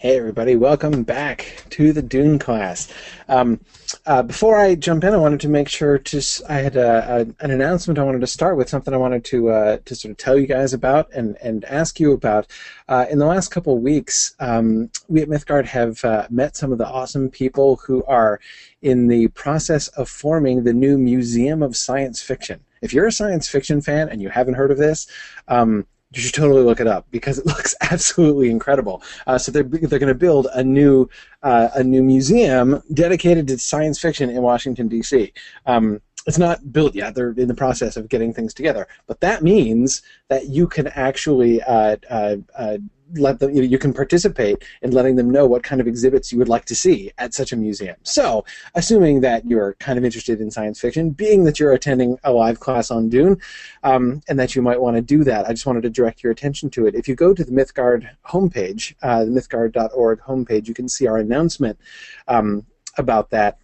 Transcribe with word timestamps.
Hey, 0.00 0.16
everybody, 0.16 0.54
welcome 0.54 1.02
back 1.02 1.64
to 1.70 1.92
the 1.92 2.02
Dune 2.02 2.38
class. 2.38 2.86
Um, 3.28 3.58
uh, 4.06 4.22
before 4.22 4.56
I 4.56 4.76
jump 4.76 5.02
in, 5.02 5.12
I 5.12 5.16
wanted 5.16 5.40
to 5.40 5.48
make 5.48 5.68
sure 5.68 5.98
to 5.98 6.22
I 6.48 6.58
had 6.58 6.76
a, 6.76 7.16
a, 7.16 7.44
an 7.44 7.50
announcement 7.50 7.98
I 7.98 8.04
wanted 8.04 8.20
to 8.20 8.28
start 8.28 8.56
with, 8.56 8.68
something 8.68 8.94
I 8.94 8.96
wanted 8.96 9.24
to 9.24 9.48
uh, 9.48 9.78
to 9.84 9.96
sort 9.96 10.12
of 10.12 10.16
tell 10.16 10.38
you 10.38 10.46
guys 10.46 10.72
about 10.72 11.12
and, 11.12 11.36
and 11.42 11.64
ask 11.64 11.98
you 11.98 12.12
about. 12.12 12.46
Uh, 12.88 13.06
in 13.10 13.18
the 13.18 13.26
last 13.26 13.48
couple 13.48 13.74
of 13.74 13.82
weeks, 13.82 14.36
um, 14.38 14.88
we 15.08 15.20
at 15.20 15.28
Mythgard 15.28 15.64
have 15.64 16.04
uh, 16.04 16.28
met 16.30 16.56
some 16.56 16.70
of 16.70 16.78
the 16.78 16.86
awesome 16.86 17.28
people 17.28 17.80
who 17.84 18.04
are 18.04 18.38
in 18.82 19.08
the 19.08 19.26
process 19.28 19.88
of 19.88 20.08
forming 20.08 20.62
the 20.62 20.72
new 20.72 20.96
Museum 20.96 21.60
of 21.60 21.76
Science 21.76 22.22
Fiction. 22.22 22.60
If 22.82 22.92
you're 22.92 23.08
a 23.08 23.12
science 23.12 23.48
fiction 23.48 23.80
fan 23.80 24.10
and 24.10 24.22
you 24.22 24.28
haven't 24.28 24.54
heard 24.54 24.70
of 24.70 24.78
this, 24.78 25.08
um, 25.48 25.88
you 26.12 26.22
should 26.22 26.34
totally 26.34 26.62
look 26.62 26.80
it 26.80 26.86
up 26.86 27.06
because 27.10 27.38
it 27.38 27.46
looks 27.52 27.74
absolutely 27.80 28.50
incredible. 28.50 29.02
Uh, 29.26 29.38
so 29.38 29.52
they're 29.52 29.62
they're 29.62 29.98
going 29.98 30.08
to 30.08 30.14
build 30.14 30.48
a 30.54 30.64
new 30.64 31.08
uh, 31.42 31.68
a 31.74 31.84
new 31.84 32.02
museum 32.02 32.82
dedicated 32.92 33.46
to 33.48 33.58
science 33.58 34.00
fiction 34.00 34.30
in 34.30 34.42
Washington 34.42 34.88
D.C. 34.88 35.32
Um, 35.66 36.00
it's 36.26 36.38
not 36.38 36.72
built 36.72 36.94
yet. 36.94 37.14
They're 37.14 37.30
in 37.32 37.48
the 37.48 37.54
process 37.54 37.96
of 37.96 38.08
getting 38.08 38.34
things 38.34 38.52
together, 38.52 38.86
but 39.06 39.20
that 39.20 39.42
means 39.42 40.02
that 40.28 40.48
you 40.48 40.66
can 40.66 40.88
actually 40.88 41.62
uh, 41.62 41.96
uh, 42.10 42.36
uh 42.56 42.78
let 43.14 43.38
them 43.38 43.50
you, 43.50 43.62
know, 43.62 43.68
you 43.68 43.78
can 43.78 43.92
participate 43.92 44.62
in 44.82 44.90
letting 44.90 45.16
them 45.16 45.30
know 45.30 45.46
what 45.46 45.62
kind 45.62 45.80
of 45.80 45.86
exhibits 45.86 46.32
you 46.32 46.38
would 46.38 46.48
like 46.48 46.64
to 46.66 46.74
see 46.74 47.10
at 47.18 47.34
such 47.34 47.52
a 47.52 47.56
museum. 47.56 47.96
So, 48.02 48.44
assuming 48.74 49.20
that 49.22 49.46
you're 49.46 49.74
kind 49.74 49.98
of 49.98 50.04
interested 50.04 50.40
in 50.40 50.50
science 50.50 50.80
fiction, 50.80 51.10
being 51.10 51.44
that 51.44 51.58
you're 51.58 51.72
attending 51.72 52.18
a 52.24 52.32
live 52.32 52.60
class 52.60 52.90
on 52.90 53.08
Dune, 53.08 53.40
um, 53.82 54.22
and 54.28 54.38
that 54.38 54.54
you 54.54 54.62
might 54.62 54.80
want 54.80 54.96
to 54.96 55.02
do 55.02 55.24
that, 55.24 55.46
I 55.46 55.50
just 55.50 55.66
wanted 55.66 55.82
to 55.82 55.90
direct 55.90 56.22
your 56.22 56.32
attention 56.32 56.70
to 56.70 56.86
it. 56.86 56.94
If 56.94 57.08
you 57.08 57.14
go 57.14 57.34
to 57.34 57.44
the 57.44 57.52
Mythgard 57.52 58.08
homepage, 58.26 58.94
uh, 59.02 59.24
the 59.24 59.30
mythgard.org 59.30 60.20
homepage, 60.20 60.68
you 60.68 60.74
can 60.74 60.88
see 60.88 61.06
our 61.06 61.18
announcement 61.18 61.78
um, 62.26 62.66
about 62.96 63.30
that 63.30 63.58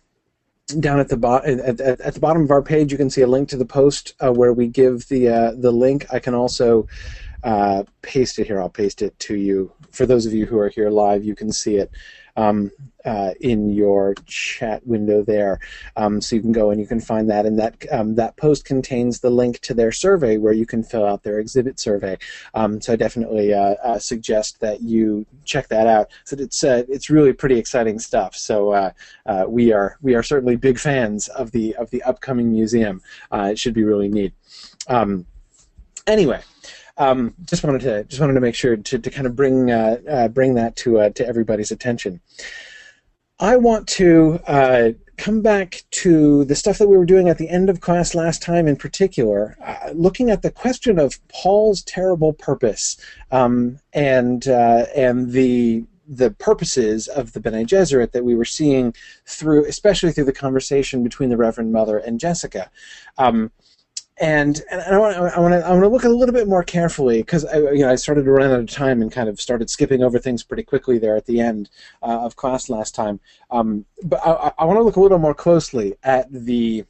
down 0.80 0.98
at 0.98 1.08
the 1.08 1.16
bottom 1.16 1.60
at, 1.60 1.78
at, 1.80 2.00
at, 2.00 2.14
the 2.14 2.20
bottom 2.20 2.42
of 2.42 2.50
our 2.50 2.62
page 2.62 2.90
you 2.90 2.96
can 2.96 3.10
see 3.10 3.20
a 3.20 3.26
link 3.26 3.50
to 3.50 3.56
the 3.58 3.66
post 3.66 4.14
uh, 4.24 4.32
where 4.32 4.54
we 4.54 4.66
give 4.66 5.06
the 5.08 5.28
uh, 5.28 5.52
the 5.58 5.70
link 5.70 6.06
i 6.10 6.18
can 6.18 6.32
also 6.32 6.86
uh, 7.44 7.84
paste 8.02 8.38
it 8.38 8.46
here. 8.46 8.60
I'll 8.60 8.70
paste 8.70 9.02
it 9.02 9.18
to 9.20 9.36
you. 9.36 9.70
For 9.90 10.06
those 10.06 10.26
of 10.26 10.32
you 10.32 10.46
who 10.46 10.58
are 10.58 10.70
here 10.70 10.90
live, 10.90 11.24
you 11.24 11.36
can 11.36 11.52
see 11.52 11.76
it 11.76 11.90
um, 12.36 12.70
uh, 13.04 13.32
in 13.40 13.70
your 13.70 14.14
chat 14.24 14.84
window 14.86 15.22
there. 15.22 15.60
Um, 15.96 16.20
so 16.20 16.36
you 16.36 16.42
can 16.42 16.52
go 16.52 16.70
and 16.70 16.80
you 16.80 16.86
can 16.86 17.00
find 17.00 17.28
that, 17.30 17.44
and 17.44 17.58
that 17.58 17.84
um, 17.92 18.14
that 18.14 18.36
post 18.36 18.64
contains 18.64 19.20
the 19.20 19.30
link 19.30 19.60
to 19.60 19.74
their 19.74 19.92
survey 19.92 20.38
where 20.38 20.54
you 20.54 20.64
can 20.64 20.82
fill 20.82 21.04
out 21.04 21.22
their 21.22 21.38
exhibit 21.38 21.78
survey. 21.78 22.16
Um, 22.54 22.80
so 22.80 22.94
I 22.94 22.96
definitely 22.96 23.52
uh, 23.52 23.74
uh, 23.84 23.98
suggest 23.98 24.60
that 24.60 24.80
you 24.80 25.26
check 25.44 25.68
that 25.68 25.86
out. 25.86 26.10
So 26.24 26.36
it's 26.38 26.64
uh, 26.64 26.84
it's 26.88 27.10
really 27.10 27.34
pretty 27.34 27.58
exciting 27.58 27.98
stuff. 27.98 28.34
So 28.34 28.72
uh, 28.72 28.92
we 29.46 29.72
are 29.72 29.98
we 30.00 30.14
are 30.14 30.22
certainly 30.22 30.56
big 30.56 30.78
fans 30.78 31.28
of 31.28 31.50
the 31.50 31.76
of 31.76 31.90
the 31.90 32.02
upcoming 32.04 32.50
museum. 32.50 33.02
it 33.32 33.58
should 33.58 33.74
be 33.74 33.84
really 33.84 34.08
neat. 34.08 34.32
Um, 34.88 35.26
anyway. 36.06 36.40
Um, 36.96 37.34
just 37.44 37.64
wanted 37.64 37.80
to 37.82 38.04
just 38.04 38.20
wanted 38.20 38.34
to 38.34 38.40
make 38.40 38.54
sure 38.54 38.76
to, 38.76 38.98
to 38.98 39.10
kind 39.10 39.26
of 39.26 39.34
bring 39.34 39.70
uh, 39.70 39.98
uh, 40.08 40.28
bring 40.28 40.54
that 40.54 40.76
to 40.76 41.00
uh, 41.00 41.10
to 41.10 41.26
everybody's 41.26 41.72
attention. 41.72 42.20
I 43.40 43.56
want 43.56 43.88
to 43.88 44.40
uh, 44.46 44.90
come 45.16 45.42
back 45.42 45.82
to 45.90 46.44
the 46.44 46.54
stuff 46.54 46.78
that 46.78 46.88
we 46.88 46.96
were 46.96 47.04
doing 47.04 47.28
at 47.28 47.38
the 47.38 47.48
end 47.48 47.68
of 47.68 47.80
class 47.80 48.14
last 48.14 48.42
time, 48.42 48.68
in 48.68 48.76
particular, 48.76 49.56
uh, 49.60 49.90
looking 49.92 50.30
at 50.30 50.42
the 50.42 50.52
question 50.52 51.00
of 51.00 51.18
Paul's 51.28 51.82
terrible 51.82 52.32
purpose 52.32 52.96
um, 53.32 53.80
and 53.92 54.46
and 54.46 55.32
the 55.32 55.84
the 56.06 56.30
purposes 56.32 57.08
of 57.08 57.32
the 57.32 57.40
Bene 57.40 57.64
Gesserit 57.64 58.12
that 58.12 58.24
we 58.24 58.34
were 58.34 58.44
seeing 58.44 58.94
through, 59.26 59.64
especially 59.64 60.12
through 60.12 60.24
the 60.24 60.32
conversation 60.32 61.02
between 61.02 61.30
the 61.30 61.36
Reverend 61.36 61.72
Mother 61.72 61.98
and 61.98 62.20
Jessica. 62.20 62.70
Um, 63.18 63.50
and 64.18 64.62
and 64.70 64.80
I 64.80 64.98
want 64.98 65.16
I 65.16 65.40
want 65.40 65.54
to 65.54 65.66
I 65.66 65.70
want 65.70 65.82
to 65.82 65.88
look 65.88 66.04
a 66.04 66.08
little 66.08 66.34
bit 66.34 66.46
more 66.46 66.62
carefully 66.62 67.22
because 67.22 67.44
I 67.44 67.58
you 67.58 67.80
know 67.80 67.90
I 67.90 67.96
started 67.96 68.24
to 68.24 68.30
run 68.30 68.50
out 68.52 68.60
of 68.60 68.70
time 68.70 69.02
and 69.02 69.10
kind 69.10 69.28
of 69.28 69.40
started 69.40 69.68
skipping 69.68 70.02
over 70.02 70.18
things 70.18 70.44
pretty 70.44 70.62
quickly 70.62 70.98
there 70.98 71.16
at 71.16 71.26
the 71.26 71.40
end 71.40 71.70
uh, 72.02 72.24
of 72.24 72.36
class 72.36 72.68
last 72.68 72.94
time. 72.94 73.18
Um, 73.50 73.84
but 74.04 74.20
I, 74.24 74.52
I 74.58 74.64
want 74.64 74.78
to 74.78 74.82
look 74.82 74.96
a 74.96 75.00
little 75.00 75.18
more 75.18 75.34
closely 75.34 75.94
at 76.04 76.30
the 76.30 76.84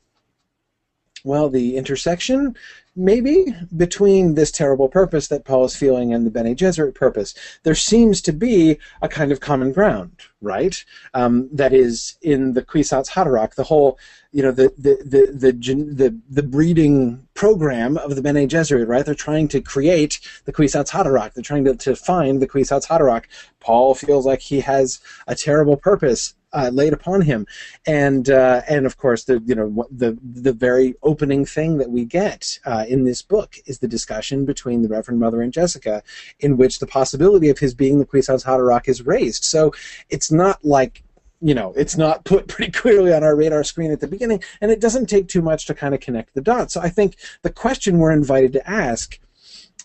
well 1.24 1.48
the 1.48 1.76
intersection 1.76 2.54
maybe 2.96 3.46
between 3.76 4.34
this 4.34 4.50
terrible 4.50 4.88
purpose 4.88 5.28
that 5.28 5.44
Paul 5.44 5.64
is 5.64 5.76
feeling 5.76 6.14
and 6.14 6.24
the 6.24 6.30
Bene 6.30 6.54
Gesserit 6.54 6.94
purpose. 6.94 7.34
There 7.62 7.74
seems 7.74 8.20
to 8.22 8.32
be 8.32 8.78
a 9.02 9.08
kind 9.08 9.32
of 9.32 9.40
common 9.40 9.72
ground, 9.72 10.12
right? 10.40 10.84
Um, 11.12 11.48
that 11.52 11.72
is 11.72 12.16
in 12.22 12.52
the 12.52 12.62
Kwisatz 12.62 13.10
Haderach, 13.10 13.54
the 13.54 13.64
whole, 13.64 13.98
you 14.32 14.42
know, 14.42 14.52
the 14.52 14.72
the 14.78 14.96
the 15.04 15.52
the 15.52 15.52
the, 15.52 16.20
the 16.30 16.42
breeding 16.42 17.26
program 17.34 17.96
of 17.98 18.14
the 18.14 18.22
Bene 18.22 18.46
Gesserit, 18.46 18.86
right? 18.86 19.04
They're 19.04 19.14
trying 19.14 19.48
to 19.48 19.60
create 19.60 20.20
the 20.44 20.52
Kwisatz 20.52 20.90
Haderach. 20.90 21.34
They're 21.34 21.42
trying 21.42 21.64
to, 21.64 21.74
to 21.74 21.96
find 21.96 22.40
the 22.40 22.48
Kwisatz 22.48 22.86
Haderach. 22.86 23.24
Paul 23.60 23.94
feels 23.94 24.26
like 24.26 24.40
he 24.40 24.60
has 24.60 25.00
a 25.26 25.34
terrible 25.34 25.76
purpose 25.76 26.34
uh, 26.54 26.70
laid 26.72 26.92
upon 26.92 27.20
him, 27.20 27.46
and 27.86 28.30
uh, 28.30 28.62
and 28.68 28.86
of 28.86 28.96
course 28.96 29.24
the 29.24 29.42
you 29.44 29.54
know 29.54 29.86
the 29.90 30.16
the 30.22 30.52
very 30.52 30.94
opening 31.02 31.44
thing 31.44 31.78
that 31.78 31.90
we 31.90 32.04
get 32.04 32.58
uh, 32.64 32.84
in 32.88 33.04
this 33.04 33.20
book 33.20 33.56
is 33.66 33.80
the 33.80 33.88
discussion 33.88 34.44
between 34.44 34.82
the 34.82 34.88
Reverend 34.88 35.20
Mother 35.20 35.42
and 35.42 35.52
Jessica, 35.52 36.02
in 36.40 36.56
which 36.56 36.78
the 36.78 36.86
possibility 36.86 37.50
of 37.50 37.58
his 37.58 37.74
being 37.74 37.98
the 37.98 38.06
Kwisatz 38.06 38.44
Haderach 38.44 38.88
is 38.88 39.04
raised. 39.04 39.44
So 39.44 39.74
it's 40.08 40.30
not 40.30 40.64
like 40.64 41.02
you 41.40 41.54
know, 41.54 41.74
it's 41.76 41.96
not 41.96 42.24
put 42.24 42.48
pretty 42.48 42.72
clearly 42.72 43.12
on 43.12 43.22
our 43.22 43.36
radar 43.36 43.64
screen 43.64 43.90
at 43.90 44.00
the 44.00 44.08
beginning, 44.08 44.42
and 44.60 44.70
it 44.70 44.80
doesn't 44.80 45.06
take 45.06 45.28
too 45.28 45.42
much 45.42 45.66
to 45.66 45.74
kind 45.74 45.94
of 45.94 46.00
connect 46.00 46.34
the 46.34 46.40
dots. 46.40 46.74
So 46.74 46.80
I 46.80 46.88
think 46.88 47.16
the 47.42 47.50
question 47.50 47.98
we're 47.98 48.12
invited 48.12 48.52
to 48.54 48.70
ask, 48.70 49.18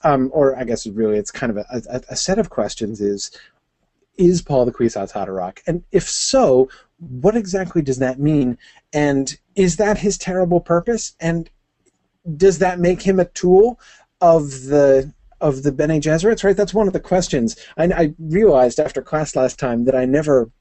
um, 0.04 0.30
or 0.34 0.56
I 0.58 0.64
guess 0.64 0.88
really 0.88 1.18
it's 1.18 1.32
kind 1.32 1.50
of 1.50 1.58
a, 1.58 1.66
a, 1.92 2.02
a 2.12 2.16
set 2.16 2.40
of 2.40 2.50
questions, 2.50 3.02
is 3.02 3.32
is 4.20 4.42
Paul 4.42 4.66
the 4.66 4.72
Kwisatz 4.72 5.14
Haderach? 5.14 5.60
And 5.66 5.84
if 5.92 6.08
so, 6.08 6.70
what 7.00 7.36
exactly 7.36 7.82
does 7.82 8.00
that 8.00 8.20
mean? 8.20 8.58
And 8.94 9.36
is 9.56 9.78
that 9.78 9.98
his 9.98 10.18
terrible 10.18 10.60
purpose? 10.60 11.16
And 11.20 11.50
does 12.36 12.60
that 12.60 12.80
make 12.80 13.02
him 13.02 13.20
a 13.20 13.26
tool 13.26 13.80
of 14.22 14.64
the 14.64 15.14
of 15.42 15.64
the 15.64 15.72
Bene 15.72 16.02
Gesserits? 16.02 16.44
Right, 16.44 16.56
that's 16.56 16.74
one 16.74 16.88
of 16.88 16.94
the 16.94 17.00
questions. 17.00 17.56
I, 17.78 17.86
I 17.86 18.14
realized 18.20 18.80
after 18.80 19.02
class 19.02 19.38
last 19.38 19.58
time 19.58 19.86
that 19.86 19.96
I 19.96 20.04
never 20.04 20.52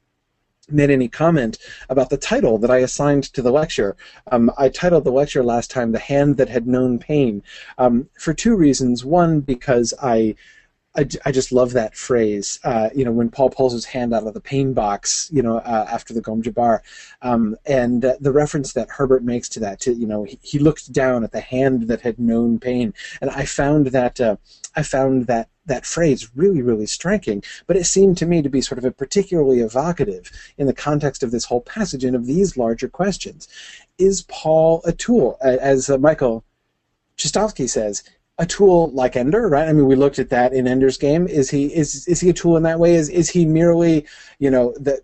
made 0.70 0.90
any 0.90 1.08
comment 1.08 1.58
about 1.88 2.10
the 2.10 2.16
title 2.16 2.58
that 2.58 2.70
I 2.70 2.78
assigned 2.78 3.24
to 3.32 3.42
the 3.42 3.50
lecture. 3.50 3.96
Um, 4.30 4.52
I 4.56 4.68
titled 4.68 5.04
the 5.04 5.10
lecture 5.10 5.42
last 5.42 5.70
time 5.72 5.90
"The 5.90 5.98
Hand 5.98 6.36
That 6.36 6.48
Had 6.48 6.68
Known 6.68 7.00
Pain" 7.00 7.42
um, 7.76 8.08
for 8.20 8.32
two 8.32 8.54
reasons. 8.54 9.04
One, 9.04 9.40
because 9.40 9.92
I 10.00 10.36
I, 10.98 11.06
I 11.26 11.30
just 11.30 11.52
love 11.52 11.74
that 11.74 11.96
phrase. 11.96 12.58
Uh, 12.64 12.90
you 12.92 13.04
know, 13.04 13.12
when 13.12 13.30
Paul 13.30 13.50
pulls 13.50 13.72
his 13.72 13.84
hand 13.84 14.12
out 14.12 14.26
of 14.26 14.34
the 14.34 14.40
pain 14.40 14.74
box, 14.74 15.30
you 15.32 15.42
know, 15.42 15.58
uh, 15.58 15.86
after 15.88 16.12
the 16.12 16.20
Gom 16.20 16.42
Jabbar, 16.42 16.80
um, 17.22 17.54
and 17.66 18.04
uh, 18.04 18.16
the 18.20 18.32
reference 18.32 18.72
that 18.72 18.90
Herbert 18.90 19.22
makes 19.22 19.48
to 19.50 19.60
that, 19.60 19.78
to 19.80 19.92
you 19.92 20.08
know, 20.08 20.24
he, 20.24 20.40
he, 20.42 20.58
looked 20.58 20.92
down 20.92 21.22
at 21.22 21.30
the 21.30 21.40
hand 21.40 21.82
that 21.82 22.00
had 22.00 22.18
known 22.18 22.58
pain, 22.58 22.92
and 23.20 23.30
I 23.30 23.44
found 23.44 23.86
that 23.88 24.20
uh, 24.20 24.36
I 24.74 24.82
found 24.82 25.28
that 25.28 25.48
that 25.66 25.86
phrase 25.86 26.30
really, 26.34 26.62
really 26.62 26.86
striking. 26.86 27.44
But 27.68 27.76
it 27.76 27.84
seemed 27.84 28.18
to 28.18 28.26
me 28.26 28.42
to 28.42 28.48
be 28.48 28.60
sort 28.60 28.78
of 28.78 28.84
a 28.84 28.90
particularly 28.90 29.60
evocative 29.60 30.32
in 30.56 30.66
the 30.66 30.74
context 30.74 31.22
of 31.22 31.30
this 31.30 31.44
whole 31.44 31.60
passage 31.60 32.02
and 32.02 32.16
of 32.16 32.26
these 32.26 32.56
larger 32.56 32.88
questions. 32.88 33.46
Is 33.98 34.22
Paul 34.22 34.82
a 34.84 34.92
tool, 34.92 35.38
as 35.42 35.88
uh, 35.88 35.98
Michael 35.98 36.44
Chistovsky 37.16 37.68
says? 37.68 38.02
A 38.38 38.46
tool 38.46 38.90
like 38.92 39.16
Ender, 39.16 39.48
right? 39.48 39.68
I 39.68 39.72
mean, 39.72 39.86
we 39.86 39.96
looked 39.96 40.18
at 40.18 40.30
that 40.30 40.52
in 40.52 40.68
Ender's 40.68 40.96
game. 40.96 41.26
Is 41.26 41.50
he 41.50 41.66
is 41.74 42.06
is 42.06 42.20
he 42.20 42.30
a 42.30 42.32
tool 42.32 42.56
in 42.56 42.62
that 42.62 42.78
way? 42.78 42.94
Is 42.94 43.08
is 43.08 43.28
he 43.28 43.44
merely, 43.44 44.06
you 44.38 44.50
know, 44.50 44.74
the 44.78 45.02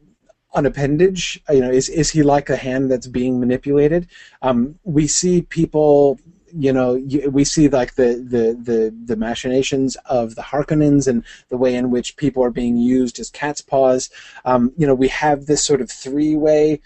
an 0.54 0.66
appendage? 0.66 1.42
You 1.50 1.60
know, 1.60 1.70
is 1.70 1.88
is 1.88 2.10
he 2.10 2.22
like 2.22 2.48
a 2.48 2.56
hand 2.56 2.90
that's 2.90 3.06
being 3.06 3.40
manipulated? 3.40 4.08
Um, 4.42 4.78
we 4.84 5.06
see 5.06 5.42
people. 5.42 6.18
You 6.56 6.72
know, 6.72 6.94
we 7.32 7.42
see 7.42 7.68
like 7.68 7.96
the, 7.96 8.14
the, 8.14 8.56
the, 8.62 8.94
the 9.06 9.16
machinations 9.16 9.96
of 10.04 10.36
the 10.36 10.42
Harkonnens 10.42 11.08
and 11.08 11.24
the 11.48 11.56
way 11.56 11.74
in 11.74 11.90
which 11.90 12.16
people 12.16 12.44
are 12.44 12.52
being 12.52 12.76
used 12.76 13.18
as 13.18 13.28
cat's 13.28 13.60
paws. 13.60 14.08
Um, 14.44 14.72
you 14.76 14.86
know, 14.86 14.94
we 14.94 15.08
have 15.08 15.46
this 15.46 15.64
sort 15.64 15.80
of 15.80 15.90
three-way. 15.90 16.80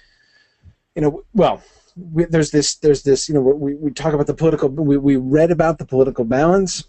You 0.95 1.03
know, 1.03 1.23
well, 1.35 1.63
we, 1.99 2.25
there's 2.25 2.51
this 2.51 2.77
there's 2.77 3.03
this 3.03 3.29
you 3.29 3.35
know 3.35 3.41
we, 3.41 3.75
we 3.75 3.91
talk 3.91 4.15
about 4.15 4.27
the 4.27 4.35
political 4.35 4.69
we, 4.69 4.97
we 4.97 5.17
read 5.17 5.51
about 5.51 5.79
the 5.79 5.85
political 5.85 6.25
balance 6.25 6.85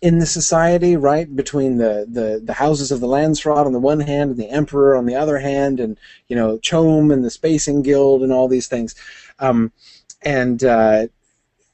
in 0.00 0.18
the 0.18 0.26
society 0.26 0.96
right 0.96 1.34
between 1.34 1.78
the, 1.78 2.06
the, 2.08 2.40
the 2.44 2.52
houses 2.52 2.92
of 2.92 3.00
the 3.00 3.06
Landsraad 3.06 3.66
on 3.66 3.72
the 3.72 3.80
one 3.80 4.00
hand 4.00 4.30
and 4.30 4.38
the 4.38 4.48
emperor 4.48 4.94
on 4.94 5.06
the 5.06 5.16
other 5.16 5.38
hand 5.38 5.80
and 5.80 5.98
you 6.28 6.36
know 6.36 6.58
CHOAM 6.58 7.10
and 7.10 7.24
the 7.24 7.30
spacing 7.30 7.82
guild 7.82 8.22
and 8.22 8.32
all 8.32 8.48
these 8.48 8.68
things. 8.68 8.94
Um, 9.38 9.72
and 10.22 10.62
uh, 10.62 11.08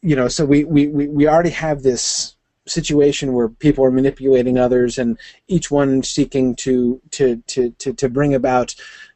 you 0.00 0.16
know 0.16 0.28
so 0.28 0.44
we, 0.44 0.64
we, 0.64 0.86
we 0.86 1.28
already 1.28 1.50
have 1.50 1.82
this 1.82 2.36
situation 2.66 3.34
where 3.34 3.48
people 3.48 3.84
are 3.84 3.90
manipulating 3.90 4.58
others 4.58 4.96
and 4.96 5.18
each 5.48 5.70
one 5.70 6.02
seeking 6.02 6.56
to 6.56 7.00
to 7.10 7.42
to 7.46 7.70
to, 7.72 7.92
to 7.92 8.08
bring 8.08 8.34
about 8.34 8.74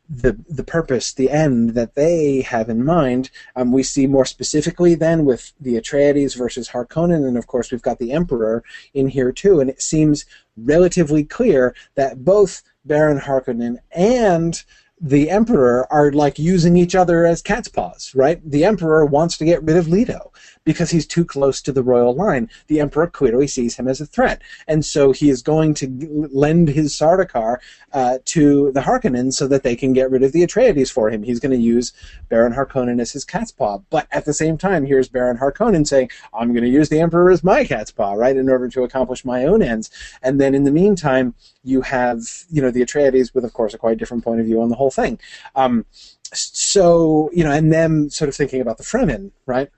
the 0.09 0.39
the 0.49 0.65
purpose, 0.65 1.13
the 1.13 1.31
end 1.31 1.71
that 1.71 1.95
they 1.95 2.41
have 2.43 2.69
in 2.69 2.85
mind. 2.85 3.31
Um, 3.57 3.73
we 3.73 3.83
see 3.83 4.07
more 4.07 4.25
specifically 4.25 4.95
then 4.95 5.25
with 5.25 5.53
the 5.61 5.75
Atreides 5.77 6.37
versus 6.37 6.71
Harkonnen, 6.71 7.27
and 7.27 7.37
of 7.37 7.47
course 7.47 7.71
we've 7.71 7.83
got 7.83 7.99
the 7.99 8.13
Emperor 8.13 8.65
in 8.95 9.09
here 9.09 9.33
too. 9.33 9.61
And 9.61 9.69
it 9.69 9.83
seems 9.83 10.25
relatively 10.57 11.25
clear 11.25 11.75
that 11.95 12.25
both 12.25 12.63
Baron 12.85 13.21
Harkonnen 13.21 13.79
and 13.93 14.63
the 15.01 15.31
Emperor 15.31 15.87
are 15.93 16.11
like 16.11 16.39
using 16.39 16.77
each 16.77 16.95
other 16.95 17.25
as 17.25 17.43
cat's 17.43 17.69
paws, 17.69 18.13
right? 18.15 18.41
The 18.49 18.65
Emperor 18.65 19.05
wants 19.05 19.37
to 19.39 19.45
get 19.45 19.63
rid 19.63 19.77
of 19.77 19.89
Leto 19.89 20.33
because 20.69 20.91
he's 20.91 21.07
too 21.07 21.25
close 21.25 21.63
to 21.63 21.73
the 21.73 21.83
royal 21.83 22.15
line. 22.15 22.51
The 22.67 22.79
Emperor 22.79 23.07
clearly 23.07 23.47
sees 23.47 23.77
him 23.77 23.89
as 23.89 24.03
a 24.03 24.07
threat, 24.07 24.43
and 24.67 24.85
so 24.85 25.13
he 25.13 25.31
is 25.31 25.41
going 25.41 25.73
to 25.81 26.29
lend 26.31 26.69
his 26.69 26.93
Sardaukar 26.93 27.57
uh, 27.95 28.19
to 28.27 28.71
the 28.73 28.83
Harkonnen 28.83 29.33
so 29.33 29.49
that 29.49 29.63
they 29.63 29.75
can 29.75 29.95
get 29.95 30.11
rid 30.11 30.23
of 30.23 30.33
the 30.33 30.47
Atreides 30.47 30.93
for 30.93 31.09
him. 31.09 31.23
He's 31.23 31.41
going 31.41 31.59
to 31.59 31.65
use 31.75 31.95
Baron 32.29 32.53
Harkonnen 32.53 33.01
as 33.01 33.13
his 33.13 33.25
cat's 33.25 33.51
paw, 33.51 33.79
but 33.89 34.09
at 34.13 34.27
the 34.27 34.35
same 34.35 34.59
time, 34.59 34.85
here's 34.85 35.09
Baron 35.09 35.39
Harkonnen 35.39 35.87
saying, 35.87 36.11
"I'm 36.35 36.53
going 36.53 36.65
to 36.65 36.71
use 36.71 36.91
the 36.91 37.01
Emperor 37.01 37.31
as 37.31 37.43
my 37.43 37.65
cat's 37.65 37.91
paw, 37.91 38.13
right, 38.13 38.37
in 38.37 38.51
order 38.51 38.69
to 38.69 38.83
accomplish 38.83 39.25
my 39.25 39.47
own 39.47 39.63
ends." 39.63 39.89
And 40.23 40.39
then 40.39 40.55
in 40.55 40.65
the 40.65 40.71
meantime, 40.71 41.35
you 41.65 41.81
have 41.81 42.21
you 42.51 42.61
know 42.61 42.71
the 42.71 42.83
Atreides 42.83 43.35
with, 43.35 43.47
of 43.47 43.55
course, 43.55 43.73
a 43.73 43.79
quite 43.79 43.97
different 43.97 44.23
point 44.23 44.41
of 44.41 44.45
view 44.45 44.61
on 44.61 44.69
the 44.69 44.77
whole 44.77 44.91
thing. 44.91 45.19
Um, 45.57 45.87
so 46.35 47.31
you 47.33 47.43
know, 47.43 47.53
and 47.53 47.73
them 47.73 48.11
sort 48.11 48.29
of 48.29 48.37
thinking 48.37 48.61
about 48.61 48.77
the 48.77 48.85
Fremen, 48.85 49.31
right? 49.47 49.71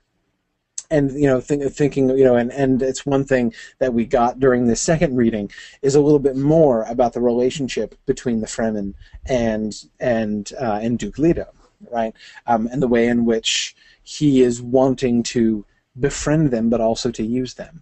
And 0.91 1.11
you 1.11 1.25
know 1.25 1.41
th- 1.41 1.71
thinking 1.71 2.09
you 2.09 2.23
know 2.23 2.35
and 2.35 2.51
and 2.51 2.81
it's 2.81 3.05
one 3.05 3.25
thing 3.25 3.53
that 3.79 3.93
we 3.93 4.05
got 4.05 4.39
during 4.39 4.67
the 4.67 4.75
second 4.75 5.15
reading 5.15 5.49
is 5.81 5.95
a 5.95 6.01
little 6.01 6.19
bit 6.19 6.35
more 6.35 6.83
about 6.83 7.13
the 7.13 7.21
relationship 7.21 7.95
between 8.05 8.41
the 8.41 8.47
Fremen 8.47 8.93
and 9.25 9.73
and 9.99 10.51
uh, 10.61 10.79
and 10.81 10.99
Duke 10.99 11.17
Leto, 11.17 11.47
right? 11.91 12.13
Um, 12.45 12.67
and 12.71 12.81
the 12.81 12.87
way 12.87 13.07
in 13.07 13.25
which 13.25 13.75
he 14.03 14.41
is 14.41 14.61
wanting 14.61 15.23
to 15.23 15.65
befriend 15.99 16.51
them, 16.51 16.69
but 16.69 16.81
also 16.81 17.11
to 17.11 17.23
use 17.23 17.55
them. 17.55 17.81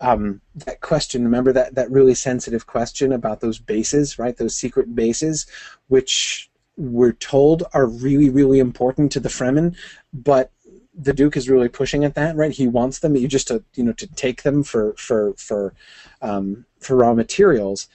Um, 0.00 0.40
that 0.54 0.80
question, 0.80 1.24
remember 1.24 1.52
that 1.52 1.74
that 1.74 1.90
really 1.90 2.14
sensitive 2.14 2.66
question 2.66 3.12
about 3.12 3.40
those 3.40 3.58
bases, 3.58 4.18
right? 4.18 4.36
Those 4.36 4.56
secret 4.56 4.94
bases, 4.94 5.46
which 5.88 6.50
we're 6.78 7.12
told 7.12 7.64
are 7.74 7.86
really, 7.86 8.30
really 8.30 8.60
important 8.60 9.10
to 9.12 9.20
the 9.20 9.28
Fremen, 9.28 9.76
but 10.12 10.52
the 10.98 11.12
Duke 11.12 11.36
is 11.36 11.48
really 11.48 11.68
pushing 11.68 12.04
at 12.04 12.14
that, 12.16 12.36
right? 12.36 12.50
He 12.50 12.66
wants 12.66 12.98
them, 12.98 13.14
just 13.28 13.48
to 13.48 13.62
you 13.74 13.84
know 13.84 13.92
to 13.92 14.06
take 14.06 14.42
them 14.42 14.62
for 14.62 14.94
for 14.94 15.32
for 15.34 15.72
um, 16.20 16.66
for 16.80 16.96
raw 16.96 17.14
materials, 17.14 17.88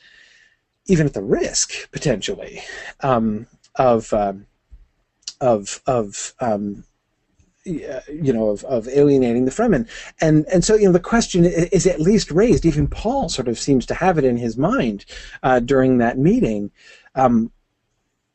even 0.85 1.05
at 1.05 1.13
the 1.13 1.21
risk 1.21 1.91
potentially 1.91 2.61
um, 3.01 3.45
of 3.75 4.13
um, 4.13 4.45
of 5.41 5.81
of 5.85 6.33
um, 6.39 6.85
you 7.65 8.33
know 8.33 8.49
of, 8.49 8.63
of 8.63 8.87
alienating 8.87 9.45
the 9.45 9.51
Fremen, 9.51 9.87
and 10.21 10.45
and 10.47 10.63
so 10.63 10.75
you 10.75 10.85
know 10.85 10.93
the 10.93 10.99
question 10.99 11.43
is 11.43 11.85
at 11.85 11.99
least 11.99 12.31
raised. 12.31 12.65
Even 12.65 12.87
Paul 12.87 13.27
sort 13.27 13.49
of 13.49 13.59
seems 13.59 13.85
to 13.87 13.93
have 13.93 14.17
it 14.17 14.23
in 14.23 14.37
his 14.37 14.57
mind 14.57 15.05
uh, 15.43 15.59
during 15.59 15.97
that 15.97 16.17
meeting. 16.17 16.71
Um, 17.15 17.51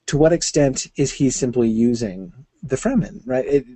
to 0.07 0.17
what 0.17 0.33
extent 0.33 0.87
is 0.97 1.13
he 1.13 1.29
simply 1.29 1.69
using 1.69 2.33
the 2.63 2.77
Fremen? 2.77 3.21
Right? 3.27 3.45
It, 3.47 3.67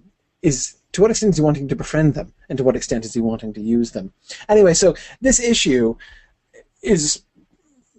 is 0.42 0.74
to 0.92 1.00
what 1.00 1.10
extent 1.10 1.30
is 1.30 1.36
he 1.38 1.42
wanting 1.42 1.68
to 1.68 1.76
befriend 1.76 2.14
them, 2.14 2.32
and 2.48 2.58
to 2.58 2.64
what 2.64 2.76
extent 2.76 3.04
is 3.04 3.14
he 3.14 3.20
wanting 3.20 3.52
to 3.54 3.60
use 3.60 3.92
them? 3.92 4.12
Anyway, 4.48 4.74
so 4.74 4.94
this 5.20 5.40
issue 5.40 5.96
is 6.82 7.22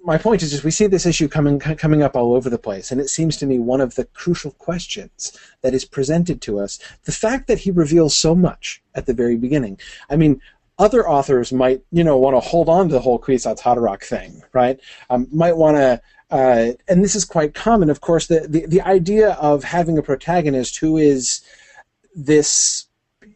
my 0.03 0.17
point 0.17 0.43
is 0.43 0.51
just 0.51 0.65
we 0.65 0.71
see 0.71 0.87
this 0.87 1.05
issue 1.05 1.27
coming 1.27 1.59
coming 1.59 2.03
up 2.03 2.15
all 2.15 2.35
over 2.35 2.49
the 2.49 2.57
place, 2.57 2.91
and 2.91 2.99
it 2.99 3.09
seems 3.09 3.37
to 3.37 3.45
me 3.45 3.57
one 3.57 3.81
of 3.81 3.95
the 3.95 4.05
crucial 4.05 4.51
questions 4.51 5.37
that 5.61 5.73
is 5.73 5.85
presented 5.85 6.41
to 6.41 6.59
us. 6.59 6.77
The 7.05 7.11
fact 7.11 7.47
that 7.47 7.59
he 7.59 7.71
reveals 7.71 8.15
so 8.15 8.35
much 8.35 8.83
at 8.95 9.05
the 9.05 9.13
very 9.13 9.37
beginning. 9.37 9.79
I 10.09 10.17
mean, 10.17 10.41
other 10.77 11.07
authors 11.07 11.53
might 11.53 11.81
you 11.91 12.03
know 12.03 12.17
want 12.17 12.35
to 12.35 12.41
hold 12.41 12.67
on 12.67 12.89
to 12.89 12.93
the 12.93 12.99
whole 12.99 13.19
Kwisatz 13.19 13.61
Haderach 13.61 14.03
thing, 14.03 14.43
right? 14.51 14.79
Um, 15.09 15.27
might 15.31 15.57
want 15.57 15.77
to. 15.77 16.01
Uh, 16.29 16.73
and 16.87 17.03
this 17.03 17.15
is 17.15 17.25
quite 17.25 17.53
common, 17.53 17.89
of 17.89 18.01
course. 18.01 18.27
The, 18.27 18.45
the 18.47 18.65
the 18.65 18.81
idea 18.81 19.31
of 19.33 19.63
having 19.63 19.97
a 19.97 20.03
protagonist 20.03 20.77
who 20.77 20.97
is 20.97 21.41
this 22.15 22.87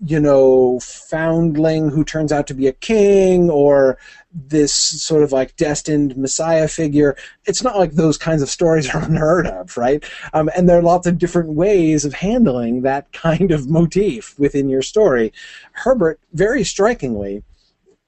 you 0.06 0.20
know 0.20 0.80
foundling 0.82 1.90
who 1.90 2.04
turns 2.04 2.32
out 2.32 2.46
to 2.48 2.54
be 2.54 2.68
a 2.68 2.74
king 2.74 3.50
or 3.50 3.98
this 4.32 4.74
sort 4.74 5.24
of 5.24 5.32
like 5.32 5.56
destined 5.56 6.16
messiah 6.18 6.68
figure. 6.68 7.16
It's 7.46 7.64
not 7.64 7.78
like 7.78 7.94
those 7.94 8.18
kinds 8.18 8.42
of 8.42 8.50
stories 8.50 8.90
are 8.94 9.04
unheard 9.04 9.48
of 9.48 9.76
right? 9.78 10.04
Um, 10.34 10.50
and 10.56 10.68
there 10.68 10.78
are 10.78 10.84
lots 10.84 11.08
of 11.08 11.18
different 11.18 11.50
ways 11.50 12.06
of 12.06 12.14
handling 12.14 12.82
that 12.82 13.12
kind 13.14 13.52
of 13.52 13.70
motif 13.70 14.38
within 14.38 14.70
your 14.70 14.82
story. 14.82 15.34
Herbert 15.72 16.20
very 16.34 16.64
strikingly 16.64 17.44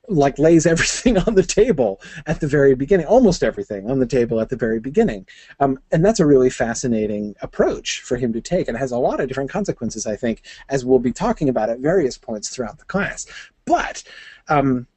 like 0.09 0.39
lays 0.39 0.65
everything 0.65 1.17
on 1.27 1.35
the 1.35 1.43
table 1.43 2.01
at 2.25 2.39
the 2.39 2.47
very 2.47 2.75
beginning, 2.75 3.05
almost 3.05 3.43
everything 3.43 3.89
on 3.89 3.99
the 3.99 4.05
table 4.05 4.39
at 4.41 4.49
the 4.49 4.55
very 4.55 4.79
beginning. 4.79 5.27
Um, 5.59 5.79
and 5.91 6.03
that's 6.03 6.19
a 6.19 6.25
really 6.25 6.49
fascinating 6.49 7.35
approach 7.41 8.01
for 8.01 8.17
him 8.17 8.33
to 8.33 8.41
take, 8.41 8.67
and 8.67 8.77
has 8.77 8.91
a 8.91 8.97
lot 8.97 9.19
of 9.19 9.27
different 9.27 9.49
consequences, 9.49 10.05
I 10.05 10.15
think, 10.15 10.41
as 10.69 10.83
we'll 10.83 10.99
be 10.99 11.13
talking 11.13 11.49
about 11.49 11.69
at 11.69 11.79
various 11.79 12.17
points 12.17 12.49
throughout 12.49 12.79
the 12.79 12.85
class. 12.85 13.25
But, 13.65 14.03
um, 14.47 14.87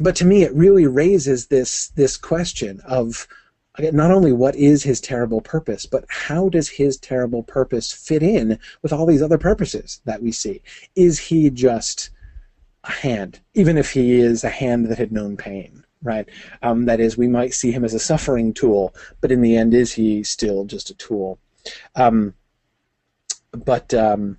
but 0.00 0.16
to 0.16 0.24
me, 0.24 0.42
it 0.42 0.54
really 0.54 0.86
raises 0.86 1.46
this 1.46 1.88
this 1.88 2.16
question 2.16 2.80
of 2.86 3.28
not 3.78 4.10
only 4.10 4.32
what 4.32 4.54
is 4.54 4.82
his 4.82 5.00
terrible 5.00 5.40
purpose, 5.40 5.86
but 5.86 6.04
how 6.08 6.48
does 6.50 6.68
his 6.68 6.98
terrible 6.98 7.42
purpose 7.42 7.90
fit 7.90 8.22
in 8.22 8.58
with 8.82 8.92
all 8.92 9.06
these 9.06 9.22
other 9.22 9.38
purposes 9.38 10.02
that 10.04 10.22
we 10.22 10.30
see? 10.30 10.60
Is 10.94 11.18
he 11.18 11.48
just 11.48 12.10
a 12.84 12.90
hand, 12.90 13.40
even 13.54 13.78
if 13.78 13.92
he 13.92 14.14
is 14.14 14.44
a 14.44 14.48
hand 14.48 14.86
that 14.86 14.98
had 14.98 15.12
known 15.12 15.36
pain, 15.36 15.84
right? 16.02 16.28
Um, 16.62 16.86
that 16.86 17.00
is, 17.00 17.16
we 17.16 17.28
might 17.28 17.54
see 17.54 17.70
him 17.70 17.84
as 17.84 17.94
a 17.94 18.00
suffering 18.00 18.52
tool, 18.52 18.94
but 19.20 19.30
in 19.30 19.40
the 19.40 19.56
end, 19.56 19.74
is 19.74 19.92
he 19.92 20.22
still 20.24 20.64
just 20.64 20.90
a 20.90 20.94
tool? 20.94 21.38
Um, 21.94 22.34
but 23.52 23.92
um, 23.94 24.38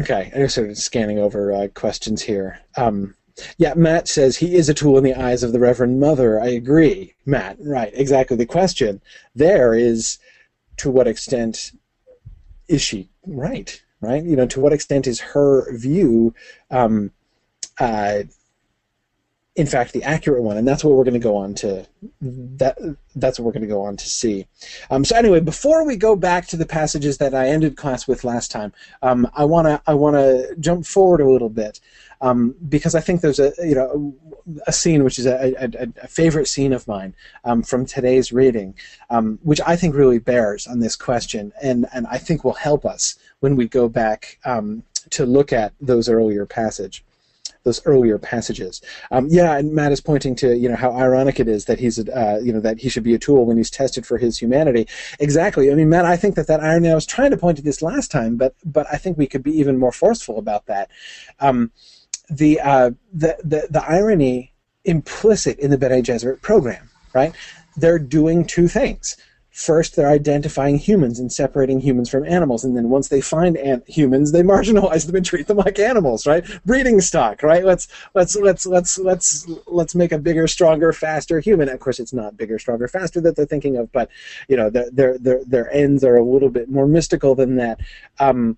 okay, 0.00 0.30
I'm 0.34 0.42
just 0.42 0.54
started 0.54 0.78
scanning 0.78 1.18
over 1.18 1.52
uh, 1.52 1.68
questions 1.68 2.22
here. 2.22 2.58
Um, 2.76 3.14
yeah, 3.56 3.74
Matt 3.74 4.08
says 4.08 4.36
he 4.36 4.56
is 4.56 4.68
a 4.68 4.74
tool 4.74 4.98
in 4.98 5.04
the 5.04 5.14
eyes 5.14 5.42
of 5.42 5.52
the 5.52 5.60
Reverend 5.60 6.00
Mother. 6.00 6.40
I 6.40 6.48
agree, 6.48 7.14
Matt. 7.24 7.56
Right, 7.60 7.92
exactly. 7.94 8.36
The 8.36 8.46
question 8.46 9.00
there 9.34 9.74
is, 9.74 10.18
to 10.78 10.90
what 10.90 11.08
extent 11.08 11.72
is 12.68 12.82
she 12.82 13.10
right? 13.26 13.82
Right? 14.00 14.22
You 14.22 14.36
know, 14.36 14.46
to 14.46 14.60
what 14.60 14.72
extent 14.72 15.06
is 15.06 15.20
her 15.20 15.74
view, 15.76 16.34
um, 16.70 17.12
uh, 17.78 18.22
in 19.56 19.66
fact, 19.66 19.92
the 19.92 20.02
accurate 20.04 20.42
one? 20.42 20.56
And 20.56 20.66
that's 20.66 20.84
what 20.84 20.94
we're 20.94 21.04
going 21.04 21.14
to 21.14 21.20
go 21.20 21.36
on 21.36 21.54
to. 21.56 21.86
That 22.20 22.78
that's 23.14 23.38
what 23.38 23.46
we're 23.46 23.52
going 23.52 23.62
to 23.62 23.68
go 23.68 23.82
on 23.82 23.96
to 23.96 24.08
see. 24.08 24.46
Um, 24.90 25.04
so 25.04 25.16
anyway, 25.16 25.40
before 25.40 25.84
we 25.84 25.96
go 25.96 26.16
back 26.16 26.46
to 26.48 26.56
the 26.56 26.66
passages 26.66 27.18
that 27.18 27.34
I 27.34 27.48
ended 27.48 27.76
class 27.76 28.06
with 28.06 28.24
last 28.24 28.50
time, 28.50 28.72
um, 29.02 29.28
I 29.34 29.44
want 29.44 29.66
to 29.66 29.82
I 29.86 29.94
want 29.94 30.16
to 30.16 30.54
jump 30.60 30.86
forward 30.86 31.20
a 31.20 31.30
little 31.30 31.50
bit 31.50 31.80
um, 32.20 32.54
because 32.68 32.94
I 32.94 33.00
think 33.00 33.20
there's 33.20 33.40
a 33.40 33.52
you 33.58 33.74
know 33.74 34.14
a 34.66 34.72
scene 34.72 35.04
which 35.04 35.18
is 35.18 35.26
a, 35.26 35.54
a, 35.58 35.88
a 36.02 36.08
favorite 36.08 36.46
scene 36.46 36.72
of 36.72 36.86
mine 36.88 37.14
um, 37.44 37.62
from 37.62 37.86
today's 37.86 38.32
reading, 38.32 38.74
um, 39.10 39.38
which 39.42 39.60
I 39.66 39.76
think 39.76 39.94
really 39.94 40.18
bears 40.18 40.66
on 40.66 40.80
this 40.80 40.96
question, 40.96 41.52
and 41.62 41.86
and 41.92 42.06
I 42.06 42.18
think 42.18 42.44
will 42.44 42.54
help 42.54 42.84
us 42.84 43.18
when 43.40 43.56
we 43.56 43.68
go 43.68 43.88
back 43.88 44.38
um, 44.44 44.82
to 45.10 45.26
look 45.26 45.52
at 45.52 45.72
those 45.80 46.08
earlier 46.08 46.46
passage 46.46 47.04
those 47.62 47.84
earlier 47.84 48.18
passages. 48.18 48.80
Um, 49.10 49.26
yeah, 49.28 49.58
and 49.58 49.72
Matt 49.72 49.92
is 49.92 50.00
pointing 50.00 50.34
to 50.36 50.56
you 50.56 50.68
know 50.68 50.76
how 50.76 50.92
ironic 50.92 51.40
it 51.40 51.48
is 51.48 51.66
that 51.66 51.78
he's 51.78 51.98
uh, 51.98 52.40
you 52.42 52.52
know 52.52 52.60
that 52.60 52.78
he 52.78 52.88
should 52.88 53.02
be 53.02 53.14
a 53.14 53.18
tool 53.18 53.44
when 53.44 53.56
he's 53.56 53.70
tested 53.70 54.06
for 54.06 54.18
his 54.18 54.38
humanity. 54.38 54.88
Exactly. 55.18 55.70
I 55.70 55.74
mean, 55.74 55.88
Matt, 55.88 56.04
I 56.04 56.16
think 56.16 56.36
that 56.36 56.46
that 56.46 56.60
irony. 56.60 56.90
I 56.90 56.94
was 56.94 57.06
trying 57.06 57.30
to 57.30 57.36
point 57.36 57.58
to 57.58 57.62
this 57.62 57.82
last 57.82 58.10
time, 58.10 58.36
but 58.36 58.54
but 58.64 58.86
I 58.90 58.96
think 58.96 59.18
we 59.18 59.26
could 59.26 59.42
be 59.42 59.52
even 59.58 59.78
more 59.78 59.92
forceful 59.92 60.38
about 60.38 60.66
that. 60.66 60.90
Um, 61.38 61.70
the, 62.30 62.60
uh, 62.60 62.90
the 63.12 63.36
the 63.44 63.66
the 63.70 63.84
irony 63.84 64.52
implicit 64.84 65.58
in 65.58 65.70
the 65.70 65.78
Bene 65.78 66.02
Gesserit 66.02 66.40
program, 66.40 66.88
right? 67.12 67.34
They're 67.76 67.98
doing 67.98 68.44
two 68.46 68.68
things. 68.68 69.16
First, 69.52 69.96
they're 69.96 70.08
identifying 70.08 70.78
humans 70.78 71.18
and 71.18 71.32
separating 71.32 71.80
humans 71.80 72.08
from 72.08 72.24
animals, 72.24 72.64
and 72.64 72.76
then 72.76 72.88
once 72.88 73.08
they 73.08 73.20
find 73.20 73.56
an- 73.56 73.82
humans, 73.86 74.30
they 74.30 74.42
marginalize 74.54 75.06
them 75.06 75.16
and 75.16 75.26
treat 75.26 75.48
them 75.48 75.56
like 75.56 75.78
animals, 75.78 76.26
right? 76.26 76.44
Breeding 76.64 77.00
stock, 77.00 77.42
right? 77.42 77.64
Let's 77.64 77.88
let's 78.14 78.36
let's 78.36 78.64
let's 78.64 78.98
let's 78.98 79.48
let's 79.66 79.94
make 79.94 80.12
a 80.12 80.18
bigger, 80.18 80.46
stronger, 80.46 80.92
faster 80.92 81.40
human. 81.40 81.68
Of 81.68 81.80
course, 81.80 81.98
it's 81.98 82.12
not 82.12 82.36
bigger, 82.36 82.58
stronger, 82.58 82.86
faster 82.86 83.20
that 83.22 83.34
they're 83.34 83.44
thinking 83.44 83.76
of, 83.76 83.90
but 83.90 84.08
you 84.48 84.56
know, 84.56 84.70
their 84.70 84.90
their 84.90 85.18
their, 85.18 85.44
their 85.44 85.72
ends 85.72 86.04
are 86.04 86.16
a 86.16 86.24
little 86.24 86.50
bit 86.50 86.68
more 86.68 86.86
mystical 86.86 87.34
than 87.34 87.56
that. 87.56 87.80
Um, 88.20 88.56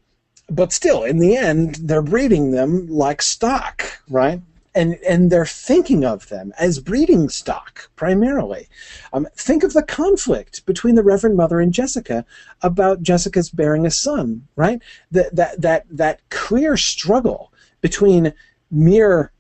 but 0.51 0.73
still, 0.73 1.05
in 1.05 1.19
the 1.19 1.37
end, 1.37 1.77
they're 1.77 2.03
breeding 2.03 2.51
them 2.51 2.87
like 2.89 3.23
stock, 3.23 3.85
right? 4.11 4.43
And 4.75 4.95
and 5.07 5.31
they're 5.31 5.47
thinking 5.47 6.05
of 6.05 6.29
them 6.29 6.53
as 6.59 6.79
breeding 6.79 7.29
stock 7.29 7.91
primarily. 7.97 8.69
Um, 9.13 9.29
think 9.37 9.63
of 9.63 9.73
the 9.73 9.83
conflict 9.83 10.65
between 10.67 10.95
the 10.95 11.03
Reverend 11.03 11.37
Mother 11.37 11.61
and 11.61 11.73
Jessica 11.73 12.25
about 12.63 13.03
Jessica's 13.03 13.51
bearing 13.51 13.87
a 13.87 13.91
son, 13.91 14.47
right? 14.57 14.81
That 15.11 15.37
that 15.37 15.61
that 15.61 15.85
that 15.91 16.21
clear 16.31 16.77
struggle 16.77 17.53
between 17.81 18.33
mere 18.71 19.33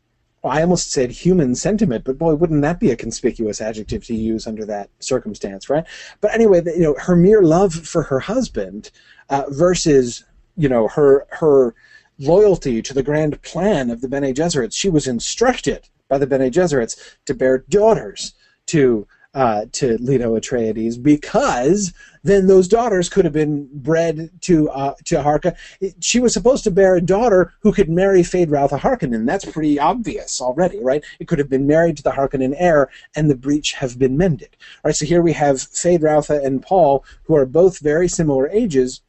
well, 0.43 0.53
I 0.53 0.63
almost 0.63 0.91
said 0.91 1.13
human 1.13 1.55
sentiment, 1.55 2.05
but 2.05 2.19
boy, 2.19 2.35
wouldn't 2.35 2.63
that 2.63 2.81
be 2.81 2.91
a 2.91 2.97
conspicuous 2.97 3.61
adjective 3.61 4.05
to 4.07 4.15
use 4.15 4.47
under 4.47 4.65
that 4.67 4.91
circumstance, 4.99 5.71
right? 5.71 5.85
But 6.21 6.35
anyway, 6.35 6.63
you 6.67 6.83
know, 6.83 6.97
her 6.99 7.15
mere 7.15 7.43
love 7.43 7.73
for 7.73 8.03
her 8.03 8.19
husband 8.19 8.91
uh, 9.31 9.45
versus, 9.49 10.25
you 10.57 10.69
know, 10.69 10.89
her 10.89 11.27
her 11.31 11.75
loyalty 12.19 12.83
to 12.83 12.95
the 12.95 13.03
grand 13.03 13.41
plan 13.43 13.91
of 13.91 14.01
the 14.01 14.09
Bene 14.09 14.33
Gesserits. 14.33 14.75
She 14.75 14.91
was 14.91 15.07
instructed 15.07 15.89
by 16.09 16.19
the 16.19 16.27
Bene 16.27 16.51
Gesserits 16.51 17.17
to 17.27 17.35
bear 17.35 17.59
daughters 17.69 18.35
to 18.67 19.07
uh, 19.35 19.65
to 19.73 19.97
Leto 19.99 20.39
Atreides 20.39 21.03
because 21.03 21.95
then 22.23 22.47
those 22.47 22.69
daughters 22.69 23.09
could 23.09 23.25
have 23.25 23.33
been 23.33 23.67
bred 23.73 24.31
to 24.43 24.69
uh, 24.71 24.95
to 25.05 25.17
Harka. 25.17 25.57
She 26.01 26.21
was 26.21 26.33
supposed 26.35 26.65
to 26.65 26.71
bear 26.71 26.97
a 26.97 27.01
daughter 27.01 27.55
who 27.61 27.73
could 27.73 27.89
marry 27.89 28.21
Feyd-Rautha 28.21 28.79
Harkonnen. 28.79 29.27
That's 29.27 29.45
pretty 29.45 29.79
obvious 29.79 30.41
already, 30.41 30.81
right? 30.81 31.03
It 31.19 31.29
could 31.29 31.39
have 31.39 31.49
been 31.49 31.67
married 31.67 31.97
to 31.97 32.03
the 32.03 32.11
Harkonnen 32.11 32.55
heir, 32.59 32.91
and 33.17 33.31
the 33.31 33.35
breach 33.35 33.73
have 33.73 33.99
been 33.99 34.17
mended. 34.17 34.57
All 34.85 34.91
right, 34.91 34.97
so 34.97 35.07
here 35.07 35.23
we 35.23 35.33
have 35.33 35.57
Feyd-Rautha 35.57 36.45
and 36.45 36.63
Paul, 36.63 37.05
who 37.25 37.35
are 37.35 37.47
both 37.47 37.79
very 37.79 38.09
similar 38.09 38.49
ages, 38.51 39.01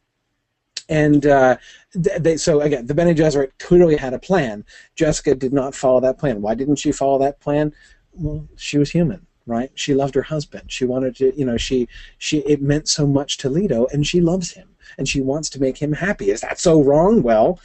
and 0.88 1.26
uh, 1.26 1.56
they, 1.94 2.36
so 2.36 2.60
again, 2.60 2.86
the 2.86 2.94
Bene 2.94 3.14
Gesserit 3.14 3.52
clearly 3.58 3.96
had 3.96 4.14
a 4.14 4.18
plan. 4.18 4.64
Jessica 4.96 5.34
did 5.34 5.52
not 5.52 5.74
follow 5.74 6.00
that 6.00 6.18
plan. 6.18 6.42
Why 6.42 6.54
didn't 6.54 6.76
she 6.76 6.92
follow 6.92 7.18
that 7.20 7.40
plan? 7.40 7.72
Well, 8.12 8.46
she 8.56 8.78
was 8.78 8.90
human, 8.90 9.26
right? 9.46 9.70
She 9.74 9.94
loved 9.94 10.14
her 10.14 10.22
husband. 10.22 10.70
She 10.70 10.84
wanted 10.84 11.16
to, 11.16 11.36
you 11.38 11.44
know, 11.44 11.56
she 11.56 11.88
she 12.18 12.38
it 12.40 12.62
meant 12.62 12.88
so 12.88 13.06
much 13.06 13.38
to 13.38 13.48
Leto, 13.48 13.86
and 13.92 14.06
she 14.06 14.20
loves 14.20 14.52
him, 14.52 14.68
and 14.98 15.08
she 15.08 15.20
wants 15.20 15.48
to 15.50 15.60
make 15.60 15.78
him 15.78 15.92
happy. 15.92 16.30
Is 16.30 16.42
that 16.42 16.60
so 16.60 16.82
wrong? 16.82 17.22
Well, 17.22 17.58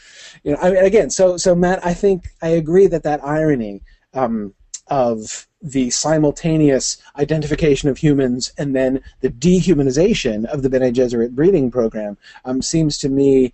you 0.43 0.53
know, 0.53 0.59
I 0.61 0.71
mean, 0.71 0.85
again, 0.85 1.09
so 1.09 1.37
so 1.37 1.55
Matt, 1.55 1.85
I 1.85 1.93
think 1.93 2.29
I 2.41 2.49
agree 2.49 2.87
that 2.87 3.03
that 3.03 3.23
irony 3.23 3.81
um, 4.13 4.53
of 4.89 5.47
the 5.61 5.89
simultaneous 5.89 6.97
identification 7.17 7.89
of 7.89 7.97
humans 7.97 8.53
and 8.57 8.75
then 8.75 9.03
the 9.21 9.29
dehumanization 9.29 10.45
of 10.45 10.61
the 10.61 10.69
Bene 10.69 10.91
Gesserit 10.91 11.31
breeding 11.31 11.69
program 11.69 12.17
um, 12.45 12.61
seems 12.61 12.97
to 12.99 13.09
me 13.09 13.53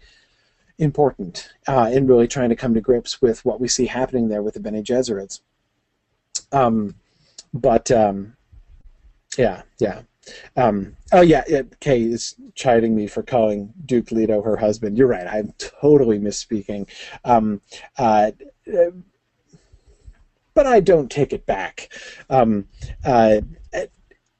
important 0.77 1.49
uh, 1.67 1.89
in 1.91 2.05
really 2.05 2.27
trying 2.27 2.49
to 2.49 2.55
come 2.55 2.73
to 2.73 2.81
grips 2.81 3.21
with 3.21 3.43
what 3.45 3.59
we 3.59 3.67
see 3.67 3.85
happening 3.85 4.27
there 4.27 4.43
with 4.43 4.53
the 4.53 4.59
Bene 4.59 4.83
Gesserits. 4.83 5.39
Um, 6.51 6.95
but 7.53 7.89
um, 7.91 8.35
yeah, 9.37 9.63
yeah. 9.79 10.01
Um, 10.57 10.95
oh 11.11 11.21
yeah, 11.21 11.43
it, 11.47 11.79
Kay 11.79 12.03
is 12.03 12.35
chiding 12.55 12.95
me 12.95 13.07
for 13.07 13.23
calling 13.23 13.73
Duke 13.85 14.11
Leto 14.11 14.41
her 14.41 14.57
husband. 14.57 14.97
You're 14.97 15.07
right. 15.07 15.27
I'm 15.27 15.53
totally 15.57 16.19
misspeaking. 16.19 16.89
Um, 17.23 17.61
uh, 17.97 18.31
but 20.55 20.65
I 20.65 20.79
don't 20.79 21.11
take 21.11 21.33
it 21.33 21.45
back. 21.45 21.89
Um, 22.29 22.67
uh, 23.03 23.41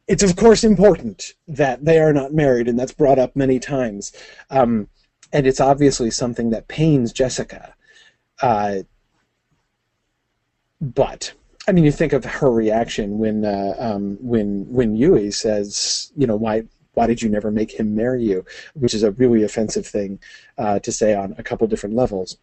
it's 0.08 0.24
of 0.24 0.36
course 0.36 0.64
important 0.64 1.34
that 1.48 1.84
they 1.86 2.00
are 2.00 2.14
not 2.14 2.34
married, 2.34 2.68
and 2.68 2.78
that's 2.80 2.94
brought 2.94 3.20
up 3.20 3.36
many 3.36 3.60
times. 3.60 4.12
Um, 4.50 4.88
and 5.34 5.46
it's 5.46 5.60
obviously 5.60 6.12
something 6.12 6.52
that 6.52 6.68
pains 6.68 7.12
Jessica. 7.12 7.74
Uh, 8.42 8.80
but 10.80 11.34
I 11.68 11.72
mean, 11.72 11.84
you 11.84 11.92
think 11.92 12.14
of 12.14 12.26
her 12.26 12.52
reaction 12.52 13.18
when 13.18 13.44
uh, 13.44 13.76
um, 13.78 14.18
when 14.22 14.66
when 14.72 14.98
Yueh 14.98 15.34
says, 15.34 16.12
you 16.16 16.28
know, 16.28 16.36
why 16.36 16.64
why 16.96 17.08
did 17.08 17.22
you 17.22 17.30
never 17.30 17.52
make 17.52 17.80
him 17.80 17.96
marry 17.96 18.24
you? 18.24 18.46
Which 18.74 18.94
is 18.94 19.04
a 19.04 19.12
really 19.12 19.44
offensive 19.44 19.86
thing 19.86 20.20
uh, 20.58 20.80
to 20.80 20.92
say 20.92 21.14
on 21.14 21.36
a 21.38 21.44
couple 21.44 21.68
different 21.68 21.96
levels. 21.96 22.38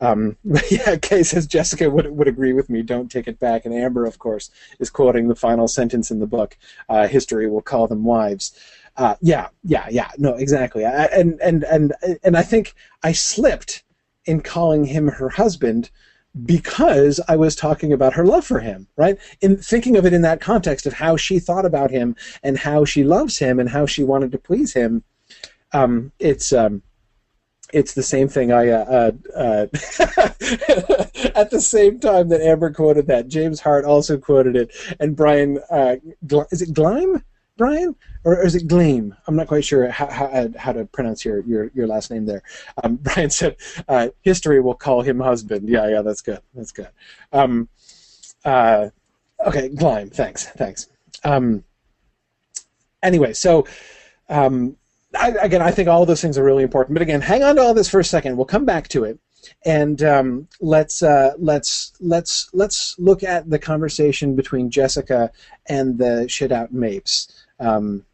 Um, 0.00 0.36
but 0.44 0.70
yeah, 0.70 0.96
Kay 0.96 1.22
says 1.22 1.46
Jessica 1.46 1.88
would, 1.88 2.10
would 2.10 2.28
agree 2.28 2.52
with 2.52 2.68
me. 2.68 2.82
Don't 2.82 3.10
take 3.10 3.28
it 3.28 3.38
back. 3.38 3.64
And 3.64 3.74
Amber, 3.74 4.06
of 4.06 4.18
course, 4.18 4.50
is 4.78 4.90
quoting 4.90 5.28
the 5.28 5.36
final 5.36 5.68
sentence 5.68 6.10
in 6.10 6.18
the 6.18 6.26
book. 6.26 6.56
Uh, 6.88 7.06
History 7.06 7.48
will 7.48 7.62
call 7.62 7.86
them 7.86 8.04
wives. 8.04 8.52
Uh, 8.96 9.14
yeah, 9.20 9.48
yeah, 9.62 9.86
yeah. 9.90 10.10
No, 10.18 10.34
exactly. 10.34 10.84
I, 10.84 11.04
and 11.04 11.40
and 11.40 11.62
and 11.64 11.94
and 12.24 12.36
I 12.36 12.42
think 12.42 12.74
I 13.04 13.12
slipped 13.12 13.84
in 14.24 14.40
calling 14.40 14.84
him 14.84 15.08
her 15.08 15.28
husband 15.28 15.90
because 16.44 17.20
I 17.28 17.36
was 17.36 17.56
talking 17.56 17.92
about 17.92 18.14
her 18.14 18.24
love 18.24 18.44
for 18.44 18.60
him, 18.60 18.86
right? 18.96 19.18
In 19.40 19.56
thinking 19.56 19.96
of 19.96 20.06
it 20.06 20.12
in 20.12 20.22
that 20.22 20.40
context 20.40 20.86
of 20.86 20.92
how 20.92 21.16
she 21.16 21.38
thought 21.38 21.64
about 21.64 21.90
him 21.90 22.16
and 22.42 22.58
how 22.58 22.84
she 22.84 23.02
loves 23.04 23.38
him 23.38 23.58
and 23.58 23.68
how 23.68 23.86
she 23.86 24.04
wanted 24.04 24.32
to 24.32 24.38
please 24.38 24.72
him, 24.72 25.02
um, 25.72 26.12
it's 26.18 26.52
um, 26.52 26.82
it's 27.72 27.94
the 27.94 28.02
same 28.02 28.28
thing. 28.28 28.52
I 28.52 28.68
uh, 28.68 29.12
uh, 29.34 29.36
uh 29.36 29.66
at 31.34 31.50
the 31.50 31.60
same 31.60 32.00
time 32.00 32.28
that 32.28 32.40
Amber 32.40 32.72
quoted 32.72 33.06
that, 33.08 33.28
James 33.28 33.60
Hart 33.60 33.84
also 33.84 34.16
quoted 34.16 34.56
it, 34.56 34.70
and 35.00 35.16
Brian 35.16 35.58
uh, 35.70 35.96
is 36.50 36.62
it 36.62 36.72
Glime? 36.72 37.22
Brian, 37.58 37.94
or, 38.24 38.42
is 38.46 38.54
it 38.54 38.68
Gleam? 38.68 39.14
I'm 39.26 39.36
not 39.36 39.48
quite 39.48 39.64
sure 39.64 39.90
how, 39.90 40.06
how, 40.06 40.48
how 40.56 40.72
to 40.72 40.86
pronounce 40.86 41.24
your, 41.24 41.40
your, 41.40 41.70
your 41.74 41.86
last 41.86 42.10
name 42.10 42.24
there. 42.24 42.42
Um, 42.82 42.96
Brian 43.02 43.28
said, 43.28 43.56
uh, 43.88 44.08
"History 44.22 44.60
will 44.60 44.74
call 44.74 45.02
him 45.02 45.20
husband." 45.20 45.68
Yeah, 45.68 45.88
yeah, 45.88 46.02
that's 46.02 46.22
good. 46.22 46.40
That's 46.54 46.72
good. 46.72 46.88
Um, 47.32 47.68
uh, 48.44 48.88
okay, 49.46 49.68
Gleam. 49.68 50.08
Thanks, 50.08 50.46
thanks. 50.46 50.86
Um, 51.24 51.64
anyway, 53.02 53.34
so 53.34 53.66
um, 54.28 54.76
I, 55.18 55.30
again, 55.40 55.60
I 55.60 55.72
think 55.72 55.88
all 55.88 56.06
those 56.06 56.22
things 56.22 56.38
are 56.38 56.44
really 56.44 56.62
important. 56.62 56.94
But 56.94 57.02
again, 57.02 57.20
hang 57.20 57.42
on 57.42 57.56
to 57.56 57.62
all 57.62 57.74
this 57.74 57.90
for 57.90 58.00
a 58.00 58.04
second. 58.04 58.36
We'll 58.36 58.46
come 58.46 58.64
back 58.64 58.88
to 58.88 59.04
it 59.04 59.18
and 59.64 60.02
um, 60.02 60.48
let's 60.60 61.02
uh, 61.02 61.32
let's 61.38 61.92
let's 62.00 62.50
let's 62.52 62.98
look 62.98 63.22
at 63.22 63.48
the 63.48 63.58
conversation 63.58 64.36
between 64.36 64.70
Jessica 64.70 65.30
and 65.66 65.98
the 65.98 66.26
Shadout 66.28 66.72
Mapes 66.72 67.46
um, 67.58 68.04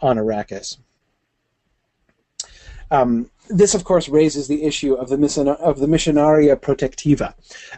on 0.00 0.16
Arrakis. 0.16 0.78
Um, 2.90 3.30
this, 3.48 3.74
of 3.74 3.84
course, 3.84 4.08
raises 4.08 4.46
the 4.46 4.62
issue 4.62 4.94
of 4.94 5.08
the 5.08 5.56
of 5.60 5.78
the 5.80 5.86
Missionaria 5.86 6.56
Protectiva, 6.56 7.34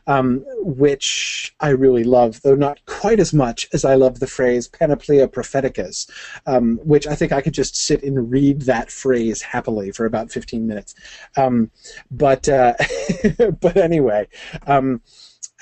um, 0.06 0.44
which 0.58 1.54
I 1.60 1.70
really 1.70 2.04
love, 2.04 2.42
though 2.42 2.54
not 2.54 2.84
quite 2.86 3.18
as 3.18 3.32
much 3.32 3.68
as 3.72 3.84
I 3.84 3.94
love 3.94 4.20
the 4.20 4.26
phrase 4.26 4.68
Panoplia 4.68 5.28
Propheticus, 5.28 6.10
um, 6.46 6.78
which 6.84 7.06
I 7.06 7.14
think 7.14 7.32
I 7.32 7.40
could 7.40 7.54
just 7.54 7.76
sit 7.76 8.02
and 8.02 8.30
read 8.30 8.62
that 8.62 8.90
phrase 8.90 9.40
happily 9.40 9.92
for 9.92 10.04
about 10.04 10.30
15 10.30 10.66
minutes. 10.66 10.94
Um, 11.36 11.70
but 12.10 12.48
uh, 12.48 12.74
but 13.60 13.76
anyway, 13.76 14.28
um, 14.66 15.00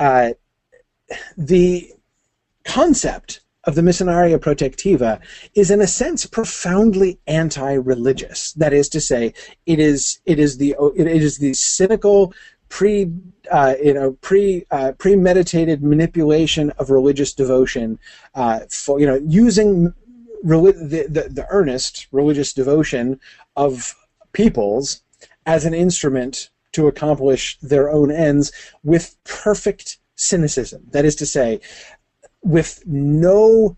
uh, 0.00 0.30
the 1.36 1.92
concept 2.64 3.40
of 3.64 3.74
the 3.74 3.82
Missionaria 3.82 4.38
Protectiva 4.38 5.20
is 5.54 5.70
in 5.70 5.80
a 5.80 5.86
sense 5.86 6.26
profoundly 6.26 7.18
anti-religious. 7.26 8.52
That 8.54 8.72
is 8.72 8.88
to 8.90 9.00
say, 9.00 9.34
it 9.66 9.78
is 9.78 10.20
it 10.24 10.38
is 10.38 10.58
the 10.58 10.74
it 10.96 11.06
is 11.06 11.38
the 11.38 11.52
cynical 11.54 12.32
pre 12.68 13.12
uh, 13.50 13.74
you 13.82 13.94
know 13.94 14.12
pre 14.22 14.64
uh, 14.70 14.92
premeditated 14.98 15.82
manipulation 15.82 16.70
of 16.78 16.90
religious 16.90 17.34
devotion 17.34 17.98
uh, 18.34 18.60
for 18.70 18.98
you 18.98 19.06
know 19.06 19.20
using 19.26 19.92
the, 20.42 21.06
the 21.08 21.28
the 21.30 21.46
earnest 21.50 22.06
religious 22.12 22.52
devotion 22.54 23.20
of 23.56 23.94
peoples 24.32 25.02
as 25.44 25.64
an 25.64 25.74
instrument 25.74 26.50
to 26.72 26.86
accomplish 26.86 27.58
their 27.60 27.90
own 27.90 28.10
ends 28.10 28.52
with 28.84 29.16
perfect 29.24 29.98
cynicism. 30.14 30.82
That 30.92 31.04
is 31.04 31.16
to 31.16 31.26
say, 31.26 31.60
with 32.42 32.82
no 32.86 33.76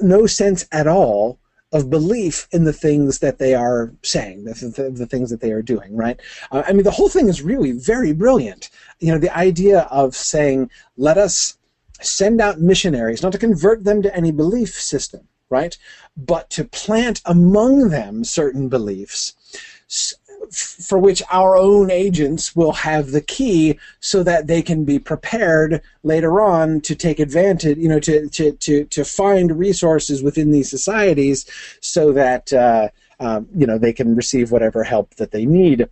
no 0.00 0.26
sense 0.26 0.66
at 0.72 0.86
all 0.86 1.38
of 1.72 1.90
belief 1.90 2.48
in 2.52 2.64
the 2.64 2.72
things 2.72 3.18
that 3.18 3.38
they 3.38 3.54
are 3.54 3.92
saying, 4.02 4.44
the, 4.44 4.54
the, 4.76 4.90
the 4.90 5.06
things 5.06 5.30
that 5.30 5.40
they 5.40 5.52
are 5.52 5.62
doing, 5.62 5.94
right? 5.96 6.20
Uh, 6.50 6.62
I 6.66 6.72
mean, 6.72 6.84
the 6.84 6.90
whole 6.90 7.08
thing 7.08 7.28
is 7.28 7.42
really 7.42 7.72
very 7.72 8.12
brilliant. 8.12 8.70
You 9.00 9.12
know, 9.12 9.18
the 9.18 9.36
idea 9.36 9.80
of 9.90 10.14
saying, 10.14 10.70
let 10.96 11.18
us 11.18 11.58
send 12.00 12.40
out 12.40 12.60
missionaries, 12.60 13.22
not 13.22 13.32
to 13.32 13.38
convert 13.38 13.84
them 13.84 14.00
to 14.02 14.14
any 14.14 14.30
belief 14.30 14.80
system, 14.80 15.28
right? 15.50 15.76
But 16.16 16.50
to 16.50 16.64
plant 16.64 17.20
among 17.24 17.90
them 17.90 18.24
certain 18.24 18.68
beliefs 18.68 19.34
for 20.52 20.98
which 20.98 21.22
our 21.30 21.56
own 21.56 21.90
agents 21.90 22.54
will 22.54 22.72
have 22.72 23.10
the 23.10 23.20
key 23.20 23.78
so 24.00 24.22
that 24.22 24.46
they 24.46 24.62
can 24.62 24.84
be 24.84 24.98
prepared 24.98 25.82
later 26.02 26.40
on 26.40 26.80
to 26.82 26.94
take 26.94 27.18
advantage, 27.18 27.78
you 27.78 27.88
know, 27.88 28.00
to, 28.00 28.28
to, 28.30 28.52
to, 28.52 28.84
to 28.84 29.04
find 29.04 29.58
resources 29.58 30.22
within 30.22 30.50
these 30.50 30.70
societies 30.70 31.44
so 31.80 32.12
that, 32.12 32.52
uh, 32.52 32.88
um, 33.20 33.48
you 33.54 33.66
know, 33.66 33.78
they 33.78 33.92
can 33.92 34.14
receive 34.14 34.50
whatever 34.50 34.84
help 34.84 35.14
that 35.16 35.30
they 35.30 35.46
need. 35.46 35.88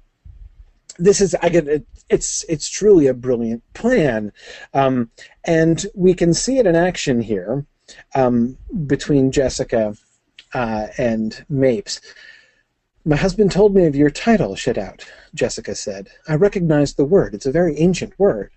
this 0.98 1.20
is 1.20 1.34
again 1.42 1.68
it, 1.68 1.86
it's 2.08 2.44
it's 2.48 2.68
truly 2.68 3.06
a 3.06 3.14
brilliant 3.14 3.62
plan 3.74 4.32
um, 4.74 5.10
and 5.44 5.86
we 5.94 6.14
can 6.14 6.32
see 6.32 6.58
it 6.58 6.66
in 6.66 6.76
action 6.76 7.20
here 7.20 7.66
um, 8.14 8.56
between 8.86 9.32
jessica 9.32 9.94
uh, 10.52 10.86
and 10.98 11.44
mapes 11.48 12.00
my 13.04 13.16
husband 13.16 13.50
told 13.52 13.74
me 13.74 13.86
of 13.86 13.96
your 13.96 14.10
title 14.10 14.56
out 14.78 15.04
jessica 15.34 15.74
said 15.74 16.08
i 16.28 16.34
recognized 16.34 16.96
the 16.96 17.04
word 17.04 17.34
it's 17.34 17.46
a 17.46 17.52
very 17.52 17.78
ancient 17.78 18.18
word 18.18 18.50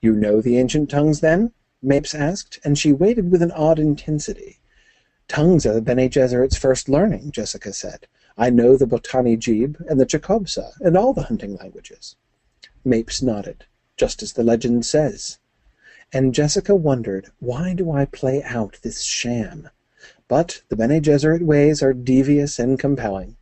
you 0.00 0.12
know 0.12 0.40
the 0.40 0.58
ancient 0.58 0.90
tongues 0.90 1.20
then 1.20 1.52
mapes 1.82 2.14
asked 2.14 2.58
and 2.64 2.78
she 2.78 2.92
waited 2.92 3.30
with 3.30 3.42
an 3.42 3.52
odd 3.52 3.78
intensity 3.78 4.58
tongues 5.28 5.66
are 5.66 5.74
the 5.74 5.82
bene 5.82 6.08
gesserit's 6.08 6.56
first 6.56 6.88
learning 6.88 7.30
jessica 7.30 7.72
said 7.72 8.06
I 8.36 8.48
know 8.48 8.78
the 8.78 8.86
Bhotani 8.86 9.38
Jib 9.38 9.84
and 9.88 10.00
the 10.00 10.06
Chakobsa 10.06 10.72
and 10.80 10.96
all 10.96 11.12
the 11.12 11.24
hunting 11.24 11.56
languages. 11.56 12.16
Mapes 12.84 13.20
nodded, 13.20 13.66
just 13.96 14.22
as 14.22 14.32
the 14.32 14.42
legend 14.42 14.86
says. 14.86 15.38
And 16.12 16.34
Jessica 16.34 16.74
wondered, 16.74 17.28
why 17.40 17.74
do 17.74 17.90
I 17.90 18.06
play 18.06 18.42
out 18.42 18.78
this 18.82 19.02
sham? 19.02 19.68
But 20.28 20.62
the 20.68 20.76
Bene 20.76 21.00
Gesserit 21.00 21.42
ways 21.42 21.82
are 21.82 21.92
devious 21.92 22.58
and 22.58 22.78
compelling. 22.78 23.36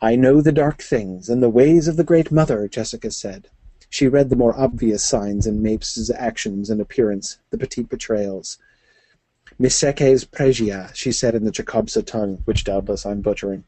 I 0.00 0.14
know 0.14 0.40
the 0.40 0.52
dark 0.52 0.80
things 0.80 1.28
and 1.28 1.42
the 1.42 1.50
ways 1.50 1.88
of 1.88 1.96
the 1.96 2.04
Great 2.04 2.30
Mother, 2.30 2.68
Jessica 2.68 3.10
said. 3.10 3.48
She 3.90 4.06
read 4.06 4.30
the 4.30 4.36
more 4.36 4.56
obvious 4.56 5.02
signs 5.02 5.44
in 5.44 5.60
Mapes's 5.60 6.08
actions 6.10 6.70
and 6.70 6.80
appearance, 6.80 7.38
the 7.50 7.58
petite 7.58 7.88
betrayals. 7.88 8.58
Misekes 9.58 10.24
pregia, 10.24 10.94
she 10.94 11.10
said 11.10 11.34
in 11.34 11.44
the 11.44 11.50
Chakobsa 11.50 12.06
tongue, 12.06 12.42
which 12.44 12.62
doubtless 12.62 13.04
I'm 13.04 13.22
butchering. 13.22 13.64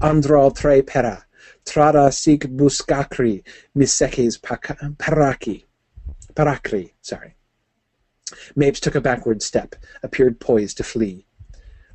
Andral 0.00 0.54
tre 0.54 0.80
pera, 0.80 1.26
trada 1.64 2.12
sic 2.12 2.42
buscacri, 2.42 3.42
misekes 3.76 4.38
paraki. 4.38 5.64
Parakri, 6.34 6.92
sorry. 7.00 7.34
Mapes 8.54 8.78
took 8.78 8.94
a 8.94 9.00
backward 9.00 9.42
step, 9.42 9.74
appeared 10.04 10.38
poised 10.38 10.76
to 10.76 10.84
flee. 10.84 11.26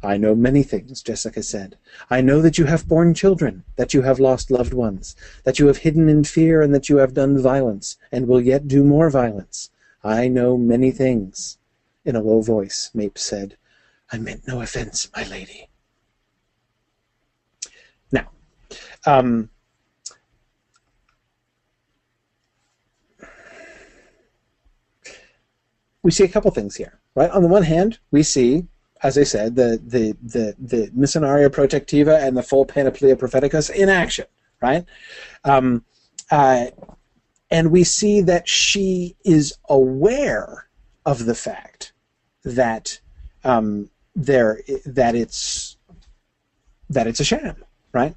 I 0.04 0.18
know 0.18 0.36
many 0.36 0.64
things, 0.64 1.02
Jessica 1.02 1.42
said. 1.42 1.78
I 2.10 2.22
know 2.22 2.42
that 2.42 2.58
you 2.58 2.66
have 2.66 2.88
borne 2.88 3.14
children, 3.14 3.64
that 3.76 3.94
you 3.94 4.04
have 4.04 4.20
lost 4.20 4.52
loved 4.52 4.74
ones, 4.74 5.16
that 5.44 5.60
you 5.60 5.68
have 5.68 5.78
hidden 5.78 6.08
in 6.08 6.24
fear, 6.24 6.62
and 6.62 6.74
that 6.76 6.88
you 6.88 6.98
have 6.98 7.14
done 7.14 7.42
violence, 7.42 7.98
and 8.12 8.28
will 8.28 8.42
yet 8.42 8.68
do 8.68 8.84
more 8.84 9.10
violence. 9.10 9.72
I 10.04 10.28
know 10.28 10.58
many 10.58 10.92
things. 10.92 11.58
In 12.06 12.16
a 12.16 12.22
low 12.22 12.42
voice, 12.42 12.90
Mapes 12.94 13.24
said, 13.24 13.58
I 14.12 14.18
meant 14.18 14.48
no 14.48 14.62
offense, 14.62 15.10
my 15.16 15.24
lady. 15.24 15.68
Now, 18.12 18.30
um, 19.06 19.50
we 26.02 26.12
see 26.12 26.24
a 26.24 26.30
couple 26.30 26.52
things 26.52 26.76
here, 26.76 27.00
right? 27.16 27.32
On 27.32 27.42
the 27.42 27.50
one 27.50 27.64
hand, 27.64 28.00
we 28.12 28.24
see, 28.24 28.68
as 29.04 29.18
I 29.18 29.24
said, 29.24 29.56
the 29.56 29.82
the 29.86 30.16
the 30.22 30.56
the 30.60 30.92
Missionaria 30.92 31.50
Protectiva 31.50 32.22
and 32.22 32.36
the 32.36 32.44
full 32.44 32.66
Panoplia 32.66 33.16
Propheticus 33.16 33.70
in 33.70 33.90
action, 33.90 34.26
right? 34.62 34.86
Um, 35.44 35.84
uh, 36.32 36.68
and 37.50 37.72
we 37.72 37.84
see 37.84 38.22
that 38.22 38.48
she 38.48 39.16
is 39.24 39.58
aware 39.70 40.68
of 41.06 41.26
the 41.26 41.36
fact 41.36 41.94
that 42.44 43.00
um, 43.44 43.90
there 44.16 44.62
that 44.86 45.16
it's 45.16 45.78
that 46.90 47.08
it's 47.08 47.20
a 47.20 47.26
sham, 47.26 47.64
right? 47.94 48.16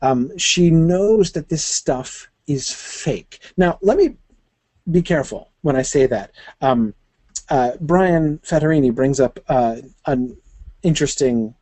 Um, 0.00 0.36
she 0.38 0.70
knows 0.70 1.32
that 1.32 1.48
this 1.48 1.64
stuff 1.64 2.28
is 2.46 2.72
fake. 2.72 3.38
Now, 3.56 3.78
let 3.82 3.96
me 3.96 4.16
be 4.90 5.02
careful 5.02 5.50
when 5.62 5.76
I 5.76 5.82
say 5.82 6.06
that. 6.06 6.32
Um, 6.60 6.94
uh, 7.48 7.72
Brian 7.80 8.38
Fattorini 8.38 8.94
brings 8.94 9.20
up 9.20 9.38
uh, 9.48 9.76
an 10.06 10.36
interesting 10.82 11.54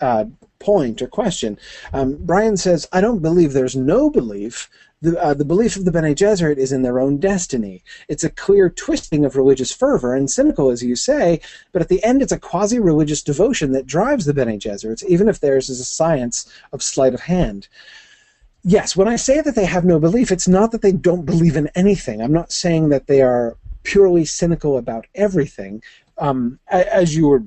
uh, 0.00 0.24
point 0.58 1.02
or 1.02 1.06
question. 1.06 1.58
Um, 1.92 2.16
Brian 2.20 2.56
says, 2.56 2.88
I 2.92 3.00
don't 3.00 3.20
believe 3.20 3.52
there's 3.52 3.76
no 3.76 4.10
belief 4.10 4.68
the, 5.02 5.22
uh, 5.22 5.34
the 5.34 5.44
belief 5.44 5.76
of 5.76 5.84
the 5.84 5.92
Bene 5.92 6.14
Gesserit 6.14 6.56
is 6.56 6.72
in 6.72 6.82
their 6.82 6.98
own 6.98 7.18
destiny. 7.18 7.82
It's 8.08 8.24
a 8.24 8.30
clear 8.30 8.70
twisting 8.70 9.24
of 9.24 9.36
religious 9.36 9.72
fervor 9.72 10.14
and 10.14 10.30
cynical, 10.30 10.70
as 10.70 10.82
you 10.82 10.96
say, 10.96 11.40
but 11.72 11.82
at 11.82 11.88
the 11.88 12.02
end 12.02 12.22
it's 12.22 12.32
a 12.32 12.38
quasi 12.38 12.78
religious 12.78 13.22
devotion 13.22 13.72
that 13.72 13.86
drives 13.86 14.24
the 14.24 14.34
Bene 14.34 14.58
Gesserits, 14.58 15.04
even 15.04 15.28
if 15.28 15.40
theirs 15.40 15.68
is 15.68 15.80
a 15.80 15.84
science 15.84 16.50
of 16.72 16.82
sleight 16.82 17.14
of 17.14 17.20
hand. 17.20 17.68
Yes, 18.64 18.96
when 18.96 19.06
I 19.06 19.16
say 19.16 19.40
that 19.42 19.54
they 19.54 19.66
have 19.66 19.84
no 19.84 20.00
belief, 20.00 20.32
it's 20.32 20.48
not 20.48 20.72
that 20.72 20.82
they 20.82 20.92
don't 20.92 21.26
believe 21.26 21.56
in 21.56 21.70
anything. 21.74 22.20
I'm 22.20 22.32
not 22.32 22.50
saying 22.50 22.88
that 22.88 23.06
they 23.06 23.22
are 23.22 23.56
purely 23.86 24.24
cynical 24.24 24.76
about 24.76 25.06
everything. 25.14 25.80
Um, 26.18 26.58
as 26.68 27.16
you 27.16 27.28
were 27.28 27.44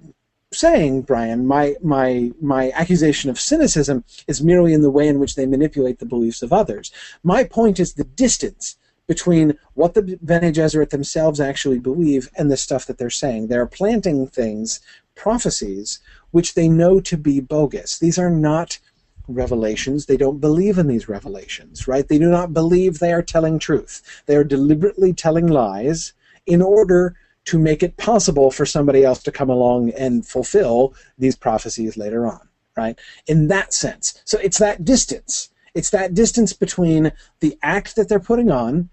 saying, 0.53 1.01
Brian, 1.03 1.45
my 1.45 1.75
my 1.83 2.31
my 2.41 2.71
accusation 2.71 3.29
of 3.29 3.39
cynicism 3.39 4.03
is 4.27 4.41
merely 4.41 4.73
in 4.73 4.81
the 4.81 4.89
way 4.89 5.07
in 5.07 5.19
which 5.19 5.35
they 5.35 5.45
manipulate 5.45 5.99
the 5.99 6.05
beliefs 6.05 6.41
of 6.41 6.53
others. 6.53 6.91
My 7.23 7.43
point 7.43 7.79
is 7.79 7.93
the 7.93 8.05
distance 8.25 8.77
between 9.05 9.57
what 9.73 9.95
the 9.95 10.17
Bene 10.23 10.51
Gesserit 10.51 10.91
themselves 10.91 11.39
actually 11.39 11.79
believe 11.79 12.29
and 12.37 12.49
the 12.49 12.57
stuff 12.57 12.85
that 12.85 12.97
they're 12.97 13.09
saying. 13.09 13.47
They're 13.47 13.65
planting 13.65 14.27
things, 14.27 14.79
prophecies, 15.15 15.99
which 16.31 16.53
they 16.53 16.67
know 16.67 16.99
to 17.01 17.17
be 17.17 17.39
bogus. 17.39 17.99
These 17.99 18.19
are 18.19 18.29
not 18.29 18.79
revelations. 19.27 20.05
They 20.05 20.17
don't 20.17 20.39
believe 20.39 20.77
in 20.77 20.87
these 20.87 21.09
revelations, 21.09 21.87
right? 21.87 22.07
They 22.07 22.19
do 22.19 22.29
not 22.29 22.53
believe 22.53 22.99
they 22.99 23.11
are 23.11 23.23
telling 23.23 23.59
truth. 23.59 24.23
They 24.25 24.35
are 24.35 24.43
deliberately 24.43 25.11
telling 25.13 25.47
lies 25.47 26.13
in 26.49 26.61
order 26.61 27.15
to 27.45 27.59
make 27.59 27.81
it 27.81 27.97
possible 27.97 28.51
for 28.51 28.65
somebody 28.65 29.03
else 29.03 29.23
to 29.23 29.31
come 29.31 29.49
along 29.49 29.91
and 29.91 30.25
fulfill 30.25 30.93
these 31.17 31.35
prophecies 31.35 31.95
later 31.95 32.27
on, 32.27 32.47
right? 32.75 32.99
In 33.27 33.47
that 33.47 33.73
sense. 33.73 34.21
So 34.25 34.37
it's 34.39 34.57
that 34.57 34.83
distance. 34.83 35.49
It's 35.73 35.91
that 35.91 36.13
distance 36.13 36.53
between 36.53 37.11
the 37.39 37.57
act 37.61 37.95
that 37.95 38.09
they're 38.09 38.19
putting 38.19 38.51
on 38.51 38.89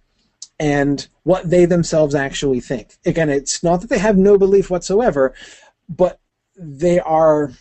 and 0.59 1.07
what 1.25 1.51
they 1.51 1.65
themselves 1.65 2.15
actually 2.15 2.61
think. 2.61 2.97
Again, 3.05 3.29
it's 3.29 3.63
not 3.63 3.81
that 3.81 3.91
they 3.91 3.99
have 3.99 4.17
no 4.17 4.39
belief 4.39 4.71
whatsoever, 4.71 5.35
but 5.89 6.21
they 6.57 7.01
are, 7.01 7.53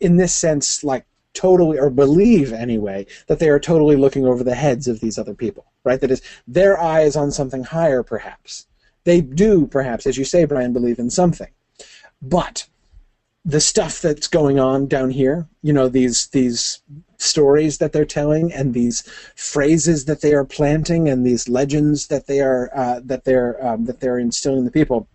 in 0.00 0.16
this 0.16 0.34
sense, 0.34 0.82
like 0.82 1.04
totally, 1.34 1.78
or 1.78 1.90
believe 1.90 2.52
anyway, 2.52 3.06
that 3.26 3.38
they 3.38 3.48
are 3.48 3.60
totally 3.60 3.96
looking 3.96 4.26
over 4.26 4.42
the 4.42 4.54
heads 4.54 4.88
of 4.88 5.00
these 5.00 5.18
other 5.18 5.34
people, 5.34 5.66
right? 5.84 6.00
That 6.00 6.10
is, 6.10 6.22
their 6.46 6.80
eye 6.80 7.02
is 7.02 7.16
on 7.16 7.30
something 7.30 7.64
higher, 7.64 8.02
perhaps 8.02 8.66
they 9.04 9.20
do, 9.20 9.66
perhaps, 9.66 10.06
as 10.06 10.16
you 10.16 10.24
say, 10.24 10.44
Brian, 10.44 10.72
believe 10.72 10.98
in 10.98 11.10
something. 11.10 11.50
But 12.20 12.66
the 13.44 13.60
stuff 13.60 14.00
that's 14.00 14.28
going 14.28 14.60
on 14.60 14.86
down 14.86 15.10
here, 15.10 15.48
you 15.62 15.72
know, 15.72 15.88
these 15.88 16.28
these 16.28 16.80
stories 17.18 17.78
that 17.78 17.92
they're 17.92 18.04
telling 18.04 18.52
and 18.52 18.74
these 18.74 19.02
phrases 19.36 20.04
that 20.04 20.20
they 20.20 20.34
are 20.34 20.44
planting 20.44 21.08
and 21.08 21.24
these 21.24 21.48
legends 21.48 22.08
that 22.08 22.26
they 22.26 22.40
are 22.40 22.70
uh, 22.74 23.00
that 23.04 23.24
they're 23.24 23.64
um, 23.64 23.84
that 23.86 24.00
they're 24.00 24.18
instilling 24.18 24.60
in 24.60 24.64
the 24.64 24.70
people. 24.70 25.08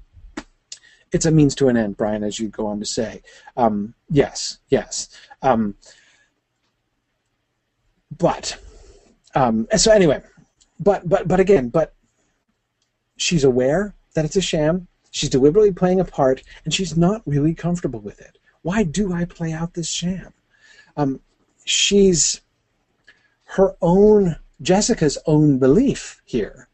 It's 1.13 1.26
a 1.26 1.32
means 1.32 1.56
to 1.56 1.69
an 1.69 1.78
end, 1.78 1.95
Brian, 1.95 2.23
as 2.23 2.38
you 2.38 2.50
go 2.50 2.67
on 2.67 2.80
to 2.82 2.86
say. 2.86 3.21
Um, 3.56 3.93
yes, 4.10 4.60
yes. 4.67 5.08
Um, 5.41 5.76
but 8.17 8.58
um, 9.36 9.67
so 9.78 9.91
anyway, 9.91 10.21
but 10.80 11.08
but 11.08 11.28
but 11.28 11.39
again, 11.39 11.69
but 11.69 11.93
she's 13.17 13.43
aware 13.43 13.93
that 14.13 14.25
it's 14.25 14.36
a 14.36 14.41
sham. 14.41 14.88
She's 15.12 15.30
deliberately 15.30 15.71
playing 15.71 15.99
a 15.99 16.06
part, 16.06 16.43
and 16.63 16.73
she's 16.73 16.97
not 16.97 17.21
really 17.25 17.53
comfortable 17.53 17.99
with 17.99 18.19
it. 18.19 18.38
Why 18.62 18.84
do 18.84 19.13
I 19.13 19.25
play 19.25 19.51
out 19.51 19.73
this 19.73 19.89
sham? 19.89 20.34
Um, 20.95 21.19
she's 21.65 22.41
her 23.45 23.75
own, 23.82 24.36
Jessica's 24.62 25.17
own 25.25 25.58
belief 25.58 26.21
here 26.25 26.67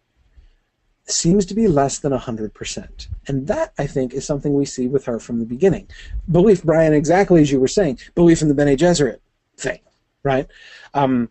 seems 1.05 1.45
to 1.45 1.53
be 1.53 1.67
less 1.67 1.99
than 1.99 2.13
100%. 2.13 3.07
And 3.27 3.47
that, 3.47 3.73
I 3.77 3.87
think, 3.87 4.13
is 4.13 4.25
something 4.25 4.53
we 4.53 4.65
see 4.65 4.87
with 4.87 5.05
her 5.05 5.19
from 5.19 5.39
the 5.39 5.45
beginning. 5.45 5.87
Belief, 6.31 6.63
Brian, 6.63 6.93
exactly 6.93 7.41
as 7.41 7.51
you 7.51 7.59
were 7.59 7.67
saying, 7.67 7.99
belief 8.15 8.41
in 8.41 8.47
the 8.47 8.53
Bene 8.53 8.75
Gesserit 8.75 9.19
thing, 9.57 9.79
right? 10.23 10.47
Um, 10.93 11.29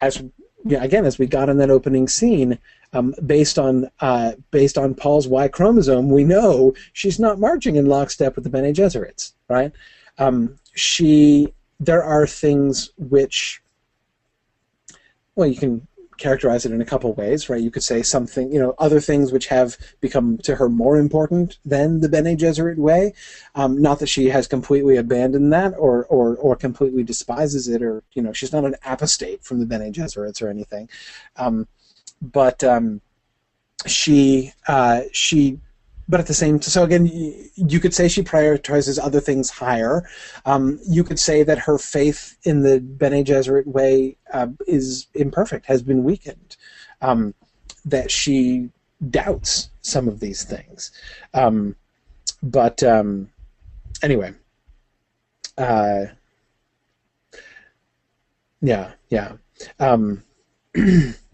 as 0.00 0.22
yeah, 0.64 0.82
again, 0.82 1.04
as 1.04 1.18
we 1.18 1.26
got 1.26 1.48
in 1.48 1.58
that 1.58 1.70
opening 1.70 2.08
scene, 2.08 2.58
um, 2.92 3.14
based 3.24 3.58
on 3.58 3.90
uh, 4.00 4.32
based 4.50 4.78
on 4.78 4.94
Paul's 4.94 5.28
Y 5.28 5.48
chromosome, 5.48 6.10
we 6.10 6.24
know 6.24 6.74
she's 6.92 7.18
not 7.18 7.38
marching 7.38 7.76
in 7.76 7.86
lockstep 7.86 8.34
with 8.34 8.44
the 8.44 8.50
Bene 8.50 8.72
Gesserits, 8.72 9.32
right? 9.48 9.72
Um, 10.18 10.58
she 10.74 11.52
there 11.78 12.02
are 12.02 12.26
things 12.26 12.90
which, 12.96 13.62
well, 15.34 15.48
you 15.48 15.56
can 15.56 15.86
characterize 16.16 16.64
it 16.64 16.72
in 16.72 16.80
a 16.80 16.84
couple 16.84 17.12
ways, 17.14 17.48
right? 17.48 17.60
You 17.60 17.70
could 17.70 17.82
say 17.82 18.02
something, 18.02 18.50
you 18.50 18.58
know, 18.58 18.74
other 18.78 19.00
things 19.00 19.32
which 19.32 19.46
have 19.48 19.76
become 20.00 20.38
to 20.38 20.56
her 20.56 20.68
more 20.68 20.96
important 20.96 21.58
than 21.64 22.00
the 22.00 22.08
Bene 22.08 22.36
Gesserit 22.36 22.76
way. 22.78 23.12
Um, 23.54 23.80
not 23.80 23.98
that 23.98 24.08
she 24.08 24.26
has 24.30 24.46
completely 24.46 24.96
abandoned 24.96 25.52
that 25.52 25.74
or, 25.78 26.06
or, 26.06 26.36
or 26.36 26.56
completely 26.56 27.02
despises 27.02 27.68
it, 27.68 27.82
or 27.82 28.02
you 28.14 28.22
know, 28.22 28.32
she's 28.32 28.52
not 28.52 28.64
an 28.64 28.76
apostate 28.84 29.44
from 29.44 29.60
the 29.60 29.66
Bene 29.66 29.92
Gesserits 29.92 30.40
or 30.40 30.48
anything. 30.48 30.88
Um, 31.36 31.68
but 32.20 32.62
um, 32.64 33.00
she 33.86 34.52
uh, 34.68 35.02
she 35.12 35.60
but 36.08 36.20
at 36.20 36.26
the 36.26 36.34
same 36.34 36.60
so 36.60 36.84
again 36.84 37.06
you 37.54 37.80
could 37.80 37.94
say 37.94 38.08
she 38.08 38.22
prioritizes 38.22 38.98
other 39.02 39.20
things 39.20 39.50
higher. 39.50 40.08
Um, 40.44 40.78
you 40.86 41.04
could 41.04 41.18
say 41.18 41.42
that 41.42 41.58
her 41.58 41.78
faith 41.78 42.36
in 42.44 42.62
the 42.62 42.80
Bene 42.80 43.24
Gesserit 43.24 43.66
way 43.66 44.16
uh, 44.32 44.48
is 44.66 45.06
imperfect 45.14 45.66
has 45.66 45.82
been 45.82 46.04
weakened 46.04 46.56
um, 47.00 47.34
that 47.84 48.10
she 48.10 48.70
doubts 49.10 49.70
some 49.82 50.08
of 50.08 50.20
these 50.20 50.44
things. 50.44 50.90
Um, 51.34 51.76
but 52.42 52.82
um, 52.82 53.30
anyway 54.02 54.32
uh, 55.58 56.06
yeah 58.60 58.92
yeah. 59.08 59.32
Um, 59.78 60.22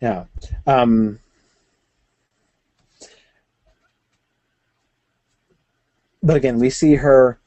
yeah 0.00 0.24
um, 0.66 1.18
but 6.22 6.36
again, 6.36 6.58
we 6.58 6.70
see 6.70 6.96
her 6.96 7.38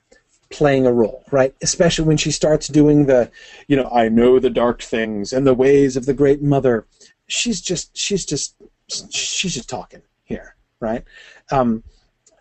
playing 0.49 0.88
a 0.88 0.91
role, 0.91 1.23
right? 1.31 1.53
Especially 1.62 2.05
when 2.05 2.17
she 2.17 2.31
starts 2.31 2.67
doing 2.67 3.05
the, 3.05 3.29
you 3.67 3.75
know, 3.75 3.89
I 3.91 4.09
know 4.09 4.39
the 4.39 4.49
dark 4.49 4.81
things 4.81 5.33
and 5.33 5.45
the 5.45 5.53
ways 5.53 5.95
of 5.97 6.05
the 6.05 6.13
great 6.13 6.41
mother. 6.41 6.85
She's 7.27 7.62
just, 7.62 7.95
she's 7.95 8.25
just, 8.25 8.55
she's 8.88 9.53
just 9.53 9.69
talking 9.69 10.01
here, 10.23 10.55
right? 10.79 11.03
Um, 11.51 11.83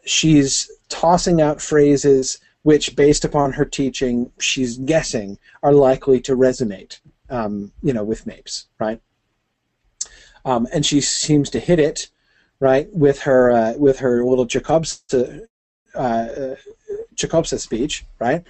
she's 0.05 0.71
tossing 0.89 1.43
out 1.43 1.61
phrases 1.61 2.39
which, 2.63 2.97
based 2.97 3.25
upon 3.25 3.53
her 3.53 3.65
teaching, 3.65 4.31
she's 4.39 4.77
guessing 4.79 5.39
are 5.63 5.73
likely 5.73 6.21
to 6.21 6.37
resonate, 6.37 7.01
um, 7.31 7.73
you 7.83 7.93
know, 7.93 8.05
with 8.05 8.27
Mapes, 8.27 8.67
right? 8.79 9.01
Um, 10.49 10.67
and 10.73 10.87
she 10.87 11.03
seems 11.03 11.51
to 11.51 11.61
hit 11.61 11.79
it, 11.79 12.09
right, 12.59 12.89
with 12.91 13.21
her 13.21 13.51
uh, 13.51 13.75
with 13.77 13.99
her 13.99 14.25
little 14.25 14.47
Jacobs 14.47 15.05
uh, 15.95 16.55
Chekhov's 17.17 17.63
speech, 17.63 18.07
right? 18.19 18.43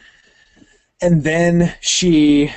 And 1.03 1.25
then 1.25 1.75
she 1.81 2.53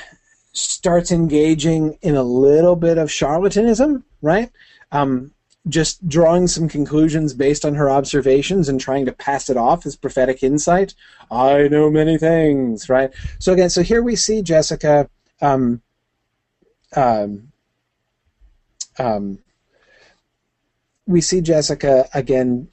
starts 0.52 1.10
engaging 1.10 1.98
in 2.02 2.14
a 2.14 2.22
little 2.22 2.76
bit 2.76 2.98
of 2.98 3.08
charlatanism, 3.08 4.04
right? 4.20 4.50
Um, 4.92 5.32
just 5.68 6.06
drawing 6.08 6.46
some 6.46 6.68
conclusions 6.68 7.34
based 7.34 7.64
on 7.64 7.74
her 7.74 7.90
observations 7.90 8.68
and 8.68 8.80
trying 8.80 9.06
to 9.06 9.12
pass 9.12 9.50
it 9.50 9.56
off 9.56 9.86
as 9.86 9.96
prophetic 9.96 10.44
insight. 10.44 10.94
I 11.30 11.66
know 11.66 11.90
many 11.90 12.16
things, 12.16 12.88
right? 12.88 13.10
So 13.40 13.52
again, 13.52 13.70
so 13.70 13.82
here 13.82 14.02
we 14.02 14.14
see 14.14 14.42
Jessica. 14.42 15.08
Um, 15.40 15.82
um, 16.94 17.51
um, 18.98 19.38
we 21.06 21.20
see 21.20 21.40
Jessica 21.40 22.08
again 22.14 22.68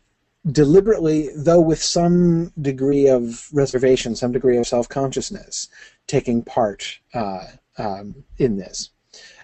deliberately, 0.52 1.30
though 1.36 1.60
with 1.60 1.82
some 1.82 2.52
degree 2.62 3.08
of 3.08 3.48
reservation, 3.54 4.16
some 4.16 4.32
degree 4.32 4.58
of 4.58 4.68
self 4.68 4.88
consciousness, 4.88 5.70
taking 6.08 6.44
part 6.44 7.00
uh, 7.14 7.46
um, 7.78 8.16
in 8.38 8.58
this. 8.58 8.92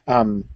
Um, 0.08 0.48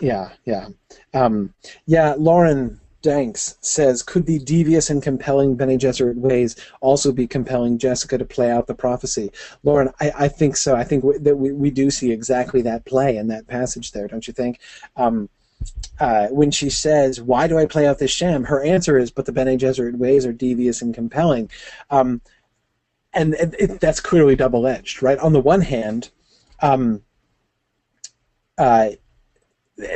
yeah, 0.00 0.30
yeah. 0.44 0.68
Um, 1.14 1.54
yeah, 1.86 2.14
Lauren 2.18 2.80
Danks 3.06 3.56
says, 3.60 4.02
could 4.02 4.26
the 4.26 4.40
devious 4.40 4.90
and 4.90 5.00
compelling 5.00 5.54
Bene 5.54 5.78
Gesserit 5.78 6.16
ways 6.16 6.56
also 6.80 7.12
be 7.12 7.28
compelling 7.28 7.78
Jessica 7.78 8.18
to 8.18 8.24
play 8.24 8.50
out 8.50 8.66
the 8.66 8.74
prophecy? 8.74 9.30
Lauren, 9.62 9.90
I, 10.00 10.12
I 10.18 10.28
think 10.28 10.56
so. 10.56 10.74
I 10.74 10.82
think 10.82 11.04
w- 11.04 11.20
that 11.20 11.36
we, 11.36 11.52
we 11.52 11.70
do 11.70 11.88
see 11.88 12.10
exactly 12.10 12.62
that 12.62 12.84
play 12.84 13.16
in 13.16 13.28
that 13.28 13.46
passage 13.46 13.92
there, 13.92 14.08
don't 14.08 14.26
you 14.26 14.34
think? 14.34 14.58
Um, 14.96 15.28
uh, 16.00 16.26
when 16.30 16.50
she 16.50 16.68
says, 16.68 17.22
"Why 17.22 17.46
do 17.46 17.56
I 17.56 17.66
play 17.66 17.86
out 17.86 18.00
this 18.00 18.10
sham?" 18.10 18.42
her 18.42 18.60
answer 18.64 18.98
is, 18.98 19.12
"But 19.12 19.24
the 19.24 19.32
Bene 19.32 19.56
Gesserit 19.56 19.96
ways 19.96 20.26
are 20.26 20.32
devious 20.32 20.82
and 20.82 20.92
compelling," 20.92 21.48
um, 21.90 22.20
and 23.14 23.34
it, 23.34 23.54
it, 23.56 23.80
that's 23.80 24.00
clearly 24.00 24.34
double 24.34 24.66
edged, 24.66 25.00
right? 25.00 25.18
On 25.18 25.32
the 25.32 25.40
one 25.40 25.60
hand, 25.60 26.10
um, 26.60 27.02
uh, 28.58 28.90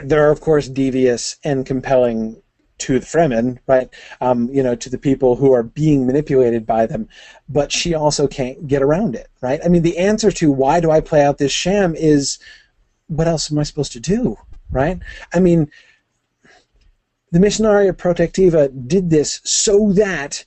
there 0.04 0.26
are 0.26 0.30
of 0.30 0.40
course 0.40 0.68
devious 0.68 1.38
and 1.42 1.66
compelling 1.66 2.40
to 2.80 2.98
the 2.98 3.06
Fremen, 3.06 3.58
right? 3.66 3.88
Um, 4.20 4.48
you 4.52 4.62
know, 4.62 4.74
to 4.74 4.90
the 4.90 4.98
people 4.98 5.36
who 5.36 5.52
are 5.52 5.62
being 5.62 6.06
manipulated 6.06 6.66
by 6.66 6.86
them, 6.86 7.08
but 7.48 7.72
she 7.72 7.94
also 7.94 8.26
can't 8.26 8.66
get 8.66 8.82
around 8.82 9.14
it, 9.14 9.28
right? 9.40 9.60
I 9.64 9.68
mean, 9.68 9.82
the 9.82 9.98
answer 9.98 10.30
to 10.32 10.50
why 10.52 10.80
do 10.80 10.90
I 10.90 11.00
play 11.00 11.22
out 11.22 11.38
this 11.38 11.52
sham 11.52 11.94
is, 11.94 12.38
what 13.06 13.28
else 13.28 13.50
am 13.50 13.58
I 13.58 13.64
supposed 13.64 13.92
to 13.92 14.00
do? 14.00 14.36
right? 14.70 14.98
I 15.34 15.40
mean, 15.40 15.70
the 17.32 17.38
Missionaria 17.38 17.92
Protectiva 17.92 18.70
did 18.88 19.10
this 19.10 19.40
so 19.44 19.92
that 19.92 20.44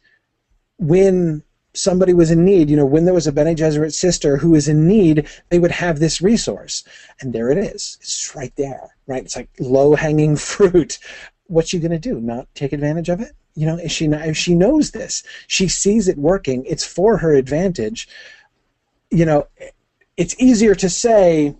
when 0.78 1.44
somebody 1.74 2.14
was 2.14 2.30
in 2.30 2.46
need, 2.46 2.70
you 2.70 2.76
know, 2.76 2.86
when 2.86 3.06
there 3.06 3.14
was 3.14 3.26
a 3.26 3.32
Bene 3.32 3.56
Gesserit 3.56 3.94
sister 3.94 4.38
who 4.38 4.52
was 4.52 4.68
in 4.68 4.88
need, 4.88 5.28
they 5.50 5.60
would 5.60 5.72
have 5.72 6.00
this 6.00 6.22
resource. 6.22 6.84
And 7.20 7.34
there 7.34 7.50
it 7.50 7.58
is. 7.58 7.98
It's 8.02 8.36
right 8.36 8.54
there, 8.58 8.96
right? 9.08 9.24
It's 9.24 9.36
like 9.36 9.50
low 9.60 9.96
hanging 9.96 10.36
fruit. 10.38 11.00
What's 11.48 11.70
she 11.70 11.80
going 11.80 11.92
to 11.92 12.00
do? 12.00 12.20
Not 12.20 12.48
take 12.56 12.74
advantage 12.74 13.10
of 13.10 13.20
it? 13.20 13.34
You 13.56 13.68
know, 13.68 13.78
is 13.78 13.92
she 13.92 14.08
not, 14.08 14.28
if 14.28 14.38
she 14.38 14.56
knows 14.56 14.92
this, 14.92 15.24
she 15.48 15.68
sees 15.68 16.08
it 16.08 16.18
working, 16.18 16.66
it's 16.66 16.86
for 16.86 17.18
her 17.18 17.34
advantage. 17.34 18.08
You 19.12 19.26
know, 19.26 19.48
it's 20.18 20.36
easier 20.40 20.74
to 20.76 20.90
say, 20.90 21.56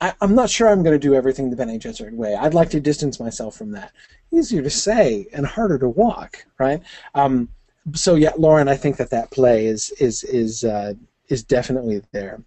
I, 0.00 0.14
am 0.20 0.34
not 0.34 0.50
sure 0.50 0.68
I'm 0.68 0.82
going 0.82 0.98
to 0.98 1.08
do 1.08 1.14
everything 1.14 1.50
the 1.50 1.56
Bene 1.56 1.78
Gesserit 1.78 2.14
way. 2.14 2.34
I'd 2.34 2.54
like 2.54 2.70
to 2.70 2.80
distance 2.80 3.20
myself 3.20 3.56
from 3.56 3.70
that. 3.72 3.92
Easier 4.32 4.62
to 4.62 4.70
say 4.70 5.26
and 5.32 5.46
harder 5.46 5.78
to 5.78 5.88
walk, 5.88 6.44
right? 6.58 6.82
Um, 7.14 7.48
so 7.94 8.14
yeah, 8.14 8.32
Lauren, 8.36 8.68
I 8.68 8.76
think 8.76 8.96
that 8.96 9.10
that 9.10 9.30
play 9.30 9.66
is 9.66 9.90
is 10.00 10.24
is 10.24 10.64
uh, 10.64 10.94
is 11.28 11.42
definitely 11.44 12.02
there. 12.12 12.42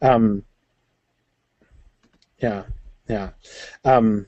Um, 0.00 0.44
yeah, 2.38 2.64
yeah, 3.08 3.30
um, 3.84 4.26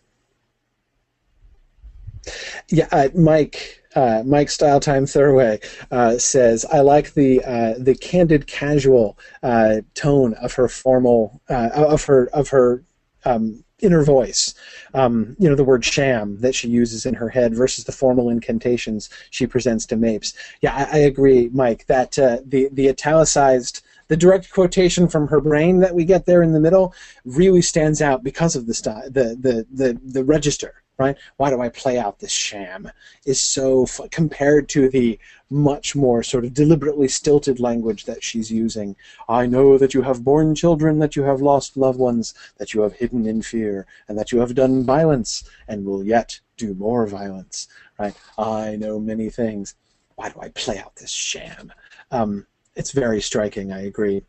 yeah. 2.69 2.89
Uh, 2.91 3.09
Mike 3.15 3.83
uh, 3.95 4.23
Mike 4.25 4.51
Style 4.51 4.81
Time 4.81 5.07
Thurway 5.07 5.63
uh, 5.91 6.19
says, 6.19 6.65
"I 6.73 6.81
like 6.81 7.15
the 7.15 7.43
uh, 7.45 7.75
the 7.79 7.95
candid, 7.95 8.47
casual 8.47 9.19
uh, 9.43 9.81
tone 9.95 10.35
of 10.35 10.55
her 10.55 10.69
formal 10.69 11.41
uh, 11.49 11.71
of 11.75 12.05
her 12.05 12.29
of 12.33 12.49
her 12.49 12.83
um, 13.25 13.65
inner 13.81 14.03
voice. 14.03 14.55
Um, 14.95 15.37
you 15.39 15.49
know, 15.49 15.55
the 15.55 15.65
word 15.65 15.85
sham 15.85 16.41
that 16.41 16.55
she 16.55 16.69
uses 16.69 17.07
in 17.07 17.15
her 17.15 17.29
head 17.29 17.55
versus 17.55 17.85
the 17.85 17.93
formal 17.93 18.31
incantations 18.31 19.11
she 19.31 19.47
presents 19.47 19.87
to 19.87 19.97
Mapes. 19.97 20.35
Yeah, 20.61 20.75
I, 20.75 20.99
I 20.99 21.01
agree, 21.03 21.51
Mike. 21.53 21.87
That 21.87 22.19
uh, 22.19 22.39
the 22.45 22.69
the 22.73 22.89
italicized." 22.89 23.83
the 24.09 24.17
direct 24.19 24.53
quotation 24.53 25.09
from 25.09 25.29
her 25.29 25.41
brain 25.41 25.79
that 25.79 25.95
we 25.95 26.05
get 26.05 26.27
there 26.27 26.43
in 26.43 26.53
the 26.53 26.61
middle 26.61 26.95
really 27.25 27.63
stands 27.63 28.03
out 28.03 28.23
because 28.23 28.55
of 28.55 28.67
the 28.67 28.75
style, 28.75 29.03
the, 29.07 29.35
the, 29.41 29.67
the, 29.73 29.99
the 30.05 30.23
register 30.23 30.84
right? 30.99 31.17
Why 31.37 31.51
do 31.51 31.61
I 31.61 31.69
play 31.69 31.99
out 31.99 32.19
this 32.19 32.33
sham? 32.33 32.91
Is 33.25 33.41
so 33.41 33.85
f- 33.85 34.01
compared 34.11 34.69
to 34.71 34.89
the 34.89 35.19
much 35.51 35.95
more 35.95 36.23
sort 36.23 36.45
of 36.45 36.55
deliberately 36.55 37.09
stilted 37.09 37.61
language 37.61 38.05
that 38.05 38.23
she's 38.23 38.51
using. 38.51 38.97
I 39.29 39.47
know 39.47 39.79
that 39.79 39.95
you 39.95 40.03
have 40.03 40.25
borne 40.25 40.55
children, 40.55 40.99
that 40.99 41.17
you 41.17 41.23
have 41.23 41.41
lost 41.41 41.77
loved 41.77 41.99
ones, 41.99 42.35
that 42.59 42.75
you 42.75 42.83
have 42.83 42.95
hidden 42.95 43.27
in 43.27 43.43
fear, 43.43 43.87
and 44.09 44.19
that 44.19 44.33
you 44.33 44.41
have 44.41 44.55
done 44.55 44.85
violence 44.85 45.45
and 45.69 45.85
will 45.85 46.05
yet 46.05 46.41
do 46.57 46.75
more 46.75 47.07
violence. 47.07 47.69
Right? 47.99 48.15
I 48.39 48.77
know 48.77 48.99
many 48.99 49.31
things. 49.31 49.75
Why 50.17 50.29
do 50.29 50.41
I 50.41 50.49
play 50.51 50.79
out 50.79 50.97
this 50.97 51.11
sham? 51.11 51.73
Um, 52.11 52.47
it's 52.77 52.93
very 52.93 53.21
striking. 53.21 53.73
I 53.73 53.83
agree. 53.83 54.23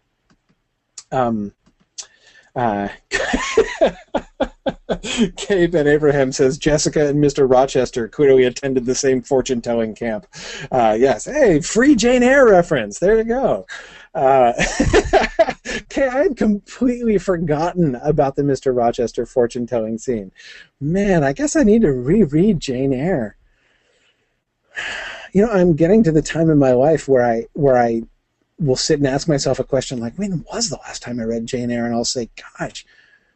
Um, 1.12 1.54
uh, 2.56 2.90
Kay 5.38 5.66
and 5.66 5.76
Abraham 5.76 6.32
says 6.32 6.58
Jessica 6.58 7.08
and 7.08 7.24
Mr. 7.24 7.50
Rochester 7.50 8.08
clearly 8.08 8.46
attended 8.46 8.86
the 8.86 8.96
same 8.96 9.22
fortune 9.22 9.62
telling 9.62 9.94
camp. 9.96 10.26
Uh, 10.72 10.96
yes, 11.00 11.26
hey, 11.26 11.60
free 11.62 11.96
Jane 11.96 12.24
Eyre 12.24 12.48
reference. 12.48 13.00
There 13.00 13.18
you 13.18 13.24
go. 13.24 13.66
Uh, 14.14 14.54
okay, 15.68 16.08
I 16.08 16.24
had 16.24 16.38
completely 16.38 17.18
forgotten 17.18 17.96
about 17.96 18.36
the 18.36 18.44
Mr. 18.44 18.76
Rochester 18.76 19.26
fortune 19.26 19.68
telling 19.68 19.98
scene. 19.98 20.32
Man, 20.80 21.24
I 21.24 21.34
guess 21.34 21.56
I 21.56 21.64
need 21.64 21.82
to 21.82 21.92
reread 21.92 22.60
Jane 22.60 22.94
Eyre. 22.94 23.36
You 25.34 25.46
know, 25.46 25.52
I'm 25.52 25.76
getting 25.76 26.04
to 26.04 26.12
the 26.12 26.22
time 26.22 26.50
in 26.50 26.58
my 26.58 26.72
life 26.72 27.08
where 27.08 27.26
I 27.26 27.46
where 27.54 27.78
I 27.78 28.04
will 28.58 28.78
sit 28.78 29.00
and 29.00 29.08
ask 29.08 29.28
myself 29.28 29.60
a 29.60 29.66
question 29.66 30.00
like, 30.00 30.16
when 30.16 30.46
was 30.52 30.70
the 30.70 30.78
last 30.78 31.02
time 31.02 31.20
I 31.20 31.24
read 31.24 31.46
Jane 31.46 31.70
Eyre? 31.70 31.86
And 31.86 31.94
I'll 31.94 32.06
say, 32.06 32.30
gosh, 32.58 32.86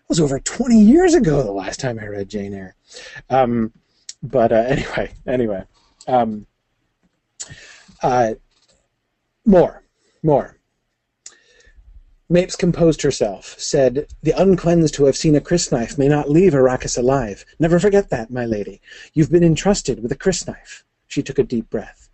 was 0.10 0.20
over 0.20 0.40
20 0.40 0.78
years 0.78 1.14
ago 1.14 1.44
the 1.44 1.52
last 1.52 1.80
time 1.80 2.00
I 2.00 2.08
read 2.08 2.30
Jane 2.30 2.54
Eyre. 2.54 2.76
Um, 3.30 3.72
but 4.24 4.52
uh, 4.52 4.56
anyway, 4.68 5.14
anyway. 5.28 5.64
Um, 6.08 6.48
uh, 8.02 8.34
more, 9.46 9.84
more. 10.24 10.58
Mapes 12.32 12.56
composed 12.56 13.02
herself, 13.02 13.56
said, 13.60 14.08
The 14.22 14.40
uncleansed 14.40 14.96
who 14.96 15.06
have 15.06 15.18
seen 15.18 15.36
a 15.36 15.42
crysknife 15.42 15.98
may 15.98 16.08
not 16.08 16.30
leave 16.30 16.54
Arrakis 16.54 16.98
alive. 16.98 17.46
Never 17.60 17.80
forget 17.80 18.10
that, 18.10 18.30
my 18.30 18.46
lady. 18.46 18.82
You've 19.14 19.32
been 19.32 19.44
entrusted 19.44 20.02
with 20.02 20.12
a 20.12 20.18
crysknife. 20.18 20.84
She 21.08 21.24
took 21.24 21.40
a 21.40 21.44
deep 21.44 21.70
breath. 21.70 22.10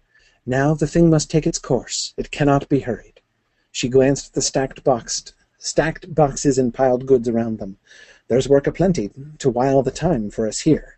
Now 0.45 0.73
the 0.73 0.87
thing 0.87 1.09
must 1.09 1.31
take 1.31 1.47
its 1.47 1.59
course. 1.59 2.13
It 2.17 2.31
cannot 2.31 2.69
be 2.69 2.81
hurried. 2.81 3.19
She 3.71 3.89
glanced 3.89 4.27
at 4.27 4.33
the 4.33 4.41
stacked 4.41 4.85
boxed, 4.85 5.33
stacked 5.65 6.13
boxes 6.13 6.57
and 6.57 6.73
piled 6.73 7.05
goods 7.05 7.27
around 7.27 7.57
them. 7.57 7.77
There's 8.27 8.47
work 8.47 8.67
aplenty 8.67 9.09
to 9.39 9.49
while 9.49 9.81
the 9.81 9.91
time 9.91 10.29
for 10.29 10.47
us 10.47 10.59
here. 10.61 10.97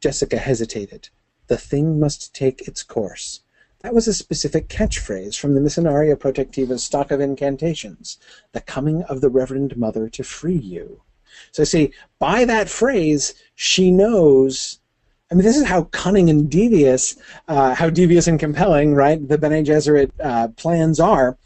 Jessica 0.00 0.36
hesitated. 0.36 1.08
The 1.46 1.56
thing 1.56 2.00
must 2.00 2.34
take 2.34 2.66
its 2.66 2.82
course. 2.82 3.40
That 3.82 3.94
was 3.94 4.08
a 4.08 4.14
specific 4.14 4.68
catchphrase 4.68 5.38
from 5.38 5.54
the 5.54 5.60
Missionaria 5.60 6.18
Protectiva's 6.18 6.82
stock 6.82 7.10
of 7.10 7.20
incantations, 7.20 8.18
the 8.52 8.60
coming 8.60 9.02
of 9.04 9.20
the 9.20 9.30
Reverend 9.30 9.76
Mother 9.76 10.08
to 10.10 10.22
free 10.22 10.58
you. 10.58 11.02
So 11.52 11.64
see, 11.64 11.92
by 12.18 12.44
that 12.44 12.68
phrase, 12.68 13.34
she 13.54 13.90
knows. 13.90 14.80
I 15.30 15.34
mean, 15.34 15.44
this 15.44 15.56
is 15.56 15.66
how 15.66 15.84
cunning 15.84 16.28
and 16.28 16.50
devious, 16.50 17.16
uh, 17.46 17.74
how 17.74 17.88
devious 17.88 18.26
and 18.26 18.38
compelling, 18.40 18.94
right? 18.94 19.26
The 19.26 19.38
Bene 19.38 19.62
Gesserit 19.62 20.10
uh, 20.22 20.48
plans 20.48 20.98
are. 20.98 21.38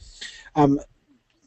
Um, 0.57 0.81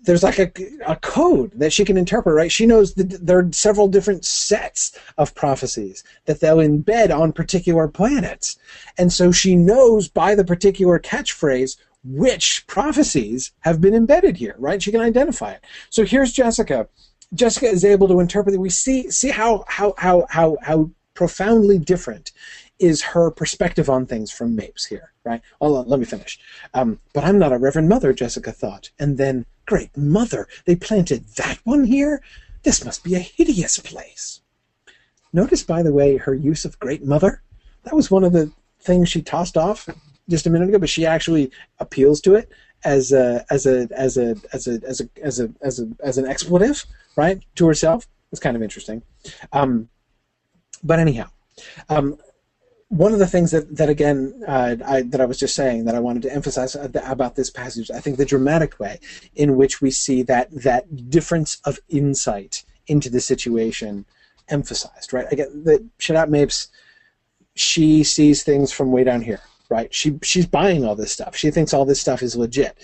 there's 0.08 0.24
like 0.24 0.40
a, 0.40 0.52
a 0.88 0.96
code 0.96 1.52
that 1.56 1.74
she 1.74 1.84
can 1.84 1.98
interpret, 1.98 2.34
right? 2.34 2.52
She 2.52 2.66
knows 2.66 2.94
that 2.94 3.26
there 3.26 3.40
are 3.40 3.52
several 3.52 3.90
different 3.90 4.24
sets 4.24 4.98
of 5.18 5.36
prophecies 5.36 6.04
that 6.26 6.40
they'll 6.40 6.58
embed 6.58 7.16
on 7.16 7.34
particular 7.34 7.90
planets. 7.90 8.58
And 8.98 9.12
so 9.12 9.34
she 9.34 9.54
knows 9.54 10.08
by 10.08 10.34
the 10.34 10.46
particular 10.46 10.98
catchphrase 10.98 11.76
which 12.06 12.66
prophecies 12.68 13.52
have 13.62 13.82
been 13.82 13.94
embedded 13.94 14.38
here, 14.38 14.56
right? 14.60 14.82
She 14.82 14.92
can 14.92 15.02
identify 15.02 15.52
it. 15.52 15.66
So 15.90 16.06
here's 16.06 16.32
Jessica. 16.32 16.88
Jessica 17.34 17.68
is 17.68 17.84
able 17.84 18.08
to 18.08 18.22
interpret 18.22 18.56
it. 18.56 18.62
We 18.62 18.70
see 18.70 19.12
see 19.12 19.30
how 19.30 19.66
how 19.68 19.94
how 19.98 20.26
how 20.30 20.56
how 20.62 20.90
profoundly 21.16 21.80
different 21.80 22.32
is 22.80 23.02
her 23.02 23.30
perspective 23.30 23.90
on 23.90 24.06
things 24.06 24.32
from 24.32 24.56
Mapes 24.56 24.86
here, 24.86 25.12
right? 25.26 25.42
Oh, 25.60 25.70
let 25.70 26.00
me 26.00 26.06
finish. 26.06 26.40
Um, 26.74 27.02
but 27.14 27.26
I'm 27.26 27.40
not 27.40 27.52
a 27.52 27.58
Reverend 27.58 27.90
Mother, 27.90 28.14
Jessica 28.14 28.54
thought, 28.54 28.92
and 29.00 29.18
then 29.18 29.46
Great 29.68 29.96
Mother, 29.96 30.48
they 30.66 30.76
planted 30.76 31.28
that 31.36 31.60
one 31.64 31.84
here? 31.84 32.24
This 32.64 32.84
must 32.84 33.04
be 33.04 33.14
a 33.14 33.20
hideous 33.20 33.78
place. 33.78 34.42
Notice, 35.32 35.62
by 35.62 35.84
the 35.84 35.94
way, 35.94 36.18
her 36.18 36.34
use 36.34 36.66
of 36.66 36.80
Great 36.80 37.04
Mother. 37.04 37.44
That 37.84 37.96
was 37.96 38.10
one 38.10 38.24
of 38.24 38.34
the 38.34 38.52
things 38.80 39.10
she 39.10 39.22
tossed 39.22 39.58
off 39.58 39.88
just 40.30 40.48
a 40.48 40.50
minute 40.50 40.70
ago, 40.70 40.80
but 40.80 40.90
she 40.90 41.06
actually 41.06 41.52
appeals 41.80 42.22
to 42.22 42.36
it 42.36 42.50
as 42.84 43.12
a 43.12 43.46
as 43.50 43.66
a 43.66 43.88
as 43.92 44.18
a 44.18 44.36
as 44.54 44.68
a 44.68 44.80
as 44.84 45.02
a 45.02 45.10
as 45.22 45.40
a 45.40 45.50
as, 45.62 45.80
a, 45.80 45.88
as 46.02 46.18
an 46.18 46.26
expletive, 46.26 46.86
right, 47.16 47.44
to 47.56 47.68
herself. 47.68 48.08
It's 48.32 48.42
kind 48.42 48.56
of 48.56 48.64
interesting. 48.64 49.04
Um, 49.52 49.90
but 50.84 51.00
anyhow, 51.00 51.30
um, 51.90 52.18
one 52.90 53.12
of 53.12 53.20
the 53.20 53.28
things 53.28 53.52
that, 53.52 53.76
that 53.76 53.90
again 53.90 54.44
uh, 54.48 54.76
I, 54.86 55.02
that 55.04 55.20
I 55.20 55.26
was 55.26 55.38
just 55.38 55.56
saying 55.56 55.86
that 55.86 55.96
I 55.96 56.00
wanted 56.00 56.22
to 56.24 56.34
emphasize 56.34 56.76
about 56.76 57.36
this 57.36 57.50
passage, 57.50 57.92
I 57.92 58.00
think 58.00 58.18
the 58.18 58.26
dramatic 58.26 58.80
way 58.80 59.00
in 59.36 59.58
which 59.58 59.82
we 59.82 59.92
see 59.92 60.24
that 60.24 60.50
that 60.52 61.10
difference 61.10 61.60
of 61.66 61.80
insight 61.90 62.64
into 62.88 63.10
the 63.10 63.20
situation 63.20 64.06
emphasized, 64.50 65.12
right? 65.12 65.32
Again, 65.32 65.64
the 65.66 65.86
Shadout 66.00 66.30
Mapes, 66.30 66.70
she 67.56 68.04
sees 68.04 68.44
things 68.44 68.72
from 68.72 68.92
way 68.92 69.04
down 69.04 69.22
here, 69.22 69.42
right? 69.70 69.94
She 69.94 70.18
she's 70.24 70.46
buying 70.46 70.86
all 70.86 70.96
this 70.96 71.12
stuff. 71.12 71.36
She 71.36 71.52
thinks 71.52 71.74
all 71.74 71.86
this 71.86 72.00
stuff 72.00 72.24
is 72.24 72.38
legit. 72.38 72.78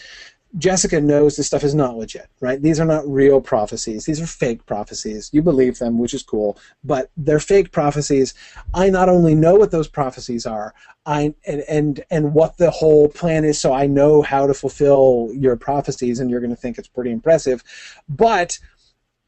Jessica 0.58 1.02
knows 1.02 1.36
this 1.36 1.48
stuff 1.48 1.64
is 1.64 1.74
not 1.74 1.98
legit, 1.98 2.28
right? 2.40 2.62
These 2.62 2.80
are 2.80 2.86
not 2.86 3.08
real 3.08 3.42
prophecies. 3.42 4.06
These 4.06 4.22
are 4.22 4.28
fake 4.28 4.66
prophecies. 4.68 5.30
You 5.34 5.42
believe 5.42 5.80
them, 5.80 5.98
which 5.98 6.14
is 6.14 6.22
cool, 6.22 6.58
but 6.84 7.10
they're 7.18 7.40
fake 7.40 7.72
prophecies. 7.72 8.36
I 8.74 8.90
not 8.90 9.10
only 9.10 9.34
know 9.34 9.56
what 9.56 9.72
those 9.72 9.88
prophecies 9.88 10.46
are, 10.46 10.76
I 11.06 11.34
and 11.46 11.64
and 11.68 12.04
and 12.12 12.34
what 12.34 12.58
the 12.58 12.70
whole 12.70 13.10
plan 13.10 13.44
is, 13.46 13.60
so 13.60 13.74
I 13.74 13.88
know 13.88 14.22
how 14.22 14.46
to 14.46 14.54
fulfill 14.54 15.32
your 15.34 15.56
prophecies, 15.56 16.20
and 16.20 16.30
you're 16.30 16.40
going 16.40 16.56
to 16.56 16.56
think 16.56 16.78
it's 16.78 16.88
pretty 16.88 17.12
impressive, 17.12 17.64
but 18.08 18.60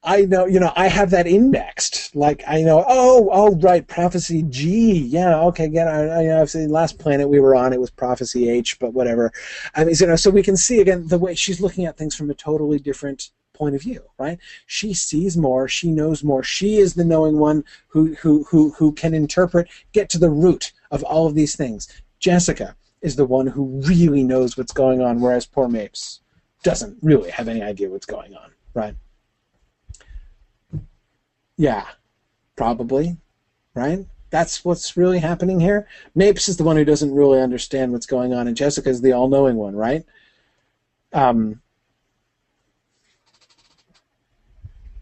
I 0.06 0.22
know, 0.22 0.46
you 0.46 0.60
know, 0.60 0.72
I 0.76 0.88
have 0.88 1.10
that 1.12 1.26
indexed. 1.28 2.16
Like 2.16 2.44
I 2.48 2.62
know, 2.62 2.86
oh, 2.88 3.30
oh, 3.32 3.56
right, 3.56 3.86
prophecy 3.88 4.44
G. 4.44 4.94
Yeah, 4.94 5.42
okay, 5.46 5.66
again, 5.66 5.88
I, 5.88 6.28
I, 6.28 6.42
I've 6.42 6.50
seen 6.50 6.70
last 6.70 7.00
planet 7.00 7.28
we 7.28 7.40
were 7.40 7.56
on, 7.56 7.74
it 7.74 7.80
was 7.80 7.90
prophecy 7.90 8.50
H, 8.50 8.80
but 8.80 8.94
whatever. 8.94 9.32
I 9.76 9.84
mean, 9.84 9.96
you 10.00 10.08
know, 10.08 10.16
so 10.16 10.30
we 10.30 10.44
can 10.44 10.58
see 10.58 10.80
again 10.80 11.08
the 11.08 11.20
way 11.20 11.34
she's 11.34 11.60
looking 11.60 11.86
at 11.86 11.98
things 11.98 12.16
from 12.16 12.30
a 12.30 12.36
totally 12.36 12.80
different 12.80 13.32
point 13.54 13.76
of 13.76 13.82
view, 13.82 14.04
right? 14.20 14.38
She 14.68 14.94
sees 14.94 15.36
more, 15.36 15.68
she 15.68 15.92
knows 15.92 16.24
more. 16.24 16.44
She 16.44 16.78
is 16.78 16.94
the 16.94 17.06
knowing 17.06 17.40
one 17.40 17.64
who 17.88 18.14
who 18.16 18.44
who 18.44 18.72
who 18.72 18.92
can 18.92 19.14
interpret, 19.14 19.68
get 19.92 20.10
to 20.10 20.20
the 20.20 20.30
root 20.30 20.72
of 20.92 21.04
all 21.04 21.26
of 21.26 21.36
these 21.36 21.56
things. 21.56 21.88
Jessica 22.20 22.76
is 23.02 23.16
the 23.16 23.26
one 23.26 23.48
who 23.48 23.82
really 23.86 24.24
knows 24.24 24.58
what's 24.58 24.74
going 24.74 25.02
on, 25.02 25.20
whereas 25.20 25.46
poor 25.46 25.68
Mapes 25.68 26.22
doesn't 26.64 26.98
really 27.02 27.30
have 27.32 27.48
any 27.48 27.62
idea 27.62 27.90
what's 27.90 28.06
going 28.06 28.36
on, 28.36 28.52
right? 28.74 28.96
Yeah, 31.58 31.86
probably, 32.56 33.18
right? 33.74 34.06
That's 34.30 34.66
what's 34.66 34.98
really 34.98 35.20
happening 35.20 35.60
here. 35.60 35.88
Mapes 36.14 36.50
is 36.50 36.58
the 36.58 36.64
one 36.64 36.76
who 36.76 36.84
doesn't 36.86 37.14
really 37.14 37.42
understand 37.42 37.92
what's 37.92 38.06
going 38.06 38.34
on, 38.34 38.48
and 38.48 38.58
Jessica's 38.58 39.02
the 39.02 39.14
all-knowing 39.14 39.56
one, 39.56 39.76
right? 39.76 40.04
Um, 41.14 41.62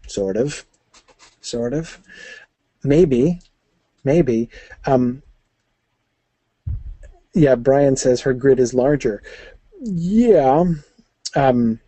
sort 0.06 0.36
of, 0.36 0.64
sort 1.40 1.72
of, 1.72 1.98
maybe, 2.84 3.40
maybe. 4.04 4.48
Um, 4.86 5.22
yeah, 7.34 7.56
Brian 7.56 7.96
says 7.96 8.20
her 8.20 8.32
grid 8.32 8.60
is 8.60 8.74
larger. 8.74 9.22
Yeah, 9.80 10.64
um, 11.34 11.80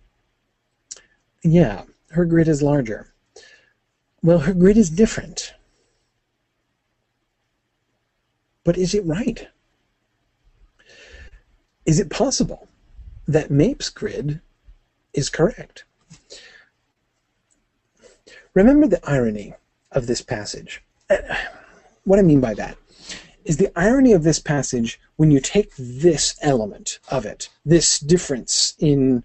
yeah, 1.45 1.83
her 2.11 2.25
grid 2.25 2.49
is 2.49 2.63
larger. 2.63 3.13
Well, 4.27 4.41
her 4.41 4.55
grid 4.55 4.77
is 4.77 4.91
different. 4.91 5.55
But 8.65 8.77
is 8.77 8.93
it 8.93 9.07
right? 9.07 9.47
Is 11.85 12.01
it 12.01 12.11
possible 12.11 12.67
that 13.29 13.53
Mapes' 13.53 13.89
grid 13.89 14.41
is 15.15 15.31
correct? 15.31 15.85
Remember 18.53 18.89
the 18.89 19.09
irony 19.09 19.55
of 19.93 20.09
this 20.09 20.23
passage. 20.23 20.83
Uh, 21.09 21.19
what 22.03 22.19
I 22.19 22.23
mean 22.23 22.41
by 22.41 22.55
that 22.55 22.77
is 23.45 23.59
the 23.59 23.71
irony 23.79 24.13
of 24.13 24.25
this 24.25 24.41
passage 24.41 24.99
when 25.15 25.31
you 25.31 25.39
take 25.39 25.71
this 25.79 26.35
element 26.43 26.99
of 27.13 27.25
it, 27.25 27.49
this 27.65 28.01
difference 28.01 28.75
in 28.81 29.23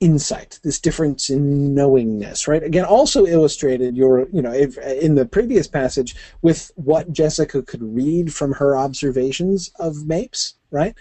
insight, 0.00 0.58
this 0.62 0.80
difference 0.80 1.28
in 1.28 1.74
knowingness, 1.74 2.48
right? 2.48 2.62
Again, 2.62 2.86
also 2.86 3.26
illustrated 3.26 3.96
your, 3.96 4.28
you 4.30 4.40
know, 4.40 4.52
if, 4.52 4.78
in 4.78 5.14
the 5.14 5.26
previous 5.26 5.66
passage 5.68 6.16
with 6.40 6.70
what 6.76 7.12
Jessica 7.12 7.62
could 7.62 7.82
read 7.82 8.32
from 8.32 8.52
her 8.54 8.76
observations 8.76 9.70
of 9.78 10.06
Mapes, 10.06 10.54
right? 10.70 10.94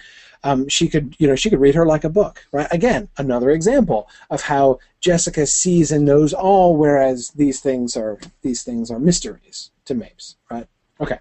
Um, 0.44 0.68
she 0.68 0.90
could, 0.90 1.16
you 1.18 1.28
know, 1.28 1.36
she 1.36 1.50
could 1.50 1.62
read 1.62 1.76
her 1.76 1.86
like 1.86 2.04
a 2.04 2.10
book, 2.10 2.46
right? 2.52 2.68
Again, 2.72 3.08
another 3.18 3.52
example 3.52 4.10
of 4.30 4.42
how 4.42 4.80
Jessica 5.00 5.48
sees 5.48 5.92
and 5.92 6.06
knows 6.06 6.34
all, 6.34 6.76
whereas 6.76 7.30
these 7.32 7.62
things 7.62 7.96
are 7.96 8.20
these 8.42 8.64
things 8.64 8.92
are 8.92 9.00
mysteries 9.00 9.72
to 9.86 9.96
Mapes, 9.96 10.36
right? 10.52 10.68
Okay. 11.00 11.20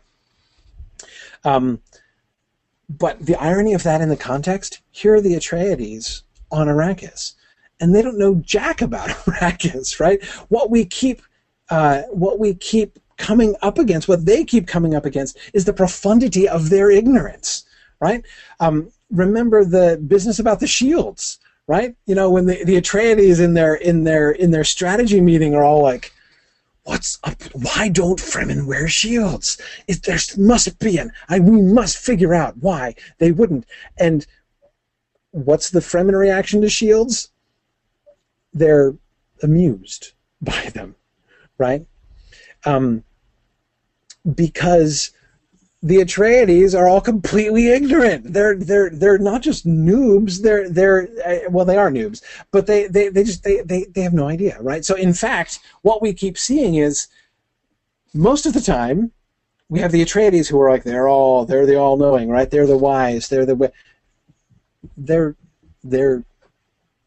Um, 1.45 1.81
but 2.89 3.25
the 3.25 3.37
irony 3.37 3.75
of 3.75 3.83
that 3.85 4.01
in 4.01 4.09
the 4.09 4.17
context, 4.17 4.81
here 4.91 5.15
are 5.15 5.21
the 5.21 5.35
Atreides 5.35 6.23
on 6.51 6.67
Arrakis 6.67 7.35
and 7.81 7.95
they 7.95 8.03
don't 8.03 8.19
know 8.19 8.37
jack 8.37 8.83
about 8.83 9.09
Arrakis, 9.27 10.01
right? 10.01 10.23
What 10.49 10.71
we 10.71 10.85
keep, 10.85 11.23
uh, 11.71 12.03
what 12.11 12.39
we 12.39 12.55
keep 12.55 12.99
coming 13.17 13.55
up 13.63 13.79
against, 13.79 14.09
what 14.09 14.25
they 14.25 14.45
keep 14.45 14.67
coming 14.67 14.95
up 14.95 15.05
against, 15.05 15.37
is 15.53 15.65
the 15.65 15.73
profundity 15.73 16.49
of 16.49 16.71
their 16.71 16.91
ignorance, 16.91 17.65
right? 18.01 18.25
Um, 18.61 18.91
remember 19.11 19.65
the 19.65 20.03
business 20.07 20.39
about 20.39 20.61
the 20.61 20.67
shields, 20.67 21.39
right? 21.67 21.95
You 22.07 22.15
know, 22.15 22.31
when 22.31 22.47
the, 22.47 22.65
the 22.65 22.81
Atreides 22.81 23.41
in 23.41 23.55
their 23.55 23.75
in 23.75 24.05
their 24.05 24.31
in 24.31 24.51
their 24.51 24.65
strategy 24.65 25.21
meeting 25.21 25.55
are 25.55 25.65
all 25.65 25.83
like, 25.83 26.13
"What's 26.85 27.19
up? 27.25 27.43
Why 27.53 27.89
don't 27.89 28.21
Fremen 28.21 28.67
wear 28.67 28.89
shields? 28.89 29.59
There 29.87 30.19
must 30.37 30.79
be 30.79 30.99
an, 30.99 31.13
I 31.29 31.41
we 31.41 31.61
must 31.61 31.99
figure 31.99 32.35
out 32.35 32.57
why 32.59 32.95
they 33.19 33.33
wouldn't." 33.33 33.67
And 33.99 34.27
what's 35.33 35.71
the 35.71 35.81
Fremen 35.81 36.19
reaction 36.19 36.61
to 36.63 36.69
shields? 36.71 37.31
They're 38.53 38.95
amused 39.43 40.13
by 40.41 40.71
them, 40.75 40.95
right? 41.59 41.87
Um, 42.65 43.05
because 44.35 45.13
the 45.83 45.99
Atreides 45.99 46.77
are 46.77 46.89
all 46.89 47.01
completely 47.01 47.69
ignorant. 47.69 48.33
They're 48.33 48.57
they're 48.57 48.91
they're 48.91 49.19
not 49.19 49.43
just 49.43 49.67
noobs. 49.67 50.43
They're 50.43 50.69
they're 50.69 51.09
uh, 51.25 51.51
well, 51.51 51.65
they 51.65 51.77
are 51.77 51.91
noobs, 51.91 52.23
but 52.51 52.67
they 52.67 52.89
they, 52.89 53.09
they 53.09 53.23
just 53.23 53.45
they, 53.45 53.61
they 53.63 53.85
they 53.85 54.03
have 54.03 54.13
no 54.13 54.29
idea, 54.29 54.61
right? 54.61 54.85
So 54.85 54.97
in 54.97 55.13
fact, 55.13 55.61
what 55.83 56.03
we 56.03 56.13
keep 56.13 56.37
seeing 56.37 56.75
is 56.75 57.07
most 58.13 58.45
of 58.45 58.55
the 58.55 58.61
time 58.61 59.13
we 59.69 59.79
have 59.81 59.93
the 59.93 60.05
Atreides 60.05 60.49
who 60.49 60.61
are 60.61 60.71
like 60.71 60.83
they're 60.83 61.09
all 61.09 61.45
they're 61.45 61.67
the 61.67 61.77
all 61.77 61.97
knowing, 61.97 62.29
right? 62.29 62.51
They're 62.51 62.67
the 62.67 62.77
wise. 62.77 63.29
They're 63.29 63.47
the 63.47 63.73
they're 64.97 65.37
they're 65.85 66.25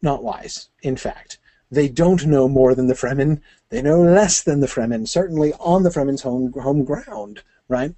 not 0.02 0.22
wise. 0.22 0.68
In 0.82 0.96
fact, 0.96 1.38
they 1.70 1.88
don't 1.88 2.26
know 2.26 2.48
more 2.48 2.74
than 2.74 2.88
the 2.88 2.94
Fremen. 2.94 3.40
They 3.70 3.80
know 3.80 4.02
less 4.02 4.42
than 4.42 4.60
the 4.60 4.66
Fremen. 4.66 5.08
Certainly 5.08 5.54
on 5.54 5.82
the 5.82 5.90
Fremen's 5.90 6.22
home 6.22 6.52
home 6.52 6.84
ground, 6.84 7.42
right? 7.68 7.94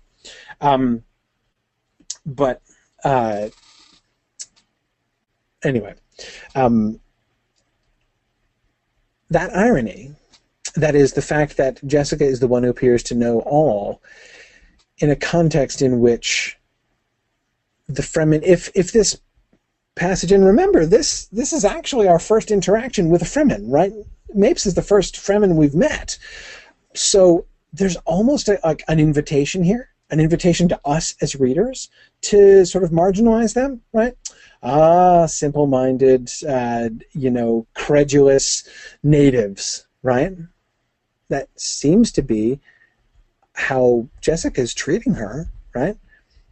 Um, 0.61 1.03
but 2.25 2.63
uh, 3.03 3.49
anyway, 5.63 5.95
um, 6.55 7.01
that 9.31 9.55
irony, 9.57 10.15
that 10.77 10.95
is 10.95 11.13
the 11.13 11.23
fact 11.23 11.57
that 11.57 11.85
Jessica 11.85 12.25
is 12.25 12.41
the 12.41 12.49
one 12.49 12.63
who 12.63 12.71
appears 12.71 13.03
to 13.05 13.15
know 13.15 13.41
all, 13.41 14.01
in 14.99 15.11
a 15.11 15.17
context 15.17 15.83
in 15.83 16.01
which 16.01 16.57
the 17.89 18.03
Fremen, 18.03 18.43
if 18.45 18.71
if 18.75 18.93
this 18.93 19.21
passage, 19.95 20.33
and 20.33 20.45
remember 20.45 20.87
this 20.87 21.27
this 21.27 21.53
is 21.53 21.65
actually 21.65 22.09
our 22.09 22.19
first 22.19 22.51
interaction 22.51 23.11
with 23.11 23.23
a 23.23 23.27
Fremen, 23.27 23.65
right? 23.69 23.93
Mapes 24.35 24.67
is 24.67 24.75
the 24.75 24.83
first 24.83 25.17
Fremen 25.17 25.55
we've 25.57 25.75
met, 25.75 26.19
so 26.95 27.47
there's 27.73 27.97
almost 28.05 28.49
a, 28.49 28.59
like 28.65 28.83
an 28.89 28.99
invitation 28.99 29.63
here 29.63 29.95
an 30.15 30.21
invitation 30.21 30.69
to 30.69 30.81
us 30.85 31.15
as 31.21 31.37
readers 31.37 31.91
to 32.21 32.65
sort 32.65 32.85
of 32.85 32.91
marginalize 32.91 33.55
them, 33.55 33.81
right? 33.93 34.15
Ah, 34.63 35.27
simple-minded, 35.27 36.31
uh, 36.49 36.89
you 37.13 37.31
know, 37.31 37.67
credulous 37.75 38.69
natives, 39.03 39.87
right? 40.03 40.33
That 41.29 41.49
seems 41.57 42.13
to 42.13 42.23
be 42.23 42.61
how 43.55 44.09
Jessica 44.21 44.61
is 44.61 44.73
treating 44.73 45.15
her, 45.15 45.51
right? 45.75 45.97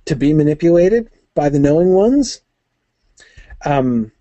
To 0.06 0.16
be 0.16 0.32
manipulated 0.32 1.10
by 1.34 1.48
the 1.48 1.58
knowing 1.58 1.92
ones. 1.92 2.41
Um, 3.64 4.12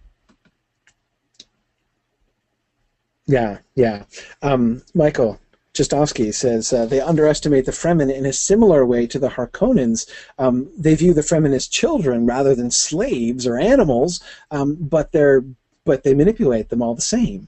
yeah, 3.28 3.60
yeah. 3.76 4.04
Um, 4.42 4.84
Michael, 4.94 5.40
Chestovsky 5.74 6.34
says 6.34 6.74
uh, 6.74 6.86
they 6.86 7.00
underestimate 7.00 7.66
the 7.66 7.72
Fremen 7.72 8.14
in 8.14 8.26
a 8.26 8.34
similar 8.34 8.86
way 8.86 9.08
to 9.08 9.18
the 9.18 9.30
Harkonnens. 9.30 10.10
Um, 10.38 10.70
they 10.78 10.96
view 10.96 11.14
the 11.14 11.22
Fremen 11.22 11.54
as 11.54 11.68
children 11.68 12.26
rather 12.26 12.54
than 12.56 12.72
slaves 12.72 13.48
or 13.48 13.58
animals, 13.58 14.22
um, 14.52 14.76
but 14.80 15.12
they're 15.12 15.44
but 15.84 16.04
they 16.04 16.14
manipulate 16.14 16.70
them 16.70 16.82
all 16.82 16.94
the 16.94 17.02
same. 17.02 17.48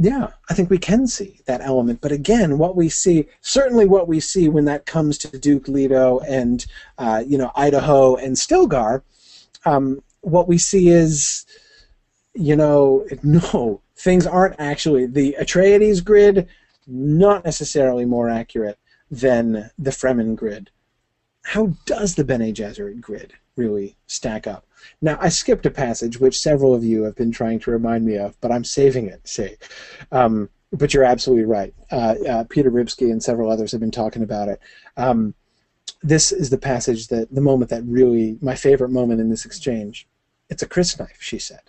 Yeah, 0.00 0.28
I 0.48 0.54
think 0.54 0.70
we 0.70 0.78
can 0.78 1.08
see 1.08 1.40
that 1.46 1.60
element. 1.60 2.00
But 2.00 2.12
again, 2.12 2.56
what 2.56 2.76
we 2.76 2.88
see, 2.88 3.26
certainly 3.40 3.84
what 3.84 4.06
we 4.06 4.20
see 4.20 4.48
when 4.48 4.64
that 4.66 4.86
comes 4.86 5.18
to 5.18 5.38
Duke 5.38 5.66
Leto 5.66 6.20
and 6.20 6.64
uh, 6.98 7.24
you 7.26 7.36
know 7.36 7.50
Idaho 7.56 8.14
and 8.14 8.36
Stilgar, 8.36 9.02
um, 9.64 10.02
what 10.20 10.48
we 10.48 10.58
see 10.58 10.88
is, 10.88 11.46
you 12.34 12.56
know, 12.56 13.06
no, 13.22 13.82
things 13.96 14.26
aren't 14.26 14.58
actually 14.58 15.06
the 15.06 15.36
Atreides 15.40 16.04
grid 16.04 16.48
not 16.86 17.44
necessarily 17.44 18.06
more 18.06 18.30
accurate 18.30 18.78
than 19.10 19.70
the 19.78 19.90
Fremen 19.90 20.34
grid. 20.34 20.70
How 21.42 21.74
does 21.86 22.14
the 22.14 22.24
Bene 22.24 22.52
Gesserit 22.52 23.00
grid 23.00 23.32
really 23.56 23.96
stack 24.06 24.46
up? 24.46 24.66
Now, 25.00 25.18
I 25.20 25.28
skipped 25.28 25.66
a 25.66 25.70
passage 25.70 26.18
which 26.18 26.38
several 26.38 26.74
of 26.74 26.84
you 26.84 27.02
have 27.02 27.16
been 27.16 27.32
trying 27.32 27.58
to 27.60 27.70
remind 27.70 28.04
me 28.04 28.16
of, 28.16 28.40
but 28.40 28.52
I'm 28.52 28.64
saving 28.64 29.06
it, 29.06 29.26
say. 29.26 29.56
Um, 30.12 30.48
but 30.72 30.92
you're 30.92 31.04
absolutely 31.04 31.44
right. 31.44 31.74
Uh, 31.90 32.14
uh, 32.28 32.44
Peter 32.44 32.70
Ribsky 32.70 33.10
and 33.10 33.22
several 33.22 33.50
others 33.50 33.72
have 33.72 33.80
been 33.80 33.90
talking 33.90 34.22
about 34.22 34.48
it. 34.48 34.60
Um, 34.96 35.34
this 36.02 36.32
is 36.32 36.50
the 36.50 36.58
passage 36.58 37.08
that, 37.08 37.34
the 37.34 37.40
moment 37.40 37.70
that 37.70 37.84
really, 37.84 38.38
my 38.40 38.54
favorite 38.54 38.90
moment 38.90 39.20
in 39.20 39.30
this 39.30 39.44
exchange. 39.44 40.06
It's 40.50 40.62
a 40.62 40.68
crysknife, 40.68 41.20
she 41.20 41.38
said. 41.38 41.62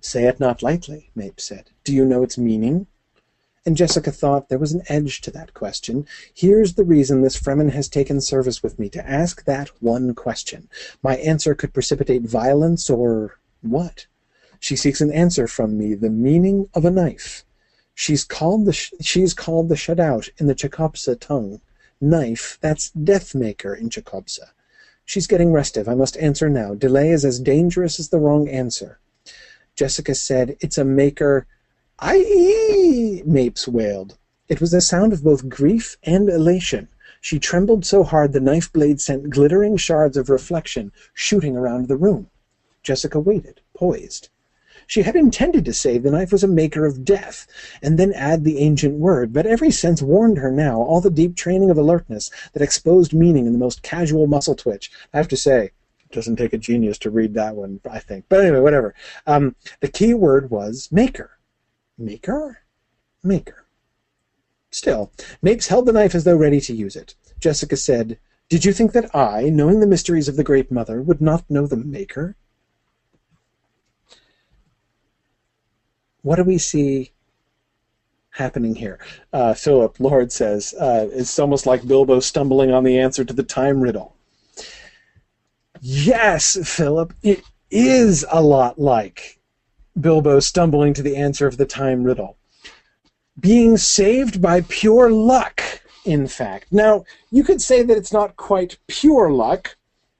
Say 0.00 0.24
it 0.24 0.38
not 0.38 0.62
lightly, 0.62 1.10
Mape 1.14 1.40
said. 1.40 1.70
Do 1.84 1.94
you 1.94 2.04
know 2.04 2.22
its 2.22 2.38
meaning? 2.38 2.86
And 3.66 3.76
Jessica 3.76 4.12
thought 4.12 4.48
there 4.48 4.58
was 4.58 4.72
an 4.72 4.82
edge 4.88 5.20
to 5.22 5.30
that 5.32 5.52
question. 5.52 6.06
Here's 6.32 6.74
the 6.74 6.84
reason 6.84 7.20
this 7.20 7.38
Fremen 7.38 7.72
has 7.72 7.88
taken 7.88 8.20
service 8.20 8.62
with 8.62 8.78
me, 8.78 8.88
to 8.90 9.06
ask 9.06 9.44
that 9.44 9.68
one 9.82 10.14
question. 10.14 10.68
My 11.02 11.16
answer 11.16 11.54
could 11.54 11.74
precipitate 11.74 12.22
violence 12.22 12.88
or 12.88 13.38
what? 13.60 14.06
She 14.60 14.76
seeks 14.76 15.00
an 15.00 15.12
answer 15.12 15.46
from 15.46 15.76
me, 15.76 15.94
the 15.94 16.10
meaning 16.10 16.68
of 16.74 16.84
a 16.84 16.90
knife. 16.90 17.44
She's 17.94 18.24
called 18.24 18.64
the 18.64 18.72
she's 18.72 19.34
called 19.34 19.68
the 19.68 19.74
Shadout 19.74 20.30
in 20.38 20.46
the 20.46 20.54
Chakobsa 20.54 21.18
tongue. 21.18 21.60
Knife, 22.00 22.58
that's 22.60 22.90
death 22.90 23.34
maker 23.34 23.74
in 23.74 23.90
Chakobsa. 23.90 24.50
She's 25.04 25.26
getting 25.26 25.52
restive. 25.52 25.88
I 25.88 25.94
must 25.94 26.16
answer 26.18 26.48
now. 26.48 26.74
Delay 26.74 27.10
is 27.10 27.24
as 27.24 27.40
dangerous 27.40 27.98
as 27.98 28.10
the 28.10 28.20
wrong 28.20 28.48
answer. 28.48 28.98
Jessica 29.74 30.14
said, 30.14 30.56
It's 30.60 30.78
a 30.78 30.84
maker 30.84 31.46
I 31.98 33.22
Mapes 33.24 33.66
wailed. 33.66 34.16
It 34.48 34.60
was 34.60 34.72
a 34.72 34.80
sound 34.80 35.12
of 35.12 35.24
both 35.24 35.48
grief 35.48 35.96
and 36.04 36.28
elation. 36.28 36.88
She 37.20 37.40
trembled 37.40 37.84
so 37.84 38.04
hard 38.04 38.32
the 38.32 38.40
knife 38.40 38.72
blade 38.72 39.00
sent 39.00 39.30
glittering 39.30 39.76
shards 39.76 40.16
of 40.16 40.30
reflection 40.30 40.92
shooting 41.12 41.56
around 41.56 41.88
the 41.88 41.96
room. 41.96 42.30
Jessica 42.82 43.18
waited, 43.18 43.60
poised. 43.74 44.28
She 44.88 45.02
had 45.02 45.16
intended 45.16 45.66
to 45.66 45.74
say 45.74 45.98
the 45.98 46.10
knife 46.10 46.32
was 46.32 46.42
a 46.42 46.48
maker 46.48 46.86
of 46.86 47.04
death, 47.04 47.46
and 47.82 47.98
then 47.98 48.10
add 48.14 48.42
the 48.42 48.58
ancient 48.58 48.94
word, 48.94 49.34
but 49.34 49.44
every 49.44 49.70
sense 49.70 50.00
warned 50.00 50.38
her 50.38 50.50
now, 50.50 50.80
all 50.80 51.02
the 51.02 51.10
deep 51.10 51.36
training 51.36 51.68
of 51.68 51.76
alertness 51.76 52.30
that 52.54 52.62
exposed 52.62 53.12
meaning 53.12 53.44
in 53.44 53.52
the 53.52 53.58
most 53.58 53.82
casual 53.82 54.26
muscle 54.26 54.54
twitch. 54.54 54.90
I 55.12 55.18
have 55.18 55.28
to 55.28 55.36
say, 55.36 55.64
it 55.66 56.12
doesn't 56.12 56.36
take 56.36 56.54
a 56.54 56.58
genius 56.58 56.96
to 57.00 57.10
read 57.10 57.34
that 57.34 57.54
one, 57.54 57.80
I 57.88 57.98
think. 57.98 58.24
But 58.30 58.40
anyway, 58.40 58.60
whatever. 58.60 58.94
Um, 59.26 59.56
the 59.80 59.88
key 59.88 60.14
word 60.14 60.50
was 60.50 60.88
maker. 60.90 61.32
Maker? 61.98 62.62
Maker. 63.22 63.66
Still, 64.70 65.12
Mapes 65.42 65.66
held 65.66 65.84
the 65.84 65.92
knife 65.92 66.14
as 66.14 66.24
though 66.24 66.34
ready 66.34 66.62
to 66.62 66.74
use 66.74 66.96
it. 66.96 67.14
Jessica 67.38 67.76
said, 67.76 68.18
Did 68.48 68.64
you 68.64 68.72
think 68.72 68.92
that 68.92 69.14
I, 69.14 69.50
knowing 69.50 69.80
the 69.80 69.86
mysteries 69.86 70.28
of 70.28 70.36
the 70.36 70.44
Great 70.44 70.72
Mother, 70.72 71.02
would 71.02 71.20
not 71.20 71.50
know 71.50 71.66
the 71.66 71.76
Maker? 71.76 72.36
What 76.22 76.36
do 76.36 76.44
we 76.44 76.58
see 76.58 77.12
happening 78.30 78.74
here? 78.74 78.98
Uh, 79.32 79.54
Philip 79.54 80.00
Lord 80.00 80.32
says, 80.32 80.74
uh, 80.74 81.08
It's 81.12 81.38
almost 81.38 81.66
like 81.66 81.86
Bilbo 81.86 82.20
stumbling 82.20 82.72
on 82.72 82.84
the 82.84 82.98
answer 82.98 83.24
to 83.24 83.32
the 83.32 83.42
time 83.42 83.80
riddle. 83.80 84.16
Yes, 85.80 86.58
Philip, 86.64 87.12
it 87.22 87.42
is 87.70 88.24
a 88.30 88.42
lot 88.42 88.78
like 88.78 89.38
Bilbo 90.00 90.40
stumbling 90.40 90.94
to 90.94 91.02
the 91.02 91.16
answer 91.16 91.46
of 91.46 91.56
the 91.56 91.66
time 91.66 92.04
riddle. 92.04 92.36
Being 93.38 93.76
saved 93.76 94.42
by 94.42 94.62
pure 94.62 95.10
luck, 95.10 95.62
in 96.04 96.26
fact. 96.26 96.72
Now, 96.72 97.04
you 97.30 97.44
could 97.44 97.62
say 97.62 97.82
that 97.82 97.96
it's 97.96 98.12
not 98.12 98.36
quite 98.36 98.78
pure 98.88 99.30
luck. 99.30 99.76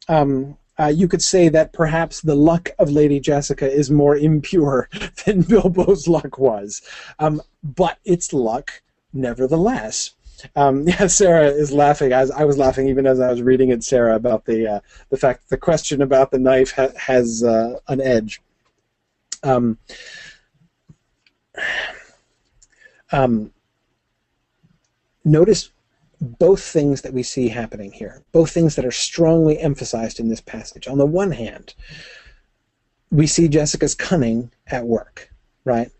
Um, 0.08 0.57
uh, 0.78 0.86
you 0.86 1.08
could 1.08 1.22
say 1.22 1.48
that 1.48 1.72
perhaps 1.72 2.20
the 2.20 2.34
luck 2.34 2.70
of 2.78 2.90
Lady 2.90 3.18
Jessica 3.20 3.70
is 3.70 3.90
more 3.90 4.16
impure 4.16 4.88
than 5.24 5.42
Bilbo's 5.42 6.06
luck 6.06 6.38
was. 6.38 6.82
Um, 7.18 7.42
but 7.62 7.98
it's 8.04 8.32
luck 8.32 8.82
nevertheless. 9.12 10.12
Um, 10.54 10.82
yeah, 10.88 11.06
Sarah 11.08 11.48
is 11.48 11.72
laughing. 11.72 12.12
As 12.12 12.30
I 12.30 12.44
was 12.44 12.58
laughing 12.58 12.88
even 12.88 13.06
as 13.06 13.20
I 13.20 13.30
was 13.30 13.42
reading 13.42 13.70
it, 13.70 13.82
Sarah, 13.82 14.14
about 14.14 14.44
the 14.44 14.66
uh, 14.66 14.80
the 15.10 15.16
fact 15.16 15.42
that 15.42 15.56
the 15.56 15.60
question 15.60 16.02
about 16.02 16.30
the 16.30 16.38
knife 16.38 16.72
ha- 16.72 16.92
has 16.96 17.42
uh, 17.42 17.78
an 17.88 18.00
edge. 18.00 18.40
Um, 19.42 19.78
um, 23.12 23.52
notice 25.24 25.70
both 26.20 26.62
things 26.62 27.02
that 27.02 27.12
we 27.12 27.22
see 27.22 27.48
happening 27.48 27.92
here, 27.92 28.22
both 28.32 28.50
things 28.50 28.76
that 28.76 28.84
are 28.84 28.90
strongly 28.90 29.58
emphasized 29.58 30.18
in 30.18 30.28
this 30.28 30.40
passage. 30.40 30.88
On 30.88 30.98
the 30.98 31.06
one 31.06 31.30
hand, 31.30 31.74
we 33.10 33.26
see 33.26 33.48
Jessica's 33.48 33.94
cunning 33.94 34.50
at 34.66 34.84
work, 34.84 35.30
right? 35.64 35.90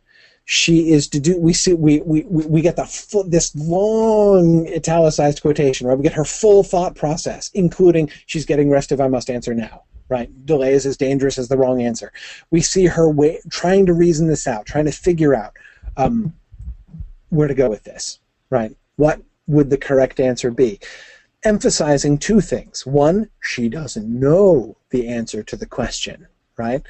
She 0.45 0.93
is 0.93 1.09
to 1.09 1.21
do. 1.21 1.39
We 1.39 1.53
see. 1.53 1.75
We 1.75 2.01
we 2.01 2.23
we 2.23 2.63
get 2.63 2.77
the 2.77 2.87
full, 2.87 3.25
this 3.25 3.55
long 3.55 4.67
italicized 4.67 5.43
quotation, 5.43 5.87
right? 5.87 5.97
We 5.97 6.03
get 6.03 6.15
her 6.15 6.25
full 6.25 6.63
thought 6.63 6.97
process, 6.97 7.51
including 7.53 8.11
she's 8.25 8.47
getting 8.47 8.71
restive. 8.71 8.99
I 8.99 9.09
must 9.09 9.29
answer 9.29 9.55
now 9.55 9.83
right? 10.09 10.47
Delay 10.47 10.73
is 10.73 10.87
as 10.87 10.97
dangerous 10.97 11.39
as 11.39 11.49
the 11.49 11.57
wrong 11.57 11.83
answer. 11.83 12.13
We 12.51 12.61
see 12.61 12.87
her 12.87 13.11
way, 13.11 13.41
trying 13.51 13.87
to 13.87 13.93
reason 13.93 14.27
this 14.27 14.47
out, 14.47 14.67
trying 14.67 14.87
to 14.87 14.93
figure 14.93 15.35
out 15.35 15.53
um, 15.97 16.33
where 17.29 17.49
to 17.49 17.55
go 17.55 17.69
with 17.69 17.85
this, 17.85 18.19
right? 18.51 18.75
What 18.97 19.21
would 19.49 19.71
the 19.71 19.77
correct 19.77 20.21
answer 20.21 20.53
be? 20.53 20.79
Emphasizing 21.43 22.19
two 22.19 22.41
things. 22.41 22.87
One, 22.87 23.31
she 23.41 23.69
doesn't 23.69 24.09
know 24.09 24.77
the 24.91 25.09
answer 25.09 25.43
to 25.43 25.57
the 25.57 25.67
question, 25.67 26.29
right? 26.57 26.83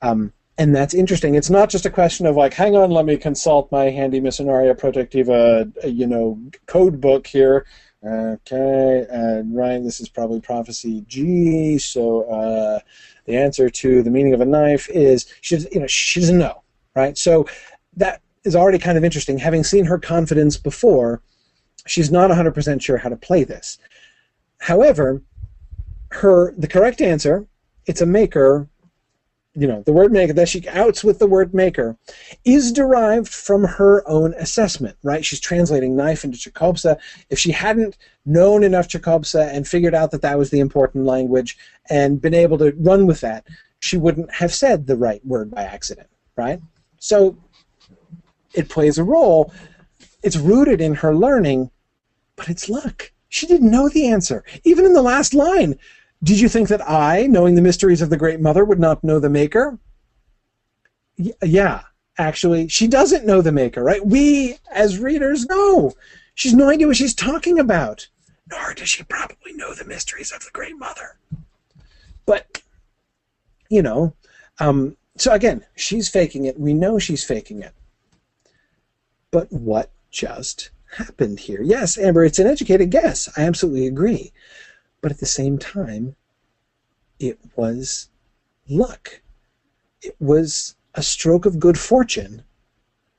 Um, 0.00 0.32
and 0.56 0.74
that's 0.74 0.94
interesting. 0.94 1.34
It's 1.34 1.50
not 1.50 1.68
just 1.68 1.86
a 1.86 1.90
question 1.90 2.26
of 2.26 2.36
like, 2.36 2.54
hang 2.54 2.76
on, 2.76 2.90
let 2.90 3.04
me 3.04 3.16
consult 3.16 3.72
my 3.72 3.90
handy 3.90 4.20
Missionaria 4.20 4.78
Protectiva, 4.78 5.72
uh, 5.82 5.86
you 5.86 6.06
know, 6.06 6.40
code 6.66 7.00
book 7.00 7.26
here. 7.26 7.66
Okay, 8.06 9.06
and 9.08 9.56
right, 9.56 9.82
this 9.82 9.98
is 9.98 10.10
probably 10.10 10.38
prophecy 10.38 11.04
G. 11.08 11.78
So 11.78 12.24
uh, 12.24 12.80
the 13.24 13.36
answer 13.36 13.70
to 13.70 14.02
the 14.02 14.10
meaning 14.10 14.34
of 14.34 14.42
a 14.42 14.44
knife 14.44 14.90
is 14.90 15.26
she, 15.40 15.56
you 15.72 15.80
know, 15.80 15.86
she 15.86 16.20
doesn't 16.20 16.38
know, 16.38 16.62
right? 16.94 17.16
So 17.16 17.46
that 17.96 18.20
is 18.44 18.54
already 18.54 18.78
kind 18.78 18.98
of 18.98 19.04
interesting. 19.04 19.38
Having 19.38 19.64
seen 19.64 19.86
her 19.86 19.98
confidence 19.98 20.58
before, 20.58 21.22
she's 21.86 22.10
not 22.10 22.30
100% 22.30 22.82
sure 22.82 22.98
how 22.98 23.08
to 23.08 23.16
play 23.16 23.44
this. 23.44 23.78
However, 24.58 25.22
her 26.10 26.54
the 26.56 26.68
correct 26.68 27.00
answer, 27.00 27.46
it's 27.86 28.00
a 28.00 28.06
maker 28.06 28.68
you 29.56 29.68
know, 29.68 29.82
the 29.82 29.92
word 29.92 30.12
maker, 30.12 30.32
that 30.32 30.48
she 30.48 30.68
outs 30.68 31.04
with 31.04 31.20
the 31.20 31.28
word 31.28 31.54
maker, 31.54 31.96
is 32.44 32.72
derived 32.72 33.28
from 33.28 33.62
her 33.62 34.06
own 34.08 34.34
assessment, 34.34 34.96
right? 35.04 35.24
She's 35.24 35.38
translating 35.38 35.94
knife 35.94 36.24
into 36.24 36.38
Chakobsa. 36.38 36.98
If 37.30 37.38
she 37.38 37.52
hadn't 37.52 37.96
known 38.26 38.64
enough 38.64 38.88
Chakobsa 38.88 39.54
and 39.54 39.66
figured 39.66 39.94
out 39.94 40.10
that 40.10 40.22
that 40.22 40.38
was 40.38 40.50
the 40.50 40.58
important 40.58 41.04
language 41.04 41.56
and 41.88 42.20
been 42.20 42.34
able 42.34 42.58
to 42.58 42.72
run 42.78 43.06
with 43.06 43.20
that, 43.20 43.46
she 43.78 43.96
wouldn't 43.96 44.32
have 44.34 44.52
said 44.52 44.86
the 44.86 44.96
right 44.96 45.24
word 45.24 45.52
by 45.52 45.62
accident, 45.62 46.08
right? 46.36 46.60
So 46.98 47.36
it 48.54 48.68
plays 48.68 48.98
a 48.98 49.04
role. 49.04 49.52
It's 50.24 50.36
rooted 50.36 50.80
in 50.80 50.94
her 50.94 51.14
learning, 51.14 51.70
but 52.36 52.48
it's 52.48 52.68
luck. 52.68 53.12
She 53.28 53.46
didn't 53.46 53.70
know 53.70 53.88
the 53.88 54.06
answer. 54.08 54.44
Even 54.64 54.84
in 54.84 54.92
the 54.92 55.02
last 55.02 55.34
line, 55.34 55.78
did 56.22 56.40
you 56.40 56.48
think 56.48 56.68
that 56.68 56.88
I, 56.88 57.26
knowing 57.26 57.54
the 57.54 57.62
mysteries 57.62 58.00
of 58.00 58.10
the 58.10 58.16
Great 58.16 58.40
Mother, 58.40 58.64
would 58.64 58.78
not 58.78 59.04
know 59.04 59.18
the 59.18 59.30
Maker? 59.30 59.78
Y- 61.18 61.32
yeah, 61.42 61.82
actually, 62.18 62.68
she 62.68 62.86
doesn't 62.86 63.26
know 63.26 63.42
the 63.42 63.52
Maker, 63.52 63.82
right? 63.82 64.04
We, 64.04 64.56
as 64.72 64.98
readers, 64.98 65.46
know. 65.46 65.92
She's 66.34 66.54
no 66.54 66.68
idea 66.68 66.86
what 66.86 66.96
she's 66.96 67.14
talking 67.14 67.58
about. 67.58 68.08
Nor 68.50 68.74
does 68.74 68.88
she 68.88 69.02
probably 69.04 69.52
know 69.52 69.74
the 69.74 69.84
mysteries 69.84 70.32
of 70.32 70.44
the 70.44 70.50
Great 70.52 70.76
Mother. 70.78 71.16
But, 72.26 72.62
you 73.68 73.82
know, 73.82 74.14
um, 74.58 74.96
so 75.16 75.32
again, 75.32 75.64
she's 75.76 76.08
faking 76.08 76.44
it. 76.44 76.58
We 76.58 76.72
know 76.72 76.98
she's 76.98 77.24
faking 77.24 77.62
it. 77.62 77.72
But 79.30 79.52
what 79.52 79.90
just 80.10 80.70
happened 80.96 81.40
here? 81.40 81.62
Yes, 81.62 81.98
Amber, 81.98 82.24
it's 82.24 82.38
an 82.38 82.46
educated 82.46 82.90
guess. 82.90 83.28
I 83.36 83.42
absolutely 83.42 83.86
agree. 83.86 84.32
But 85.00 85.12
at 85.12 85.18
the 85.18 85.26
same 85.26 85.58
time, 85.58 86.16
it 87.18 87.38
was 87.56 88.08
luck. 88.68 89.20
It 90.02 90.16
was 90.20 90.76
a 90.94 91.02
stroke 91.02 91.46
of 91.46 91.58
good 91.58 91.78
fortune 91.78 92.42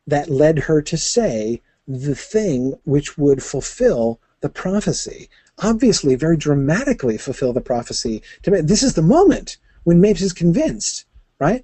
that 0.08 0.30
led 0.30 0.60
her 0.60 0.82
to 0.82 0.98
say 0.98 1.62
the 1.88 2.16
thing 2.16 2.74
which 2.84 3.18
would 3.18 3.44
fulfill 3.44 4.20
the 4.42 4.50
prophecy. 4.50 5.30
Obviously, 5.60 6.16
very 6.16 6.38
dramatically 6.38 7.18
fulfill 7.18 7.54
the 7.54 7.62
prophecy. 7.62 8.22
To 8.44 8.52
me, 8.52 8.62
this 8.62 8.84
is 8.84 8.94
the 8.94 9.02
moment 9.02 9.58
when 9.84 10.02
Mapes 10.02 10.22
is 10.22 10.34
convinced, 10.34 11.06
right? 11.40 11.64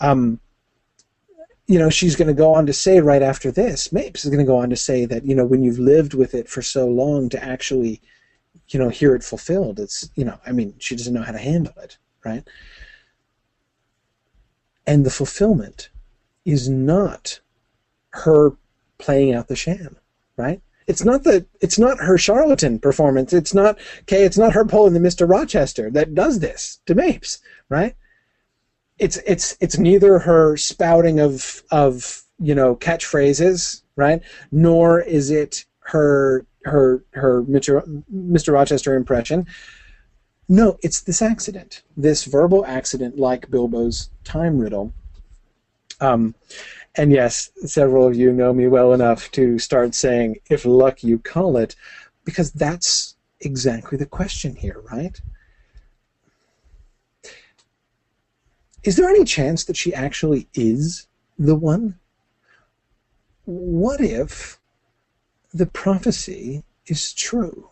Um, 0.00 0.40
you 1.66 1.78
know, 1.78 1.90
she's 1.90 2.16
going 2.16 2.28
to 2.28 2.34
go 2.34 2.54
on 2.54 2.66
to 2.66 2.72
say 2.72 3.00
right 3.00 3.22
after 3.22 3.50
this, 3.50 3.92
Mapes 3.92 4.24
is 4.24 4.30
going 4.30 4.44
to 4.44 4.50
go 4.50 4.58
on 4.58 4.70
to 4.70 4.76
say 4.76 5.06
that, 5.06 5.24
you 5.24 5.34
know, 5.34 5.46
when 5.46 5.62
you've 5.62 5.78
lived 5.78 6.14
with 6.14 6.34
it 6.34 6.48
for 6.48 6.62
so 6.62 6.86
long 6.86 7.28
to 7.30 7.42
actually 7.42 8.00
you 8.68 8.78
know, 8.78 8.88
hear 8.88 9.14
it 9.14 9.24
fulfilled. 9.24 9.78
It's, 9.78 10.08
you 10.14 10.24
know, 10.24 10.38
I 10.46 10.52
mean, 10.52 10.74
she 10.78 10.96
doesn't 10.96 11.12
know 11.12 11.22
how 11.22 11.32
to 11.32 11.38
handle 11.38 11.74
it, 11.82 11.98
right? 12.24 12.46
And 14.86 15.04
the 15.04 15.10
fulfillment 15.10 15.90
is 16.44 16.68
not 16.68 17.40
her 18.10 18.52
playing 18.98 19.34
out 19.34 19.48
the 19.48 19.56
sham, 19.56 19.96
right? 20.36 20.60
It's 20.86 21.04
not 21.04 21.24
the 21.24 21.46
it's 21.62 21.78
not 21.78 21.98
her 21.98 22.18
charlatan 22.18 22.78
performance. 22.78 23.32
It's 23.32 23.54
not 23.54 23.78
okay. 24.00 24.24
It's 24.24 24.36
not 24.36 24.52
her 24.52 24.66
pulling 24.66 24.92
the 24.92 25.00
Mister 25.00 25.24
Rochester 25.24 25.90
that 25.92 26.14
does 26.14 26.40
this 26.40 26.80
to 26.84 26.94
Mapes, 26.94 27.40
right? 27.70 27.96
It's 28.98 29.16
it's 29.26 29.56
it's 29.60 29.78
neither 29.78 30.18
her 30.20 30.56
spouting 30.56 31.20
of 31.20 31.62
of 31.70 32.22
you 32.38 32.54
know 32.54 32.76
catchphrases, 32.76 33.82
right? 33.96 34.22
Nor 34.52 35.00
is 35.00 35.30
it 35.30 35.64
her 35.80 36.46
her 36.64 37.04
her 37.12 37.42
Mr. 37.42 38.52
Rochester 38.52 38.94
impression. 38.94 39.46
No, 40.48 40.78
it's 40.82 41.00
this 41.00 41.22
accident, 41.22 41.82
this 41.96 42.24
verbal 42.24 42.66
accident, 42.66 43.18
like 43.18 43.50
Bilbo's 43.50 44.10
time 44.24 44.58
riddle. 44.58 44.92
Um, 46.00 46.34
and 46.96 47.10
yes, 47.10 47.50
several 47.64 48.06
of 48.06 48.14
you 48.14 48.32
know 48.32 48.52
me 48.52 48.68
well 48.68 48.92
enough 48.92 49.30
to 49.32 49.58
start 49.58 49.94
saying, 49.94 50.36
"If 50.50 50.64
luck 50.64 51.02
you 51.02 51.18
call 51.18 51.56
it," 51.56 51.74
because 52.24 52.52
that's 52.52 53.16
exactly 53.40 53.98
the 53.98 54.06
question 54.06 54.54
here, 54.54 54.80
right? 54.92 55.18
Is 58.84 58.96
there 58.96 59.08
any 59.08 59.24
chance 59.24 59.64
that 59.64 59.78
she 59.78 59.94
actually 59.94 60.46
is 60.52 61.06
the 61.38 61.54
one? 61.54 61.98
What 63.46 64.02
if 64.02 64.60
the 65.54 65.64
prophecy 65.64 66.64
is 66.86 67.14
true? 67.14 67.70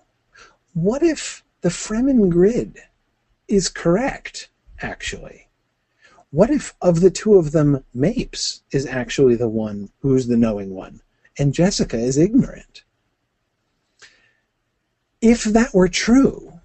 What 0.73 1.03
if 1.03 1.45
the 1.61 1.69
Fremen 1.69 2.31
grid 2.31 2.79
is 3.47 3.69
correct, 3.69 4.49
actually? 4.81 5.49
What 6.31 6.49
if 6.49 6.75
of 6.81 7.01
the 7.01 7.11
two 7.11 7.35
of 7.35 7.53
them, 7.53 7.85
Mapes 7.93 8.63
is 8.71 8.87
actually 8.87 9.37
the 9.37 9.51
one 9.51 9.91
who's 10.01 10.29
the 10.29 10.39
knowing 10.39 10.71
one, 10.71 11.03
and 11.39 11.53
Jessica 11.53 11.99
is 11.99 12.17
ignorant? 12.17 12.85
If 15.21 15.45
that 15.45 15.75
were 15.75 15.89
true, 15.89 16.61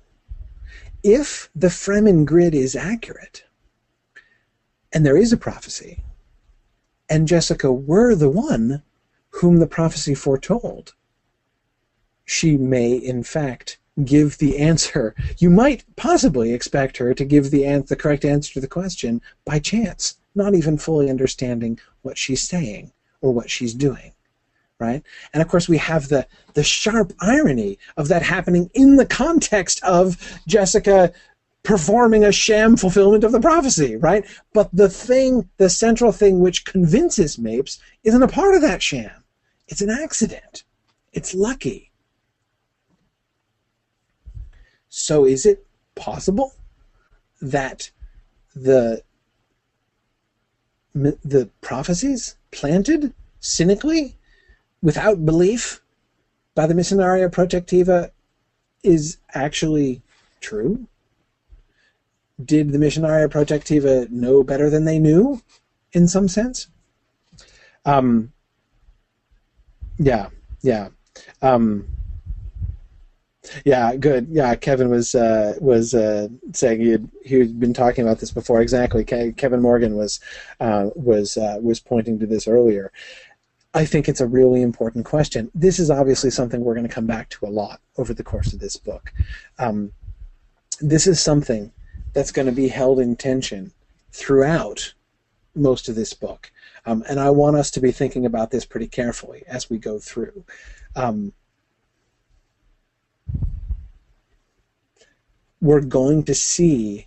if 1.03 1.49
the 1.53 1.67
Fremen 1.67 2.25
grid 2.25 2.55
is 2.55 2.77
accurate, 2.77 3.43
and 4.97 5.05
there 5.05 5.15
is 5.15 5.31
a 5.31 5.37
prophecy, 5.37 5.99
and 7.07 7.27
Jessica 7.27 7.71
were 7.71 8.15
the 8.15 8.31
one 8.31 8.81
whom 9.29 9.57
the 9.57 9.67
prophecy 9.67 10.15
foretold, 10.15 10.95
she 12.25 12.57
may, 12.57 12.93
in 12.93 13.21
fact, 13.21 13.77
give 14.03 14.39
the 14.39 14.57
answer. 14.57 15.13
You 15.37 15.51
might 15.51 15.83
possibly 15.97 16.51
expect 16.51 16.97
her 16.97 17.13
to 17.13 17.25
give 17.25 17.51
the, 17.51 17.63
an- 17.63 17.85
the 17.87 17.95
correct 17.95 18.25
answer 18.25 18.53
to 18.53 18.59
the 18.59 18.67
question 18.67 19.21
by 19.45 19.59
chance, 19.59 20.17
not 20.33 20.55
even 20.55 20.79
fully 20.79 21.11
understanding 21.11 21.79
what 22.01 22.17
she's 22.17 22.41
saying 22.41 22.91
or 23.21 23.31
what 23.31 23.51
she's 23.51 23.75
doing. 23.75 24.13
Right? 24.79 25.03
And 25.31 25.43
of 25.43 25.47
course, 25.47 25.69
we 25.69 25.77
have 25.77 26.07
the, 26.07 26.25
the 26.55 26.63
sharp 26.63 27.13
irony 27.19 27.77
of 27.97 28.07
that 28.07 28.23
happening 28.23 28.71
in 28.73 28.95
the 28.95 29.05
context 29.05 29.79
of 29.83 30.17
Jessica 30.47 31.13
performing 31.63 32.23
a 32.23 32.31
sham 32.31 32.77
fulfillment 32.77 33.23
of 33.23 33.31
the 33.31 33.41
prophecy, 33.41 33.95
right? 33.97 34.25
But 34.53 34.69
the 34.71 34.89
thing, 34.89 35.49
the 35.57 35.69
central 35.69 36.11
thing 36.11 36.39
which 36.39 36.65
convinces 36.65 37.37
Mapes 37.37 37.79
isn't 38.03 38.23
a 38.23 38.27
part 38.27 38.55
of 38.55 38.61
that 38.61 38.81
sham. 38.81 39.23
It's 39.67 39.81
an 39.81 39.89
accident. 39.89 40.63
It's 41.11 41.33
lucky. 41.33 41.91
So 44.89 45.25
is 45.25 45.45
it 45.45 45.65
possible 45.95 46.53
that 47.41 47.91
the 48.55 49.01
the 50.93 51.47
prophecies 51.61 52.35
planted 52.51 53.13
cynically 53.39 54.15
without 54.81 55.25
belief 55.25 55.81
by 56.55 56.65
the 56.65 56.73
Missionaria 56.73 57.29
Protectiva 57.29 58.09
is 58.83 59.17
actually 59.35 60.01
true? 60.41 60.87
Did 62.43 62.71
the 62.71 62.77
Missionaria 62.77 63.27
Protectiva 63.27 64.09
know 64.09 64.43
better 64.43 64.69
than 64.69 64.85
they 64.85 64.99
knew 64.99 65.41
in 65.93 66.07
some 66.07 66.27
sense? 66.27 66.67
Um, 67.85 68.31
yeah, 69.97 70.29
yeah. 70.61 70.89
Um, 71.41 71.87
yeah, 73.65 73.95
good. 73.95 74.27
Yeah, 74.29 74.55
Kevin 74.55 74.89
was 74.89 75.15
uh, 75.15 75.55
was 75.59 75.93
uh, 75.93 76.27
saying 76.53 76.81
he 76.81 76.89
had 76.89 77.09
he 77.23 77.39
had 77.39 77.59
been 77.59 77.73
talking 77.73 78.03
about 78.03 78.19
this 78.19 78.31
before. 78.31 78.61
Exactly, 78.61 79.03
Ke- 79.03 79.35
Kevin 79.35 79.61
Morgan 79.61 79.95
was 79.95 80.19
uh, 80.59 80.89
was 80.95 81.37
uh, 81.37 81.57
was 81.61 81.79
pointing 81.79 82.19
to 82.19 82.27
this 82.27 82.47
earlier. 82.47 82.91
I 83.73 83.85
think 83.85 84.09
it's 84.09 84.21
a 84.21 84.27
really 84.27 84.61
important 84.61 85.05
question. 85.05 85.51
This 85.53 85.79
is 85.79 85.89
obviously 85.89 86.29
something 86.29 86.61
we're 86.61 86.73
going 86.73 86.87
to 86.87 86.93
come 86.93 87.05
back 87.07 87.29
to 87.29 87.45
a 87.45 87.49
lot 87.49 87.79
over 87.97 88.13
the 88.13 88.23
course 88.23 88.53
of 88.53 88.59
this 88.59 88.75
book. 88.75 89.13
Um, 89.59 89.91
this 90.81 91.07
is 91.07 91.21
something 91.21 91.71
that's 92.17 92.31
going 92.31 92.47
to 92.47 92.51
be 92.51 92.67
held 92.67 92.99
in 92.99 93.15
tension 93.15 93.71
throughout 94.11 94.91
most 95.53 95.87
of 95.87 95.93
this 95.93 96.15
book, 96.15 96.51
um, 96.87 97.03
and 97.07 97.19
I 97.19 97.29
want 97.29 97.57
us 97.57 97.69
to 97.69 97.79
be 97.79 97.91
thinking 97.91 98.25
about 98.25 98.49
this 98.49 98.65
pretty 98.65 98.87
carefully 98.87 99.43
as 99.45 99.69
we 99.69 99.77
go 99.77 99.99
through. 99.99 100.43
Um, 100.95 101.31
we're 105.61 105.81
going 105.81 106.23
to 106.23 106.33
see 106.33 107.05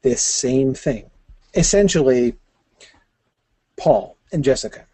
this 0.00 0.22
same 0.22 0.72
thing. 0.72 1.10
Essentially, 1.54 2.34
Paul 3.76 4.16
and 4.32 4.42
Jessica, 4.42 4.86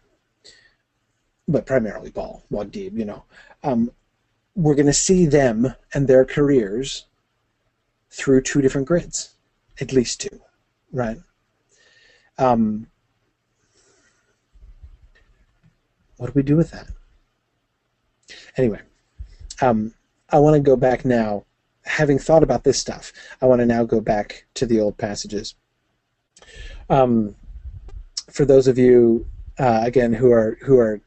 but 1.47 1.65
primarily 1.65 2.11
Paul, 2.11 2.43
Muad'Dib, 2.51 2.97
you 2.97 3.05
know, 3.05 3.23
um, 3.63 3.91
we're 4.55 4.75
going 4.75 4.87
to 4.87 4.93
see 4.93 5.25
them 5.25 5.73
and 5.93 6.05
their 6.05 6.25
careers 6.25 7.05
through 8.15 8.41
two 8.41 8.61
different 8.61 8.87
grids, 8.87 9.35
at 9.81 9.91
least 9.91 10.21
two, 10.21 10.39
right? 10.93 11.17
Um, 12.37 12.87
what 16.15 16.27
do 16.27 16.31
we 16.33 16.41
do 16.41 16.55
with 16.55 16.71
that? 16.71 16.87
Anyway, 18.55 18.79
um, 19.61 19.93
I 20.29 20.39
want 20.39 20.55
to 20.55 20.61
go 20.61 20.77
back 20.77 21.03
now. 21.03 21.45
Having 21.83 22.17
thought 22.17 22.41
about 22.41 22.63
this 22.63 22.79
stuff, 22.79 23.13
I 23.41 23.45
want 23.45 23.59
to 23.59 23.65
now 23.65 23.83
go 23.83 24.01
back 24.01 24.45
to 24.55 24.65
the 24.65 24.79
old 24.79 24.97
passages. 24.97 25.53
Um, 26.89 27.35
for 28.31 28.43
those 28.43 28.67
of 28.67 28.79
you, 28.79 29.27
uh, 29.59 29.81
again, 29.83 30.13
who 30.13 30.31
are 30.31 30.57
who 30.61 30.79
are 30.79 31.01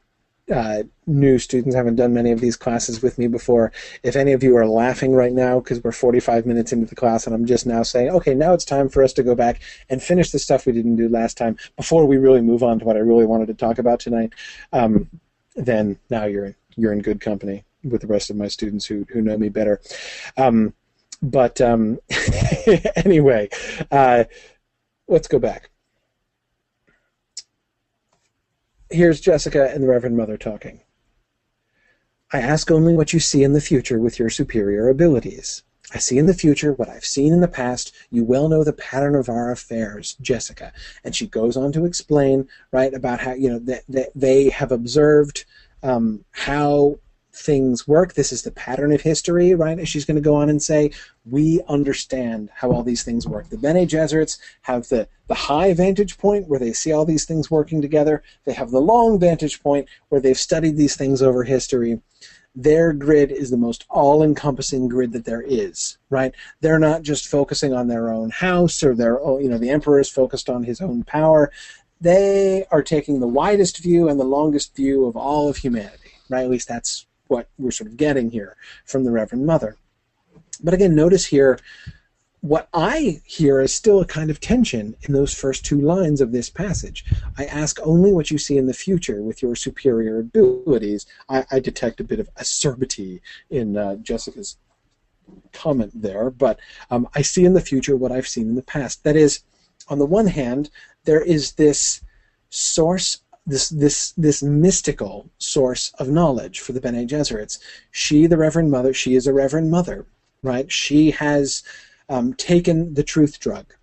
uh, 0.53 0.83
new 1.05 1.37
students 1.37 1.75
haven't 1.75 1.95
done 1.95 2.13
many 2.13 2.31
of 2.31 2.39
these 2.39 2.57
classes 2.57 3.01
with 3.01 3.17
me 3.17 3.27
before. 3.27 3.71
If 4.03 4.15
any 4.15 4.31
of 4.31 4.43
you 4.43 4.55
are 4.57 4.67
laughing 4.67 5.13
right 5.13 5.31
now 5.31 5.59
because 5.59 5.83
we're 5.83 5.91
45 5.91 6.45
minutes 6.45 6.71
into 6.71 6.85
the 6.85 6.95
class 6.95 7.25
and 7.25 7.35
I'm 7.35 7.45
just 7.45 7.65
now 7.65 7.83
saying, 7.83 8.09
okay, 8.09 8.33
now 8.33 8.53
it's 8.53 8.65
time 8.65 8.89
for 8.89 9.03
us 9.03 9.13
to 9.13 9.23
go 9.23 9.35
back 9.35 9.61
and 9.89 10.01
finish 10.01 10.31
the 10.31 10.39
stuff 10.39 10.65
we 10.65 10.73
didn't 10.73 10.95
do 10.95 11.09
last 11.09 11.37
time 11.37 11.57
before 11.77 12.05
we 12.05 12.17
really 12.17 12.41
move 12.41 12.63
on 12.63 12.79
to 12.79 12.85
what 12.85 12.97
I 12.97 12.99
really 12.99 13.25
wanted 13.25 13.47
to 13.47 13.53
talk 13.53 13.77
about 13.77 13.99
tonight, 13.99 14.33
um, 14.73 15.09
then 15.55 15.99
now 16.09 16.25
you're 16.25 16.55
you're 16.75 16.93
in 16.93 17.01
good 17.01 17.19
company 17.19 17.65
with 17.83 18.01
the 18.01 18.07
rest 18.07 18.29
of 18.29 18.35
my 18.35 18.47
students 18.47 18.85
who 18.85 19.05
who 19.09 19.21
know 19.21 19.37
me 19.37 19.49
better. 19.49 19.81
Um, 20.37 20.73
but 21.21 21.59
um, 21.59 21.99
anyway, 22.95 23.49
uh, 23.91 24.23
let's 25.07 25.27
go 25.27 25.39
back. 25.39 25.68
Here's 28.91 29.21
Jessica 29.21 29.69
and 29.71 29.83
the 29.83 29.87
Reverend 29.87 30.17
Mother 30.17 30.35
talking. 30.35 30.81
I 32.33 32.39
ask 32.39 32.71
only 32.71 32.95
what 32.95 33.13
you 33.13 33.19
see 33.19 33.43
in 33.43 33.53
the 33.53 33.61
future 33.61 33.99
with 33.99 34.17
your 34.17 34.31
superior 34.31 34.89
abilities. 34.89 35.61
I 35.93 35.99
see 35.99 36.17
in 36.17 36.25
the 36.25 36.33
future 36.33 36.73
what 36.73 36.89
I've 36.89 37.05
seen 37.05 37.31
in 37.31 37.41
the 37.41 37.47
past. 37.47 37.95
You 38.09 38.23
well 38.23 38.49
know 38.49 38.63
the 38.63 38.73
pattern 38.73 39.15
of 39.15 39.29
our 39.29 39.51
affairs, 39.51 40.15
Jessica. 40.21 40.73
And 41.03 41.15
she 41.15 41.27
goes 41.27 41.55
on 41.55 41.71
to 41.73 41.85
explain, 41.85 42.47
right, 42.71 42.93
about 42.93 43.19
how, 43.19 43.33
you 43.33 43.49
know, 43.49 43.59
that, 43.59 43.83
that 43.89 44.09
they 44.15 44.49
have 44.49 44.71
observed 44.71 45.45
um, 45.83 46.25
how 46.31 46.97
things 47.39 47.87
work. 47.87 48.13
This 48.13 48.31
is 48.31 48.43
the 48.43 48.51
pattern 48.51 48.91
of 48.91 49.01
history, 49.01 49.55
right? 49.55 49.87
She's 49.87 50.05
going 50.05 50.15
to 50.15 50.21
go 50.21 50.35
on 50.35 50.49
and 50.49 50.61
say, 50.61 50.91
we 51.25 51.61
understand 51.67 52.49
how 52.53 52.71
all 52.71 52.83
these 52.83 53.03
things 53.03 53.27
work. 53.27 53.49
The 53.49 53.57
Bene 53.57 53.85
Gesserits 53.85 54.37
have 54.63 54.87
the, 54.89 55.07
the 55.27 55.33
high 55.35 55.73
vantage 55.73 56.17
point 56.17 56.47
where 56.47 56.59
they 56.59 56.73
see 56.73 56.91
all 56.91 57.05
these 57.05 57.25
things 57.25 57.49
working 57.49 57.81
together. 57.81 58.23
They 58.45 58.53
have 58.53 58.71
the 58.71 58.81
long 58.81 59.19
vantage 59.19 59.63
point 59.63 59.87
where 60.09 60.21
they've 60.21 60.37
studied 60.37 60.77
these 60.77 60.95
things 60.95 61.21
over 61.21 61.43
history. 61.43 62.01
Their 62.55 62.93
grid 62.93 63.31
is 63.31 63.51
the 63.51 63.57
most 63.57 63.85
all-encompassing 63.89 64.89
grid 64.89 65.13
that 65.13 65.23
there 65.23 65.43
is, 65.43 65.97
right? 66.09 66.33
They're 66.61 66.79
not 66.79 67.03
just 67.03 67.27
focusing 67.27 67.73
on 67.73 67.87
their 67.87 68.11
own 68.11 68.31
house 68.31 68.83
or 68.83 68.95
their 68.95 69.21
own, 69.21 69.41
you 69.43 69.49
know, 69.49 69.59
the 69.59 69.69
emperor 69.69 69.99
is 69.99 70.09
focused 70.09 70.49
on 70.49 70.63
his 70.63 70.81
own 70.81 71.03
power. 71.03 71.51
They 72.01 72.65
are 72.71 72.81
taking 72.81 73.19
the 73.19 73.27
widest 73.27 73.77
view 73.77 74.09
and 74.09 74.19
the 74.19 74.25
longest 74.25 74.75
view 74.75 75.05
of 75.05 75.15
all 75.15 75.47
of 75.47 75.57
humanity, 75.57 76.11
right? 76.29 76.43
At 76.43 76.49
least 76.49 76.67
that's 76.67 77.05
what 77.29 77.49
we're 77.57 77.71
sort 77.71 77.89
of 77.89 77.97
getting 77.97 78.29
here 78.29 78.57
from 78.85 79.05
the 79.05 79.11
Reverend 79.11 79.45
Mother. 79.45 79.77
But 80.61 80.73
again, 80.73 80.95
notice 80.95 81.25
here 81.25 81.57
what 82.41 82.69
I 82.73 83.21
hear 83.25 83.59
is 83.59 83.73
still 83.73 83.99
a 83.99 84.05
kind 84.05 84.29
of 84.29 84.39
tension 84.39 84.95
in 85.01 85.13
those 85.13 85.33
first 85.33 85.65
two 85.65 85.81
lines 85.81 86.21
of 86.21 86.31
this 86.31 86.49
passage. 86.49 87.05
I 87.37 87.45
ask 87.45 87.79
only 87.83 88.13
what 88.13 88.31
you 88.31 88.37
see 88.37 88.57
in 88.57 88.65
the 88.65 88.73
future 88.73 89.21
with 89.21 89.41
your 89.41 89.55
superior 89.55 90.19
abilities. 90.19 91.05
I, 91.27 91.45
I 91.51 91.59
detect 91.59 91.99
a 91.99 92.05
bit 92.05 92.19
of 92.19 92.29
acerbity 92.35 93.21
in 93.49 93.75
uh, 93.75 93.95
Jessica's 93.97 94.57
comment 95.51 95.91
there, 95.93 96.29
but 96.29 96.59
um, 96.89 97.07
I 97.13 97.21
see 97.21 97.43
in 97.45 97.53
the 97.53 97.61
future 97.61 97.97
what 97.97 98.11
I've 98.11 98.27
seen 98.27 98.47
in 98.47 98.55
the 98.55 98.63
past. 98.63 99.03
That 99.03 99.15
is, 99.15 99.41
on 99.89 99.99
the 99.99 100.05
one 100.05 100.27
hand, 100.27 100.69
there 101.03 101.21
is 101.21 101.53
this 101.53 102.01
source 102.49 103.21
this 103.49 103.69
this 103.69 104.13
this 104.13 104.43
mystical 104.43 105.29
source 105.37 105.91
of 105.99 106.09
knowledge 106.09 106.59
for 106.59 106.73
the 106.73 106.81
Bene 106.81 107.05
Gesserits. 107.05 107.59
She, 107.91 108.27
the 108.27 108.37
Reverend 108.37 108.71
Mother, 108.71 108.93
she 108.93 109.15
is 109.15 109.27
a 109.27 109.33
Reverend 109.33 109.71
Mother, 109.71 110.05
right? 110.43 110.71
She 110.71 111.11
has 111.11 111.63
um, 112.07 112.33
taken 112.33 112.93
the 112.93 113.03
truth 113.03 113.39
drug. 113.39 113.73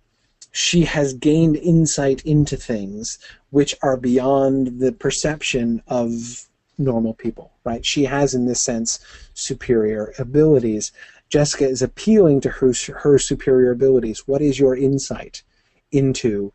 She 0.51 0.85
has 0.85 1.13
gained 1.13 1.57
insight 1.57 2.25
into 2.25 2.57
things 2.57 3.19
which 3.51 3.75
are 3.81 3.97
beyond 3.97 4.79
the 4.79 4.91
perception 4.91 5.83
of 5.87 6.47
normal 6.77 7.13
people, 7.13 7.51
right? 7.63 7.85
She 7.85 8.05
has, 8.05 8.33
in 8.33 8.45
this 8.45 8.61
sense, 8.61 8.99
superior 9.33 10.13
abilities. 10.17 10.91
Jessica 11.29 11.67
is 11.67 11.81
appealing 11.81 12.41
to 12.41 12.49
her, 12.49 12.73
her 12.97 13.19
superior 13.19 13.71
abilities. 13.71 14.27
What 14.27 14.41
is 14.41 14.59
your 14.59 14.75
insight 14.75 15.43
into 15.91 16.53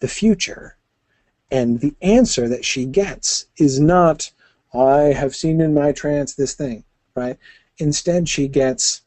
the 0.00 0.08
future? 0.08 0.76
And 1.50 1.80
the 1.80 1.94
answer 2.00 2.48
that 2.48 2.64
she 2.64 2.84
gets 2.84 3.46
is 3.56 3.80
not, 3.80 4.30
I 4.72 5.12
have 5.12 5.34
seen 5.34 5.60
in 5.60 5.74
my 5.74 5.92
trance 5.92 6.34
this 6.34 6.54
thing, 6.54 6.84
right? 7.14 7.36
Instead, 7.78 8.28
she 8.28 8.46
gets 8.46 9.02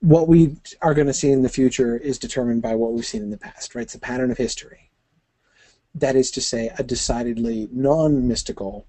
what 0.00 0.28
we 0.28 0.56
are 0.80 0.94
going 0.94 1.06
to 1.06 1.12
see 1.12 1.30
in 1.30 1.42
the 1.42 1.48
future 1.48 1.96
is 1.96 2.18
determined 2.18 2.62
by 2.62 2.74
what 2.74 2.92
we've 2.92 3.06
seen 3.06 3.22
in 3.22 3.30
the 3.30 3.38
past, 3.38 3.74
right? 3.74 3.82
It's 3.82 3.94
a 3.94 4.00
pattern 4.00 4.30
of 4.30 4.38
history. 4.38 4.90
That 5.94 6.16
is 6.16 6.30
to 6.32 6.40
say, 6.40 6.70
a 6.78 6.82
decidedly 6.82 7.68
non-mystical 7.72 8.86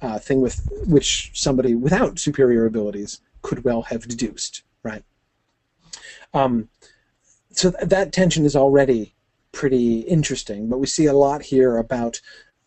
uh, 0.00 0.18
thing 0.18 0.40
with 0.40 0.68
which 0.86 1.30
somebody 1.34 1.74
without 1.74 2.18
superior 2.18 2.66
abilities 2.66 3.20
could 3.42 3.64
well 3.64 3.82
have 3.82 4.06
deduced, 4.06 4.62
right? 4.82 5.04
Um, 6.34 6.68
so 7.50 7.70
th- 7.70 7.88
that 7.88 8.12
tension 8.12 8.44
is 8.44 8.56
already 8.56 9.14
pretty 9.62 10.00
interesting. 10.00 10.68
But 10.68 10.78
we 10.78 10.88
see 10.88 11.06
a 11.06 11.12
lot 11.12 11.40
here 11.40 11.76
about 11.76 12.20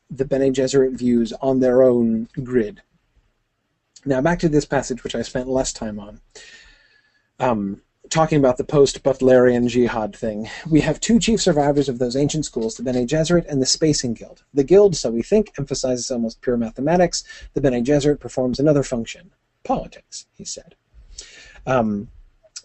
the 0.09 0.23
Bene 0.23 0.53
Gesserit 0.53 0.93
views 0.93 1.33
on 1.41 1.59
their 1.59 1.83
own 1.83 2.29
grid. 2.41 2.81
Now, 4.05 4.21
back 4.21 4.39
to 4.39 4.47
this 4.47 4.63
passage, 4.63 5.03
which 5.03 5.13
I 5.13 5.21
spent 5.21 5.49
less 5.49 5.73
time 5.73 5.99
on. 5.99 6.21
Um, 7.37 7.81
talking 8.09 8.39
about 8.39 8.55
the 8.55 8.63
post-Butlerian 8.63 9.67
jihad 9.67 10.15
thing, 10.15 10.49
we 10.69 10.79
have 10.79 11.01
two 11.01 11.19
chief 11.19 11.41
survivors 11.41 11.89
of 11.89 11.99
those 11.99 12.15
ancient 12.15 12.45
schools, 12.45 12.77
the 12.77 12.83
Bene 12.83 13.05
Gesserit 13.05 13.45
and 13.49 13.61
the 13.61 13.65
Spacing 13.65 14.13
Guild. 14.13 14.43
The 14.53 14.63
Guild, 14.63 14.95
so 14.95 15.11
we 15.11 15.21
think, 15.21 15.51
emphasizes 15.59 16.09
almost 16.09 16.39
pure 16.39 16.55
mathematics. 16.55 17.25
The 17.55 17.59
Bene 17.59 17.81
Gesserit 17.81 18.21
performs 18.21 18.57
another 18.57 18.83
function, 18.83 19.33
politics, 19.65 20.27
he 20.31 20.45
said. 20.45 20.75
Um, 21.67 22.07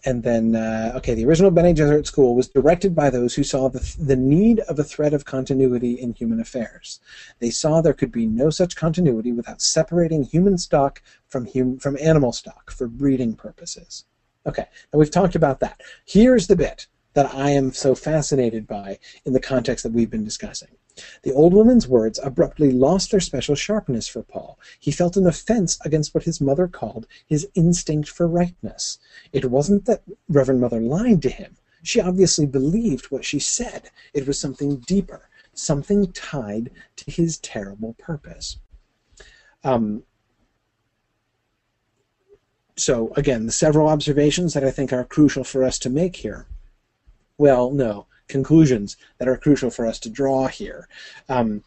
and 0.04 0.22
then, 0.22 0.56
uh, 0.56 0.92
okay, 0.96 1.14
the 1.14 1.26
original 1.26 1.50
Bene 1.50 1.74
Gesserit 1.74 2.06
school 2.06 2.34
was 2.34 2.48
directed 2.48 2.94
by 2.94 3.10
those 3.10 3.34
who 3.34 3.42
saw 3.42 3.68
the, 3.68 3.96
the 3.98 4.16
need 4.16 4.60
of 4.60 4.78
a 4.78 4.84
thread 4.84 5.12
of 5.12 5.24
continuity 5.24 5.94
in 5.94 6.14
human 6.14 6.40
affairs. 6.40 7.00
They 7.38 7.50
saw 7.50 7.80
there 7.80 7.92
could 7.92 8.12
be 8.12 8.26
no 8.26 8.50
such 8.50 8.76
continuity 8.76 9.32
without 9.32 9.60
separating 9.60 10.22
human 10.22 10.58
stock 10.58 11.02
from, 11.28 11.46
hum, 11.46 11.78
from 11.78 11.98
animal 12.00 12.32
stock 12.32 12.70
for 12.70 12.88
breeding 12.88 13.34
purposes. 13.34 14.04
Okay, 14.46 14.66
now 14.92 14.98
we've 14.98 15.10
talked 15.10 15.34
about 15.34 15.60
that. 15.60 15.80
Here's 16.06 16.46
the 16.46 16.56
bit 16.56 16.86
that 17.14 17.34
I 17.34 17.50
am 17.50 17.72
so 17.72 17.94
fascinated 17.94 18.66
by 18.66 18.98
in 19.24 19.32
the 19.32 19.40
context 19.40 19.82
that 19.82 19.92
we've 19.92 20.10
been 20.10 20.24
discussing. 20.24 20.68
The 21.22 21.32
old 21.32 21.54
woman's 21.54 21.88
words 21.88 22.20
abruptly 22.22 22.72
lost 22.72 23.10
their 23.10 23.20
special 23.20 23.54
sharpness 23.54 24.06
for 24.06 24.22
Paul. 24.22 24.58
He 24.78 24.90
felt 24.90 25.16
an 25.16 25.26
offense 25.26 25.78
against 25.84 26.14
what 26.14 26.24
his 26.24 26.40
mother 26.40 26.68
called 26.68 27.06
his 27.26 27.48
instinct 27.54 28.08
for 28.08 28.26
rightness. 28.26 28.98
It 29.32 29.50
wasn't 29.50 29.86
that 29.86 30.02
Reverend 30.28 30.60
Mother 30.60 30.80
lied 30.80 31.22
to 31.22 31.30
him. 31.30 31.56
She 31.82 32.00
obviously 32.00 32.46
believed 32.46 33.06
what 33.06 33.24
she 33.24 33.38
said. 33.38 33.90
It 34.12 34.26
was 34.26 34.38
something 34.38 34.76
deeper, 34.80 35.28
something 35.54 36.12
tied 36.12 36.70
to 36.96 37.10
his 37.10 37.38
terrible 37.38 37.94
purpose. 37.94 38.58
Um, 39.64 40.02
so, 42.76 43.12
again, 43.16 43.46
the 43.46 43.52
several 43.52 43.88
observations 43.88 44.54
that 44.54 44.64
I 44.64 44.70
think 44.70 44.92
are 44.92 45.04
crucial 45.04 45.44
for 45.44 45.64
us 45.64 45.78
to 45.80 45.90
make 45.90 46.16
here. 46.16 46.46
Well, 47.40 47.70
no 47.70 48.06
conclusions 48.28 48.98
that 49.16 49.26
are 49.26 49.34
crucial 49.38 49.70
for 49.70 49.86
us 49.86 49.98
to 50.00 50.10
draw 50.10 50.46
here. 50.48 50.86
Um, 51.30 51.64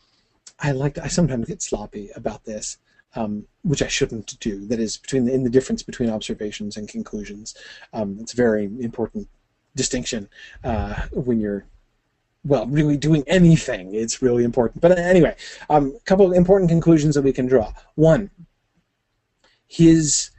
I 0.59 0.71
like 0.71 0.93
to, 0.93 1.03
I 1.03 1.07
sometimes 1.07 1.47
get 1.47 1.63
sloppy 1.63 2.11
about 2.15 2.45
this, 2.45 2.78
um, 3.15 3.47
which 3.63 3.82
I 3.82 3.88
shouldn't 3.88 4.39
do. 4.39 4.67
That 4.67 4.80
is 4.80 4.97
between 4.97 5.26
the, 5.26 5.34
in 5.34 5.43
the 5.43 5.49
difference 5.49 5.82
between 5.82 6.11
observations 6.11 6.78
and 6.78 6.88
conclusions. 6.88 7.55
Um, 7.91 8.17
it's 8.19 8.34
a 8.34 8.38
very 8.38 8.65
important 8.65 9.28
distinction 9.76 10.30
uh, 10.63 11.07
when 11.11 11.39
you're 11.39 11.65
well, 12.45 12.67
really 12.67 12.95
doing 12.95 13.24
anything. 13.26 13.95
It's 13.95 14.21
really 14.21 14.43
important. 14.43 14.80
But 14.80 14.99
anyway, 14.99 15.36
a 15.71 15.74
um, 15.74 15.97
couple 16.05 16.28
of 16.28 16.34
important 16.34 16.69
conclusions 16.69 17.15
that 17.15 17.24
we 17.24 17.34
can 17.34 17.47
draw. 17.47 17.74
One, 17.95 18.30
his 19.65 20.30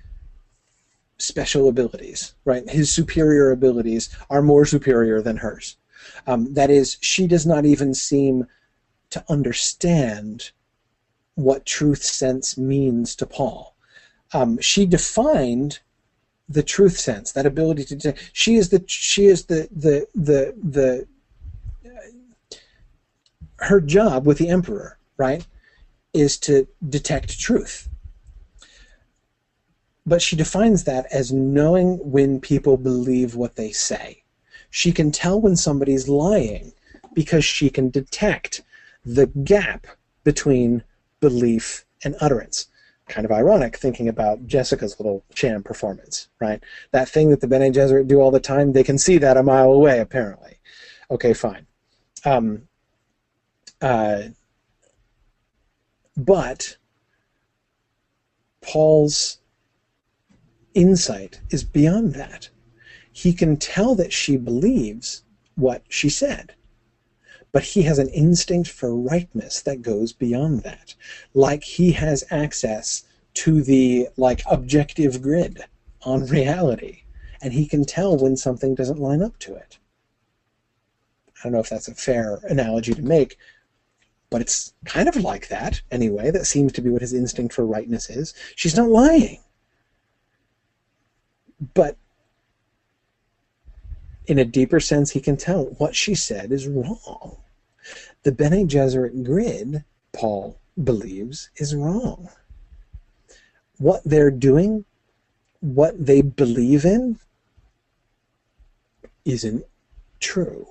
special 1.25 1.68
abilities, 1.68 2.35
right? 2.45 2.68
His 2.68 2.93
superior 2.93 3.51
abilities 3.51 4.14
are 4.31 4.43
more 4.43 4.64
superior 4.64 5.20
than 5.22 5.39
hers. 5.39 5.77
Um, 6.27 6.55
that 6.55 6.70
is, 6.70 6.99
she 7.01 7.27
does 7.27 7.47
not 7.47 7.64
even 7.64 7.95
seem 7.95 8.47
to 9.11 9.25
understand 9.29 10.51
what 11.35 11.66
truth 11.66 12.03
sense 12.03 12.57
means 12.57 13.16
to 13.16 13.27
Paul. 13.27 13.75
Um, 14.33 14.59
she 14.61 14.87
defined 14.87 15.81
the 16.49 16.62
truth 16.62 16.99
sense, 16.99 17.33
that 17.33 17.47
ability 17.47 17.85
to. 17.85 17.97
Detect 17.97 18.31
she 18.33 18.57
is 18.57 18.68
the. 18.68 18.85
She 18.87 19.27
is 19.27 19.47
the 19.47 19.68
the 19.75 20.07
the 20.14 20.55
the. 20.62 21.07
Her 23.59 23.81
job 23.81 24.27
with 24.27 24.39
the 24.39 24.49
emperor, 24.49 24.99
right, 25.16 25.47
is 26.12 26.37
to 26.39 26.66
detect 26.89 27.39
truth. 27.39 27.89
But 30.07 30.21
she 30.21 30.37
defines 30.37 30.85
that 30.85 31.07
as 31.13 31.33
knowing 31.33 31.99
when 31.99 32.41
people 32.41 32.77
believe 32.77 33.35
what 33.35 33.57
they 33.57 33.73
say. 33.73 34.23
She 34.71 34.93
can 34.93 35.11
tell 35.11 35.41
when 35.41 35.57
somebody's 35.57 36.09
lying 36.09 36.73
because 37.15 37.45
she 37.45 37.71
can 37.71 37.91
detect 37.91 38.63
the 39.05 39.27
gap 39.27 39.87
between 40.25 40.83
belief 41.21 41.85
and 42.03 42.17
utterance. 42.21 42.67
Kind 43.09 43.25
of 43.25 43.33
ironic 43.33 43.77
thinking 43.77 44.09
about 44.09 44.47
Jessica's 44.47 44.99
little 44.99 45.25
sham 45.35 45.63
performance, 45.63 46.29
right? 46.41 46.63
That 46.91 47.09
thing 47.09 47.31
that 47.31 47.41
the 47.41 47.47
Bene 47.47 47.71
Gesserit 47.71 48.09
do 48.09 48.21
all 48.21 48.31
the 48.31 48.41
time, 48.41 48.73
they 48.73 48.83
can 48.83 48.99
see 48.99 49.19
that 49.19 49.37
a 49.37 49.43
mile 49.43 49.71
away, 49.71 50.01
apparently. 50.01 50.59
Okay, 51.11 51.35
fine. 51.35 51.67
Um, 52.25 52.63
uh, 53.81 54.23
but 56.17 56.77
Paul's 58.63 59.39
insight 60.75 61.41
is 61.51 61.64
beyond 61.64 62.14
that 62.14 62.49
he 63.14 63.33
can 63.33 63.57
tell 63.57 63.95
that 63.95 64.12
she 64.12 64.37
believes 64.37 65.22
what 65.55 65.85
she 65.89 66.09
said. 66.09 66.53
But 67.53 67.62
he 67.62 67.83
has 67.83 68.01
an 68.01 68.09
instinct 68.09 68.68
for 68.68 68.95
rightness 68.95 69.62
that 69.62 69.83
goes 69.83 70.12
beyond 70.12 70.64
that. 70.64 70.97
Like 71.33 71.62
he 71.62 71.93
has 71.93 72.25
access 72.29 73.05
to 73.35 73.62
the 73.62 74.09
like 74.16 74.43
objective 74.51 75.22
grid 75.22 75.64
on 76.03 76.27
reality. 76.27 77.03
And 77.41 77.53
he 77.53 77.66
can 77.68 77.85
tell 77.85 78.16
when 78.16 78.37
something 78.37 78.75
doesn't 78.75 78.99
line 78.99 79.22
up 79.22 79.39
to 79.41 79.55
it. 79.55 79.79
I 81.39 81.45
don't 81.45 81.53
know 81.53 81.61
if 81.61 81.68
that's 81.68 81.89
a 81.89 81.95
fair 81.95 82.41
analogy 82.43 82.95
to 82.95 83.03
make, 83.03 83.37
but 84.29 84.41
it's 84.41 84.72
kind 84.87 85.09
of 85.09 85.14
like 85.14 85.47
that 85.49 85.83
anyway. 85.93 86.33
That 86.33 86.47
seems 86.47 86.72
to 86.72 86.83
be 86.83 86.91
what 86.91 87.03
his 87.03 87.14
instinct 87.14 87.55
for 87.55 87.64
rightness 87.64 88.11
is. 88.11 88.35
She's 88.57 88.77
not 88.77 88.89
lying. 88.89 89.44
But 91.73 91.97
in 94.27 94.39
a 94.39 94.45
deeper 94.45 94.81
sense, 94.81 95.11
he 95.11 95.21
can 95.21 95.37
tell 95.37 95.65
what 95.79 95.95
she 95.95 96.15
said 96.15 96.53
is 96.53 96.67
wrong. 96.67 97.39
The 98.23 98.33
Bene 98.33 98.67
Gesserit 98.67 99.25
grid, 99.25 99.85
Paul 100.12 100.59
believes, 100.83 101.51
is 101.57 101.75
wrong. 101.75 102.29
What 103.79 104.03
they're 104.05 104.31
doing, 104.31 104.85
what 105.61 106.07
they 106.07 106.23
believe 106.23 106.85
in, 106.85 107.19
isn't 109.25 109.65
true. 110.21 110.67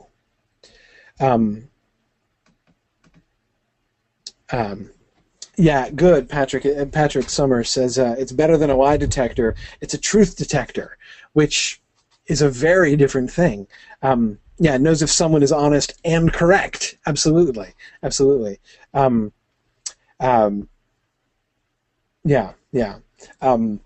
Um, 1.20 1.70
um, 4.52 4.89
yeah, 5.58 5.89
good, 5.89 6.30
Patrick. 6.30 6.66
Uh, 6.66 6.86
Patrick 6.86 7.30
Summers 7.30 7.70
says 7.70 7.99
uh, 7.99 8.16
it's 8.18 8.32
better 8.32 8.58
than 8.58 8.70
a 8.70 8.76
lie 8.76 8.97
detector. 8.97 9.56
It's 9.82 9.93
a 9.93 9.99
truth 9.99 10.36
detector, 10.36 10.97
which 11.34 11.82
is 12.28 12.41
a 12.41 12.49
very 12.49 12.95
different 12.95 13.32
thing. 13.32 13.68
Um, 14.01 14.39
yeah, 14.60 14.76
it 14.76 14.82
knows 14.82 15.01
if 15.01 15.10
someone 15.10 15.43
is 15.43 15.51
honest 15.51 15.99
and 16.06 16.32
correct. 16.32 16.97
Absolutely, 17.06 17.74
absolutely. 18.01 18.60
Um, 18.93 19.32
um, 20.20 20.70
yeah, 22.24 22.54
yeah. 22.72 22.99
Um, 23.41 23.80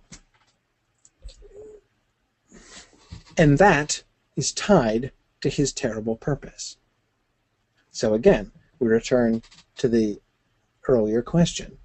and 3.38 3.57
that 3.57 4.03
is 4.36 4.51
tied 4.51 5.11
to 5.41 5.49
his 5.49 5.74
terrible 5.74 6.15
purpose. 6.15 6.78
So 7.91 8.13
again, 8.13 8.51
we 8.80 8.88
return 8.88 9.41
to 9.78 9.88
the 9.88 10.20
earlier 10.88 11.22
question. 11.22 11.78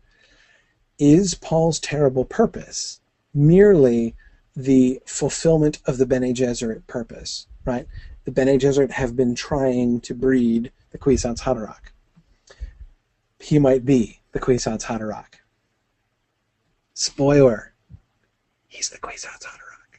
Is 0.98 1.34
Paul's 1.34 1.80
terrible 1.80 2.24
purpose 2.24 3.00
merely 3.34 4.14
the 4.54 5.00
fulfillment 5.06 5.78
of 5.86 5.98
the 5.98 6.06
Bene 6.06 6.32
Gesserit 6.32 6.86
purpose, 6.86 7.46
right? 7.64 7.86
The 8.24 8.30
Bene 8.30 8.58
Gesserit 8.58 8.90
have 8.90 9.16
been 9.16 9.34
trying 9.34 10.00
to 10.02 10.14
breed 10.14 10.70
the 10.90 10.98
Kwisatz 10.98 11.40
Haderach. 11.40 11.90
He 13.40 13.58
might 13.58 13.84
be 13.84 14.20
the 14.32 14.40
Kwisatz 14.40 14.84
Haderach. 14.84 15.40
Spoiler. 16.94 17.72
He's 18.68 18.90
the 18.90 18.98
Kwisatz 18.98 19.44
Haderach. 19.44 19.98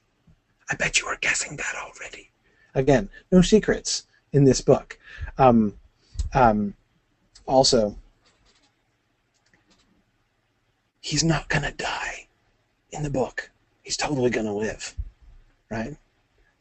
I 0.69 0.75
bet 0.75 0.99
you 0.99 1.07
were 1.07 1.17
guessing 1.19 1.57
that 1.57 1.75
already. 1.75 2.31
Again, 2.75 3.09
no 3.31 3.41
secrets 3.41 4.03
in 4.31 4.45
this 4.45 4.61
book. 4.61 4.97
Um, 5.37 5.73
um, 6.33 6.75
also, 7.45 7.97
he's 11.03 11.23
not 11.23 11.49
going 11.49 11.63
to 11.63 11.71
die 11.71 12.27
in 12.91 13.03
the 13.03 13.09
book 13.09 13.51
he's 13.83 13.97
totally 13.97 14.29
going 14.29 14.45
to 14.45 14.53
live, 14.53 14.95
right? 15.69 15.95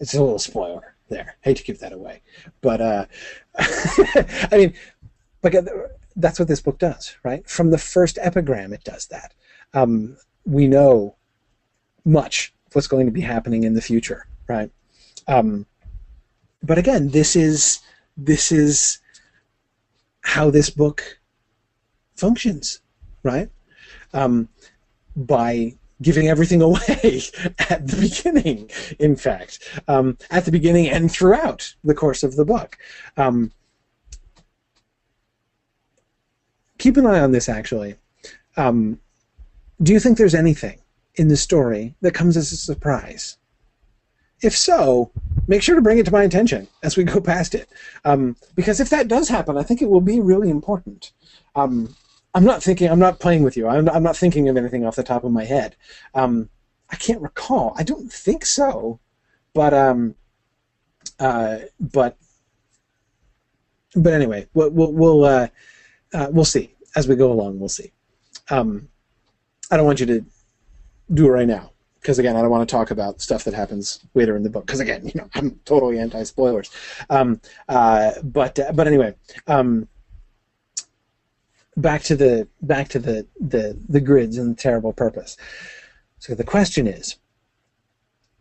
It's 0.01 0.15
a 0.15 0.21
little 0.23 0.39
spoiler 0.39 0.95
there. 1.09 1.37
Hate 1.41 1.57
to 1.59 1.65
give 1.65 1.79
that 1.79 1.93
away, 1.93 2.21
but 2.61 2.81
uh, 2.81 3.07
I 3.59 4.49
mean, 4.53 4.75
like 5.43 5.55
that's 6.17 6.39
what 6.39 6.49
this 6.49 6.61
book 6.61 6.79
does, 6.79 7.17
right? 7.23 7.49
From 7.49 7.71
the 7.71 7.79
first 7.79 8.19
epigram, 8.21 8.73
it 8.73 8.85
does 8.85 9.07
that. 9.07 9.33
Um, 9.73 10.17
we 10.45 10.67
know 10.67 11.15
much 12.05 12.53
of 12.67 12.75
what's 12.75 12.89
going 12.89 13.07
to 13.07 13.13
be 13.13 13.21
happening 13.21 13.63
in 13.63 13.75
the 13.75 13.81
future, 13.81 14.27
right? 14.49 14.71
Um, 15.29 15.67
but 16.63 16.79
again, 16.79 17.11
this 17.11 17.37
is 17.37 17.81
this 18.17 18.51
is 18.51 18.99
how 20.23 20.51
this 20.51 20.71
book 20.71 21.21
functions, 22.17 22.81
right? 23.23 23.49
Um, 24.13 24.49
by 25.17 25.75
giving 26.03 26.29
everything 26.29 26.61
away 26.69 27.23
at 27.71 27.87
the 27.87 27.97
beginning, 28.01 28.71
in 28.99 29.17
fact, 29.17 29.61
um, 29.89 30.19
at 30.31 30.45
the 30.45 30.53
beginning 30.53 30.89
and 30.89 31.11
throughout 31.11 31.75
the 31.85 31.95
course 31.95 32.23
of 32.23 32.37
the 32.37 32.45
book. 32.45 32.77
Um, 33.17 33.53
keep 36.79 36.97
an 36.97 37.07
eye 37.07 37.21
on 37.21 37.33
this, 37.33 37.49
actually. 37.49 37.95
Um, 38.57 38.99
do 39.83 39.93
you 39.93 40.01
think 40.01 40.19
there's 40.19 40.35
anything 40.35 40.79
in 41.15 41.29
the 41.29 41.37
story 41.37 41.95
that 42.01 42.15
comes 42.15 42.37
as 42.37 42.53
a 42.53 42.57
surprise? 42.57 43.39
If 44.43 44.57
so, 44.57 45.13
make 45.47 45.63
sure 45.63 45.77
to 45.77 45.81
bring 45.81 45.99
it 45.99 46.07
to 46.07 46.13
my 46.13 46.25
attention 46.25 46.67
as 46.83 46.97
we 46.97 47.05
go 47.05 47.21
past 47.21 47.55
it. 47.55 47.69
Um, 48.05 48.37
because 48.57 48.81
if 48.81 48.91
that 48.91 49.09
does 49.09 49.29
happen, 49.29 49.57
I 49.57 49.63
think 49.63 49.81
it 49.81 49.89
will 49.89 50.01
be 50.01 50.21
really 50.21 50.51
important. 50.51 51.13
Um, 51.55 51.95
I'm 52.35 52.45
not 52.45 52.63
thinking. 52.63 52.91
I'm 52.91 52.99
not 52.99 53.21
playing 53.21 53.43
with 53.43 53.57
you. 53.57 53.69
I'm, 53.69 53.89
I'm 53.89 54.03
not 54.03 54.17
thinking 54.17 54.49
of 54.49 54.57
anything 54.57 54.87
off 54.87 54.97
the 54.97 55.03
top 55.03 55.25
of 55.25 55.33
my 55.33 55.45
head. 55.45 55.77
Um, 56.15 56.49
I 56.91 56.97
can't 56.97 57.21
recall. 57.21 57.75
I 57.77 57.83
don't 57.83 58.11
think 58.13 58.47
so, 58.47 59.01
but 59.55 59.75
um, 59.75 60.15
uh, 61.19 61.59
but 61.81 62.17
but 63.95 64.13
anyway, 64.13 64.47
we'll 64.55 64.71
we'll 64.71 64.93
we'll, 64.93 65.25
uh, 65.25 65.49
uh, 66.15 66.29
we'll 66.31 66.45
see 66.45 66.75
as 66.97 67.07
we 67.09 67.17
go 67.17 67.31
along. 67.33 67.59
We'll 67.59 67.69
see. 67.69 67.93
Um, 68.51 68.89
I 69.71 69.77
don't 69.77 69.87
want 69.87 70.01
you 70.01 70.07
to 70.07 70.25
do 71.13 71.27
it 71.27 71.31
right 71.31 71.47
now 71.47 71.73
because 72.01 72.19
again, 72.19 72.37
I 72.37 72.41
don't 72.41 72.51
want 72.51 72.69
to 72.69 72.73
talk 72.73 72.91
about 72.91 73.21
stuff 73.21 73.45
that 73.45 73.55
happens 73.55 74.01
later 74.15 74.37
in 74.37 74.43
the 74.43 74.51
book 74.51 74.67
because 74.67 74.81
again, 74.81 75.07
you 75.07 75.13
know, 75.15 75.29
I'm 75.35 75.61
totally 75.65 75.99
anti 75.99 76.23
spoilers. 76.25 76.71
Um, 77.11 77.41
uh, 77.69 78.13
but 78.23 78.59
uh, 78.59 78.73
but 78.73 78.87
anyway, 78.87 79.15
um, 79.47 79.89
back 81.77 82.03
to 82.03 82.17
the 82.17 82.49
back 82.61 82.89
to 82.89 82.99
the 82.99 83.27
the 83.41 83.79
the 83.89 84.01
grids 84.01 84.39
and 84.39 84.57
the 84.57 84.61
terrible 84.61 84.93
purpose. 84.93 85.37
So 86.19 86.35
the 86.35 86.45
question 86.45 86.87
is, 86.87 87.17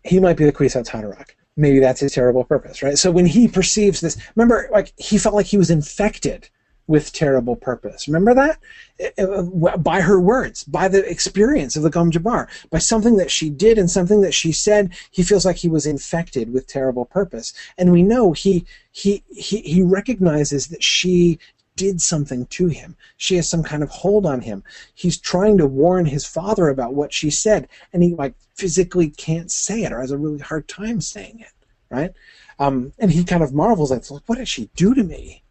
he 0.04 0.20
might 0.20 0.38
be 0.38 0.46
the 0.46 0.54
Kwisatz 0.54 0.90
Haderach. 0.90 1.32
Maybe 1.58 1.80
that's 1.80 2.00
his 2.00 2.14
terrible 2.14 2.44
purpose, 2.44 2.82
right? 2.82 2.98
So 2.98 3.12
when 3.12 3.26
he 3.26 3.48
perceives 3.48 4.02
this, 4.02 4.18
remember, 4.36 4.70
like 4.72 4.94
he 4.98 5.18
felt 5.18 5.36
like 5.36 5.48
he 5.48 5.58
was 5.58 5.70
infected 5.70 6.50
with 6.88 7.14
terrible 7.14 7.56
purpose. 7.56 8.08
Remember 8.08 8.34
that? 8.34 8.60
Eh, 9.00 9.10
eh, 9.18 9.76
by 9.78 10.02
her 10.02 10.20
words, 10.20 10.64
by 10.64 10.88
the 10.88 11.10
experience 11.10 11.76
of 11.76 11.84
the 11.84 11.90
Gom 11.90 12.12
Jabbar, 12.12 12.48
by 12.70 12.80
something 12.80 13.18
that 13.18 13.32
she 13.32 13.50
did 13.50 13.78
and 13.78 13.90
something 13.90 14.22
that 14.22 14.34
she 14.34 14.52
said, 14.52 14.94
he 15.12 15.24
feels 15.24 15.46
like 15.46 15.56
he 15.56 15.70
was 15.70 15.86
infected 15.86 16.52
with 16.52 16.68
terrible 16.68 17.06
purpose. 17.06 17.54
And 17.78 17.92
we 17.92 18.04
know 18.04 18.34
he 18.34 18.66
he 18.92 19.24
he, 19.30 19.62
he 19.62 19.82
recognizes 19.82 20.68
that 20.68 20.84
she 20.84 21.40
did 21.82 22.00
something 22.00 22.46
to 22.46 22.68
him. 22.68 22.96
She 23.18 23.36
has 23.38 23.50
some 23.50 23.64
kind 23.64 23.82
of 23.82 23.90
hold 23.90 24.26
on 24.28 24.42
him. 24.42 24.64
He's 24.94 25.18
trying 25.18 25.58
to 25.58 25.66
warn 25.66 26.06
his 26.06 26.26
father 26.26 26.70
about 26.70 26.94
what 26.94 27.12
she 27.12 27.32
said, 27.32 27.68
and 27.92 28.04
he 28.04 28.14
like 28.14 28.36
physically 28.56 29.10
can't 29.10 29.50
say 29.50 29.84
it 29.84 29.92
or 29.92 30.00
has 30.00 30.12
a 30.12 30.18
really 30.18 30.40
hard 30.40 30.68
time 30.68 31.02
saying 31.02 31.40
it, 31.40 31.54
right? 31.90 32.14
Um, 32.60 32.94
and 33.00 33.12
he 33.12 33.24
kind 33.24 33.42
of 33.42 33.52
marvels 33.54 33.92
at, 33.92 34.12
like, 34.12 34.22
what 34.28 34.38
did 34.38 34.48
she 34.48 34.70
do 34.76 34.94
to 34.94 35.04
me? 35.04 35.42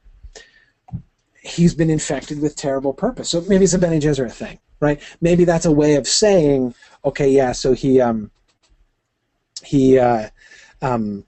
He's 1.43 1.75
been 1.75 1.91
infected 1.91 2.41
with 2.41 2.55
terrible 2.55 2.93
purpose. 2.93 3.31
So 3.31 3.41
maybe 3.49 3.65
it's 3.65 3.75
a 3.75 3.79
Bene 3.79 3.99
Gesserit 3.99 4.33
thing, 4.33 4.61
right? 4.79 5.01
Maybe 5.21 5.45
that's 5.45 5.67
a 5.67 5.73
way 5.73 5.97
of 5.97 6.07
saying, 6.07 6.75
okay, 7.05 7.29
yeah, 7.29 7.53
so 7.53 7.73
he 7.73 8.01
um, 8.01 8.31
he 9.65 9.99
uh, 9.99 10.29
um, 10.81 11.25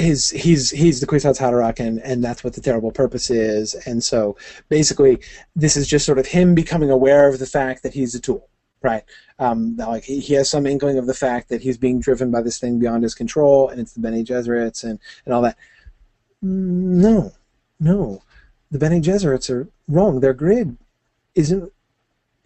his 0.00 0.30
he's 0.30 0.70
he's 0.70 1.00
the 1.00 1.06
Kwisatz 1.06 1.38
Haderach 1.38 1.78
and 1.78 2.00
and 2.00 2.24
that's 2.24 2.42
what 2.42 2.54
the 2.54 2.60
terrible 2.60 2.90
purpose 2.90 3.30
is. 3.30 3.74
And 3.74 4.02
so 4.02 4.36
basically 4.68 5.20
this 5.54 5.76
is 5.76 5.86
just 5.86 6.06
sort 6.06 6.18
of 6.18 6.26
him 6.26 6.54
becoming 6.54 6.90
aware 6.90 7.28
of 7.28 7.38
the 7.38 7.46
fact 7.46 7.82
that 7.82 7.94
he's 7.94 8.14
a 8.14 8.20
tool 8.20 8.48
right? 8.82 9.02
Um, 9.38 9.76
like 9.76 10.04
he, 10.04 10.20
he 10.20 10.34
has 10.34 10.48
some 10.48 10.66
inkling 10.66 10.96
of 10.98 11.06
the 11.06 11.14
fact 11.14 11.50
that 11.50 11.60
he's 11.60 11.76
being 11.76 12.00
driven 12.00 12.30
by 12.30 12.40
this 12.40 12.58
thing 12.58 12.78
beyond 12.78 13.02
his 13.02 13.14
control 13.14 13.68
and 13.68 13.80
it's 13.80 13.92
the 13.92 14.00
Bene 14.00 14.24
Gesserits 14.24 14.84
and 14.84 14.98
and 15.24 15.34
all 15.34 15.42
that. 15.42 15.56
No. 16.42 17.32
No. 17.78 18.22
The 18.70 18.78
Bene 18.78 19.00
Gesserits 19.00 19.50
are 19.50 19.68
wrong. 19.88 20.20
Their 20.20 20.32
grid 20.34 20.76
isn't 21.34 21.72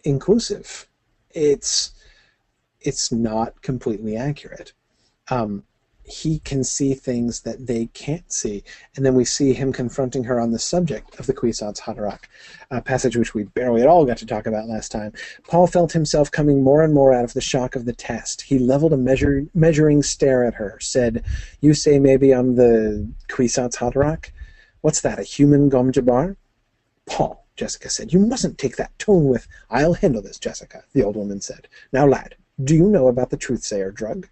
inclusive. 0.03 0.87
It's 1.31 1.93
it's 2.81 3.11
not 3.11 3.61
completely 3.61 4.15
accurate. 4.15 4.73
Um, 5.29 5.63
he 6.05 6.39
can 6.39 6.63
see 6.63 6.93
things 6.93 7.41
that 7.41 7.65
they 7.65 7.87
can't 7.87 8.31
see. 8.31 8.63
And 8.95 9.05
then 9.05 9.15
we 9.15 9.25
see 9.25 9.53
him 9.53 9.73
confronting 9.73 10.23
her 10.25 10.39
on 10.39 10.51
the 10.51 10.59
subject 10.59 11.19
of 11.19 11.25
the 11.25 11.33
Kwisatz 11.33 11.79
Haderach, 11.81 12.25
a 12.69 12.81
passage 12.81 13.17
which 13.17 13.33
we 13.33 13.43
barely 13.43 13.81
at 13.81 13.87
all 13.87 14.05
got 14.05 14.17
to 14.17 14.25
talk 14.25 14.45
about 14.45 14.67
last 14.67 14.91
time. 14.91 15.13
Paul 15.47 15.67
felt 15.67 15.91
himself 15.91 16.31
coming 16.31 16.63
more 16.63 16.83
and 16.83 16.93
more 16.93 17.13
out 17.13 17.23
of 17.23 17.33
the 17.33 17.41
shock 17.41 17.75
of 17.75 17.85
the 17.85 17.93
test. 17.93 18.41
He 18.41 18.59
leveled 18.59 18.93
a 18.93 18.97
measure, 18.97 19.45
measuring 19.53 20.03
stare 20.03 20.43
at 20.45 20.53
her, 20.55 20.77
said, 20.79 21.23
You 21.61 21.73
say 21.73 21.97
maybe 21.97 22.33
I'm 22.33 22.55
the 22.55 23.09
Kwisatz 23.27 23.77
Haderach? 23.77 24.29
What's 24.81 25.01
that, 25.01 25.19
a 25.19 25.23
human 25.23 25.69
Gom 25.69 25.91
Jabbar? 25.91 26.35
Paul, 27.07 27.45
Jessica 27.55 27.89
said, 27.89 28.13
You 28.13 28.19
mustn't 28.19 28.59
take 28.59 28.75
that 28.75 28.97
tone 28.99 29.25
with, 29.25 29.47
I'll 29.71 29.93
handle 29.93 30.21
this, 30.21 30.37
Jessica, 30.37 30.83
the 30.93 31.03
old 31.03 31.15
woman 31.15 31.41
said. 31.41 31.67
Now, 31.91 32.05
lad, 32.05 32.35
do 32.63 32.75
you 32.75 32.87
know 32.87 33.07
about 33.07 33.31
the 33.31 33.37
truth-sayer 33.37 33.91
drug? 33.91 34.27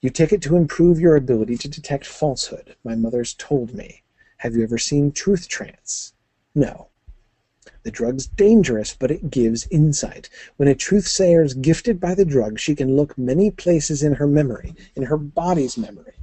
You 0.00 0.10
take 0.10 0.32
it 0.32 0.40
to 0.42 0.54
improve 0.54 1.00
your 1.00 1.16
ability 1.16 1.56
to 1.56 1.66
detect 1.66 2.06
falsehood. 2.06 2.76
My 2.84 2.94
mother's 2.94 3.34
told 3.34 3.74
me. 3.74 4.04
Have 4.36 4.54
you 4.54 4.62
ever 4.62 4.78
seen 4.78 5.10
Truth 5.10 5.48
Trance? 5.48 6.12
No. 6.54 6.90
The 7.82 7.90
drug's 7.90 8.28
dangerous, 8.28 8.94
but 8.96 9.10
it 9.10 9.28
gives 9.28 9.66
insight. 9.72 10.30
When 10.56 10.68
a 10.68 10.76
truth 10.76 11.08
sayer 11.08 11.42
is 11.42 11.54
gifted 11.54 11.98
by 11.98 12.14
the 12.14 12.24
drug, 12.24 12.60
she 12.60 12.76
can 12.76 12.94
look 12.94 13.18
many 13.18 13.50
places 13.50 14.04
in 14.04 14.14
her 14.14 14.28
memory, 14.28 14.76
in 14.94 15.02
her 15.02 15.16
body's 15.16 15.76
memory. 15.76 16.14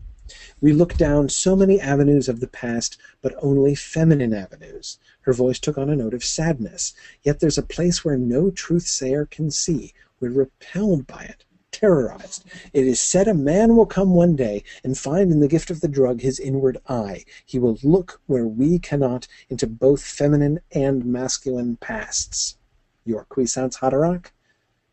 We 0.62 0.72
look 0.72 0.96
down 0.96 1.28
so 1.28 1.54
many 1.54 1.82
avenues 1.82 2.30
of 2.30 2.40
the 2.40 2.48
past, 2.48 2.98
but 3.22 3.36
only 3.40 3.76
feminine 3.76 4.34
avenues. 4.34 5.00
Her 5.24 5.34
voice 5.34 5.60
took 5.60 5.78
on 5.78 5.90
a 5.90 5.98
note 5.98 6.14
of 6.14 6.24
sadness. 6.24 6.94
Yet 7.24 7.42
there's 7.42 7.58
a 7.58 7.62
place 7.62 8.06
where 8.06 8.18
no 8.18 8.52
truth 8.52 8.88
sayer 8.88 9.26
can 9.26 9.52
see. 9.52 9.94
We're 10.22 10.32
repelled 10.32 11.06
by 11.08 11.24
it 11.24 11.44
terrorized. 11.76 12.46
It 12.72 12.88
is 12.88 13.02
said 13.02 13.28
a 13.28 13.34
man 13.34 13.76
will 13.76 13.86
come 13.86 14.16
one 14.16 14.38
day 14.38 14.64
and 14.84 14.98
find 14.98 15.30
in 15.30 15.42
the 15.42 15.48
gift 15.48 15.70
of 15.70 15.82
the 15.82 15.90
drug 15.90 16.22
his 16.22 16.40
inward 16.40 16.78
eye. 16.88 17.26
He 17.46 17.60
will 17.60 17.78
look 17.84 18.22
where 18.28 18.48
we 18.48 18.80
cannot 18.80 19.28
into 19.50 19.68
both 19.68 20.02
feminine 20.02 20.62
and 20.72 21.06
masculine 21.06 21.76
pasts. 21.76 22.58
Your 23.04 23.26
Kwisatz 23.26 23.80
Haderach? 23.80 24.28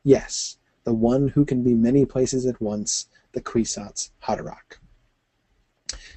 Yes, 0.02 0.58
the 0.82 0.92
one 0.92 1.28
who 1.28 1.44
can 1.44 1.62
be 1.62 1.74
many 1.74 2.04
places 2.04 2.46
at 2.46 2.60
once, 2.60 3.06
the 3.32 3.40
Kwisatz 3.40 4.10
Haderach. 4.24 4.78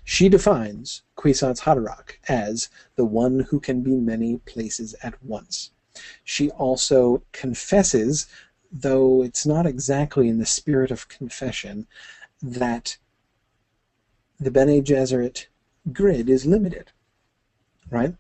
She 0.04 0.30
defines 0.30 1.04
Kwisatz 1.16 1.62
Haderach 1.62 2.14
as 2.28 2.70
the 2.96 3.06
one 3.06 3.42
who 3.52 3.60
can 3.60 3.82
be 3.84 3.96
many 3.96 4.38
places 4.38 4.96
at 5.04 5.24
once. 5.24 5.72
She 6.24 6.50
also 6.50 7.22
confesses 7.32 8.26
though 8.72 9.24
it's 9.24 9.46
not 9.46 9.66
exactly 9.66 10.28
in 10.28 10.38
the 10.38 10.46
spirit 10.46 10.92
of 10.92 11.08
confession, 11.08 11.88
that 12.42 12.98
the 14.40 14.52
Bene 14.52 14.82
Gesserit 14.82 15.48
grid 15.92 16.30
is 16.30 16.46
limited, 16.46 16.92
right? 17.90 18.14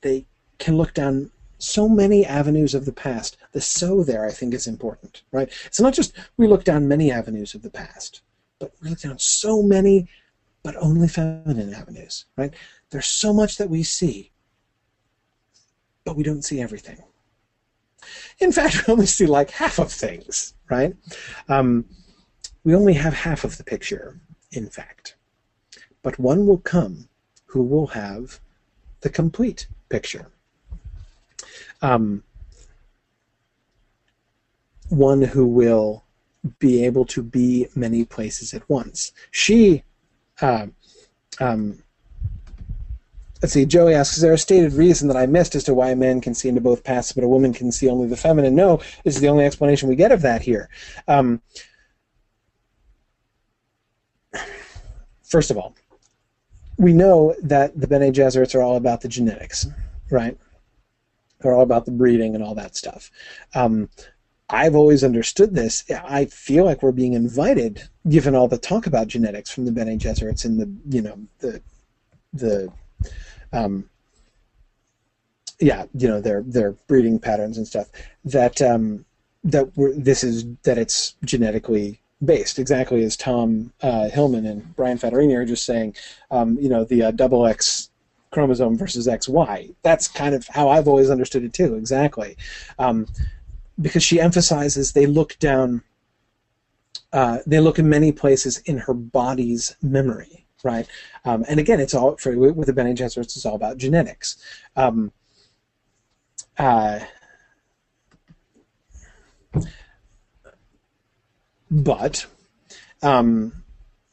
They 0.00 0.26
can 0.58 0.76
look 0.76 0.94
down 0.94 1.30
so 1.58 1.88
many 1.88 2.26
avenues 2.26 2.74
of 2.74 2.84
the 2.84 2.92
past. 2.92 3.36
The 3.52 3.60
so 3.60 4.02
there, 4.02 4.26
I 4.26 4.32
think, 4.32 4.52
is 4.52 4.66
important, 4.66 5.22
right? 5.30 5.48
It's 5.64 5.80
not 5.80 5.94
just 5.94 6.12
we 6.36 6.48
look 6.48 6.64
down 6.64 6.88
many 6.88 7.12
avenues 7.12 7.54
of 7.54 7.62
the 7.62 7.70
past, 7.70 8.22
but 8.58 8.72
we 8.82 8.90
look 8.90 9.00
down 9.00 9.18
so 9.18 9.62
many, 9.62 10.08
but 10.62 10.76
only 10.76 11.08
feminine 11.08 11.72
avenues, 11.72 12.24
right? 12.36 12.52
There's 12.90 13.06
so 13.06 13.32
much 13.32 13.56
that 13.58 13.70
we 13.70 13.82
see, 13.84 14.32
but 16.04 16.16
we 16.16 16.24
don't 16.24 16.42
see 16.42 16.60
everything. 16.60 16.98
In 18.38 18.52
fact, 18.52 18.86
we 18.86 18.92
only 18.92 19.06
see 19.06 19.26
like 19.26 19.50
half 19.50 19.78
of 19.78 19.90
things, 19.90 20.54
right? 20.70 20.94
Um, 21.48 21.84
we 22.64 22.74
only 22.74 22.94
have 22.94 23.14
half 23.14 23.44
of 23.44 23.58
the 23.58 23.64
picture, 23.64 24.20
in 24.52 24.68
fact. 24.68 25.16
But 26.02 26.18
one 26.18 26.46
will 26.46 26.58
come 26.58 27.08
who 27.46 27.62
will 27.62 27.88
have 27.88 28.40
the 29.00 29.10
complete 29.10 29.66
picture. 29.88 30.26
Um, 31.80 32.22
one 34.88 35.22
who 35.22 35.46
will 35.46 36.04
be 36.58 36.84
able 36.84 37.04
to 37.06 37.22
be 37.22 37.68
many 37.74 38.04
places 38.04 38.52
at 38.52 38.68
once. 38.68 39.12
She 39.30 39.84
uh, 40.40 40.66
um, 41.40 41.82
Let's 43.42 43.54
see. 43.54 43.66
Joey 43.66 43.94
asks, 43.94 44.16
"Is 44.16 44.22
there 44.22 44.32
a 44.32 44.38
stated 44.38 44.72
reason 44.72 45.08
that 45.08 45.16
I 45.16 45.26
missed 45.26 45.56
as 45.56 45.64
to 45.64 45.74
why 45.74 45.90
a 45.90 45.96
man 45.96 46.20
can 46.20 46.32
see 46.32 46.48
into 46.48 46.60
both 46.60 46.84
paths, 46.84 47.10
but 47.10 47.24
a 47.24 47.28
woman 47.28 47.52
can 47.52 47.72
see 47.72 47.88
only 47.88 48.06
the 48.06 48.16
feminine?" 48.16 48.54
No, 48.54 48.76
this 49.02 49.16
is 49.16 49.20
the 49.20 49.28
only 49.28 49.44
explanation 49.44 49.88
we 49.88 49.96
get 49.96 50.12
of 50.12 50.22
that 50.22 50.42
here. 50.42 50.68
Um, 51.08 51.42
first 55.22 55.50
of 55.50 55.58
all, 55.58 55.74
we 56.78 56.92
know 56.92 57.34
that 57.42 57.78
the 57.78 57.88
Bene 57.88 58.12
Gesserits 58.12 58.54
are 58.54 58.62
all 58.62 58.76
about 58.76 59.00
the 59.00 59.08
genetics, 59.08 59.66
right? 60.08 60.38
They're 61.40 61.54
all 61.54 61.62
about 61.62 61.84
the 61.84 61.90
breeding 61.90 62.36
and 62.36 62.44
all 62.44 62.54
that 62.54 62.76
stuff. 62.76 63.10
Um, 63.56 63.90
I've 64.48 64.76
always 64.76 65.02
understood 65.02 65.54
this. 65.54 65.82
I 65.90 66.26
feel 66.26 66.64
like 66.64 66.82
we're 66.82 66.92
being 66.92 67.14
invited, 67.14 67.88
given 68.08 68.36
all 68.36 68.46
the 68.46 68.58
talk 68.58 68.86
about 68.86 69.08
genetics 69.08 69.50
from 69.50 69.64
the 69.64 69.72
Bene 69.72 69.98
Gesserits 69.98 70.44
and 70.44 70.60
the 70.60 70.70
you 70.96 71.02
know 71.02 71.18
the 71.40 71.60
the 72.32 72.72
um, 73.52 73.88
yeah, 75.62 75.84
you 75.94 76.08
know 76.08 76.20
their 76.20 76.42
their 76.42 76.72
breeding 76.88 77.18
patterns 77.18 77.56
and 77.56 77.66
stuff. 77.66 77.88
That 78.24 78.60
um, 78.60 79.04
that 79.44 79.74
we're, 79.76 79.92
this 79.92 80.24
is 80.24 80.44
that 80.64 80.76
it's 80.76 81.14
genetically 81.24 82.00
based, 82.24 82.58
exactly 82.58 83.02
as 83.04 83.16
Tom 83.16 83.72
uh, 83.82 84.08
Hillman 84.08 84.46
and 84.46 84.74
Brian 84.76 84.98
Fattorini 84.98 85.36
are 85.36 85.46
just 85.46 85.64
saying. 85.64 85.94
Um, 86.30 86.58
you 86.58 86.68
know 86.68 86.84
the 86.84 87.04
uh, 87.04 87.10
double 87.12 87.46
X 87.46 87.90
chromosome 88.32 88.76
versus 88.76 89.06
XY. 89.06 89.74
That's 89.82 90.08
kind 90.08 90.34
of 90.34 90.46
how 90.48 90.68
I've 90.68 90.88
always 90.88 91.10
understood 91.10 91.44
it 91.44 91.52
too. 91.52 91.76
Exactly, 91.76 92.36
um, 92.78 93.06
because 93.80 94.02
she 94.02 94.20
emphasizes 94.20 94.92
they 94.92 95.06
look 95.06 95.38
down. 95.38 95.82
Uh, 97.12 97.38
they 97.46 97.60
look 97.60 97.78
in 97.78 97.88
many 97.88 98.10
places 98.10 98.58
in 98.64 98.78
her 98.78 98.94
body's 98.94 99.76
memory 99.82 100.42
right? 100.64 100.86
Um, 101.24 101.44
and 101.48 101.58
again, 101.60 101.80
it's 101.80 101.94
all 101.94 102.16
for 102.16 102.36
with 102.36 102.66
the 102.66 102.72
Bene 102.72 102.94
Gesserits. 102.94 103.36
It's 103.36 103.46
all 103.46 103.54
about 103.54 103.78
genetics. 103.78 104.36
Um, 104.76 105.12
uh, 106.58 107.00
but 111.70 112.26
um, 113.02 113.64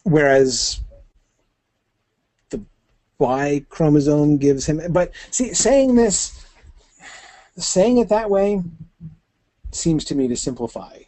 whereas 0.03 0.79
the 2.49 2.61
Y 3.17 3.65
chromosome 3.69 4.37
gives 4.37 4.65
him, 4.65 4.81
but 4.91 5.11
see, 5.31 5.53
saying 5.53 5.95
this, 5.95 6.45
saying 7.57 7.97
it 7.97 8.09
that 8.09 8.29
way, 8.29 8.63
seems 9.71 10.05
to 10.05 10.15
me 10.15 10.27
to 10.27 10.35
simplify 10.35 10.99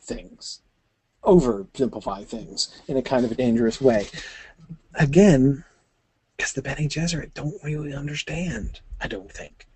things 0.00 0.60
oversimplify 1.24 2.26
things 2.26 2.80
in 2.88 2.96
a 2.96 3.02
kind 3.02 3.24
of 3.24 3.32
a 3.32 3.34
dangerous 3.34 3.80
way 3.80 4.06
again, 4.94 5.64
because 6.36 6.52
the 6.52 6.62
Bene 6.62 6.88
Gesserit 6.88 7.34
don't 7.34 7.62
really 7.62 7.94
understand, 7.94 8.80
I 9.00 9.08
don't 9.08 9.30
think. 9.30 9.66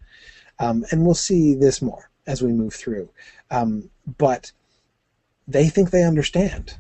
Um, 0.59 0.85
and 0.91 1.05
we'll 1.05 1.15
see 1.15 1.55
this 1.55 1.83
more 1.83 2.11
as 2.27 2.43
we 2.43 2.53
move 2.53 2.75
through. 2.75 3.09
Um, 3.51 3.91
but 4.19 4.53
they 5.47 5.69
think 5.69 5.91
they 5.91 6.05
understand. 6.05 6.77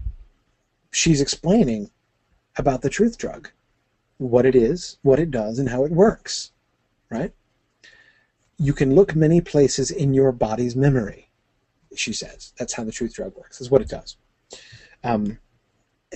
She's 0.90 1.20
explaining 1.20 1.90
about 2.56 2.82
the 2.82 2.90
truth 2.90 3.18
drug. 3.18 3.50
what 4.18 4.46
it 4.46 4.54
is, 4.54 4.98
what 5.02 5.18
it 5.18 5.30
does, 5.30 5.58
and 5.58 5.68
how 5.68 5.84
it 5.84 5.90
works, 5.92 6.52
right? 7.10 7.32
You 8.58 8.72
can 8.72 8.94
look 8.94 9.14
many 9.14 9.40
places 9.40 9.90
in 9.90 10.14
your 10.14 10.32
body's 10.32 10.76
memory, 10.76 11.30
she 11.96 12.12
says. 12.12 12.52
That's 12.58 12.72
how 12.74 12.84
the 12.84 12.92
truth 12.92 13.14
drug 13.14 13.34
works, 13.36 13.60
is 13.60 13.70
what 13.70 13.82
it 13.82 13.88
does. 13.88 14.16
Um, 15.02 15.38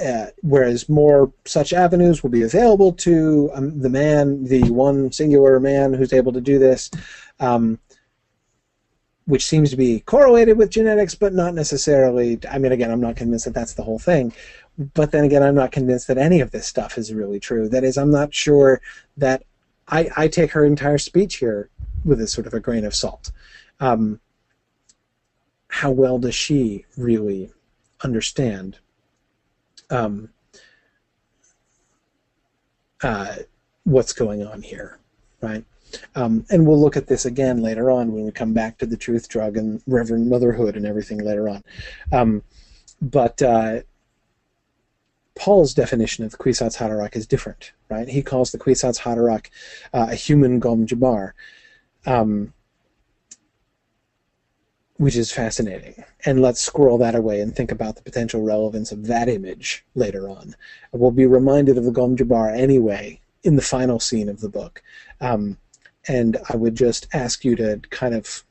uh, 0.00 0.30
whereas 0.42 0.88
more 0.88 1.32
such 1.44 1.72
avenues 1.72 2.22
will 2.22 2.30
be 2.30 2.42
available 2.42 2.92
to 2.92 3.50
um, 3.54 3.80
the 3.80 3.88
man, 3.88 4.44
the 4.44 4.70
one 4.70 5.10
singular 5.12 5.60
man 5.60 5.92
who's 5.92 6.12
able 6.12 6.32
to 6.32 6.40
do 6.40 6.58
this, 6.58 6.90
um, 7.40 7.78
which 9.26 9.44
seems 9.44 9.70
to 9.70 9.76
be 9.76 10.00
correlated 10.00 10.56
with 10.56 10.70
genetics, 10.70 11.14
but 11.14 11.34
not 11.34 11.54
necessarily. 11.54 12.38
I 12.50 12.58
mean, 12.58 12.72
again, 12.72 12.90
I'm 12.90 13.00
not 13.00 13.16
convinced 13.16 13.44
that 13.44 13.54
that's 13.54 13.74
the 13.74 13.82
whole 13.82 13.98
thing. 13.98 14.32
But 14.94 15.10
then 15.10 15.24
again, 15.24 15.42
I'm 15.42 15.56
not 15.56 15.72
convinced 15.72 16.06
that 16.06 16.18
any 16.18 16.40
of 16.40 16.52
this 16.52 16.66
stuff 16.66 16.98
is 16.98 17.12
really 17.12 17.40
true. 17.40 17.68
That 17.68 17.84
is, 17.84 17.98
I'm 17.98 18.12
not 18.12 18.32
sure 18.32 18.80
that 19.16 19.42
I, 19.88 20.08
I 20.16 20.28
take 20.28 20.52
her 20.52 20.64
entire 20.64 20.98
speech 20.98 21.36
here 21.36 21.68
with 22.04 22.20
a 22.20 22.28
sort 22.28 22.46
of 22.46 22.54
a 22.54 22.60
grain 22.60 22.84
of 22.84 22.94
salt. 22.94 23.32
Um, 23.80 24.20
how 25.68 25.90
well 25.90 26.18
does 26.18 26.34
she 26.34 26.86
really 26.96 27.52
understand 28.02 28.78
um, 29.90 30.28
uh, 33.02 33.36
what's 33.84 34.12
going 34.12 34.46
on 34.46 34.62
here, 34.62 34.98
right? 35.40 35.64
Um, 36.14 36.44
and 36.50 36.66
we'll 36.66 36.80
look 36.80 36.96
at 36.96 37.06
this 37.06 37.24
again 37.24 37.62
later 37.62 37.90
on 37.90 38.12
when 38.12 38.24
we 38.24 38.30
come 38.30 38.52
back 38.52 38.78
to 38.78 38.86
the 38.86 38.96
truth 38.96 39.28
drug 39.28 39.56
and 39.56 39.82
Reverend 39.86 40.28
Motherhood 40.28 40.76
and 40.76 40.86
everything 40.86 41.18
later 41.18 41.48
on. 41.48 41.62
Um, 42.12 42.42
but 43.00 43.40
uh, 43.40 43.80
Paul's 45.34 45.72
definition 45.72 46.24
of 46.24 46.32
the 46.32 46.36
Kwisatz 46.36 46.76
Haderach 46.76 47.16
is 47.16 47.26
different, 47.26 47.72
right? 47.88 48.08
He 48.08 48.22
calls 48.22 48.52
the 48.52 48.58
Kwisatz 48.58 49.00
Haderach 49.00 49.46
uh, 49.94 50.08
a 50.10 50.14
human 50.14 50.58
Gom 50.58 50.86
Jabbar. 50.86 51.32
Um, 52.04 52.52
which 54.98 55.16
is 55.16 55.32
fascinating. 55.32 56.04
And 56.26 56.42
let's 56.42 56.60
squirrel 56.60 56.98
that 56.98 57.14
away 57.14 57.40
and 57.40 57.54
think 57.54 57.72
about 57.72 57.96
the 57.96 58.02
potential 58.02 58.42
relevance 58.42 58.92
of 58.92 59.06
that 59.06 59.28
image 59.28 59.84
later 59.94 60.28
on. 60.28 60.54
We'll 60.92 61.12
be 61.12 61.26
reminded 61.26 61.78
of 61.78 61.84
the 61.84 61.92
Gom 61.92 62.16
Jabbar 62.16 62.54
anyway 62.56 63.20
in 63.44 63.56
the 63.56 63.62
final 63.62 64.00
scene 64.00 64.28
of 64.28 64.40
the 64.40 64.48
book. 64.48 64.82
Um, 65.20 65.56
and 66.08 66.36
I 66.50 66.56
would 66.56 66.74
just 66.74 67.06
ask 67.12 67.44
you 67.44 67.54
to 67.56 67.80
kind 67.90 68.14
of, 68.14 68.44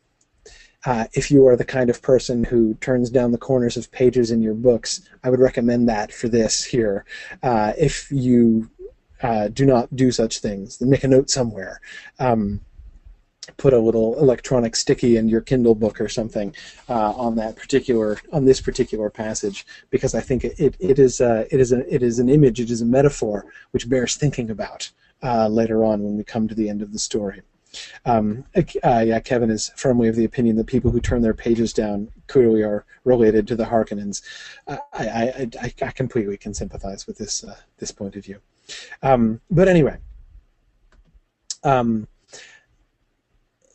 uh, 0.85 1.07
if 1.13 1.29
you 1.29 1.45
are 1.47 1.57
the 1.57 1.65
kind 1.65 1.89
of 1.89 2.01
person 2.01 2.45
who 2.45 2.75
turns 2.75 3.09
down 3.09 3.31
the 3.31 3.37
corners 3.37 3.75
of 3.75 3.91
pages 3.91 4.31
in 4.31 4.41
your 4.41 4.53
books, 4.53 5.01
I 5.23 5.29
would 5.29 5.41
recommend 5.41 5.89
that 5.89 6.13
for 6.13 6.29
this 6.29 6.63
here. 6.63 7.03
Uh, 7.43 7.73
if 7.77 8.09
you 8.09 8.69
uh, 9.21 9.49
do 9.49 9.65
not 9.65 9.93
do 9.95 10.11
such 10.11 10.39
things, 10.39 10.77
then 10.77 10.89
make 10.89 11.03
a 11.03 11.09
note 11.09 11.29
somewhere. 11.29 11.81
Um, 12.19 12.61
put 13.55 13.73
a 13.73 13.79
little 13.79 14.17
electronic 14.19 14.75
sticky 14.75 15.17
in 15.17 15.29
your 15.29 15.41
Kindle 15.41 15.75
book 15.75 16.01
or 16.01 16.09
something 16.09 16.53
uh, 16.89 17.11
on 17.11 17.35
that 17.35 17.55
particular 17.55 18.19
on 18.33 18.45
this 18.45 18.59
particular 18.59 19.09
passage 19.09 19.65
because 19.89 20.13
I 20.13 20.21
think 20.21 20.43
it, 20.43 20.75
it 20.79 20.99
is 20.99 21.21
uh, 21.21 21.45
it 21.49 21.59
is 21.59 21.71
a, 21.71 21.93
it 21.93 22.03
is 22.03 22.19
an 22.19 22.29
image 22.29 22.59
it 22.59 22.69
is 22.69 22.81
a 22.81 22.85
metaphor 22.85 23.45
which 23.71 23.89
bears 23.89 24.15
thinking 24.15 24.49
about 24.49 24.91
uh, 25.23 25.47
later 25.47 25.83
on 25.83 26.03
when 26.03 26.17
we 26.17 26.23
come 26.23 26.47
to 26.47 26.55
the 26.55 26.69
end 26.69 26.81
of 26.81 26.91
the 26.91 26.99
story. 26.99 27.41
Um, 28.05 28.45
uh, 28.55 29.03
yeah, 29.05 29.19
Kevin 29.19 29.51
is 29.51 29.71
firmly 29.75 30.07
of 30.07 30.15
the 30.15 30.25
opinion 30.25 30.55
that 30.55 30.67
people 30.67 30.89
who 30.89 31.01
turn 31.01 31.21
their 31.21 31.33
pages 31.33 31.73
down 31.73 32.09
clearly 32.27 32.63
are 32.63 32.85
related 33.03 33.47
to 33.47 33.55
the 33.55 33.65
Harkonnens. 33.65 34.21
I, 34.67 34.79
I, 34.93 35.49
I, 35.61 35.73
I 35.81 35.91
completely 35.91 36.37
can 36.37 36.53
sympathize 36.53 37.05
with 37.05 37.17
this 37.17 37.43
uh, 37.43 37.55
this 37.77 37.91
point 37.91 38.15
of 38.15 38.23
view. 38.23 38.39
Um, 39.03 39.41
but 39.51 39.67
anyway. 39.67 39.97
Um, 41.63 42.07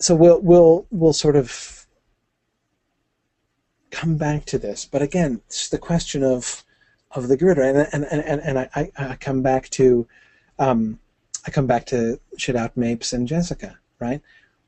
so 0.03 0.15
we'll 0.15 0.41
we'll 0.41 0.87
we'll 0.91 1.13
sort 1.13 1.37
of 1.37 1.87
come 3.91 4.17
back 4.17 4.45
to 4.47 4.59
this, 4.59 4.85
but 4.85 5.03
again, 5.03 5.41
it's 5.47 5.69
the 5.69 5.79
question 5.79 6.25
of 6.25 6.65
of 7.13 7.29
the 7.29 7.37
girder, 7.37 7.63
and 7.63 7.89
and 7.93 8.05
and, 8.05 8.41
and 8.41 8.59
I, 8.59 8.91
I 8.99 9.15
come 9.17 9.43
back 9.43 9.69
to 9.71 10.09
um, 10.59 10.99
I 11.47 11.51
come 11.51 11.67
back 11.67 11.87
to 11.87 12.19
Shadout 12.37 12.77
Mapes 12.77 13.13
and 13.13 13.29
Jessica, 13.29 13.79
right? 14.01 14.21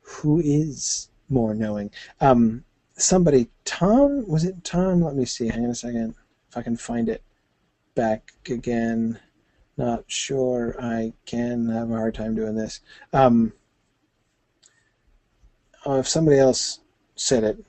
Who 0.02 0.40
is 0.40 1.08
more 1.28 1.54
knowing? 1.54 1.90
Um, 2.20 2.64
somebody, 2.96 3.48
Tom, 3.64 4.28
was 4.28 4.44
it 4.44 4.62
Tom? 4.62 5.02
Let 5.02 5.16
me 5.16 5.24
see. 5.24 5.48
Hang 5.48 5.64
on 5.64 5.70
a 5.70 5.74
second, 5.74 6.14
if 6.48 6.56
I 6.56 6.62
can 6.62 6.76
find 6.76 7.08
it 7.08 7.22
back 7.94 8.32
again. 8.48 9.18
Not 9.76 10.04
sure 10.06 10.76
I 10.78 11.12
can. 11.26 11.68
have 11.70 11.90
a 11.90 11.94
hard 11.94 12.14
time 12.14 12.36
doing 12.36 12.54
this. 12.54 12.80
Um, 13.12 13.52
uh, 15.86 15.94
if 15.94 16.08
somebody 16.08 16.38
else 16.38 16.80
said 17.16 17.44
it, 17.44 17.64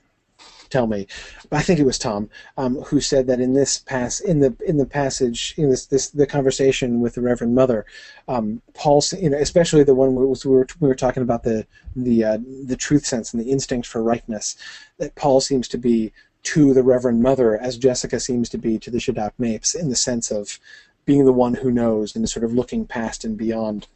tell 0.68 0.86
me. 0.86 1.06
I 1.52 1.62
think 1.62 1.78
it 1.78 1.86
was 1.86 1.98
Tom 1.98 2.28
um, 2.56 2.76
who 2.82 3.00
said 3.00 3.26
that 3.28 3.40
in 3.40 3.52
this 3.52 3.78
pass 3.78 4.20
in 4.20 4.40
the 4.40 4.56
in 4.66 4.76
the 4.76 4.86
passage 4.86 5.54
in 5.56 5.70
this 5.70 5.86
this 5.86 6.10
the 6.10 6.26
conversation 6.26 7.00
with 7.00 7.14
the 7.14 7.22
Reverend 7.22 7.54
Mother, 7.54 7.86
um, 8.28 8.62
Paul, 8.74 9.02
you 9.18 9.30
know, 9.30 9.38
especially 9.38 9.84
the 9.84 9.94
one 9.94 10.14
where 10.14 10.26
we 10.26 10.50
were 10.50 10.66
we 10.80 10.88
were 10.88 10.94
talking 10.94 11.22
about 11.22 11.42
the 11.42 11.66
the 11.94 12.24
uh, 12.24 12.38
the 12.64 12.76
truth 12.76 13.06
sense 13.06 13.32
and 13.32 13.42
the 13.42 13.50
instinct 13.50 13.86
for 13.86 14.02
rightness, 14.02 14.56
that 14.98 15.14
Paul 15.14 15.40
seems 15.40 15.68
to 15.68 15.78
be 15.78 16.12
to 16.44 16.72
the 16.72 16.82
Reverend 16.82 17.22
Mother 17.22 17.58
as 17.58 17.76
Jessica 17.76 18.20
seems 18.20 18.48
to 18.50 18.58
be 18.58 18.78
to 18.78 18.90
the 18.90 18.98
Shadout 18.98 19.32
Mapes 19.38 19.74
in 19.74 19.88
the 19.88 19.96
sense 19.96 20.30
of 20.30 20.60
being 21.04 21.24
the 21.24 21.32
one 21.32 21.54
who 21.54 21.70
knows 21.70 22.14
and 22.14 22.28
sort 22.28 22.44
of 22.44 22.52
looking 22.52 22.86
past 22.86 23.24
and 23.24 23.36
beyond. 23.36 23.86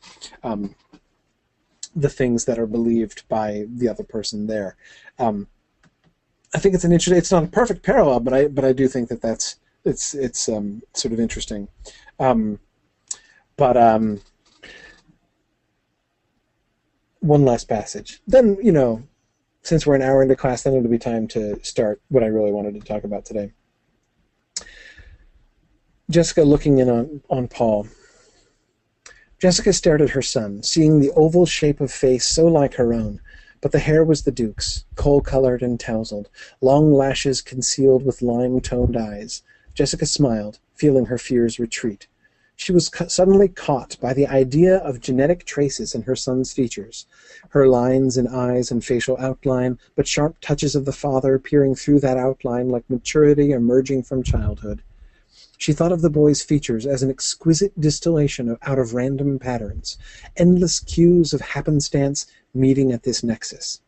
Um, 0.43 0.75
the 1.95 2.09
things 2.09 2.45
that 2.45 2.59
are 2.59 2.67
believed 2.67 3.29
by 3.29 3.67
the 3.69 3.89
other 3.89 4.05
person 4.05 4.47
there. 4.47 4.77
Um, 5.19 5.49
I 6.55 6.59
think 6.59 6.75
it's 6.75 6.85
an 6.85 6.93
interesting. 6.93 7.19
It's 7.19 7.33
not 7.33 7.45
a 7.45 7.49
perfect 7.49 7.83
parallel, 7.83 8.21
but 8.21 8.33
I 8.33 8.49
but 8.49 8.65
I 8.65 8.73
do 8.73 8.89
think 8.89 9.09
that 9.09 9.23
that's 9.23 9.57
it's 9.85 10.15
it's 10.15 10.49
um, 10.49 10.83
sort 10.95 11.13
of 11.13 11.21
interesting. 11.21 11.69
Um, 12.19 12.59
but 13.57 13.77
um, 13.77 14.21
one 17.21 17.45
last 17.45 17.69
passage. 17.69 18.21
Then 18.27 18.57
you 18.63 18.73
know, 18.73 19.03
since 19.63 19.87
we're 19.87 19.95
an 19.95 20.03
hour 20.03 20.23
into 20.23 20.37
class, 20.37 20.63
then 20.63 20.75
it'll 20.75 20.91
be 20.91 20.99
time 20.99 21.29
to 21.29 21.63
start 21.65 22.01
what 22.09 22.25
I 22.25 22.27
really 22.27 22.53
wanted 22.53 22.75
to 22.75 22.81
talk 22.81 23.05
about 23.05 23.25
today. 23.25 23.53
Jessica 26.11 26.43
looking 26.43 26.79
in 26.79 26.91
on 26.91 27.21
on 27.31 27.47
Paul 27.47 27.87
Jessica 29.41 29.73
stared 29.73 30.03
at 30.03 30.11
her 30.11 30.21
son, 30.21 30.63
seeing 30.63 31.01
the 31.01 31.13
oval 31.13 31.47
shape 31.47 31.81
of 31.81 31.91
face 31.91 32.27
so 32.27 32.47
like 32.47 32.75
her 32.75 32.93
own. 32.93 33.23
But 33.63 33.73
the 33.73 33.79
hair 33.79 34.05
was 34.05 34.23
the 34.23 34.31
Duke's, 34.31 34.85
coal-colored 34.97 35.63
and 35.63 35.81
tousled, 35.81 36.29
long 36.61 36.93
lashes 36.93 37.41
concealed 37.41 38.05
with 38.05 38.21
lime-toned 38.21 38.99
eyes. 38.99 39.43
Jessica 39.73 40.05
smiled, 40.05 40.59
feeling 40.75 41.07
her 41.07 41.17
fears 41.17 41.59
retreat. 41.59 42.07
She 42.55 42.71
was 42.71 42.91
cu- 42.91 43.09
suddenly 43.09 43.49
caught 43.49 43.97
by 43.99 44.13
the 44.13 44.27
idea 44.27 44.77
of 44.77 45.01
genetic 45.01 45.47
traces 45.47 45.95
in 45.95 46.03
her 46.03 46.17
son's 46.17 46.53
features, 46.53 47.07
her 47.49 47.67
lines 47.67 48.19
in 48.19 48.27
eyes 48.27 48.71
and 48.71 48.85
facial 48.85 49.17
outline, 49.19 49.79
but 49.97 50.07
sharp 50.07 50.39
touches 50.43 50.77
of 50.77 50.85
the 50.85 50.93
father 50.93 51.39
peering 51.39 51.75
through 51.75 52.01
that 52.01 52.19
outline 52.19 52.69
like 52.69 52.85
maturity 52.91 53.53
emerging 53.53 54.03
from 54.03 54.23
childhood. 54.23 54.83
She 55.61 55.75
thought 55.75 55.93
of 55.93 56.01
the 56.01 56.09
boy's 56.09 56.41
features 56.41 56.87
as 56.87 57.03
an 57.03 57.11
exquisite 57.11 57.79
distillation 57.79 58.49
of, 58.49 58.57
out 58.63 58.79
of 58.79 58.95
random 58.95 59.39
patterns, 59.39 59.99
endless 60.35 60.81
queues 60.81 61.35
of 61.35 61.43
happenstance 61.43 62.27
meeting 62.55 62.93
at 62.93 63.03
this 63.03 63.23
nexus. 63.23 63.83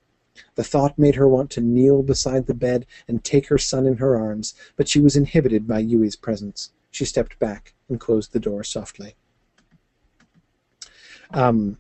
The 0.55 0.65
thought 0.65 0.99
made 0.99 1.15
her 1.15 1.27
want 1.27 1.49
to 1.53 1.63
kneel 1.63 2.03
beside 2.03 2.47
the 2.47 2.53
bed 2.53 2.85
and 3.09 3.25
take 3.25 3.47
her 3.47 3.57
son 3.57 3.87
in 3.87 3.97
her 3.97 4.19
arms, 4.19 4.53
but 4.77 4.87
she 4.87 5.01
was 5.01 5.17
inhibited 5.17 5.67
by 5.67 5.79
Yueh's 5.79 6.15
presence. 6.15 6.73
She 6.91 7.07
stepped 7.07 7.39
back 7.39 7.73
and 7.89 7.99
closed 7.99 8.35
the 8.35 8.39
door 8.39 8.63
softly. 8.65 9.15
Um, 11.31 11.79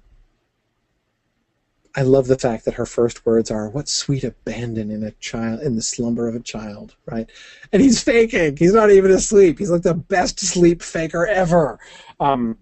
I 1.95 2.03
love 2.03 2.27
the 2.27 2.39
fact 2.39 2.65
that 2.65 2.75
her 2.75 2.87
first 2.87 3.27
words 3.27 3.51
are, 3.51 3.69
"What 3.69 3.89
sweet 3.89 4.25
abandon 4.25 4.91
in 4.91 5.03
a 5.03 5.11
child 5.13 5.61
in 5.61 5.77
the 5.77 5.83
slumber 5.83 6.27
of 6.27 6.35
a 6.35 6.41
child," 6.41 6.97
right? 7.07 7.29
And 7.73 7.83
he's 7.83 8.03
faking. 8.03 8.57
He's 8.57 8.73
not 8.73 8.91
even 8.91 9.11
asleep. 9.11 9.59
He's 9.59 9.71
like 9.71 9.83
the 9.83 9.95
best 9.95 10.41
sleep 10.41 10.83
faker 10.83 11.27
ever. 11.27 11.79
Um, 12.19 12.57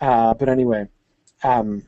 uh, 0.00 0.34
but 0.34 0.50
anyway, 0.50 0.88
um, 1.42 1.84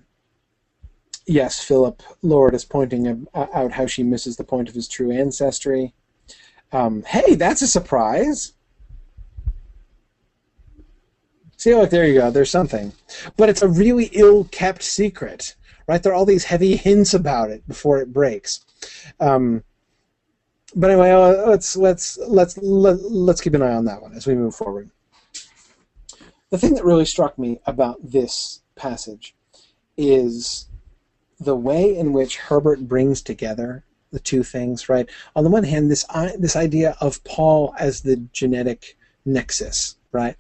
yes, 1.27 1.63
Philip 1.63 2.03
Lord 2.23 2.55
is 2.55 2.65
pointing 2.65 3.27
out 3.35 3.73
how 3.73 3.87
she 3.87 4.03
misses 4.03 4.37
the 4.37 4.45
point 4.45 4.69
of 4.69 4.75
his 4.75 4.89
true 4.89 5.11
ancestry. 5.11 5.93
Um, 6.73 7.03
hey, 7.03 7.35
that's 7.35 7.63
a 7.63 7.69
surprise. 7.69 8.53
See, 11.59 11.75
like 11.75 11.91
there 11.91 12.07
you 12.07 12.15
go. 12.15 12.31
There's 12.31 12.51
something, 12.51 12.93
but 13.37 13.49
it's 13.49 13.63
a 13.63 13.69
really 13.69 14.07
ill-kept 14.13 14.83
secret 14.83 15.57
right? 15.87 16.03
There 16.03 16.13
are 16.13 16.15
all 16.15 16.25
these 16.25 16.45
heavy 16.45 16.77
hints 16.77 17.15
about 17.15 17.51
it 17.51 17.67
before 17.67 17.99
it 17.99 18.13
breaks. 18.13 18.65
Um, 19.21 19.65
but 20.75 20.91
anyway, 20.91 21.11
uh, 21.11 21.49
let's 21.49 21.77
let's 21.77 22.19
let's 22.27 22.59
let, 22.59 23.01
let's 23.01 23.41
keep 23.41 23.55
an 23.55 23.63
eye 23.63 23.75
on 23.75 23.85
that 23.87 24.03
one 24.03 24.15
as 24.15 24.27
we 24.27 24.35
move 24.35 24.55
forward. 24.55 24.91
The 26.51 26.59
thing 26.59 26.75
that 26.75 26.85
really 26.85 27.05
struck 27.05 27.39
me 27.39 27.61
about 27.67 27.99
this 28.03 28.63
passage 28.75 29.35
is 29.97 30.69
the 31.41 31.57
way 31.57 31.97
in 31.97 32.13
which 32.13 32.37
Herbert 32.37 32.89
brings 32.89 33.23
together 33.23 33.85
the 34.13 34.21
two 34.21 34.43
things. 34.43 34.89
Right. 34.89 35.09
On 35.35 35.45
the 35.45 35.51
one 35.51 35.65
hand, 35.65 35.91
this 35.91 36.05
this 36.39 36.57
idea 36.57 36.97
of 37.01 37.23
Paul 37.25 37.75
as 37.79 38.03
the 38.03 38.17
genetic 38.33 38.97
nexus, 39.25 39.97
right, 40.13 40.37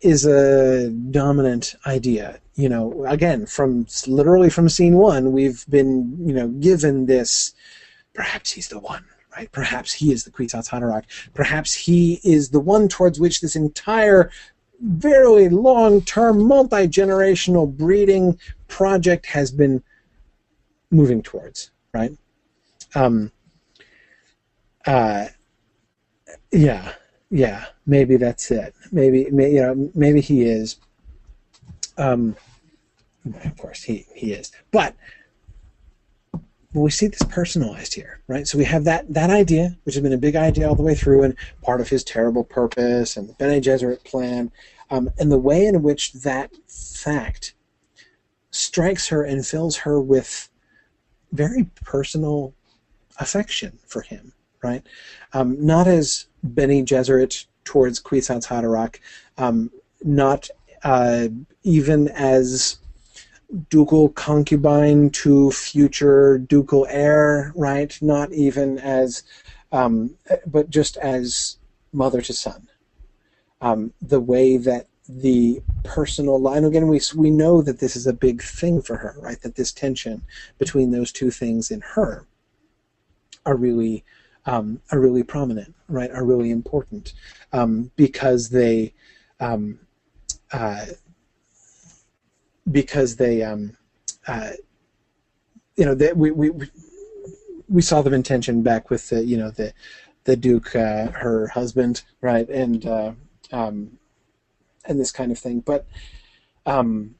is 0.00 0.24
a 0.24 0.90
dominant 0.90 1.74
idea. 1.86 2.40
You 2.58 2.68
know, 2.68 3.06
again, 3.06 3.46
from 3.46 3.86
literally 4.08 4.50
from 4.50 4.68
scene 4.68 4.96
one, 4.96 5.30
we've 5.30 5.64
been 5.68 6.16
you 6.26 6.34
know 6.34 6.48
given 6.48 7.06
this. 7.06 7.54
Perhaps 8.14 8.50
he's 8.50 8.66
the 8.66 8.80
one, 8.80 9.04
right? 9.36 9.50
Perhaps 9.52 9.92
he 9.92 10.10
is 10.10 10.24
the 10.24 10.32
Kwisatz 10.32 10.68
Haderach. 10.68 11.04
Perhaps 11.34 11.72
he 11.72 12.20
is 12.24 12.50
the 12.50 12.58
one 12.58 12.88
towards 12.88 13.20
which 13.20 13.40
this 13.40 13.54
entire 13.54 14.32
very 14.80 15.48
long-term, 15.48 16.46
multi-generational 16.46 17.76
breeding 17.76 18.38
project 18.66 19.26
has 19.26 19.52
been 19.52 19.80
moving 20.90 21.22
towards, 21.22 21.70
right? 21.94 22.12
Um, 22.96 23.30
uh, 24.84 25.26
yeah, 26.50 26.92
yeah, 27.30 27.66
maybe 27.86 28.16
that's 28.16 28.50
it. 28.50 28.74
Maybe, 28.90 29.30
may, 29.30 29.52
you 29.52 29.60
know, 29.60 29.90
maybe 29.94 30.20
he 30.20 30.42
is. 30.42 30.76
Um, 31.96 32.36
of 33.44 33.56
course, 33.56 33.82
he 33.82 34.06
he 34.14 34.32
is, 34.32 34.52
but 34.70 34.94
we 36.74 36.90
see 36.90 37.06
this 37.06 37.22
personalized 37.22 37.94
here, 37.94 38.20
right? 38.28 38.46
So 38.46 38.58
we 38.58 38.64
have 38.64 38.84
that 38.84 39.12
that 39.12 39.30
idea, 39.30 39.76
which 39.84 39.94
has 39.94 40.02
been 40.02 40.12
a 40.12 40.18
big 40.18 40.36
idea 40.36 40.68
all 40.68 40.74
the 40.74 40.82
way 40.82 40.94
through, 40.94 41.22
and 41.22 41.34
part 41.62 41.80
of 41.80 41.88
his 41.88 42.04
terrible 42.04 42.44
purpose 42.44 43.16
and 43.16 43.28
the 43.28 43.32
Bene 43.34 43.60
Gesserit 43.60 44.04
plan, 44.04 44.50
um, 44.90 45.10
and 45.18 45.32
the 45.32 45.38
way 45.38 45.66
in 45.66 45.82
which 45.82 46.12
that 46.12 46.50
fact 46.68 47.54
strikes 48.50 49.08
her 49.08 49.22
and 49.22 49.46
fills 49.46 49.76
her 49.76 50.00
with 50.00 50.48
very 51.32 51.64
personal 51.84 52.54
affection 53.18 53.78
for 53.86 54.02
him, 54.02 54.32
right? 54.62 54.86
Um, 55.32 55.64
not 55.64 55.86
as 55.86 56.26
Bene 56.42 56.84
Gesserit 56.84 57.46
towards 57.64 58.00
Kwisatz 58.00 58.46
Haderach, 58.46 58.96
um, 59.36 59.70
not 60.02 60.48
uh, 60.84 61.28
even 61.62 62.08
as 62.08 62.78
ducal 63.70 64.10
concubine 64.10 65.10
to 65.10 65.50
future 65.50 66.38
ducal 66.38 66.86
heir, 66.88 67.52
right? 67.56 67.96
Not 68.02 68.32
even 68.32 68.78
as, 68.78 69.22
um, 69.72 70.14
but 70.46 70.70
just 70.70 70.96
as 70.98 71.56
mother 71.92 72.20
to 72.22 72.32
son. 72.32 72.68
Um, 73.60 73.92
the 74.00 74.20
way 74.20 74.56
that 74.58 74.86
the 75.08 75.62
personal 75.84 76.38
line 76.38 76.64
again 76.64 76.86
we 76.86 77.00
we 77.16 77.30
know 77.30 77.62
that 77.62 77.80
this 77.80 77.96
is 77.96 78.06
a 78.06 78.12
big 78.12 78.42
thing 78.42 78.82
for 78.82 78.96
her 78.96 79.14
right 79.20 79.40
that 79.40 79.54
this 79.54 79.72
tension 79.72 80.22
between 80.58 80.90
those 80.90 81.10
two 81.10 81.30
things 81.30 81.70
in 81.70 81.80
her 81.80 82.26
are 83.46 83.56
really 83.56 84.04
um, 84.44 84.80
are 84.92 85.00
really 85.00 85.22
prominent 85.22 85.74
right 85.88 86.10
are 86.10 86.26
really 86.26 86.50
important 86.50 87.14
um, 87.54 87.90
because 87.96 88.50
they 88.50 88.92
um, 89.40 89.78
uh, 90.52 90.84
because 92.70 93.16
they 93.16 93.42
um, 93.42 93.76
uh, 94.26 94.50
you 95.76 95.84
know 95.84 95.94
they, 95.94 96.12
we, 96.12 96.30
we 96.30 96.50
we 97.68 97.82
saw 97.82 98.02
them 98.02 98.14
in 98.14 98.22
tension 98.22 98.62
back 98.62 98.90
with 98.90 99.08
the 99.08 99.24
you 99.24 99.36
know 99.36 99.50
the 99.50 99.72
the 100.24 100.36
Duke 100.36 100.74
uh, 100.76 101.08
her 101.12 101.48
husband 101.48 102.02
right 102.20 102.48
and 102.48 102.84
uh, 102.84 103.12
um, 103.52 103.98
and 104.84 104.98
this 104.98 105.12
kind 105.12 105.32
of 105.32 105.38
thing. 105.38 105.60
But 105.60 105.86
um, 106.66 107.14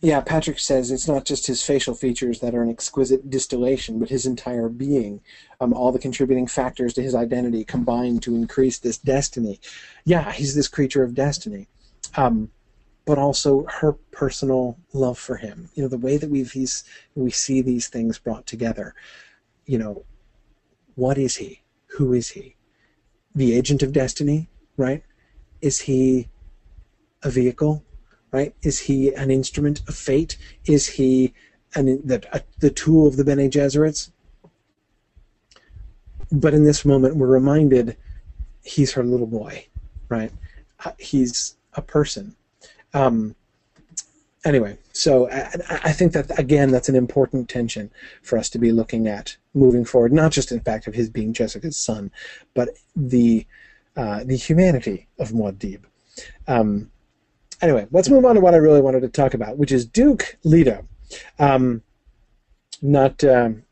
yeah 0.00 0.20
Patrick 0.20 0.58
says 0.58 0.90
it's 0.90 1.08
not 1.08 1.24
just 1.24 1.46
his 1.46 1.62
facial 1.62 1.94
features 1.94 2.40
that 2.40 2.54
are 2.54 2.62
an 2.62 2.70
exquisite 2.70 3.30
distillation 3.30 3.98
but 3.98 4.08
his 4.08 4.26
entire 4.26 4.68
being. 4.68 5.20
Um, 5.60 5.72
all 5.72 5.92
the 5.92 5.98
contributing 5.98 6.46
factors 6.46 6.94
to 6.94 7.02
his 7.02 7.14
identity 7.14 7.64
combined 7.64 8.22
to 8.22 8.34
increase 8.34 8.78
this 8.78 8.98
destiny. 8.98 9.60
Yeah 10.04 10.32
he's 10.32 10.54
this 10.54 10.68
creature 10.68 11.02
of 11.02 11.14
destiny. 11.14 11.68
Um, 12.16 12.50
but 13.04 13.18
also 13.18 13.66
her 13.66 13.92
personal 14.12 14.78
love 14.92 15.18
for 15.18 15.36
him. 15.36 15.70
You 15.74 15.82
know, 15.82 15.88
the 15.88 15.98
way 15.98 16.16
that 16.16 16.30
we've 16.30 16.52
these 16.52 16.84
we 17.14 17.30
see 17.30 17.60
these 17.62 17.88
things 17.88 18.18
brought 18.18 18.46
together. 18.46 18.94
You 19.66 19.78
know, 19.78 20.04
what 20.94 21.18
is 21.18 21.36
he? 21.36 21.62
Who 21.96 22.12
is 22.12 22.30
he? 22.30 22.56
The 23.34 23.54
agent 23.54 23.82
of 23.82 23.92
destiny, 23.92 24.48
right? 24.76 25.02
Is 25.60 25.80
he 25.80 26.28
a 27.22 27.30
vehicle, 27.30 27.84
right? 28.32 28.54
Is 28.62 28.78
he 28.80 29.14
an 29.14 29.30
instrument 29.30 29.82
of 29.88 29.94
fate? 29.94 30.36
Is 30.64 30.86
he 30.86 31.32
an, 31.74 32.06
the, 32.06 32.22
a, 32.32 32.42
the 32.58 32.70
tool 32.70 33.06
of 33.06 33.16
the 33.16 33.24
Bene 33.24 33.48
Gesserits? 33.48 34.10
But 36.32 36.54
in 36.54 36.64
this 36.64 36.84
moment, 36.84 37.16
we're 37.16 37.26
reminded 37.26 37.96
he's 38.62 38.92
her 38.92 39.04
little 39.04 39.26
boy, 39.26 39.66
right? 40.08 40.32
Uh, 40.84 40.92
he's 40.98 41.56
a 41.74 41.82
person 41.82 42.36
um, 42.94 43.34
anyway, 44.44 44.78
so 44.92 45.30
I, 45.30 45.50
I, 45.84 45.92
think 45.92 46.12
that 46.12 46.38
again, 46.38 46.70
that's 46.70 46.88
an 46.88 46.96
important 46.96 47.48
tension 47.48 47.90
for 48.22 48.38
us 48.38 48.48
to 48.50 48.58
be 48.58 48.72
looking 48.72 49.06
at 49.06 49.36
moving 49.54 49.84
forward. 49.84 50.12
Not 50.12 50.32
just 50.32 50.52
in 50.52 50.60
fact 50.60 50.86
of 50.86 50.94
his 50.94 51.10
being 51.10 51.32
Jessica's 51.32 51.76
son, 51.76 52.10
but 52.54 52.70
the 52.96 53.46
uh, 53.96 54.24
the 54.24 54.36
humanity 54.36 55.08
of 55.18 55.30
Muad'Dib. 55.30 55.82
Um, 56.46 56.90
anyway, 57.60 57.86
let's 57.90 58.08
move 58.08 58.24
on 58.24 58.34
to 58.34 58.40
what 58.40 58.54
I 58.54 58.58
really 58.58 58.80
wanted 58.80 59.00
to 59.00 59.08
talk 59.08 59.34
about, 59.34 59.58
which 59.58 59.72
is 59.72 59.84
Duke 59.84 60.38
Leto. 60.44 60.86
Um, 61.38 61.82
not 62.82 63.22
um, 63.24 63.64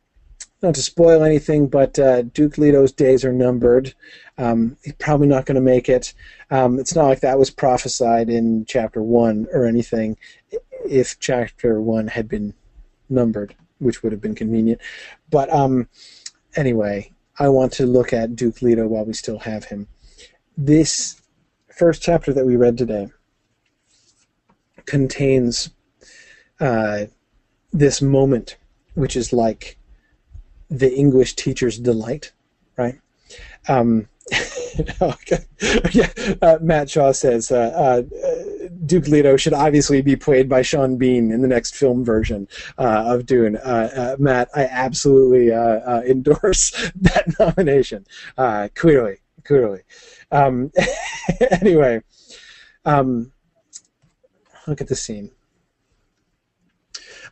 not 0.62 0.74
to 0.74 0.82
spoil 0.82 1.22
anything, 1.22 1.68
but 1.68 1.98
uh, 1.98 2.22
Duke 2.22 2.58
Leto's 2.58 2.92
days 2.92 3.24
are 3.24 3.32
numbered. 3.32 3.94
Um, 4.38 4.76
he's 4.82 4.94
probably 4.94 5.28
not 5.28 5.46
going 5.46 5.54
to 5.54 5.60
make 5.60 5.88
it. 5.88 6.14
Um, 6.50 6.78
it's 6.78 6.94
not 6.94 7.06
like 7.06 7.20
that 7.20 7.38
was 7.38 7.50
prophesied 7.50 8.28
in 8.28 8.64
chapter 8.66 9.02
one 9.02 9.46
or 9.52 9.66
anything. 9.66 10.16
If 10.88 11.18
chapter 11.20 11.80
one 11.80 12.08
had 12.08 12.28
been 12.28 12.54
numbered, 13.08 13.54
which 13.78 14.02
would 14.02 14.12
have 14.12 14.20
been 14.20 14.34
convenient. 14.34 14.80
But 15.30 15.52
um, 15.52 15.88
anyway, 16.56 17.12
I 17.38 17.48
want 17.48 17.72
to 17.74 17.86
look 17.86 18.12
at 18.12 18.34
Duke 18.34 18.62
Leto 18.62 18.86
while 18.86 19.04
we 19.04 19.12
still 19.12 19.38
have 19.38 19.64
him. 19.64 19.86
This 20.56 21.20
first 21.76 22.02
chapter 22.02 22.32
that 22.32 22.46
we 22.46 22.56
read 22.56 22.76
today 22.76 23.08
contains 24.86 25.70
uh, 26.58 27.04
this 27.72 28.02
moment, 28.02 28.56
which 28.94 29.14
is 29.14 29.32
like 29.32 29.77
the 30.70 30.92
English 30.94 31.34
teacher's 31.34 31.78
delight, 31.78 32.32
right? 32.76 32.98
Um, 33.68 34.08
okay. 35.00 35.44
yeah, 35.92 36.10
uh, 36.42 36.58
Matt 36.60 36.90
Shaw 36.90 37.12
says 37.12 37.50
uh, 37.50 38.04
uh, 38.04 38.68
Duke 38.84 39.08
Leto 39.08 39.36
should 39.36 39.54
obviously 39.54 40.02
be 40.02 40.16
played 40.16 40.48
by 40.48 40.62
Sean 40.62 40.96
Bean 40.96 41.30
in 41.30 41.40
the 41.40 41.48
next 41.48 41.74
film 41.74 42.04
version 42.04 42.46
uh, 42.76 43.04
of 43.06 43.26
Dune. 43.26 43.56
Uh, 43.56 43.90
uh, 43.94 44.16
Matt, 44.18 44.48
I 44.54 44.64
absolutely 44.64 45.50
endorse 46.08 46.70
that 47.00 47.34
nomination. 47.38 48.06
clearly, 48.74 49.16
clearly. 49.44 49.80
Um, 50.30 50.72
anyway, 51.60 52.02
um, 52.84 53.32
look 54.66 54.80
at 54.80 54.88
the 54.88 54.96
scene. 54.96 55.30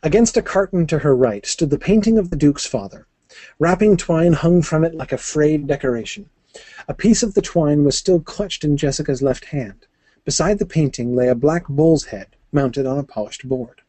Against 0.03 0.37
a 0.37 0.41
carton 0.41 0.85
to 0.87 0.99
her 0.99 1.15
right 1.15 1.45
stood 1.45 1.69
the 1.69 1.79
painting 1.79 2.17
of 2.17 2.29
the 2.29 2.35
Duke's 2.35 2.65
father. 2.65 3.07
Wrapping 3.59 3.97
twine 3.97 4.33
hung 4.33 4.61
from 4.61 4.83
it 4.83 4.95
like 4.95 5.11
a 5.11 5.17
frayed 5.17 5.67
decoration. 5.67 6.29
A 6.87 6.93
piece 6.93 7.23
of 7.23 7.33
the 7.33 7.41
twine 7.41 7.83
was 7.83 7.97
still 7.97 8.19
clutched 8.19 8.63
in 8.63 8.77
Jessica's 8.77 9.21
left 9.21 9.45
hand. 9.45 9.85
Beside 10.25 10.59
the 10.59 10.65
painting 10.65 11.15
lay 11.15 11.27
a 11.27 11.35
black 11.35 11.67
bull's 11.67 12.05
head, 12.05 12.35
mounted 12.51 12.85
on 12.85 12.97
a 12.97 13.03
polished 13.03 13.47
board. 13.47 13.81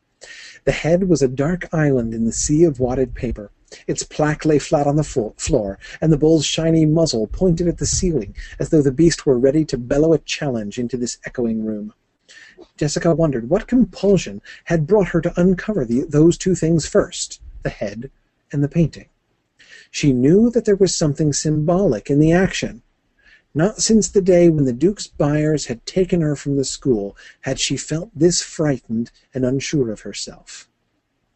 The 0.64 0.72
head 0.72 1.08
was 1.08 1.22
a 1.22 1.28
dark 1.28 1.72
island 1.72 2.12
in 2.12 2.24
the 2.24 2.32
sea 2.32 2.64
of 2.64 2.80
wadded 2.80 3.14
paper. 3.14 3.50
Its 3.86 4.02
plaque 4.02 4.44
lay 4.44 4.58
flat 4.58 4.86
on 4.86 4.96
the 4.96 5.34
floor, 5.36 5.78
and 6.00 6.12
the 6.12 6.18
bull's 6.18 6.44
shiny 6.44 6.86
muzzle 6.86 7.26
pointed 7.26 7.68
at 7.68 7.78
the 7.78 7.86
ceiling, 7.86 8.34
as 8.58 8.70
though 8.70 8.82
the 8.82 8.90
beast 8.90 9.26
were 9.26 9.38
ready 9.38 9.64
to 9.64 9.78
bellow 9.78 10.12
a 10.12 10.18
challenge 10.18 10.78
into 10.78 10.96
this 10.96 11.18
echoing 11.24 11.64
room. 11.64 11.92
Jessica 12.76 13.14
wondered 13.14 13.48
what 13.48 13.66
compulsion 13.66 14.42
had 14.64 14.86
brought 14.86 15.08
her 15.08 15.20
to 15.20 15.40
uncover 15.40 15.84
the, 15.84 16.02
those 16.02 16.36
two 16.36 16.54
things 16.54 16.86
first 16.86 17.40
the 17.62 17.70
head 17.70 18.10
and 18.52 18.62
the 18.62 18.68
painting. 18.68 19.06
She 19.90 20.12
knew 20.12 20.50
that 20.50 20.64
there 20.64 20.76
was 20.76 20.94
something 20.94 21.32
symbolic 21.32 22.10
in 22.10 22.20
the 22.20 22.32
action. 22.32 22.82
Not 23.54 23.80
since 23.80 24.08
the 24.08 24.20
day 24.20 24.48
when 24.48 24.64
the 24.64 24.72
Duke's 24.72 25.06
buyers 25.06 25.66
had 25.66 25.84
taken 25.86 26.20
her 26.20 26.36
from 26.36 26.56
the 26.56 26.64
school 26.64 27.16
had 27.40 27.58
she 27.58 27.76
felt 27.76 28.10
this 28.14 28.42
frightened 28.42 29.10
and 29.32 29.44
unsure 29.44 29.90
of 29.90 30.00
herself. 30.00 30.68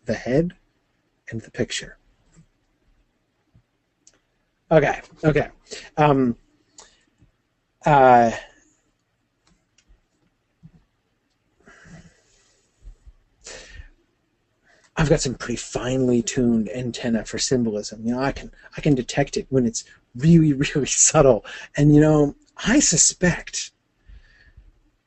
The 0.04 0.14
head 0.14 0.54
and 1.30 1.40
the 1.40 1.50
picture. 1.50 1.96
Okay, 4.70 5.00
okay. 5.24 5.48
Um, 5.96 6.36
uh, 7.84 8.30
I've 15.02 15.08
got 15.08 15.20
some 15.20 15.34
pretty 15.34 15.56
finely 15.56 16.22
tuned 16.22 16.68
antenna 16.68 17.24
for 17.24 17.36
symbolism. 17.36 18.06
You 18.06 18.12
know, 18.12 18.22
I 18.22 18.30
can 18.30 18.52
I 18.76 18.80
can 18.80 18.94
detect 18.94 19.36
it 19.36 19.48
when 19.48 19.66
it's 19.66 19.82
really 20.14 20.52
really 20.74 20.86
subtle. 20.86 21.44
And 21.76 21.92
you 21.92 22.00
know, 22.00 22.36
I 22.64 22.78
suspect 22.78 23.72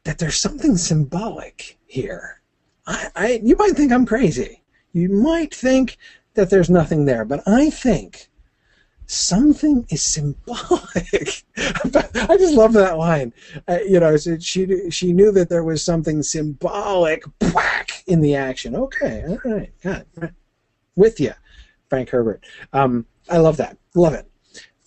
that 0.04 0.18
there's 0.18 0.38
something 0.38 0.76
symbolic 0.76 1.78
here. 1.86 2.42
I, 2.86 3.08
I 3.16 3.42
you 3.42 3.56
might 3.56 3.78
think 3.78 3.94
I'm 3.94 4.06
crazy. 4.06 4.64
You 4.92 5.08
might 5.08 5.56
think 5.56 5.98
that 6.34 6.50
there's 6.50 6.70
nothing 6.70 7.06
there, 7.06 7.24
but 7.24 7.42
I 7.48 7.70
think 7.70 8.30
something 9.08 9.86
is 9.90 10.02
symbolic. 10.02 11.44
I 11.58 12.38
just 12.38 12.56
love 12.56 12.74
that 12.74 12.98
line. 12.98 13.34
Uh, 13.68 13.80
you 13.88 14.00
know, 14.00 14.18
she 14.18 14.90
she 14.90 15.14
knew 15.14 15.32
that 15.32 15.50
there 15.50 15.64
was 15.64 15.84
something 15.84 16.24
symbolic 16.24 17.24
whack 17.54 18.04
in 18.08 18.22
the 18.22 18.36
action. 18.36 18.76
Okay, 18.76 19.24
all 19.28 19.52
right, 19.52 19.72
right. 19.84 20.32
with 20.96 21.20
you, 21.20 21.34
Frank 21.90 22.10
Herbert. 22.10 22.44
Um, 22.74 23.06
I 23.30 23.38
love 23.38 23.58
that. 23.58 23.78
Love 23.96 24.14
it. 24.14 24.30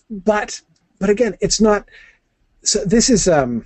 But 0.09 0.61
but 0.99 1.09
again, 1.09 1.35
it's 1.41 1.61
not. 1.61 1.87
So 2.63 2.83
this 2.85 3.09
is 3.09 3.27
um. 3.27 3.65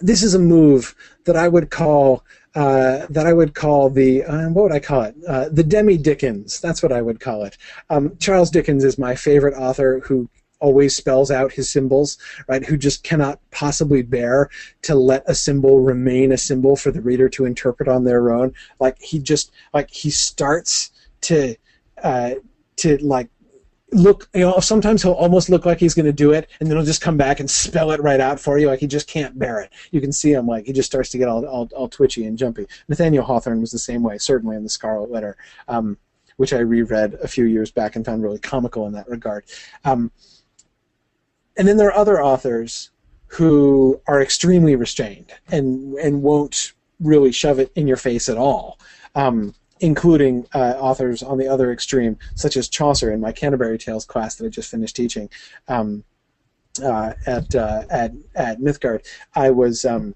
This 0.00 0.24
is 0.24 0.34
a 0.34 0.38
move 0.38 0.96
that 1.26 1.36
I 1.36 1.46
would 1.46 1.70
call 1.70 2.24
uh, 2.54 3.06
that 3.08 3.26
I 3.26 3.32
would 3.32 3.54
call 3.54 3.88
the 3.88 4.24
uh, 4.24 4.48
what 4.50 4.64
would 4.64 4.72
I 4.72 4.80
call 4.80 5.02
it? 5.02 5.16
Uh, 5.26 5.48
the 5.50 5.64
Demi 5.64 5.96
Dickens. 5.96 6.60
That's 6.60 6.82
what 6.82 6.92
I 6.92 7.02
would 7.02 7.20
call 7.20 7.44
it. 7.44 7.56
Um, 7.90 8.16
Charles 8.18 8.50
Dickens 8.50 8.84
is 8.84 8.98
my 8.98 9.14
favorite 9.14 9.54
author 9.54 10.00
who 10.00 10.28
always 10.60 10.94
spells 10.94 11.30
out 11.30 11.52
his 11.52 11.70
symbols, 11.70 12.18
right? 12.48 12.64
Who 12.64 12.76
just 12.76 13.02
cannot 13.02 13.40
possibly 13.50 14.02
bear 14.02 14.48
to 14.82 14.94
let 14.94 15.24
a 15.26 15.34
symbol 15.34 15.80
remain 15.80 16.32
a 16.32 16.38
symbol 16.38 16.76
for 16.76 16.92
the 16.92 17.02
reader 17.02 17.28
to 17.30 17.44
interpret 17.44 17.88
on 17.88 18.04
their 18.04 18.32
own. 18.32 18.54
Like 18.78 19.00
he 19.00 19.18
just 19.18 19.50
like 19.74 19.90
he 19.90 20.10
starts 20.10 20.90
to 21.22 21.56
uh, 22.02 22.34
to 22.76 22.98
like 22.98 23.28
look 23.92 24.28
you 24.34 24.40
know 24.40 24.58
sometimes 24.58 25.02
he'll 25.02 25.12
almost 25.12 25.50
look 25.50 25.66
like 25.66 25.78
he's 25.78 25.94
going 25.94 26.06
to 26.06 26.12
do 26.12 26.32
it 26.32 26.48
and 26.58 26.68
then 26.68 26.76
he'll 26.76 26.86
just 26.86 27.02
come 27.02 27.16
back 27.16 27.40
and 27.40 27.50
spell 27.50 27.90
it 27.92 28.00
right 28.00 28.20
out 28.20 28.40
for 28.40 28.58
you 28.58 28.66
like 28.66 28.80
he 28.80 28.86
just 28.86 29.08
can't 29.08 29.38
bear 29.38 29.60
it. 29.60 29.70
You 29.90 30.00
can 30.00 30.12
see 30.12 30.32
him 30.32 30.46
like 30.46 30.66
he 30.66 30.72
just 30.72 30.90
starts 30.90 31.10
to 31.10 31.18
get 31.18 31.28
all, 31.28 31.44
all, 31.44 31.68
all 31.74 31.88
twitchy 31.88 32.24
and 32.24 32.38
jumpy. 32.38 32.66
Nathaniel 32.88 33.24
hawthorne 33.24 33.60
was 33.60 33.70
the 33.70 33.78
same 33.78 34.02
way 34.02 34.18
certainly 34.18 34.56
in 34.56 34.62
the 34.62 34.68
scarlet 34.68 35.10
letter 35.10 35.36
um, 35.68 35.98
which 36.36 36.52
i 36.52 36.58
reread 36.58 37.14
a 37.14 37.28
few 37.28 37.44
years 37.44 37.70
back 37.70 37.94
and 37.96 38.04
found 38.04 38.22
really 38.22 38.38
comical 38.38 38.86
in 38.86 38.92
that 38.92 39.08
regard. 39.08 39.44
Um, 39.84 40.10
and 41.56 41.68
then 41.68 41.76
there 41.76 41.88
are 41.88 41.96
other 41.96 42.22
authors 42.22 42.90
who 43.26 44.00
are 44.06 44.20
extremely 44.20 44.76
restrained 44.76 45.32
and 45.50 45.94
and 45.94 46.22
won't 46.22 46.72
really 47.00 47.32
shove 47.32 47.58
it 47.58 47.72
in 47.74 47.86
your 47.86 47.96
face 47.96 48.28
at 48.28 48.36
all. 48.36 48.78
Um, 49.14 49.54
including 49.82 50.46
uh, 50.54 50.74
authors 50.78 51.24
on 51.24 51.36
the 51.38 51.48
other 51.48 51.72
extreme, 51.72 52.16
such 52.36 52.56
as 52.56 52.68
Chaucer 52.68 53.12
in 53.12 53.20
my 53.20 53.32
Canterbury 53.32 53.76
Tales 53.76 54.06
class 54.06 54.36
that 54.36 54.46
I 54.46 54.48
just 54.48 54.70
finished 54.70 54.94
teaching 54.94 55.28
um, 55.66 56.04
uh, 56.82 57.12
at, 57.26 57.54
uh, 57.54 57.82
at 57.90 58.12
at 58.36 58.60
Mythgard. 58.60 59.04
I 59.34 59.50
was 59.50 59.84
um, 59.84 60.14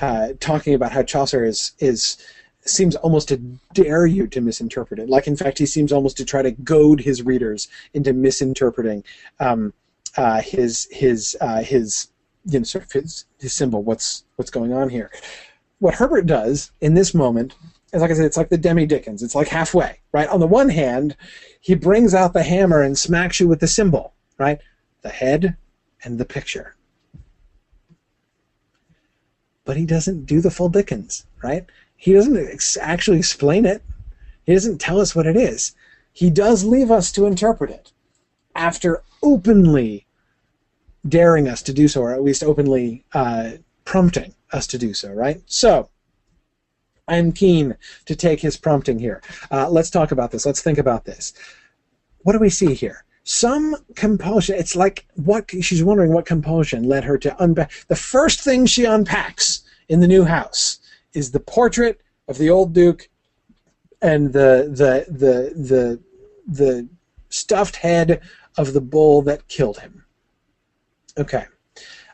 uh, 0.00 0.28
talking 0.40 0.74
about 0.74 0.92
how 0.92 1.02
Chaucer 1.02 1.44
is 1.44 1.72
is 1.78 2.16
seems 2.64 2.96
almost 2.96 3.28
to 3.28 3.36
dare 3.74 4.06
you 4.06 4.26
to 4.28 4.40
misinterpret 4.40 4.98
it. 4.98 5.10
Like 5.10 5.26
in 5.26 5.36
fact, 5.36 5.58
he 5.58 5.66
seems 5.66 5.92
almost 5.92 6.16
to 6.16 6.24
try 6.24 6.40
to 6.40 6.50
goad 6.50 7.00
his 7.00 7.22
readers 7.22 7.68
into 7.92 8.14
misinterpreting 8.14 9.04
um, 9.40 9.74
uh, 10.16 10.40
his 10.40 10.88
his 10.90 11.36
uh, 11.42 11.62
his 11.62 12.08
you 12.46 12.58
know 12.58 12.64
sort 12.64 12.84
of 12.84 12.92
his, 12.92 13.26
his 13.38 13.52
symbol. 13.52 13.82
What's 13.82 14.24
what's 14.36 14.50
going 14.50 14.72
on 14.72 14.88
here? 14.88 15.10
What 15.80 15.94
Herbert 15.94 16.26
does 16.26 16.72
in 16.80 16.94
this 16.94 17.12
moment 17.12 17.54
it's 17.92 18.00
like 18.00 18.10
I 18.10 18.14
said, 18.14 18.24
it's 18.24 18.36
like 18.36 18.48
the 18.48 18.56
Demi 18.58 18.86
Dickens. 18.86 19.22
It's 19.22 19.34
like 19.34 19.48
halfway, 19.48 20.00
right? 20.12 20.28
On 20.28 20.40
the 20.40 20.46
one 20.46 20.70
hand, 20.70 21.14
he 21.60 21.74
brings 21.74 22.14
out 22.14 22.32
the 22.32 22.42
hammer 22.42 22.80
and 22.80 22.96
smacks 22.96 23.38
you 23.38 23.46
with 23.48 23.60
the 23.60 23.66
symbol, 23.66 24.14
right? 24.38 24.58
The 25.02 25.10
head 25.10 25.56
and 26.02 26.18
the 26.18 26.24
picture. 26.24 26.74
But 29.64 29.76
he 29.76 29.84
doesn't 29.84 30.24
do 30.24 30.40
the 30.40 30.50
full 30.50 30.70
Dickens, 30.70 31.26
right? 31.42 31.66
He 31.94 32.14
doesn't 32.14 32.36
ex- 32.36 32.78
actually 32.80 33.18
explain 33.18 33.66
it. 33.66 33.82
He 34.44 34.54
doesn't 34.54 34.80
tell 34.80 35.00
us 35.00 35.14
what 35.14 35.26
it 35.26 35.36
is. 35.36 35.74
He 36.12 36.30
does 36.30 36.64
leave 36.64 36.90
us 36.90 37.12
to 37.12 37.26
interpret 37.26 37.70
it 37.70 37.92
after 38.54 39.02
openly 39.22 40.06
daring 41.06 41.46
us 41.46 41.62
to 41.62 41.72
do 41.72 41.88
so, 41.88 42.02
or 42.02 42.12
at 42.12 42.22
least 42.22 42.42
openly 42.42 43.04
uh, 43.12 43.52
prompting 43.84 44.34
us 44.52 44.66
to 44.68 44.78
do 44.78 44.94
so, 44.94 45.12
right? 45.12 45.42
So, 45.46 45.90
I'm 47.08 47.32
keen 47.32 47.76
to 48.06 48.16
take 48.16 48.40
his 48.40 48.56
prompting 48.56 48.98
here. 48.98 49.22
Uh, 49.50 49.68
let's 49.68 49.90
talk 49.90 50.12
about 50.12 50.30
this. 50.30 50.46
Let's 50.46 50.62
think 50.62 50.78
about 50.78 51.04
this. 51.04 51.32
What 52.18 52.32
do 52.32 52.38
we 52.38 52.50
see 52.50 52.74
here? 52.74 53.04
Some 53.24 53.76
compulsion. 53.94 54.56
It's 54.58 54.76
like 54.76 55.06
what 55.14 55.50
she's 55.60 55.84
wondering 55.84 56.12
what 56.12 56.26
compulsion 56.26 56.84
led 56.84 57.04
her 57.04 57.18
to 57.18 57.42
unpack. 57.42 57.72
The 57.88 57.96
first 57.96 58.40
thing 58.40 58.66
she 58.66 58.84
unpacks 58.84 59.62
in 59.88 60.00
the 60.00 60.08
new 60.08 60.24
house 60.24 60.80
is 61.12 61.30
the 61.30 61.40
portrait 61.40 62.00
of 62.28 62.38
the 62.38 62.50
old 62.50 62.72
duke 62.72 63.08
and 64.00 64.32
the 64.32 64.68
the 64.70 65.06
the 65.12 65.54
the 65.54 66.00
the 66.46 66.88
stuffed 67.28 67.76
head 67.76 68.20
of 68.58 68.72
the 68.72 68.80
bull 68.80 69.22
that 69.22 69.48
killed 69.48 69.78
him. 69.78 70.04
Okay. 71.16 71.44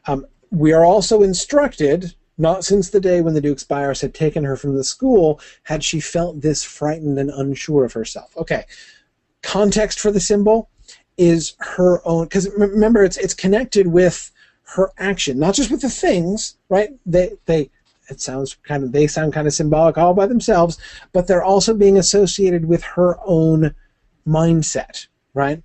Um, 0.07 0.27
we 0.51 0.73
are 0.73 0.85
also 0.85 1.23
instructed 1.23 2.15
not 2.39 2.65
since 2.65 2.91
the 2.91 3.01
day 3.01 3.21
when 3.21 3.35
the 3.35 3.41
Duke's 3.41 3.65
Bios 3.65 4.01
had 4.01 4.15
taken 4.15 4.45
her 4.45 4.57
from 4.57 4.77
the 4.77 4.85
school 4.85 5.41
had 5.65 5.85
she 5.85 6.01
felt 6.01 6.41
this 6.41 6.65
frightened 6.65 7.19
and 7.19 7.31
unsure 7.31 7.85
of 7.85 7.93
herself. 7.93 8.37
Okay, 8.37 8.65
context 9.43 10.01
for 10.01 10.11
the 10.11 10.21
symbol 10.21 10.71
is 11.17 11.55
her 11.59 12.01
own, 12.07 12.25
because 12.25 12.49
remember, 12.57 13.05
it's 13.05 13.17
it's 13.17 13.35
connected 13.35 13.89
with 13.89 14.31
her 14.63 14.91
action, 14.99 15.39
not 15.39 15.55
just 15.55 15.71
with 15.71 15.81
the 15.81 15.91
things, 15.91 16.57
right? 16.69 16.91
They 17.05 17.33
they 17.47 17.71
it 18.09 18.21
sounds 18.21 18.57
kind 18.63 18.85
of 18.85 18.93
they 18.93 19.07
sound 19.07 19.33
kind 19.33 19.47
of 19.47 19.53
symbolic 19.53 19.99
all 19.99 20.15
by 20.15 20.27
themselves, 20.27 20.79
but 21.13 21.27
they're 21.27 21.43
also 21.43 21.75
being 21.75 21.99
associated 21.99 22.65
with 22.65 22.83
her 22.83 23.19
own 23.25 23.75
mindset, 24.27 25.07
right? 25.35 25.63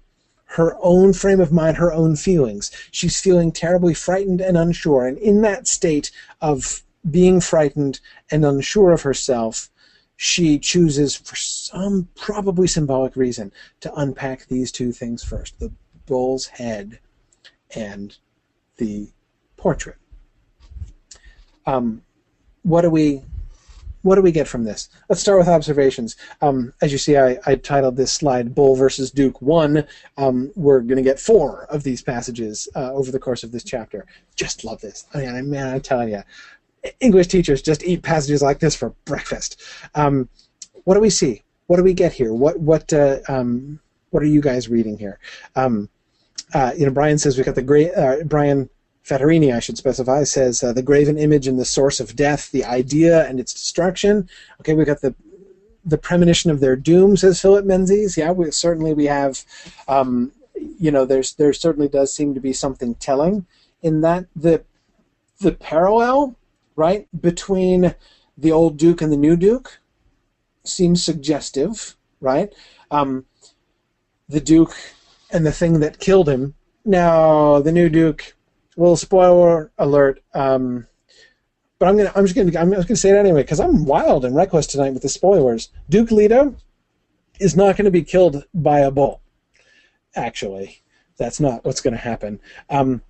Her 0.54 0.78
own 0.82 1.14
frame 1.14 1.40
of 1.40 1.52
mind, 1.52 1.78
her 1.78 1.92
own 1.92 2.16
feelings. 2.16 2.72
She's 2.92 3.20
feeling 3.20 3.52
terribly 3.52 3.96
frightened 3.96 4.40
and 4.40 4.56
unsure. 4.56 5.08
And 5.08 5.18
in 5.18 5.42
that 5.42 5.68
state 5.68 6.12
of 6.42 6.84
being 7.10 7.42
frightened 7.42 8.00
and 8.30 8.46
unsure 8.46 8.92
of 8.92 9.02
herself, 9.02 9.70
she 10.16 10.60
chooses, 10.60 11.16
for 11.16 11.36
some 11.36 12.08
probably 12.16 12.68
symbolic 12.68 13.16
reason, 13.16 13.52
to 13.80 13.94
unpack 13.96 14.46
these 14.46 14.72
two 14.72 14.92
things 14.92 15.24
first 15.24 15.60
the 15.60 15.72
bull's 16.06 16.46
head 16.46 17.00
and 17.76 18.16
the 18.78 19.10
portrait. 19.58 19.98
Um, 21.66 22.04
what 22.62 22.82
do 22.82 22.92
we 22.92 23.24
what 24.04 24.16
do 24.16 24.22
we 24.22 24.32
get 24.32 24.48
from 24.48 24.64
this? 24.64 24.90
Let's 25.10 25.22
start 25.22 25.40
with 25.40 25.48
observations. 25.48 26.16
Um, 26.42 26.74
as 26.82 26.92
you 26.92 26.98
see, 26.98 27.18
I, 27.18 27.40
I, 27.46 27.56
titled 27.56 27.96
this 27.96 28.12
slide 28.12 28.54
Bull 28.54 28.76
versus 28.76 29.10
Duke 29.10 29.42
1. 29.42 29.86
Um, 30.18 30.52
we're 30.56 30.82
going 30.82 30.98
to 30.98 31.02
get 31.02 31.20
four 31.20 31.64
of 31.66 31.84
these 31.84 32.02
passages 32.02 32.68
uh, 32.76 32.94
over 32.94 33.12
the 33.12 33.20
course 33.20 33.44
of 33.44 33.52
this 33.52 33.64
chapter. 33.64 34.06
Just 34.36 34.66
love 34.66 34.82
this. 34.82 35.06
I 35.14 35.20
mean, 35.20 35.50
man, 35.50 35.74
I'm 35.74 35.82
telling 35.82 36.10
you, 36.10 36.22
English 37.00 37.28
teachers 37.28 37.62
just 37.62 37.84
eat 37.84 38.04
passages 38.04 38.42
like 38.42 38.60
this 38.60 38.76
for 38.76 38.94
breakfast. 39.06 39.62
Um, 39.96 40.28
what 40.84 40.96
do 40.96 41.00
we 41.00 41.10
see? 41.10 41.42
What 41.68 41.78
do 41.78 41.84
we 41.84 41.94
get 41.94 42.12
here? 42.12 42.34
What 42.34 42.60
what 42.60 42.92
uh, 42.92 43.20
um, 43.30 43.80
what 44.10 44.22
are 44.22 44.28
you 44.28 44.42
guys 44.42 44.68
reading 44.68 44.98
here? 44.98 45.18
Um, 45.56 45.90
uh, 46.54 46.74
you 46.78 46.86
know, 46.86 46.92
Brian 46.92 47.18
says 47.18 47.38
we 47.38 47.44
got 47.46 47.56
the 47.56 47.62
great 47.62 47.94
uh, 47.96 48.18
Brian 48.26 48.70
Fattorini, 49.06 49.54
I 49.54 49.60
should 49.60 49.78
specify, 49.78 50.24
says 50.24 50.64
uh, 50.64 50.72
the 50.72 50.82
graven 50.82 51.18
image 51.18 51.48
and 51.48 51.60
the 51.60 51.66
source 51.66 52.00
of 52.00 52.16
death, 52.16 52.52
the 52.52 52.64
idea 52.64 53.28
and 53.28 53.40
its 53.40 53.54
destruction. 53.54 54.30
Okay, 54.62 54.74
we've 54.74 54.88
got 54.88 55.02
the 55.02 55.14
the 55.86 55.98
premonition 55.98 56.50
of 56.50 56.62
their 56.62 56.78
doom, 56.78 57.18
says 57.18 57.42
Philip 57.42 57.66
Menzies. 57.66 58.16
Yeah, 58.16 58.32
we, 58.32 58.52
certainly 58.52 58.94
we 58.94 59.06
have, 59.06 59.44
um, 59.90 60.32
you 60.56 60.92
know, 60.92 61.04
there's 61.04 61.34
there 61.34 61.52
certainly 61.52 61.90
does 61.90 62.14
seem 62.14 62.34
to 62.34 62.40
be 62.40 62.54
something 62.54 62.96
telling 62.96 63.46
in 63.82 64.02
that 64.02 64.26
the 64.36 64.64
the 65.40 65.52
parallel, 65.52 66.36
right, 66.76 67.08
between 67.20 67.96
the 68.38 68.52
old 68.52 68.78
Duke 68.78 69.02
and 69.02 69.12
the 69.12 69.18
new 69.18 69.36
Duke 69.36 69.80
seems 70.64 71.04
suggestive, 71.04 71.98
right? 72.22 72.54
Um, 72.90 73.26
the 74.30 74.40
Duke 74.40 74.74
and 75.30 75.46
the 75.46 75.52
thing 75.52 75.82
that 75.82 76.00
killed 76.00 76.30
him. 76.30 76.56
Now, 76.86 77.60
the 77.60 77.72
new 77.72 77.90
Duke 77.90 78.36
well, 78.76 78.96
spoiler 78.96 79.72
alert. 79.78 80.24
Um, 80.34 80.88
but 81.80 81.90
I'm 81.90 81.98
gonna, 81.98 82.12
I'm 82.16 82.26
just 82.26 82.36
gonna, 82.36 82.58
I'm 82.60 82.72
just 82.72 82.88
gonna 82.88 82.96
say 82.96 83.10
it 83.10 83.16
anyway 83.16 83.44
because 83.44 83.60
I'm 83.60 83.86
wild 83.86 84.26
and 84.26 84.36
reckless 84.36 84.68
tonight 84.68 84.94
with 84.94 85.02
the 85.02 85.10
spoilers. 85.10 85.70
Duke 85.90 86.12
Leto 86.12 86.56
is 87.40 87.56
not 87.56 87.76
going 87.76 87.86
to 87.86 87.92
be 87.92 88.04
killed 88.04 88.46
by 88.54 88.80
a 88.80 88.92
bull. 88.92 89.22
Actually, 90.16 90.82
that's 91.18 91.40
not 91.40 91.66
what's 91.66 91.82
going 91.82 91.94
to 91.94 92.00
happen. 92.00 92.40
Um, 92.70 93.02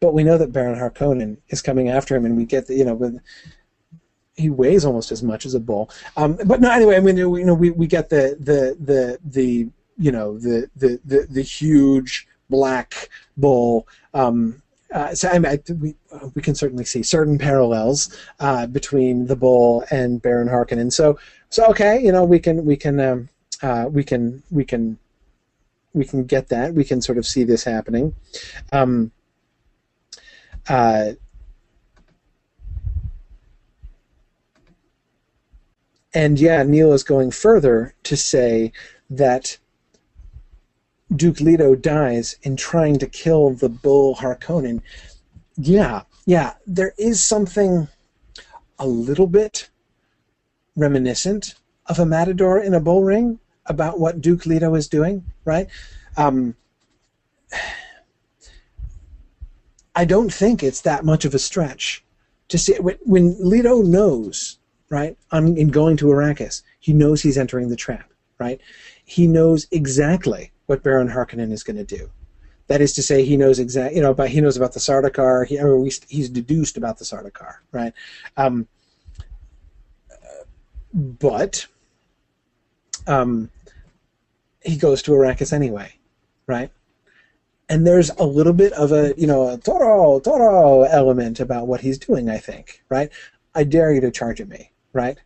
but 0.00 0.14
we 0.14 0.24
know 0.24 0.38
that 0.38 0.52
Baron 0.52 0.78
Harkonnen 0.78 1.38
is 1.48 1.62
coming 1.62 1.88
after 1.88 2.16
him, 2.16 2.24
and 2.24 2.36
we 2.36 2.44
get 2.44 2.66
the, 2.66 2.74
you 2.74 2.84
know, 2.84 2.94
with 2.94 3.20
he 4.34 4.48
weighs 4.48 4.84
almost 4.84 5.12
as 5.12 5.22
much 5.22 5.44
as 5.44 5.54
a 5.54 5.60
bull. 5.60 5.90
Um, 6.16 6.38
but 6.46 6.60
no, 6.60 6.70
anyway, 6.70 6.96
I 6.96 7.00
mean, 7.00 7.16
you 7.16 7.44
know, 7.44 7.54
we, 7.54 7.70
we 7.70 7.86
get 7.86 8.08
the 8.08 8.36
the 8.40 8.76
the 8.80 9.18
the 9.24 9.68
you 9.98 10.12
know 10.12 10.38
the 10.38 10.70
the 10.76 11.00
the, 11.04 11.26
the 11.28 11.42
huge 11.42 12.26
black 12.50 13.08
bull. 13.36 13.86
Um, 14.12 14.62
uh, 14.92 15.14
so 15.14 15.28
I 15.28 15.38
mean, 15.38 15.52
I, 15.52 15.72
we 15.74 15.94
we 16.34 16.42
can 16.42 16.54
certainly 16.54 16.84
see 16.84 17.02
certain 17.02 17.38
parallels 17.38 18.16
uh, 18.40 18.66
between 18.66 19.26
the 19.26 19.36
bull 19.36 19.84
and 19.90 20.20
Baron 20.20 20.48
Harkonnen. 20.48 20.92
So 20.92 21.18
so 21.48 21.66
okay, 21.68 22.02
you 22.02 22.12
know, 22.12 22.24
we 22.24 22.40
can 22.40 22.64
we 22.64 22.76
can 22.76 22.98
um, 23.00 23.28
uh, 23.62 23.86
we 23.88 24.02
can 24.02 24.42
we 24.50 24.64
can 24.64 24.98
we 25.92 26.04
can 26.04 26.24
get 26.24 26.48
that. 26.48 26.74
We 26.74 26.84
can 26.84 27.00
sort 27.00 27.18
of 27.18 27.26
see 27.26 27.44
this 27.44 27.64
happening. 27.64 28.14
Um, 28.72 29.12
uh, 30.68 31.12
and 36.14 36.38
yeah, 36.38 36.62
Neil 36.62 36.92
is 36.92 37.02
going 37.02 37.30
further 37.30 37.94
to 38.04 38.16
say 38.16 38.72
that 39.08 39.58
Duke 41.14 41.40
Leto 41.40 41.74
dies 41.74 42.36
in 42.42 42.56
trying 42.56 42.98
to 42.98 43.06
kill 43.06 43.50
the 43.50 43.68
bull 43.68 44.16
Harkonnen. 44.16 44.80
Yeah, 45.56 46.02
yeah, 46.24 46.54
there 46.66 46.94
is 46.98 47.22
something 47.22 47.88
a 48.78 48.86
little 48.86 49.26
bit 49.26 49.68
reminiscent 50.76 51.54
of 51.86 51.98
a 51.98 52.06
matador 52.06 52.58
in 52.60 52.74
a 52.74 52.80
bull 52.80 53.02
ring 53.02 53.40
about 53.66 53.98
what 53.98 54.20
Duke 54.20 54.46
Leto 54.46 54.74
is 54.74 54.88
doing, 54.88 55.24
right? 55.44 55.68
Um, 56.16 56.54
I 59.94 60.04
don't 60.04 60.32
think 60.32 60.62
it's 60.62 60.82
that 60.82 61.04
much 61.04 61.24
of 61.24 61.34
a 61.34 61.38
stretch 61.38 62.04
to 62.48 62.58
see 62.58 62.74
when, 62.78 62.96
when 63.02 63.36
Leto 63.38 63.82
knows, 63.82 64.58
right, 64.88 65.16
on, 65.32 65.56
in 65.56 65.68
going 65.68 65.96
to 65.98 66.06
Arrakis, 66.06 66.62
he 66.78 66.92
knows 66.92 67.22
he's 67.22 67.38
entering 67.38 67.68
the 67.68 67.76
trap, 67.76 68.10
right? 68.38 68.60
He 69.04 69.26
knows 69.26 69.66
exactly 69.70 70.52
what 70.70 70.84
Baron 70.84 71.08
Harkonnen 71.08 71.50
is 71.50 71.64
going 71.64 71.78
to 71.78 71.84
do. 71.84 72.08
That 72.68 72.80
is 72.80 72.92
to 72.92 73.02
say, 73.02 73.24
he 73.24 73.36
knows 73.36 73.58
exact, 73.58 73.92
you 73.96 74.00
know, 74.00 74.14
but 74.14 74.28
he 74.30 74.40
knows 74.40 74.56
about 74.56 74.72
the 74.72 74.78
Sardaukar. 74.78 75.44
He, 75.44 75.58
or 75.58 75.84
he's 76.06 76.28
deduced 76.28 76.76
about 76.76 76.98
the 76.98 77.04
Sardaukar, 77.04 77.56
right? 77.72 77.92
Um, 78.36 78.68
but 80.94 81.66
um, 83.08 83.50
he 84.62 84.76
goes 84.76 85.02
to 85.02 85.10
Arrakis 85.10 85.52
anyway, 85.52 85.92
right? 86.46 86.70
And 87.68 87.84
there's 87.84 88.10
a 88.10 88.24
little 88.24 88.52
bit 88.52 88.72
of 88.74 88.92
a, 88.92 89.12
you 89.16 89.26
know, 89.26 89.48
a 89.48 89.58
Toro, 89.58 90.20
Toro 90.20 90.82
element 90.84 91.40
about 91.40 91.66
what 91.66 91.80
he's 91.80 91.98
doing, 91.98 92.30
I 92.30 92.38
think, 92.38 92.84
right? 92.88 93.10
I 93.56 93.64
dare 93.64 93.92
you 93.92 94.00
to 94.02 94.12
charge 94.12 94.40
at 94.40 94.48
me, 94.48 94.70
right? 94.92 95.18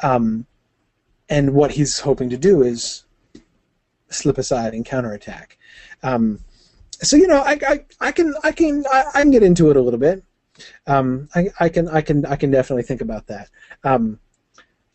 Um, 0.00 0.46
and 1.28 1.54
what 1.54 1.70
he's 1.70 2.00
hoping 2.00 2.30
to 2.30 2.36
do 2.36 2.62
is 2.62 3.04
slip 4.10 4.38
aside 4.38 4.74
and 4.74 4.84
counterattack. 4.84 5.58
Um, 6.02 6.40
so 6.90 7.16
you 7.16 7.26
know, 7.26 7.42
I, 7.42 7.58
I, 7.66 7.84
I 8.00 8.12
can 8.12 8.34
I 8.42 8.52
can 8.52 8.84
I, 8.92 9.04
I, 9.14 9.22
can 9.22 9.30
get 9.30 9.42
into 9.42 9.70
it 9.70 9.76
a 9.76 9.80
little 9.80 10.00
bit. 10.00 10.24
Um, 10.86 11.28
I, 11.34 11.48
I 11.60 11.68
can 11.68 11.88
I 11.88 12.00
can 12.00 12.26
I 12.26 12.36
can 12.36 12.50
definitely 12.50 12.82
think 12.82 13.00
about 13.00 13.26
that. 13.28 13.48
Um, 13.84 14.18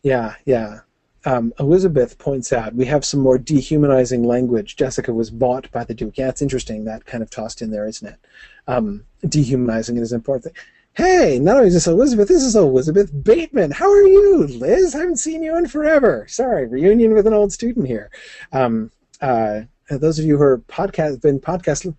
yeah, 0.02 0.34
yeah 0.44 0.80
um, 1.26 1.52
Elizabeth 1.58 2.18
points 2.18 2.52
out 2.52 2.74
we 2.74 2.84
have 2.86 3.04
some 3.04 3.20
more 3.20 3.38
dehumanizing 3.38 4.24
language. 4.24 4.76
Jessica 4.76 5.12
was 5.12 5.30
bought 5.30 5.70
by 5.72 5.84
the 5.84 5.94
Duke. 5.94 6.18
Yeah, 6.18 6.28
it's 6.28 6.42
interesting 6.42 6.84
that 6.84 7.06
kind 7.06 7.22
of 7.22 7.30
tossed 7.30 7.62
in 7.62 7.70
there, 7.70 7.86
isn't 7.86 8.06
it? 8.06 8.18
Um, 8.66 9.04
dehumanizing 9.26 9.96
is 9.96 10.12
an 10.12 10.16
important 10.16 10.44
thing. 10.44 10.64
Hey, 10.94 11.40
not 11.40 11.56
only 11.56 11.68
is 11.68 11.74
this 11.74 11.88
Elizabeth, 11.88 12.28
this 12.28 12.44
is 12.44 12.54
Elizabeth 12.54 13.10
Bateman. 13.24 13.72
How 13.72 13.90
are 13.90 14.06
you, 14.06 14.46
Liz? 14.46 14.94
I 14.94 15.00
haven't 15.00 15.16
seen 15.16 15.42
you 15.42 15.56
in 15.56 15.66
forever. 15.66 16.26
Sorry, 16.28 16.66
reunion 16.66 17.14
with 17.14 17.26
an 17.26 17.32
old 17.32 17.52
student 17.52 17.88
here. 17.88 18.10
Um, 18.52 18.92
uh, 19.24 19.62
those 19.88 20.18
of 20.18 20.24
you 20.24 20.36
who 20.36 20.42
are 20.42 20.58
podcast 20.58 21.22
been 21.22 21.40
podcast 21.40 21.94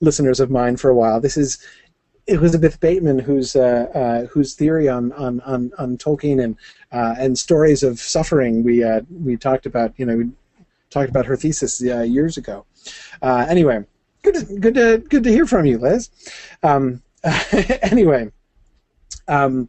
listeners 0.00 0.40
of 0.40 0.50
mine 0.50 0.76
for 0.76 0.90
a 0.90 0.94
while, 0.94 1.20
this 1.20 1.36
is 1.36 1.64
Elizabeth 2.26 2.80
Bateman, 2.80 3.20
whose 3.20 3.54
uh, 3.54 3.86
uh, 3.94 4.26
whose 4.26 4.54
theory 4.54 4.88
on, 4.88 5.12
on, 5.12 5.40
on, 5.42 5.70
on 5.78 5.96
Tolkien 5.96 6.42
and 6.42 6.56
uh, 6.90 7.14
and 7.18 7.38
stories 7.38 7.84
of 7.84 8.00
suffering 8.00 8.64
we 8.64 8.82
uh, 8.82 9.02
we 9.10 9.36
talked 9.36 9.66
about. 9.66 9.94
You 9.96 10.06
know, 10.06 10.16
we 10.16 10.30
talked 10.90 11.08
about 11.08 11.26
her 11.26 11.36
thesis 11.36 11.80
years 11.80 12.36
ago. 12.36 12.66
Anyway, 13.22 13.84
good 14.22 14.34
to, 14.34 14.44
good 14.58 14.74
to 14.74 14.98
good 14.98 15.22
to 15.22 15.30
hear 15.30 15.46
from 15.46 15.66
you, 15.66 15.78
Liz. 15.78 16.10
Um, 16.62 17.02
anyway. 17.82 18.30
Um, 19.28 19.68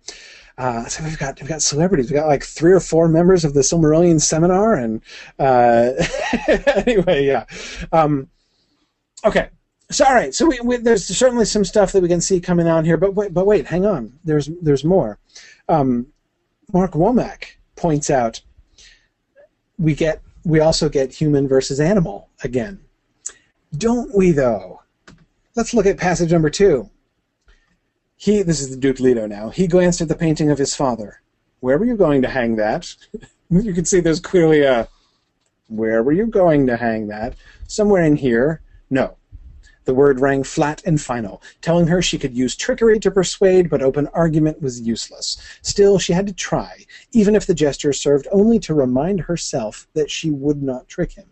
uh, 0.58 0.86
so 0.86 1.04
we've 1.04 1.20
got 1.20 1.40
we've 1.40 1.50
got 1.50 1.62
celebrities. 1.62 2.10
We've 2.10 2.20
got 2.20 2.28
like 2.28 2.44
three 2.44 2.72
or 2.72 2.80
four 2.80 3.08
members 3.08 3.46
of 3.46 3.54
the 3.54 3.62
Silmarillion 3.62 4.20
seminar, 4.20 4.74
and 4.74 5.02
uh, 5.38 5.92
anyway, 6.88 7.26
yeah. 7.26 7.46
Um, 7.92 8.28
okay, 9.24 9.50
so 9.92 10.06
all 10.06 10.16
right, 10.16 10.34
so 10.34 10.48
we, 10.48 10.60
we, 10.62 10.78
there's 10.78 11.06
certainly 11.06 11.46
some 11.46 11.64
stuff 11.64 11.92
that 11.92 12.02
we 12.02 12.08
can 12.10 12.22
see 12.22 12.40
coming 12.40 12.68
on 12.68 12.86
here, 12.86 12.98
but 12.98 13.14
wait, 13.14 13.34
but 13.34 13.46
wait, 13.46 13.68
hang 13.68 13.86
on. 13.86 14.14
There's 14.24 14.50
there's 14.62 14.84
more. 14.84 15.20
Um, 15.70 16.08
Mark 16.74 16.94
Womack 16.94 17.46
points 17.76 18.10
out 18.10 18.42
we 19.78 19.94
get 19.94 20.22
we 20.44 20.60
also 20.60 20.90
get 20.90 21.14
human 21.14 21.48
versus 21.48 21.80
animal 21.80 22.30
again, 22.44 22.80
don't 23.78 24.16
we? 24.16 24.32
Though, 24.32 24.82
let's 25.56 25.76
look 25.76 25.86
at 25.86 25.98
passage 25.98 26.32
number 26.32 26.50
two. 26.50 26.90
He 28.18 28.42
this 28.42 28.60
is 28.60 28.72
the 28.72 28.78
Duke 28.78 29.00
Leto 29.00 29.28
now. 29.28 29.50
He 29.50 29.68
glanced 29.68 30.02
at 30.02 30.08
the 30.08 30.16
painting 30.16 30.50
of 30.50 30.58
his 30.58 30.76
father. 30.76 31.22
Where 31.60 31.78
were 31.78 31.86
you 31.86 31.96
going 31.96 32.24
to 32.24 32.28
hang 32.28 32.56
that? 32.56 32.94
you 33.50 33.74
can 33.74 33.86
see 33.86 34.00
there's 34.00 34.20
clearly 34.20 34.64
a. 34.64 34.88
Where 35.70 36.02
were 36.02 36.14
you 36.14 36.26
going 36.26 36.66
to 36.68 36.78
hang 36.78 37.08
that? 37.08 37.36
Somewhere 37.68 38.04
in 38.04 38.16
here. 38.16 38.62
No, 38.90 39.18
the 39.88 39.94
word 39.94 40.20
rang 40.20 40.44
flat 40.44 40.82
and 40.86 41.00
final, 41.00 41.42
telling 41.62 41.88
her 41.88 42.02
she 42.02 42.18
could 42.18 42.36
use 42.36 42.56
trickery 42.56 43.00
to 43.00 43.12
persuade, 43.12 43.70
but 43.70 43.82
open 43.82 44.08
argument 44.08 44.62
was 44.62 44.82
useless. 44.82 45.38
Still, 45.62 46.00
she 46.00 46.14
had 46.14 46.28
to 46.28 46.34
try, 46.34 46.86
even 47.12 47.36
if 47.36 47.46
the 47.46 47.54
gesture 47.54 47.94
served 47.94 48.28
only 48.32 48.60
to 48.60 48.74
remind 48.74 49.22
herself 49.22 49.88
that 49.94 50.12
she 50.12 50.30
would 50.30 50.62
not 50.62 50.90
trick 50.90 51.14
him. 51.14 51.28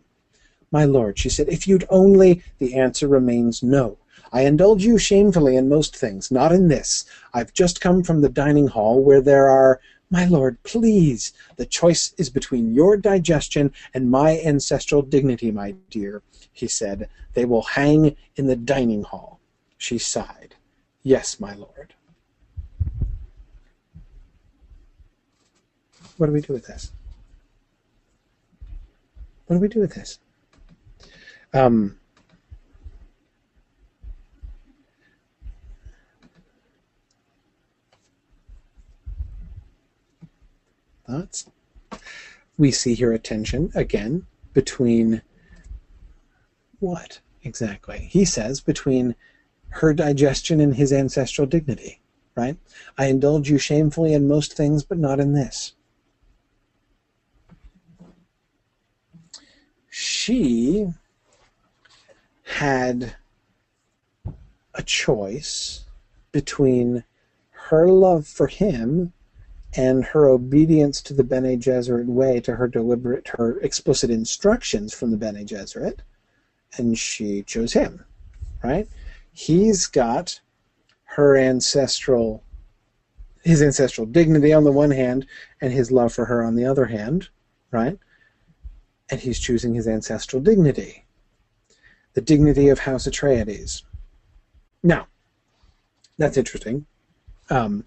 My 0.72 0.86
lord, 0.86 1.18
she 1.18 1.30
said, 1.30 1.50
if 1.50 1.68
you'd 1.68 1.86
only. 1.90 2.44
The 2.60 2.76
answer 2.76 3.08
remains 3.08 3.62
no. 3.64 3.98
I 4.32 4.42
indulge 4.42 4.84
you 4.84 4.98
shamefully 4.98 5.56
in 5.56 5.70
most 5.70 5.96
things, 5.96 6.32
not 6.32 6.52
in 6.52 6.68
this. 6.68 7.06
I've 7.34 7.54
just 7.54 7.82
come 7.82 8.04
from 8.04 8.22
the 8.22 8.30
dining 8.30 8.68
hall 8.68 9.04
where 9.04 9.22
there 9.22 9.48
are. 9.48 9.80
My 10.12 10.26
lord, 10.26 10.62
please. 10.62 11.34
The 11.56 11.66
choice 11.66 12.14
is 12.18 12.30
between 12.30 12.76
your 12.76 12.96
digestion 12.96 13.74
and 13.94 14.12
my 14.12 14.40
ancestral 14.40 15.02
dignity, 15.02 15.52
my 15.52 15.74
dear 15.90 16.22
he 16.54 16.68
said. 16.68 17.10
They 17.34 17.46
will 17.46 17.64
hang 17.64 18.16
in 18.36 18.48
the 18.48 18.56
dining 18.56 19.04
hall. 19.04 19.40
She 19.78 19.98
sighed. 19.98 20.56
Yes, 21.04 21.40
my 21.40 21.54
lord. 21.54 21.94
What 26.18 26.28
do 26.28 26.32
we 26.32 26.42
do 26.42 26.54
with 26.54 26.66
this? 26.66 26.92
What 29.46 29.58
do 29.58 29.60
we 29.60 29.68
do 29.68 29.82
with 29.82 29.94
this? 29.94 30.20
Um, 31.54 32.00
thoughts? 41.06 41.50
We 42.58 42.72
see 42.72 42.96
here 42.96 43.12
a 43.14 43.20
tension 43.20 43.72
again 43.76 44.26
between 44.54 45.22
what 46.80 47.20
exactly? 47.44 48.08
He 48.12 48.26
says 48.26 48.62
between 48.62 49.16
her 49.70 49.94
digestion 49.94 50.62
and 50.62 50.76
his 50.76 50.94
ancestral 50.94 51.48
dignity, 51.48 52.02
right? 52.36 52.58
I 52.98 53.08
indulge 53.08 53.50
you 53.50 53.58
shamefully 53.58 54.14
in 54.14 54.28
most 54.28 54.56
things, 54.56 54.84
but 54.84 54.98
not 54.98 55.20
in 55.20 55.34
this. 55.34 55.74
She 59.90 60.88
had 62.44 63.16
a 64.74 64.84
choice 64.84 65.86
between 66.32 67.04
her 67.52 67.88
love 67.88 68.28
for 68.28 68.48
him 68.48 69.14
and 69.78 70.04
her 70.06 70.28
obedience 70.28 71.02
to 71.02 71.14
the 71.14 71.24
Bene 71.24 71.58
Gesserit 71.58 72.06
way, 72.06 72.40
to 72.42 72.56
her 72.56 72.68
deliberate, 72.68 73.28
her 73.30 73.60
explicit 73.60 74.10
instructions 74.10 74.94
from 74.94 75.12
the 75.12 75.18
Bene 75.18 75.44
Gesserit, 75.44 76.00
and 76.78 76.98
she 76.98 77.44
chose 77.44 77.74
him, 77.74 78.04
right? 78.64 78.88
He's 79.34 79.88
got 79.88 80.40
her 81.04 81.38
ancestral, 81.38 82.44
his 83.44 83.62
ancestral 83.62 84.08
dignity 84.08 84.54
on 84.54 84.64
the 84.64 84.72
one 84.72 84.92
hand, 84.92 85.26
and 85.62 85.74
his 85.74 85.92
love 85.92 86.14
for 86.14 86.26
her 86.26 86.44
on 86.44 86.56
the 86.56 86.66
other 86.66 86.86
hand, 86.86 87.30
right? 87.72 88.00
And 89.10 89.20
he's 89.20 89.40
choosing 89.40 89.74
his 89.74 89.88
ancestral 89.88 90.42
dignity, 90.42 91.06
the 92.14 92.22
dignity 92.22 92.70
of 92.70 92.80
House 92.80 93.08
Atreides. 93.08 93.84
Now, 94.84 95.08
that's 96.18 96.38
interesting. 96.38 96.86
Um, 97.50 97.84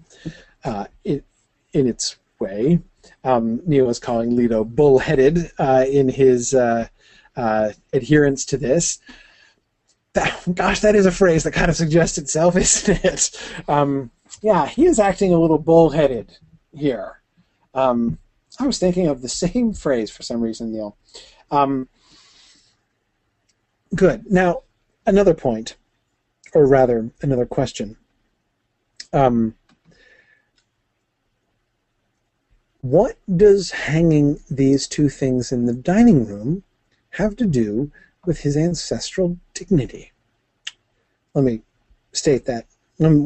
uh, 0.64 0.86
it, 1.04 1.24
in 1.72 1.86
its 1.86 2.16
way. 2.38 2.80
Um, 3.24 3.60
Neil 3.66 3.90
is 3.90 3.98
calling 3.98 4.36
Leto 4.36 4.64
bullheaded 4.64 5.50
uh, 5.58 5.84
in 5.88 6.08
his 6.08 6.54
uh, 6.54 6.88
uh, 7.36 7.70
adherence 7.92 8.44
to 8.46 8.56
this. 8.56 8.98
That, 10.14 10.42
gosh, 10.54 10.80
that 10.80 10.94
is 10.94 11.06
a 11.06 11.12
phrase 11.12 11.44
that 11.44 11.52
kind 11.52 11.68
of 11.68 11.76
suggests 11.76 12.18
itself, 12.18 12.56
isn't 12.56 13.04
it? 13.04 13.30
Um, 13.68 14.10
yeah, 14.42 14.66
he 14.66 14.86
is 14.86 14.98
acting 14.98 15.32
a 15.32 15.38
little 15.38 15.58
bullheaded 15.58 16.36
here. 16.72 17.20
Um, 17.74 18.18
I 18.60 18.66
was 18.66 18.78
thinking 18.78 19.06
of 19.06 19.22
the 19.22 19.28
same 19.28 19.72
phrase 19.72 20.10
for 20.10 20.22
some 20.22 20.40
reason, 20.40 20.72
Neil. 20.72 20.96
Um, 21.50 21.88
good. 23.94 24.30
Now, 24.30 24.62
another 25.06 25.34
point, 25.34 25.76
or 26.54 26.66
rather, 26.66 27.10
another 27.22 27.46
question. 27.46 27.96
Um, 29.12 29.54
what 32.80 33.16
does 33.36 33.70
hanging 33.72 34.38
these 34.50 34.86
two 34.86 35.08
things 35.08 35.50
in 35.50 35.66
the 35.66 35.74
dining 35.74 36.26
room 36.26 36.62
have 37.10 37.36
to 37.36 37.46
do 37.46 37.90
with 38.24 38.40
his 38.40 38.56
ancestral 38.56 39.36
dignity? 39.54 40.12
Let 41.34 41.44
me 41.44 41.62
state 42.12 42.44
that. 42.46 42.66
Let 42.98 43.10
me, 43.10 43.18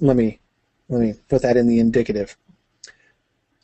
let 0.00 0.16
me, 0.16 1.14
put 1.28 1.42
that 1.42 1.56
in 1.56 1.66
the 1.66 1.80
indicative. 1.80 2.36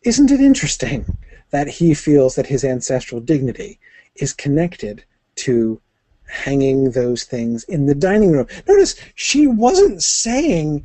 Isn't 0.03 0.31
it 0.31 0.41
interesting 0.41 1.19
that 1.51 1.69
he 1.69 1.95
feels 1.95 2.35
that 2.35 2.47
his 2.47 2.65
ancestral 2.65 3.21
dignity 3.21 3.79
is 4.17 4.33
connected 4.33 5.05
to 5.37 5.81
hanging 6.27 6.93
those 6.93 7.25
things 7.25 7.65
in 7.65 7.87
the 7.87 7.95
dining 7.95 8.33
room? 8.33 8.47
Notice 8.67 8.97
she 9.15 9.47
wasn't 9.47 10.03
saying 10.03 10.85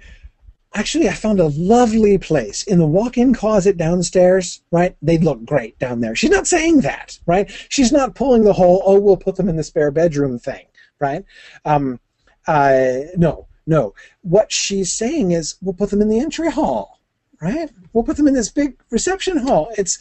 actually, 0.76 1.10
I 1.10 1.14
found 1.14 1.40
a 1.40 1.48
lovely 1.48 2.18
place 2.18 2.64
in 2.64 2.78
the 2.78 2.86
walk-in 2.86 3.34
closet 3.34 3.78
downstairs. 3.78 4.62
Right, 4.72 4.96
they'd 5.02 5.24
look 5.24 5.44
great 5.46 5.80
down 5.80 6.02
there. 6.02 6.16
She's 6.16 6.30
not 6.30 6.46
saying 6.46 6.82
that, 6.82 7.18
right? 7.26 7.50
She's 7.70 7.92
not 7.92 8.14
pulling 8.14 8.44
the 8.44 8.54
whole 8.54 8.84
"oh, 8.86 9.00
we'll 9.00 9.18
put 9.18 9.36
them 9.36 9.50
in 9.50 9.56
the 9.56 9.64
spare 9.64 9.92
bedroom" 9.92 10.38
thing, 10.38 10.66
right? 11.00 11.26
Um, 11.64 12.00
no, 12.48 13.48
no. 13.66 13.96
What 14.22 14.52
she's 14.52 14.92
saying 14.92 15.32
is, 15.32 15.56
we'll 15.62 15.74
put 15.74 15.90
them 15.90 16.02
in 16.02 16.10
the 16.10 16.20
entry 16.20 16.52
hall, 16.52 17.00
right? 17.42 17.70
We'll 17.94 18.04
put 18.04 18.18
them 18.18 18.28
in 18.28 18.36
this 18.36 18.52
big 18.52 18.78
reception 18.92 19.38
hall. 19.38 19.72
It's 19.78 19.98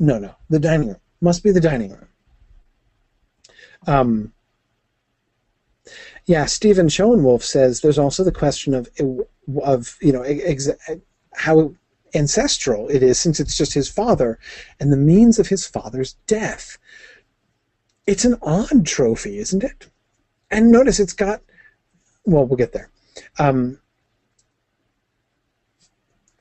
no, 0.00 0.18
no, 0.18 0.34
the 0.48 0.58
dining 0.58 0.88
room 0.88 1.00
must 1.20 1.42
be 1.42 1.50
the 1.50 1.60
dining 1.60 1.90
room. 1.90 2.08
Um, 3.86 4.32
yeah, 6.26 6.44
Stephen 6.44 6.88
Schoenwolf 6.88 7.42
says 7.42 7.80
there's 7.80 7.98
also 7.98 8.22
the 8.22 8.32
question 8.32 8.74
of 8.74 8.88
of 9.62 9.96
you 10.00 10.12
know 10.12 10.22
ex- 10.22 10.68
how 11.34 11.74
ancestral 12.14 12.88
it 12.88 13.02
is 13.02 13.18
since 13.18 13.38
it's 13.38 13.56
just 13.56 13.74
his 13.74 13.88
father 13.88 14.38
and 14.80 14.92
the 14.92 14.96
means 14.96 15.38
of 15.38 15.48
his 15.48 15.66
father's 15.66 16.14
death. 16.26 16.78
It's 18.06 18.24
an 18.24 18.38
odd 18.40 18.86
trophy, 18.86 19.38
isn't 19.38 19.62
it? 19.62 19.90
And 20.50 20.72
notice 20.72 20.98
it's 20.98 21.12
got 21.12 21.42
well, 22.24 22.44
we'll 22.44 22.56
get 22.56 22.72
there. 22.72 22.90
Um, 23.38 23.80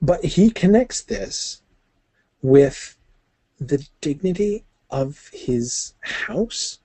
but 0.01 0.23
he 0.23 0.49
connects 0.49 1.01
this 1.01 1.61
with 2.41 2.97
the 3.59 3.85
dignity 4.01 4.65
of 4.89 5.29
his 5.33 5.93
house, 6.01 6.79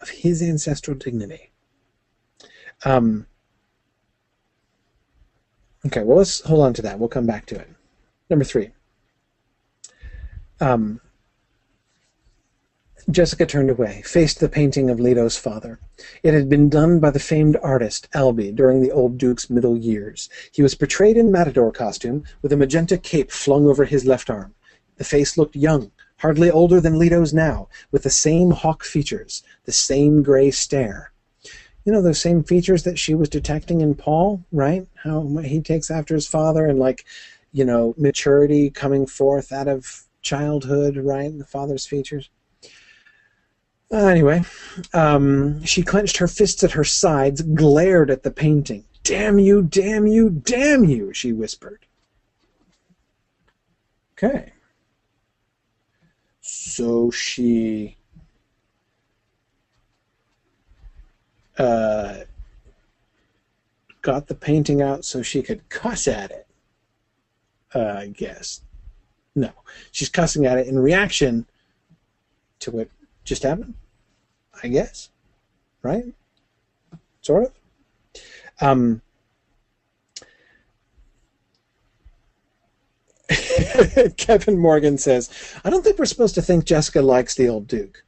of 0.00 0.08
his 0.08 0.42
ancestral 0.42 0.96
dignity. 0.96 1.52
Um, 2.84 3.26
Okay, 5.86 6.02
well, 6.02 6.18
let's 6.18 6.40
hold 6.40 6.64
on 6.64 6.74
to 6.74 6.82
that. 6.82 6.98
We'll 6.98 7.08
come 7.08 7.26
back 7.26 7.46
to 7.46 7.54
it. 7.54 7.68
Number 8.28 8.44
three. 8.44 8.70
Um, 10.60 11.00
Jessica 13.08 13.46
turned 13.46 13.70
away, 13.70 14.02
faced 14.04 14.40
the 14.40 14.48
painting 14.48 14.90
of 14.90 14.98
Leto's 14.98 15.36
father. 15.36 15.78
It 16.24 16.34
had 16.34 16.48
been 16.48 16.68
done 16.68 16.98
by 16.98 17.10
the 17.10 17.20
famed 17.20 17.56
artist 17.62 18.08
Albe 18.12 18.52
during 18.56 18.80
the 18.80 18.90
old 18.90 19.16
Duke's 19.16 19.48
middle 19.48 19.76
years. 19.76 20.28
He 20.50 20.60
was 20.60 20.74
portrayed 20.74 21.16
in 21.16 21.30
matador 21.30 21.70
costume, 21.70 22.24
with 22.42 22.52
a 22.52 22.56
magenta 22.56 22.98
cape 22.98 23.30
flung 23.30 23.68
over 23.68 23.84
his 23.84 24.04
left 24.04 24.28
arm. 24.28 24.56
The 24.96 25.04
face 25.04 25.38
looked 25.38 25.54
young, 25.54 25.92
hardly 26.16 26.50
older 26.50 26.80
than 26.80 26.98
Leto's 26.98 27.32
now, 27.32 27.68
with 27.92 28.02
the 28.02 28.10
same 28.10 28.50
hawk 28.50 28.82
features, 28.82 29.44
the 29.66 29.72
same 29.72 30.24
gray 30.24 30.50
stare 30.50 31.12
you 31.86 31.92
know 31.92 32.02
those 32.02 32.20
same 32.20 32.42
features 32.42 32.82
that 32.82 32.98
she 32.98 33.14
was 33.14 33.28
detecting 33.28 33.80
in 33.80 33.94
Paul, 33.94 34.44
right? 34.50 34.86
How 35.04 35.24
he 35.44 35.60
takes 35.60 35.88
after 35.88 36.14
his 36.14 36.26
father 36.26 36.66
and 36.66 36.80
like, 36.80 37.04
you 37.52 37.64
know, 37.64 37.94
maturity 37.96 38.70
coming 38.70 39.06
forth 39.06 39.52
out 39.52 39.68
of 39.68 40.02
childhood, 40.20 40.96
right? 40.96 41.36
The 41.38 41.44
father's 41.44 41.86
features. 41.86 42.28
Uh, 43.92 44.06
anyway, 44.06 44.42
um, 44.92 45.64
she 45.64 45.80
clenched 45.80 46.16
her 46.16 46.26
fists 46.26 46.64
at 46.64 46.72
her 46.72 46.82
sides, 46.82 47.40
glared 47.40 48.10
at 48.10 48.24
the 48.24 48.32
painting. 48.32 48.84
Damn 49.04 49.38
you, 49.38 49.62
damn 49.62 50.08
you, 50.08 50.28
damn 50.28 50.84
you, 50.84 51.14
she 51.14 51.32
whispered. 51.32 51.86
Okay. 54.14 54.52
So 56.40 57.12
she 57.12 57.95
uh, 61.58 62.18
got 64.02 64.26
the 64.28 64.34
painting 64.34 64.82
out 64.82 65.04
so 65.04 65.22
she 65.22 65.42
could 65.42 65.68
cuss 65.68 66.06
at 66.06 66.30
it. 66.30 66.46
Uh, 67.74 67.96
I 67.98 68.06
guess. 68.08 68.62
No, 69.34 69.50
she's 69.92 70.08
cussing 70.08 70.46
at 70.46 70.58
it 70.58 70.66
in 70.66 70.78
reaction 70.78 71.46
to 72.60 72.70
what 72.70 72.88
just 73.24 73.42
happened. 73.42 73.74
I 74.62 74.68
guess, 74.68 75.10
right? 75.82 76.04
Sort 77.20 77.44
of. 77.44 77.52
Um, 78.60 79.02
Kevin 84.16 84.58
Morgan 84.58 84.96
says, 84.96 85.30
I 85.64 85.70
don't 85.70 85.82
think 85.82 85.98
we're 85.98 86.06
supposed 86.06 86.36
to 86.36 86.42
think 86.42 86.64
Jessica 86.64 87.02
likes 87.02 87.34
the 87.34 87.48
old 87.48 87.66
Duke. 87.66 88.04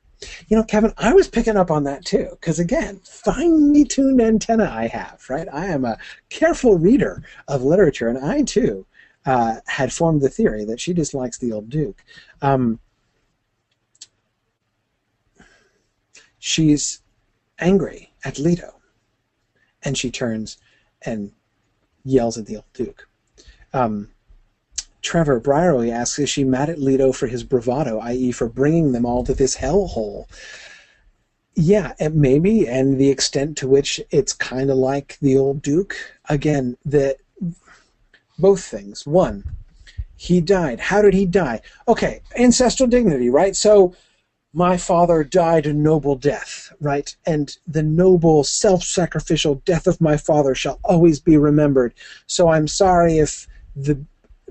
You 0.48 0.56
know, 0.56 0.64
Kevin, 0.64 0.92
I 0.98 1.12
was 1.12 1.28
picking 1.28 1.56
up 1.56 1.70
on 1.70 1.84
that 1.84 2.04
too, 2.04 2.28
because 2.32 2.58
again, 2.58 3.00
finely 3.04 3.84
tuned 3.84 4.20
antenna 4.20 4.68
I 4.70 4.88
have, 4.88 5.24
right? 5.28 5.46
I 5.52 5.66
am 5.66 5.84
a 5.84 5.98
careful 6.28 6.76
reader 6.78 7.22
of 7.46 7.62
literature, 7.62 8.08
and 8.08 8.18
I 8.18 8.42
too 8.42 8.86
uh, 9.26 9.56
had 9.66 9.92
formed 9.92 10.22
the 10.22 10.28
theory 10.28 10.64
that 10.64 10.80
she 10.80 10.92
dislikes 10.92 11.38
the 11.38 11.52
old 11.52 11.68
Duke. 11.68 12.02
Um, 12.42 12.80
she's 16.38 17.00
angry 17.58 18.12
at 18.24 18.38
Leto, 18.38 18.80
and 19.82 19.96
she 19.96 20.10
turns 20.10 20.58
and 21.02 21.32
yells 22.04 22.38
at 22.38 22.46
the 22.46 22.56
old 22.56 22.72
Duke. 22.72 23.08
Um, 23.72 24.10
Trevor 25.08 25.40
Brierly 25.40 25.90
asks, 25.90 26.18
is 26.18 26.28
she 26.28 26.44
mad 26.44 26.68
at 26.68 26.78
Leto 26.78 27.12
for 27.12 27.28
his 27.28 27.42
bravado, 27.42 27.98
i.e., 28.00 28.30
for 28.30 28.46
bringing 28.46 28.92
them 28.92 29.06
all 29.06 29.24
to 29.24 29.32
this 29.32 29.56
hellhole? 29.56 30.26
Yeah, 31.54 31.94
maybe, 32.12 32.68
and 32.68 33.00
the 33.00 33.08
extent 33.08 33.56
to 33.56 33.68
which 33.68 34.02
it's 34.10 34.34
kind 34.34 34.70
of 34.70 34.76
like 34.76 35.16
the 35.22 35.34
old 35.38 35.62
Duke. 35.62 35.96
Again, 36.28 36.76
the 36.84 37.16
both 38.38 38.62
things. 38.62 39.06
One, 39.06 39.44
he 40.14 40.42
died. 40.42 40.78
How 40.78 41.00
did 41.00 41.14
he 41.14 41.24
die? 41.24 41.62
Okay, 41.88 42.20
ancestral 42.36 42.86
dignity, 42.86 43.30
right? 43.30 43.56
So 43.56 43.94
my 44.52 44.76
father 44.76 45.24
died 45.24 45.64
a 45.64 45.72
noble 45.72 46.16
death, 46.16 46.70
right? 46.82 47.16
And 47.24 47.56
the 47.66 47.82
noble, 47.82 48.44
self 48.44 48.82
sacrificial 48.82 49.54
death 49.64 49.86
of 49.86 50.02
my 50.02 50.18
father 50.18 50.54
shall 50.54 50.78
always 50.84 51.18
be 51.18 51.38
remembered. 51.38 51.94
So 52.26 52.48
I'm 52.50 52.68
sorry 52.68 53.16
if 53.16 53.48
the 53.74 54.04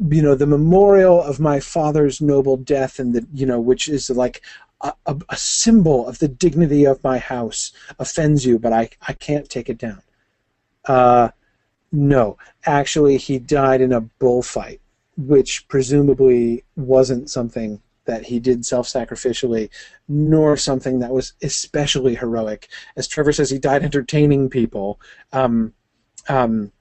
you 0.09 0.21
know 0.21 0.35
the 0.35 0.45
memorial 0.45 1.21
of 1.21 1.39
my 1.39 1.59
father's 1.59 2.21
noble 2.21 2.57
death 2.57 2.99
and 2.99 3.13
the 3.13 3.27
you 3.33 3.45
know 3.45 3.59
which 3.59 3.87
is 3.87 4.09
like 4.09 4.41
a, 4.81 4.93
a, 5.07 5.17
a, 5.29 5.37
symbol 5.37 6.07
of 6.07 6.19
the 6.19 6.27
dignity 6.27 6.85
of 6.85 7.03
my 7.03 7.17
house 7.17 7.71
offends 7.97 8.45
you 8.45 8.59
but 8.59 8.71
i 8.71 8.89
i 9.07 9.13
can't 9.13 9.49
take 9.49 9.69
it 9.69 9.77
down. 9.77 10.01
Uh 10.85 11.29
no 11.91 12.37
actually 12.65 13.17
he 13.17 13.39
died 13.39 13.81
in 13.81 13.91
a 13.91 14.01
bullfight 14.01 14.81
which 15.17 15.67
presumably 15.67 16.63
wasn't 16.75 17.29
something 17.29 17.81
that 18.05 18.25
he 18.25 18.39
did 18.39 18.65
self-sacrificially 18.65 19.69
nor 20.07 20.55
something 20.55 20.99
that 20.99 21.11
was 21.11 21.33
especially 21.41 22.15
heroic. 22.15 22.67
As 22.95 23.07
trevor 23.07 23.33
says 23.33 23.49
he 23.49 23.59
died 23.59 23.83
entertaining 23.83 24.49
people. 24.49 24.99
Um 25.33 25.73
um 26.29 26.71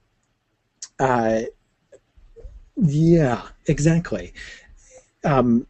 uh 0.99 1.41
yeah, 2.77 3.41
exactly. 3.65 4.33
Um, 5.23 5.67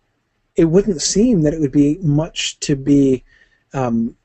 it 0.56 0.66
wouldn't 0.66 1.02
seem 1.02 1.42
that 1.42 1.54
it 1.54 1.60
would 1.60 1.72
be 1.72 1.98
much 2.02 2.60
to 2.62 2.76
be 2.76 3.24
um, 3.74 4.16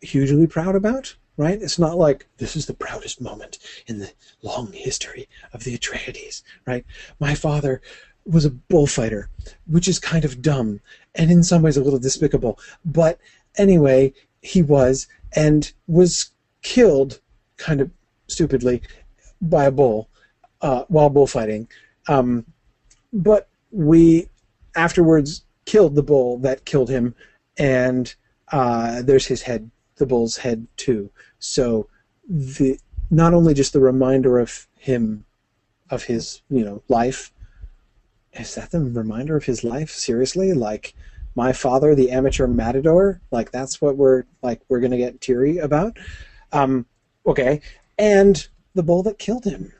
hugely 0.00 0.46
proud 0.46 0.74
about, 0.74 1.14
right? 1.36 1.60
It's 1.60 1.78
not 1.78 1.96
like 1.96 2.26
this 2.38 2.56
is 2.56 2.66
the 2.66 2.74
proudest 2.74 3.20
moment 3.20 3.58
in 3.86 3.98
the 3.98 4.10
long 4.42 4.72
history 4.72 5.28
of 5.52 5.64
the 5.64 5.76
Atreides, 5.76 6.42
right? 6.66 6.84
My 7.20 7.34
father 7.34 7.80
was 8.24 8.44
a 8.44 8.50
bullfighter, 8.50 9.30
which 9.66 9.88
is 9.88 9.98
kind 9.98 10.24
of 10.24 10.42
dumb 10.42 10.80
and 11.14 11.30
in 11.30 11.42
some 11.42 11.62
ways 11.62 11.76
a 11.76 11.82
little 11.82 11.98
despicable. 11.98 12.58
But 12.84 13.18
anyway, 13.56 14.12
he 14.42 14.62
was 14.62 15.06
and 15.34 15.72
was 15.86 16.30
killed 16.62 17.20
kind 17.56 17.80
of 17.80 17.90
stupidly 18.26 18.82
by 19.40 19.66
a 19.66 19.70
bull 19.70 20.08
uh, 20.60 20.84
while 20.88 21.10
bullfighting. 21.10 21.68
Um, 22.08 22.44
but 23.12 23.48
we 23.70 24.28
afterwards 24.74 25.44
killed 25.64 25.94
the 25.94 26.02
bull 26.02 26.38
that 26.38 26.64
killed 26.64 26.88
him, 26.88 27.14
and 27.58 28.14
uh, 28.52 29.02
there's 29.02 29.26
his 29.26 29.42
head, 29.42 29.70
the 29.96 30.06
bull's 30.06 30.36
head 30.38 30.66
too. 30.76 31.10
So 31.38 31.88
the 32.28 32.78
not 33.10 33.34
only 33.34 33.54
just 33.54 33.72
the 33.72 33.80
reminder 33.80 34.38
of 34.38 34.66
him, 34.78 35.24
of 35.90 36.04
his 36.04 36.42
you 36.50 36.64
know 36.64 36.82
life. 36.88 37.32
Is 38.32 38.54
that 38.54 38.70
the 38.70 38.80
reminder 38.80 39.36
of 39.36 39.44
his 39.44 39.64
life? 39.64 39.90
Seriously, 39.90 40.52
like 40.52 40.94
my 41.34 41.52
father, 41.52 41.94
the 41.94 42.10
amateur 42.10 42.46
matador. 42.46 43.20
Like 43.30 43.50
that's 43.50 43.80
what 43.80 43.96
we're 43.96 44.24
like. 44.42 44.60
We're 44.68 44.80
gonna 44.80 44.96
get 44.96 45.20
teary 45.20 45.58
about. 45.58 45.96
Um, 46.52 46.86
okay, 47.26 47.60
and 47.98 48.46
the 48.74 48.82
bull 48.82 49.02
that 49.04 49.18
killed 49.18 49.44
him. 49.44 49.72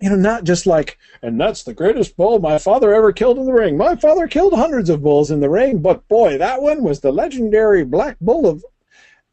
You 0.00 0.10
know, 0.10 0.16
not 0.16 0.44
just 0.44 0.66
like, 0.66 0.98
and 1.22 1.40
that's 1.40 1.62
the 1.62 1.72
greatest 1.72 2.16
bull 2.16 2.38
my 2.38 2.58
father 2.58 2.94
ever 2.94 3.12
killed 3.12 3.38
in 3.38 3.46
the 3.46 3.52
ring. 3.52 3.78
My 3.78 3.96
father 3.96 4.28
killed 4.28 4.52
hundreds 4.52 4.90
of 4.90 5.02
bulls 5.02 5.30
in 5.30 5.40
the 5.40 5.48
ring, 5.48 5.78
but 5.78 6.06
boy, 6.08 6.36
that 6.36 6.60
one 6.60 6.82
was 6.82 7.00
the 7.00 7.12
legendary 7.12 7.84
black 7.84 8.18
bull 8.20 8.46
of. 8.46 8.64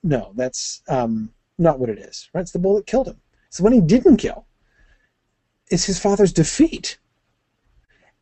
No, 0.03 0.31
that's 0.35 0.81
um, 0.87 1.31
not 1.57 1.79
what 1.79 1.89
it 1.89 1.99
is. 1.99 2.29
Right? 2.33 2.41
It's 2.41 2.51
the 2.51 2.59
bull 2.59 2.75
that 2.75 2.87
killed 2.87 3.07
him. 3.07 3.19
So 3.49 3.63
when 3.63 3.73
he 3.73 3.81
didn't 3.81 4.17
kill, 4.17 4.45
it's 5.69 5.85
his 5.85 5.99
father's 5.99 6.33
defeat. 6.33 6.97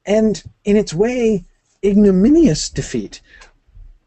And 0.05 0.41
in 0.63 0.77
its 0.77 0.93
way, 0.93 1.45
ignominious 1.83 2.69
defeat. 2.69 3.21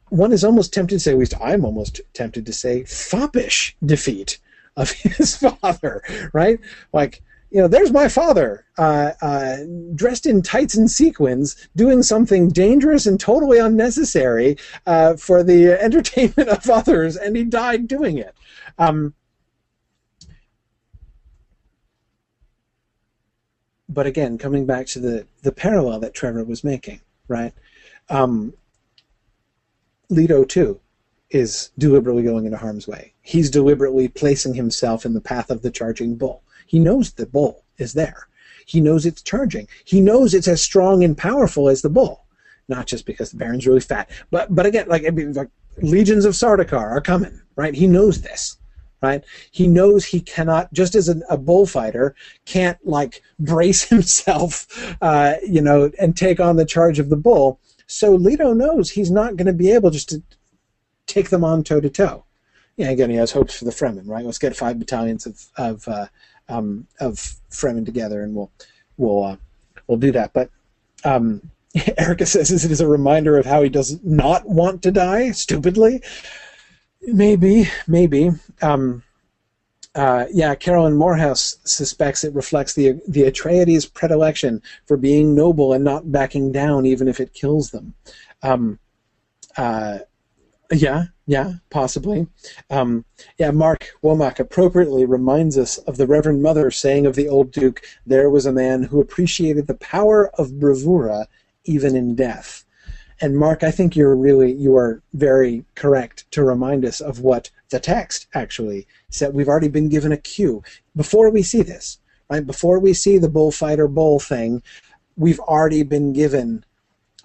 One 0.08 0.32
is 0.32 0.44
almost 0.44 0.72
tempted 0.72 0.96
to 0.96 1.00
say, 1.00 1.12
at 1.12 1.18
least 1.18 1.34
I'm 1.40 1.64
almost 1.64 2.00
tempted 2.12 2.46
to 2.46 2.52
say, 2.52 2.84
foppish 2.84 3.76
defeat 3.84 4.38
of 4.76 4.90
his 4.92 5.36
father, 5.36 6.02
right? 6.32 6.58
Like, 6.92 7.22
you 7.54 7.60
know, 7.60 7.68
there's 7.68 7.92
my 7.92 8.08
father, 8.08 8.66
uh, 8.78 9.12
uh, 9.22 9.58
dressed 9.94 10.26
in 10.26 10.42
tights 10.42 10.74
and 10.74 10.90
sequins, 10.90 11.68
doing 11.76 12.02
something 12.02 12.48
dangerous 12.48 13.06
and 13.06 13.20
totally 13.20 13.60
unnecessary 13.60 14.56
uh, 14.88 15.14
for 15.14 15.44
the 15.44 15.70
entertainment 15.80 16.48
of 16.48 16.68
others, 16.68 17.16
and 17.16 17.36
he 17.36 17.44
died 17.44 17.86
doing 17.86 18.18
it. 18.18 18.34
Um, 18.76 19.14
but 23.88 24.04
again, 24.04 24.36
coming 24.36 24.66
back 24.66 24.86
to 24.88 24.98
the, 24.98 25.24
the 25.44 25.52
parallel 25.52 26.00
that 26.00 26.12
Trevor 26.12 26.42
was 26.42 26.64
making, 26.64 27.02
right? 27.28 27.52
Um, 28.08 28.52
Leto, 30.10 30.42
too, 30.42 30.80
is 31.30 31.70
deliberately 31.78 32.24
going 32.24 32.46
into 32.46 32.58
harm's 32.58 32.88
way. 32.88 33.12
He's 33.22 33.48
deliberately 33.48 34.08
placing 34.08 34.54
himself 34.54 35.06
in 35.06 35.14
the 35.14 35.20
path 35.20 35.50
of 35.50 35.62
the 35.62 35.70
charging 35.70 36.16
bull. 36.16 36.43
He 36.66 36.78
knows 36.78 37.12
the 37.12 37.26
bull 37.26 37.64
is 37.78 37.92
there. 37.92 38.28
He 38.66 38.80
knows 38.80 39.04
it's 39.04 39.22
charging. 39.22 39.68
He 39.84 40.00
knows 40.00 40.34
it's 40.34 40.48
as 40.48 40.62
strong 40.62 41.04
and 41.04 41.16
powerful 41.16 41.68
as 41.68 41.82
the 41.82 41.90
bull. 41.90 42.24
Not 42.68 42.86
just 42.86 43.04
because 43.04 43.30
the 43.30 43.36
Baron's 43.36 43.66
really 43.66 43.80
fat, 43.80 44.10
but 44.30 44.54
but 44.54 44.64
again, 44.64 44.88
like, 44.88 45.02
like 45.02 45.50
legions 45.82 46.24
of 46.24 46.32
Sardaukar 46.32 46.78
are 46.78 47.00
coming, 47.00 47.42
right? 47.56 47.74
He 47.74 47.86
knows 47.86 48.22
this, 48.22 48.56
right? 49.02 49.22
He 49.50 49.66
knows 49.66 50.06
he 50.06 50.20
cannot, 50.20 50.72
just 50.72 50.94
as 50.94 51.08
a, 51.08 51.20
a 51.28 51.36
bullfighter 51.36 52.14
can't 52.46 52.78
like 52.86 53.22
brace 53.38 53.82
himself, 53.88 54.66
uh, 55.02 55.34
you 55.46 55.60
know, 55.60 55.90
and 56.00 56.16
take 56.16 56.40
on 56.40 56.56
the 56.56 56.64
charge 56.64 56.98
of 56.98 57.10
the 57.10 57.16
bull. 57.16 57.60
So 57.86 58.14
Leto 58.14 58.54
knows 58.54 58.90
he's 58.90 59.10
not 59.10 59.36
going 59.36 59.46
to 59.46 59.52
be 59.52 59.70
able 59.70 59.90
just 59.90 60.08
to 60.08 60.22
take 61.06 61.28
them 61.28 61.44
on 61.44 61.64
toe 61.64 61.80
to 61.80 61.90
toe. 61.90 62.24
Yeah, 62.76 62.90
again, 62.90 63.10
he 63.10 63.16
has 63.16 63.30
hopes 63.30 63.56
for 63.56 63.66
the 63.66 63.70
Fremen, 63.70 64.08
right? 64.08 64.24
Let's 64.24 64.38
get 64.38 64.56
five 64.56 64.78
battalions 64.78 65.26
of 65.26 65.46
of 65.56 65.86
uh, 65.86 66.06
um, 66.48 66.86
of 67.00 67.36
Fremen 67.50 67.84
together, 67.84 68.22
and 68.22 68.34
we'll 68.34 68.50
we'll 68.96 69.24
uh, 69.24 69.36
we'll 69.86 69.98
do 69.98 70.12
that. 70.12 70.32
But 70.32 70.50
um, 71.04 71.50
Erica 71.98 72.26
says 72.26 72.50
it 72.50 72.70
is 72.70 72.80
a 72.80 72.88
reminder 72.88 73.36
of 73.36 73.46
how 73.46 73.62
he 73.62 73.68
does 73.68 74.02
not 74.04 74.48
want 74.48 74.82
to 74.82 74.90
die 74.90 75.32
stupidly. 75.32 76.02
Maybe, 77.02 77.68
maybe. 77.86 78.30
Um, 78.62 79.02
uh, 79.94 80.24
yeah, 80.32 80.54
Carolyn 80.54 80.96
Morehouse 80.96 81.56
suspects 81.64 82.24
it 82.24 82.34
reflects 82.34 82.74
the 82.74 83.00
the 83.06 83.22
Atreides' 83.22 83.92
predilection 83.92 84.60
for 84.86 84.96
being 84.96 85.34
noble 85.34 85.72
and 85.72 85.84
not 85.84 86.10
backing 86.10 86.50
down, 86.50 86.84
even 86.86 87.06
if 87.06 87.20
it 87.20 87.32
kills 87.32 87.70
them. 87.70 87.94
Um, 88.42 88.78
uh, 89.56 89.98
yeah, 90.72 91.04
yeah, 91.26 91.54
possibly. 91.70 92.26
Um, 92.68 93.04
yeah, 93.38 93.50
Mark 93.50 93.92
Womack 94.02 94.38
appropriately 94.38 95.06
reminds 95.06 95.56
us 95.56 95.78
of 95.78 95.96
the 95.96 96.06
Reverend 96.06 96.42
Mother 96.42 96.70
saying 96.70 97.06
of 97.06 97.14
the 97.14 97.28
old 97.28 97.50
Duke, 97.50 97.82
"There 98.06 98.28
was 98.28 98.44
a 98.44 98.52
man 98.52 98.82
who 98.84 99.00
appreciated 99.00 99.66
the 99.66 99.74
power 99.74 100.30
of 100.38 100.60
bravura 100.60 101.28
even 101.64 101.96
in 101.96 102.14
death." 102.14 102.64
And 103.20 103.38
Mark, 103.38 103.62
I 103.62 103.70
think 103.70 103.96
you're 103.96 104.16
really 104.16 104.52
you 104.52 104.76
are 104.76 105.00
very 105.14 105.64
correct 105.76 106.30
to 106.32 106.42
remind 106.42 106.84
us 106.84 107.00
of 107.00 107.20
what 107.20 107.50
the 107.70 107.80
text 107.80 108.26
actually 108.34 108.86
said. 109.08 109.32
We've 109.32 109.48
already 109.48 109.68
been 109.68 109.88
given 109.88 110.12
a 110.12 110.18
cue 110.18 110.62
before 110.94 111.30
we 111.30 111.42
see 111.42 111.62
this, 111.62 111.98
right? 112.28 112.46
Before 112.46 112.78
we 112.78 112.92
see 112.92 113.16
the 113.16 113.30
bullfighter 113.30 113.88
bull 113.88 114.20
thing, 114.20 114.62
we've 115.16 115.40
already 115.40 115.84
been 115.84 116.12
given 116.12 116.64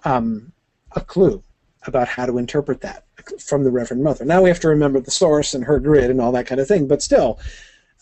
um, 0.04 0.52
a 0.96 1.02
clue 1.02 1.42
about 1.86 2.08
how 2.08 2.26
to 2.26 2.38
interpret 2.38 2.80
that 2.82 3.04
from 3.38 3.64
the 3.64 3.70
Reverend 3.70 4.02
Mother. 4.02 4.24
Now 4.24 4.42
we 4.42 4.48
have 4.50 4.60
to 4.60 4.68
remember 4.68 5.00
the 5.00 5.10
source 5.10 5.54
and 5.54 5.64
her 5.64 5.80
grid 5.80 6.10
and 6.10 6.20
all 6.20 6.32
that 6.32 6.46
kind 6.46 6.60
of 6.60 6.68
thing, 6.68 6.86
but 6.86 7.02
still, 7.02 7.38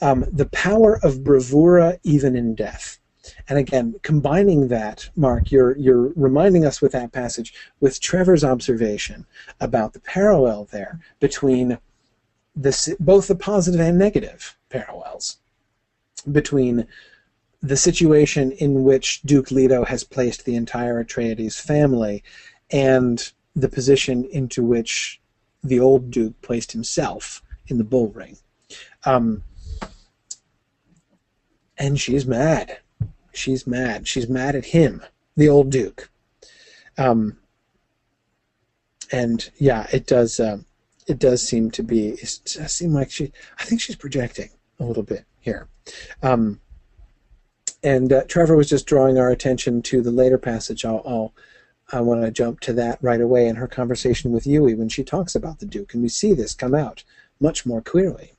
um, 0.01 0.25
the 0.33 0.47
power 0.47 0.99
of 1.03 1.25
bravura 1.25 1.99
even 2.05 2.37
in 2.37 2.55
death. 2.55 2.99
And 3.49 3.59
again, 3.59 3.95
combining 4.03 4.69
that, 4.69 5.09
Mark, 5.17 5.51
you're 5.51 5.77
you're 5.77 6.13
reminding 6.17 6.65
us 6.65 6.81
with 6.81 6.93
that 6.93 7.13
passage 7.13 7.53
with 7.81 8.01
Trevor's 8.01 8.45
observation 8.45 9.27
about 9.61 9.93
the 9.93 10.01
parallel 10.01 10.67
there 10.71 11.01
between 11.21 11.79
this 12.57 12.95
both 12.99 13.29
the 13.29 13.35
positive 13.35 13.81
and 13.81 13.99
negative 13.99 14.57
parallels 14.71 15.39
between 16.33 16.87
the 17.61 17.77
situation 17.77 18.53
in 18.53 18.85
which 18.85 19.23
Duke 19.23 19.51
Leto 19.51 19.85
has 19.85 20.05
placed 20.05 20.45
the 20.45 20.57
entire 20.57 21.03
Atreides 21.03 21.61
family 21.61 22.23
and 22.71 23.33
the 23.61 23.69
position 23.69 24.25
into 24.25 24.63
which 24.63 25.21
the 25.63 25.81
old 25.81 26.11
Duke 26.11 26.41
placed 26.43 26.73
himself 26.73 27.43
in 27.67 27.79
the 27.79 27.85
bull 27.85 28.09
ring. 28.09 28.37
Um, 29.05 29.43
and 31.77 31.99
she's 31.99 32.27
mad. 32.27 32.79
She's 33.33 33.67
mad. 33.67 34.09
She's 34.09 34.29
mad 34.29 34.57
at 34.57 34.67
him, 34.67 35.03
the 35.37 35.49
old 35.49 35.71
Duke. 35.71 36.11
Um, 36.97 37.39
and 39.13 39.49
yeah, 39.59 39.87
it 39.93 40.07
does. 40.07 40.41
Uh, 40.41 40.59
it 41.07 41.19
does 41.19 41.43
seem 41.43 41.71
to 41.73 41.83
be. 41.83 42.09
It 42.09 42.41
does 42.45 42.73
seem 42.73 42.93
like 42.93 43.11
she. 43.11 43.33
I 43.59 43.65
think 43.65 43.81
she's 43.81 43.97
projecting 43.97 44.51
a 44.81 44.85
little 44.85 45.03
bit 45.03 45.25
here. 45.41 45.69
Um, 46.23 46.61
and 47.83 48.13
uh, 48.13 48.25
Trevor 48.25 48.57
was 48.57 48.69
just 48.69 48.87
drawing 48.87 49.19
our 49.19 49.31
attention 49.31 49.83
to 49.83 50.03
the 50.03 50.11
later 50.11 50.39
passage. 50.39 50.85
I'll, 50.85 51.03
I'll 51.07 51.33
I 51.91 52.03
want 52.03 52.21
to 52.23 52.31
jump 52.31 52.61
to 52.61 52.75
that 52.75 52.99
right 53.01 53.21
away 53.21 53.47
in 53.49 53.57
her 53.57 53.67
conversation 53.67 54.31
with 54.31 54.45
Yueh 54.45 54.77
when 54.77 54.91
she 54.91 55.03
talks 55.03 55.35
about 55.35 55.59
the 55.59 55.67
Duke, 55.67 55.95
and 55.95 56.03
we 56.03 56.11
see 56.11 56.35
this 56.35 56.53
come 56.53 56.75
out 56.75 57.03
much 57.41 57.65
more 57.65 57.81
clearly. 57.81 58.35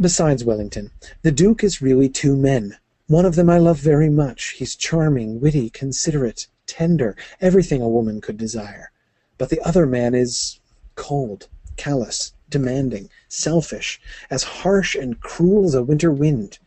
Besides 0.00 0.44
Wellington, 0.44 0.92
the 1.22 1.32
Duke 1.32 1.64
is 1.64 1.82
really 1.82 2.08
two 2.08 2.36
men. 2.36 2.76
One 3.08 3.24
of 3.24 3.34
them 3.34 3.50
I 3.50 3.58
love 3.58 3.78
very 3.78 4.08
much. 4.08 4.50
He's 4.50 4.76
charming, 4.76 5.40
witty, 5.40 5.70
considerate, 5.70 6.46
tender, 6.68 7.16
everything 7.40 7.82
a 7.82 7.88
woman 7.88 8.20
could 8.20 8.36
desire. 8.36 8.92
But 9.36 9.48
the 9.48 9.60
other 9.62 9.84
man 9.84 10.14
is 10.14 10.60
cold, 10.94 11.48
callous, 11.76 12.32
demanding, 12.48 13.10
selfish, 13.26 14.00
as 14.30 14.44
harsh 14.44 14.94
and 14.94 15.20
cruel 15.20 15.64
as 15.64 15.74
a 15.74 15.82
winter 15.82 16.12
wind. 16.12 16.60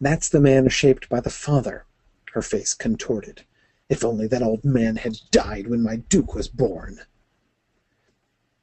That's 0.00 0.30
the 0.30 0.40
man 0.40 0.70
shaped 0.70 1.10
by 1.10 1.20
the 1.20 1.28
father. 1.28 1.84
Her 2.32 2.40
face 2.40 2.72
contorted. 2.72 3.42
If 3.90 4.04
only 4.04 4.28
that 4.28 4.40
old 4.40 4.64
man 4.64 4.96
had 4.96 5.18
died 5.32 5.66
when 5.66 5.82
my 5.82 5.96
Duke 5.96 6.34
was 6.34 6.48
born. 6.48 7.00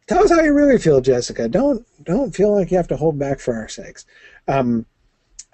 Tell 0.08 0.24
us 0.24 0.32
how 0.32 0.42
you 0.42 0.54
really 0.54 0.78
feel, 0.78 1.02
Jessica. 1.02 1.50
Don't 1.50 1.86
don't 2.04 2.34
feel 2.34 2.56
like 2.56 2.72
you 2.72 2.78
have 2.78 2.88
to 2.88 2.96
hold 2.96 3.20
back 3.20 3.42
for 3.42 3.54
our 3.54 3.68
sakes. 3.68 4.06
Um, 4.48 4.86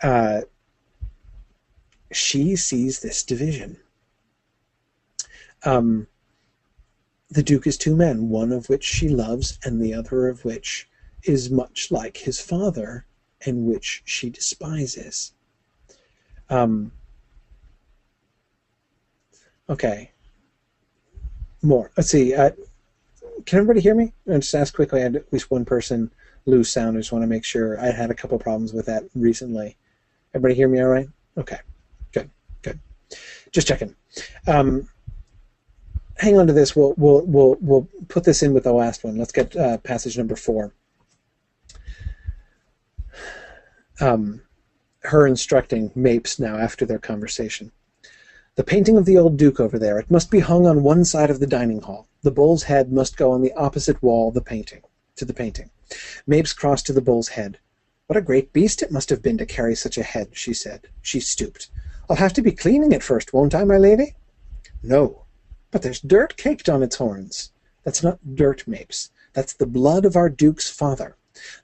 uh, 0.04 0.42
she 2.12 2.56
sees 2.56 3.00
this 3.00 3.24
division. 3.24 3.78
Um, 5.66 6.06
the 7.32 7.42
Duke 7.42 7.66
is 7.66 7.78
two 7.78 7.96
men, 7.96 8.30
one 8.30 8.52
of 8.52 8.70
which 8.70 8.84
she 8.84 9.10
loves, 9.10 9.58
and 9.64 9.82
the 9.82 9.96
other 9.96 10.28
of 10.28 10.46
which 10.46 10.88
is 11.24 11.50
much 11.50 11.90
like 11.90 12.18
his 12.18 12.40
father, 12.40 13.08
and 13.44 13.66
which 13.66 14.04
she 14.06 14.30
despises. 14.30 15.32
Um, 16.48 16.92
Okay. 19.70 20.12
More. 21.62 21.92
Let's 21.96 22.10
see. 22.10 22.34
Uh, 22.34 22.52
can 23.46 23.60
everybody 23.60 23.82
hear 23.82 23.96
me? 23.96 24.14
I 24.30 24.36
just 24.36 24.54
ask 24.54 24.74
quickly. 24.74 25.00
I 25.00 25.04
had 25.04 25.16
at 25.16 25.32
least 25.32 25.52
one 25.52 25.66
person 25.66 26.12
lose 26.46 26.70
sound. 26.70 26.98
I 26.98 27.00
just 27.00 27.12
want 27.12 27.24
to 27.24 27.28
make 27.28 27.46
sure. 27.46 27.80
I 27.80 27.92
had 27.92 28.12
a 28.12 28.16
couple 28.16 28.38
problems 28.40 28.74
with 28.74 28.86
that 28.88 29.04
recently. 29.16 29.78
Everybody 30.34 30.56
hear 30.56 30.68
me 30.68 30.82
all 30.82 30.88
right? 30.88 31.08
Okay. 31.38 31.60
Good. 32.12 32.30
Good. 32.62 32.80
Just 33.52 33.68
checking. 33.68 33.96
Um, 34.48 34.90
hang 36.18 36.38
on 36.38 36.48
to 36.48 36.54
this. 36.54 36.76
We'll 36.76 36.94
we'll 36.98 37.26
we'll 37.26 37.58
we'll 37.62 37.88
put 38.08 38.24
this 38.24 38.44
in 38.44 38.54
with 38.54 38.64
the 38.64 38.74
last 38.74 39.04
one. 39.04 39.18
Let's 39.18 39.32
get 39.32 39.56
uh, 39.56 39.78
passage 39.78 40.18
number 40.18 40.36
four. 40.36 40.74
Um, 44.02 44.42
her 45.04 45.28
instructing 45.28 45.92
Mapes 45.96 46.40
now 46.40 46.58
after 46.58 46.86
their 46.86 47.00
conversation. 47.00 47.72
The 48.56 48.64
painting 48.64 48.98
of 48.98 49.06
the 49.06 49.18
old 49.18 49.36
Duke 49.36 49.60
over 49.60 49.80
there. 49.80 49.98
It 49.98 50.12
must 50.12 50.30
be 50.30 50.40
hung 50.40 50.68
on 50.68 50.84
one 50.84 51.06
side 51.06 51.32
of 51.32 51.40
the 51.40 51.48
dining 51.48 51.82
hall. 51.82 52.08
The 52.22 52.30
bull's 52.30 52.62
head 52.62 52.92
must 52.92 53.18
go 53.18 53.32
on 53.32 53.42
the 53.42 53.52
opposite 53.54 54.04
wall 54.04 54.30
the 54.30 54.42
painting 54.42 54.84
to 55.16 55.26
the 55.26 55.34
painting. 55.34 55.72
Mapes 56.28 56.54
crossed 56.54 56.86
to 56.86 56.94
the 56.94 57.02
bull's 57.02 57.30
head. 57.30 57.58
What 58.06 58.16
a 58.16 58.22
great 58.22 58.54
beast 58.54 58.84
it 58.84 58.92
must 58.92 59.10
have 59.10 59.24
been 59.24 59.40
to 59.40 59.48
carry 59.48 59.74
such 59.76 59.98
a 59.98 60.04
head, 60.04 60.30
she 60.34 60.54
said. 60.54 60.88
She 61.02 61.20
stooped. 61.20 61.72
I'll 62.08 62.18
have 62.18 62.34
to 62.34 62.44
be 62.44 62.52
cleaning 62.52 62.92
it 62.92 63.02
first, 63.02 63.34
won't 63.34 63.56
I, 63.56 63.64
my 63.64 63.80
lady? 63.80 64.14
No, 64.84 65.24
but 65.72 65.82
there's 65.82 66.00
dirt 66.00 66.38
caked 66.38 66.70
on 66.70 66.84
its 66.84 66.98
horns. 66.98 67.52
That's 67.84 68.04
not 68.04 68.36
dirt, 68.36 68.68
Mapes. 68.68 69.10
That's 69.34 69.54
the 69.54 69.66
blood 69.66 70.06
of 70.06 70.16
our 70.16 70.30
Duke's 70.30 70.70
father. 70.70 71.16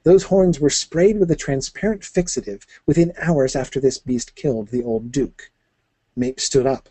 Those 0.01 0.23
horns 0.23 0.59
were 0.59 0.71
sprayed 0.71 1.19
with 1.19 1.29
a 1.29 1.35
transparent 1.35 2.01
fixative 2.01 2.65
within 2.87 3.13
hours 3.21 3.55
after 3.55 3.79
this 3.79 3.99
beast 3.99 4.33
killed 4.33 4.69
the 4.69 4.81
old 4.81 5.11
Duke. 5.11 5.51
Mapes 6.19 6.43
stood 6.43 6.67
up. 6.67 6.89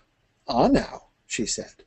Ah, 0.48 0.68
now, 0.68 1.08
she 1.26 1.44
said. 1.44 1.84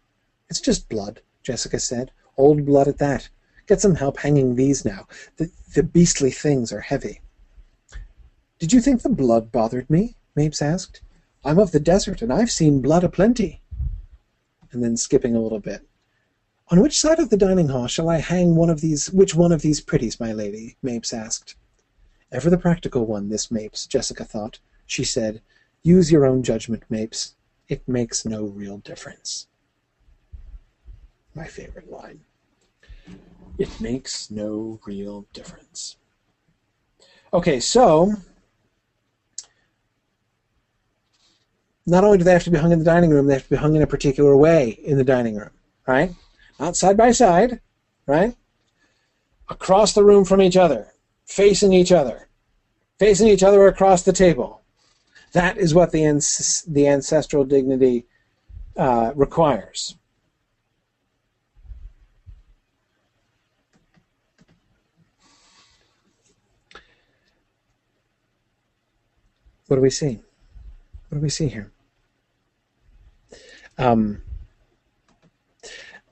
It's 0.48 0.62
just 0.62 0.90
blood, 0.90 1.22
Jessica 1.42 1.80
said. 1.80 2.12
Old 2.38 2.68
blood 2.68 2.88
at 2.88 3.00
that. 3.00 3.30
Get 3.66 3.82
some 3.82 3.96
help 3.96 4.18
hanging 4.18 4.56
these 4.56 4.86
now. 4.86 5.08
The, 5.38 5.50
the 5.74 5.82
beastly 5.82 6.30
things 6.30 6.72
are 6.72 6.82
heavy. 6.82 7.22
Did 8.60 8.72
you 8.72 8.80
think 8.80 9.02
the 9.02 9.10
blood 9.10 9.52
bothered 9.52 9.90
me? 9.90 10.18
Mapes 10.36 10.62
asked. 10.62 11.02
I'm 11.44 11.58
of 11.58 11.72
the 11.72 11.80
desert, 11.80 12.22
and 12.22 12.32
I've 12.32 12.52
seen 12.52 12.80
blood 12.80 13.04
aplenty. 13.04 13.64
And 14.72 14.84
then 14.84 14.96
skipping 14.96 15.36
a 15.36 15.42
little 15.42 15.60
bit. 15.60 15.82
On 16.70 16.80
which 16.80 17.00
side 17.00 17.18
of 17.18 17.32
the 17.32 17.38
dining 17.38 17.70
hall 17.70 17.88
shall 17.88 18.08
I 18.08 18.18
hang 18.18 18.56
one 18.56 18.70
of 18.70 18.82
these 18.82 19.12
which 19.12 19.34
one 19.34 19.52
of 19.52 19.64
these 19.64 19.82
pretties, 19.82 20.20
my 20.20 20.32
lady? 20.32 20.78
Mapes 20.84 21.12
asked. 21.12 21.56
Ever 22.32 22.52
the 22.52 22.58
practical 22.60 23.08
one, 23.08 23.30
this 23.30 23.50
Mapes, 23.50 23.88
Jessica 23.88 24.26
thought. 24.26 24.60
She 24.86 25.04
said, 25.04 25.42
Use 25.84 26.12
your 26.12 26.26
own 26.26 26.44
judgment, 26.44 26.84
Mapes. 26.90 27.36
It 27.68 27.88
makes 27.88 28.26
no 28.26 28.44
real 28.44 28.78
difference. 28.80 29.48
My 31.34 31.46
favorite 31.46 31.90
line. 31.90 32.22
It 33.58 33.70
makes 33.80 34.30
no 34.30 34.80
real 34.86 35.26
difference. 35.34 35.98
Okay, 37.34 37.60
so 37.60 38.14
not 41.86 42.04
only 42.04 42.18
do 42.18 42.24
they 42.24 42.34
have 42.34 42.44
to 42.44 42.52
be 42.52 42.58
hung 42.58 42.72
in 42.72 42.80
the 42.80 42.86
dining 42.86 43.10
room, 43.10 43.28
they 43.28 43.34
have 43.34 43.44
to 43.44 43.50
be 43.50 43.56
hung 43.56 43.76
in 43.76 43.82
a 43.82 43.88
particular 43.88 44.36
way 44.36 44.70
in 44.84 44.98
the 44.98 45.04
dining 45.04 45.36
room, 45.36 45.52
right? 45.88 46.12
not 46.60 46.78
side 46.78 46.96
by 46.96 47.12
side, 47.12 47.60
right? 48.06 48.36
Across 49.50 49.94
the 49.94 50.04
room 50.04 50.24
from 50.24 50.42
each 50.42 50.56
other, 50.56 50.94
facing 51.26 51.74
each 51.74 51.92
other, 51.92 52.30
facing 53.00 53.28
each 53.28 53.44
other 53.44 53.66
across 53.68 54.04
the 54.04 54.14
table. 54.14 54.61
That 55.34 55.58
is 55.58 55.74
what 55.74 55.92
the, 55.92 56.04
ans- 56.04 56.64
the 56.68 56.88
ancestral 56.88 57.46
dignity 57.46 58.06
uh, 58.76 59.14
requires. 59.16 59.96
What 69.68 69.78
do 69.78 69.82
we 69.82 69.90
see? 69.90 70.20
What 71.08 71.20
do 71.20 71.22
we 71.22 71.30
see 71.30 71.48
here? 71.48 71.72
Um, 73.78 74.22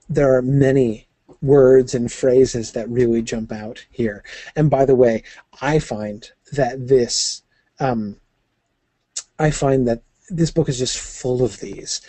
there 0.10 0.34
are 0.34 0.42
many 0.42 1.08
words 1.42 1.94
and 1.94 2.12
phrases 2.12 2.72
that 2.72 2.90
really 2.90 3.22
jump 3.22 3.52
out 3.52 3.86
here. 3.92 4.24
And 4.56 4.70
by 4.70 4.86
the 4.86 4.96
way, 4.96 5.24
I 5.62 5.80
find 5.80 6.30
that 6.54 6.88
this, 6.88 7.44
um, 7.82 8.18
I 9.40 9.52
find 9.52 9.88
that 9.88 10.04
this 10.30 10.52
book 10.52 10.70
is 10.70 10.78
just 10.78 11.00
full 11.00 11.44
of 11.44 11.60
these 11.60 12.02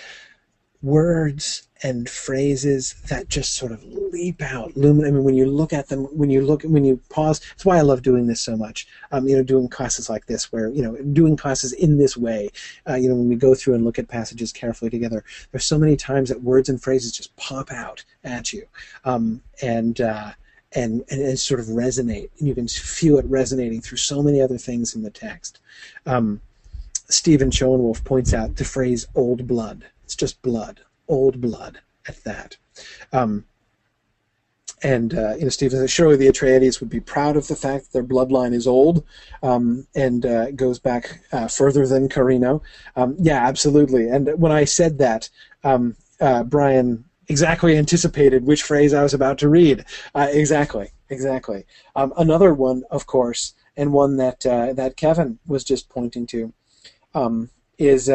words 0.83 1.69
and 1.83 2.09
phrases 2.09 2.95
that 3.09 3.29
just 3.29 3.55
sort 3.55 3.73
of 3.73 3.83
leap 3.85 4.43
out. 4.43 4.73
I 4.77 4.81
mean, 4.81 5.25
when 5.25 5.35
you 5.35 5.47
look 5.47 5.73
at 5.73 5.89
them, 5.89 6.05
when 6.07 6.31
you 6.31 6.43
look, 6.43 6.63
when 6.63 6.85
you 6.85 7.01
pause, 7.09 7.41
that's 7.41 7.65
why 7.65 7.79
I 7.79 7.83
love 7.83 8.03
doing 8.03 8.27
this 8.27 8.41
so 8.41 8.57
much. 8.57 8.87
Um, 9.13 9.29
you 9.29 9.37
know, 9.37 9.43
doing 9.43 9.69
classes 9.69 10.11
like 10.11 10.27
this, 10.27 10.53
where 10.53 10.69
you 10.69 10.83
know, 10.83 10.97
doing 10.97 11.37
classes 11.37 11.73
in 11.73 11.99
this 11.99 12.17
way. 12.17 12.51
Uh, 12.89 12.95
you 12.95 13.09
know, 13.09 13.15
when 13.15 13.29
we 13.29 13.37
go 13.37 13.55
through 13.55 13.75
and 13.75 13.85
look 13.85 13.99
at 13.99 14.09
passages 14.09 14.53
carefully 14.53 14.91
together, 14.91 15.25
there's 15.53 15.65
so 15.65 15.79
many 15.79 15.97
times 15.97 16.29
that 16.29 16.43
words 16.43 16.69
and 16.69 16.83
phrases 16.83 17.13
just 17.13 17.35
pop 17.37 17.71
out 17.71 18.05
at 18.25 18.53
you, 18.53 18.67
um, 19.05 19.43
and. 19.63 20.01
Uh, 20.01 20.33
and, 20.73 21.03
and, 21.11 21.21
and 21.21 21.37
sort 21.37 21.59
of 21.59 21.67
resonate, 21.67 22.31
and 22.39 22.47
you 22.47 22.55
can 22.55 22.69
feel 22.69 23.19
it 23.19 23.25
resonating 23.27 23.81
through 23.81 23.99
so 23.99 24.23
many 24.23 24.41
other 24.41 24.57
things 24.57 24.95
in 24.95 25.03
the 25.03 25.11
text. 25.11 25.59
Um, 26.07 26.41
Stephen 27.13 27.51
Schoenwolf 27.51 28.05
points 28.05 28.33
out 28.33 28.57
the 28.57 28.65
phrase 28.65 29.07
"old 29.15 29.47
blood." 29.47 29.87
It's 30.05 30.17
just 30.17 30.43
blood, 30.43 30.81
old 31.09 31.41
blood 31.41 31.81
at 32.07 32.23
that. 32.25 32.57
Um, 33.13 33.45
and 34.83 35.15
uh, 35.15 35.35
you 35.37 35.43
know, 35.43 35.49
Stephen 35.51 35.79
says 35.79 35.91
surely 35.91 36.17
the 36.17 36.29
Atreides 36.29 36.81
would 36.81 36.89
be 36.89 37.01
proud 37.01 37.37
of 37.37 37.49
the 37.49 37.57
fact 37.57 37.85
that 37.85 37.93
their 37.93 38.05
bloodline 38.05 38.55
is 38.55 38.67
old 38.67 39.05
um, 39.43 39.87
and 39.95 40.25
uh, 40.25 40.51
goes 40.53 40.79
back 40.79 41.21
uh, 41.33 41.49
further 41.49 41.87
than 41.87 42.09
Corrino. 42.09 42.63
Um, 42.97 43.17
yeah, 43.19 43.47
absolutely. 43.47 44.09
And 44.09 44.41
when 44.41 44.53
I 44.53 44.65
said 44.65 44.99
that, 44.99 45.29
um, 45.65 45.97
uh, 46.21 46.45
Brian 46.45 47.05
exactly 47.29 47.77
anticipated 47.77 48.45
which 48.45 48.63
phrase 48.63 48.93
I 48.93 49.03
was 49.03 49.15
about 49.15 49.39
to 49.39 49.49
read. 49.49 49.85
Uh, 50.15 50.29
exactly, 50.31 50.91
exactly. 51.09 51.65
Um, 51.95 52.13
another 52.17 52.55
one, 52.55 52.83
of 52.91 53.07
course, 53.07 53.55
and 53.77 53.93
one 53.93 54.17
that 54.17 54.45
uh, 54.47 54.73
that 54.73 54.97
Kevin 54.97 55.39
was 55.47 55.63
just 55.63 55.89
pointing 55.89 56.27
to, 56.29 56.53
um, 57.15 57.51
is 57.79 58.09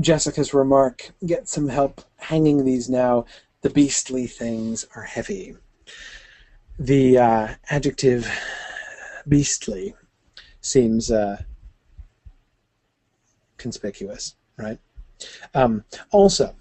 Jessica's 0.00 0.54
remark, 0.54 1.10
get 1.26 1.48
some 1.48 1.68
help 1.68 2.02
hanging 2.16 2.64
these 2.64 2.88
now. 2.88 3.24
The 3.62 3.70
beastly 3.70 4.26
things 4.26 4.86
are 4.94 5.02
heavy. 5.02 5.56
The 6.78 7.18
uh, 7.18 7.48
adjective 7.70 8.30
beastly 9.26 9.94
seems 10.60 11.10
uh, 11.10 11.42
conspicuous, 13.56 14.36
right? 14.56 14.78
Um, 15.54 15.84
also, 16.12 16.54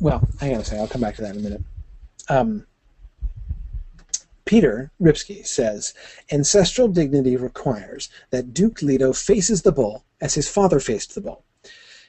well, 0.00 0.26
hang 0.40 0.54
on 0.54 0.60
a 0.60 0.64
second, 0.64 0.80
I'll 0.80 0.88
come 0.88 1.00
back 1.00 1.14
to 1.16 1.22
that 1.22 1.36
in 1.36 1.40
a 1.40 1.44
minute. 1.44 1.62
Um, 2.28 2.66
Peter 4.44 4.92
Ripsky 5.00 5.46
says 5.46 5.94
ancestral 6.30 6.88
dignity 6.88 7.36
requires 7.36 8.10
that 8.30 8.52
Duke 8.52 8.82
Leto 8.82 9.12
faces 9.12 9.62
the 9.62 9.72
bull 9.72 10.04
as 10.20 10.34
his 10.34 10.48
father 10.48 10.80
faced 10.80 11.14
the 11.14 11.20
bull. 11.20 11.44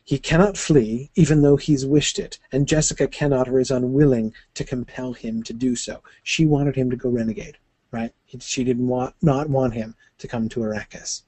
He 0.03 0.20
cannot 0.20 0.57
flee, 0.57 1.10
even 1.16 1.41
though 1.41 1.56
he's 1.56 1.86
wished 1.86 2.20
it, 2.20 2.38
and 2.52 2.68
Jessica 2.68 3.07
cannot 3.07 3.48
or 3.48 3.60
is 3.60 3.72
unwilling 3.72 4.34
to 4.53 4.64
compel 4.64 5.14
him 5.14 5.41
to 5.44 5.53
do 5.53 5.76
so. 5.76 6.03
She 6.22 6.45
wanted 6.45 6.76
him 6.76 6.91
to 6.91 6.95
go 6.95 7.10
renegade, 7.10 7.57
right? 7.90 8.14
She 8.40 8.64
didn't 8.64 8.88
want 8.88 9.16
not 9.22 9.49
want 9.49 9.74
him 9.74 9.95
to 10.20 10.28
come 10.28 10.48
to 10.49 10.60
Arrakis. 10.60 11.24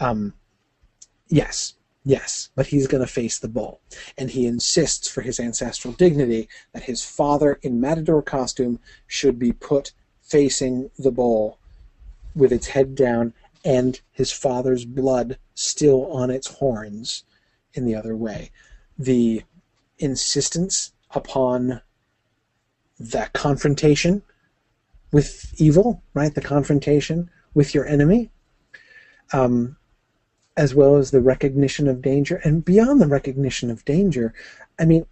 Um, 0.00 0.34
yes, 1.28 1.74
yes, 2.04 2.50
but 2.54 2.66
he's 2.66 2.86
going 2.86 3.02
to 3.02 3.10
face 3.10 3.38
the 3.38 3.48
bull, 3.48 3.80
and 4.18 4.30
he 4.30 4.46
insists 4.46 5.08
for 5.08 5.22
his 5.22 5.40
ancestral 5.40 5.94
dignity 5.94 6.48
that 6.72 6.82
his 6.82 7.02
father 7.02 7.58
in 7.62 7.80
matador 7.80 8.20
costume 8.20 8.80
should 9.06 9.38
be 9.38 9.52
put 9.52 9.92
facing 10.30 10.90
the 10.98 11.10
bull 11.10 11.58
with 12.34 12.52
its 12.52 12.68
head 12.68 12.94
down 12.94 13.34
and 13.64 14.00
his 14.12 14.32
father's 14.32 14.84
blood 14.84 15.36
still 15.54 16.06
on 16.12 16.30
its 16.30 16.46
horns 16.46 17.24
in 17.74 17.84
the 17.84 17.94
other 17.94 18.16
way. 18.16 18.50
The 18.98 19.42
insistence 19.98 20.92
upon 21.10 21.82
that 22.98 23.32
confrontation 23.32 24.22
with 25.12 25.52
evil, 25.60 26.02
right? 26.14 26.34
The 26.34 26.40
confrontation 26.40 27.30
with 27.52 27.74
your 27.74 27.86
enemy, 27.86 28.30
um, 29.32 29.76
as 30.56 30.74
well 30.74 30.96
as 30.96 31.10
the 31.10 31.20
recognition 31.20 31.88
of 31.88 32.02
danger. 32.02 32.36
And 32.36 32.64
beyond 32.64 33.00
the 33.00 33.08
recognition 33.08 33.70
of 33.70 33.84
danger, 33.84 34.32
I 34.78 34.84
mean, 34.84 35.06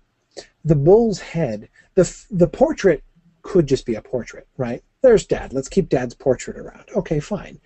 the 0.64 0.76
bull's 0.76 1.20
head, 1.20 1.68
the, 1.94 2.24
the 2.30 2.46
portrait 2.46 3.02
could 3.42 3.66
just 3.66 3.86
be 3.86 3.94
a 3.94 4.02
portrait, 4.02 4.46
right? 4.56 4.82
There's 5.02 5.26
dad. 5.26 5.52
Let's 5.52 5.68
keep 5.68 5.88
dad's 5.88 6.14
portrait 6.14 6.56
around. 6.56 6.84
Okay, 6.96 7.20
fine. 7.20 7.60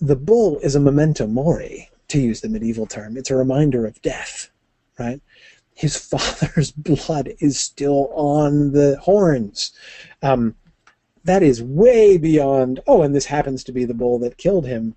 The 0.00 0.16
bull 0.16 0.58
is 0.58 0.74
a 0.74 0.80
memento 0.80 1.26
mori, 1.26 1.90
to 2.08 2.20
use 2.20 2.40
the 2.40 2.48
medieval 2.48 2.86
term. 2.86 3.16
It's 3.16 3.30
a 3.30 3.36
reminder 3.36 3.86
of 3.86 4.00
death, 4.02 4.50
right? 4.98 5.20
His 5.74 5.96
father's 6.10 6.70
blood 6.72 7.32
is 7.40 7.58
still 7.58 8.10
on 8.14 8.72
the 8.72 8.98
horns. 9.02 9.72
Um, 10.22 10.54
that 11.24 11.42
is 11.42 11.62
way 11.62 12.18
beyond, 12.18 12.80
oh, 12.86 13.02
and 13.02 13.14
this 13.14 13.26
happens 13.26 13.64
to 13.64 13.72
be 13.72 13.84
the 13.84 13.94
bull 13.94 14.18
that 14.20 14.38
killed 14.38 14.66
him. 14.66 14.94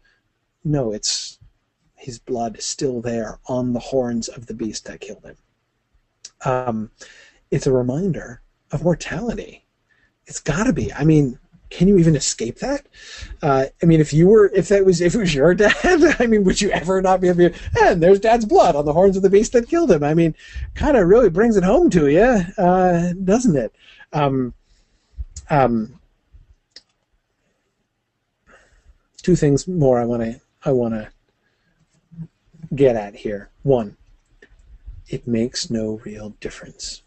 No, 0.64 0.92
it's 0.92 1.40
his 1.96 2.20
blood 2.20 2.62
still 2.62 3.02
there 3.02 3.40
on 3.48 3.74
the 3.74 3.80
horns 3.80 4.28
of 4.28 4.46
the 4.46 4.54
beast 4.54 4.86
that 4.86 5.02
killed 5.02 5.26
him. 5.26 5.36
Um, 6.46 6.92
it's 7.52 7.68
a 7.68 7.74
reminder 7.74 8.42
of 8.72 8.84
mortality. 8.84 9.66
It's 10.28 10.40
got 10.40 10.66
to 10.66 10.74
be. 10.74 10.94
I 10.94 11.04
mean, 11.04 11.40
can 11.70 11.88
you 11.88 11.98
even 11.98 12.16
escape 12.16 12.60
that? 12.60 12.88
Uh, 13.42 13.66
I 13.82 13.86
mean, 13.86 14.02
if 14.02 14.12
you 14.12 14.28
were, 14.28 14.52
if 14.54 14.70
that 14.70 14.86
was, 14.86 15.02
if 15.02 15.16
it 15.16 15.20
was 15.20 15.34
your 15.34 15.54
dad, 15.56 15.76
I 16.20 16.26
mean, 16.26 16.44
would 16.44 16.60
you 16.62 16.72
ever 16.72 17.02
not 17.02 17.22
be 17.22 17.30
able 17.30 17.50
to? 17.50 17.54
And 17.82 18.02
there's 18.02 18.20
dad's 18.20 18.46
blood 18.46 18.76
on 18.76 18.86
the 18.86 18.94
horns 18.94 19.16
of 19.16 19.24
the 19.24 19.30
beast 19.30 19.54
that 19.54 19.70
killed 19.70 19.92
him. 19.92 20.04
I 20.04 20.14
mean, 20.14 20.36
kind 20.74 20.98
of 20.98 21.08
really 21.08 21.30
brings 21.30 21.58
it 21.58 21.64
home 21.64 21.90
to 21.92 22.08
you, 22.08 22.44
uh, 22.58 23.14
doesn't 23.24 23.56
it? 23.56 23.74
Um, 24.14 24.54
um, 25.50 26.00
two 29.22 29.36
things 29.36 29.68
more 29.68 30.00
I 30.00 30.06
want 30.06 30.24
to 30.24 30.42
I 30.66 30.72
want 30.72 30.94
to 30.94 31.10
get 32.76 32.96
at 32.96 33.16
here. 33.16 33.50
One, 33.64 33.96
it 35.08 35.28
makes 35.28 35.70
no 35.70 36.02
real 36.04 36.32
difference. 36.40 37.04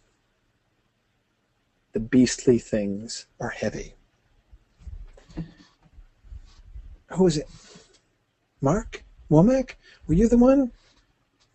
The 1.93 2.01
beastly 2.01 2.59
things 2.59 3.26
are 3.40 3.51
heavy. 3.51 3.94
Who 7.14 7.24
was 7.24 7.36
it? 7.36 7.48
Mark 8.60 9.05
Womack? 9.30 9.72
Were 10.06 10.14
you 10.14 10.28
the 10.28 10.39
one 10.39 10.72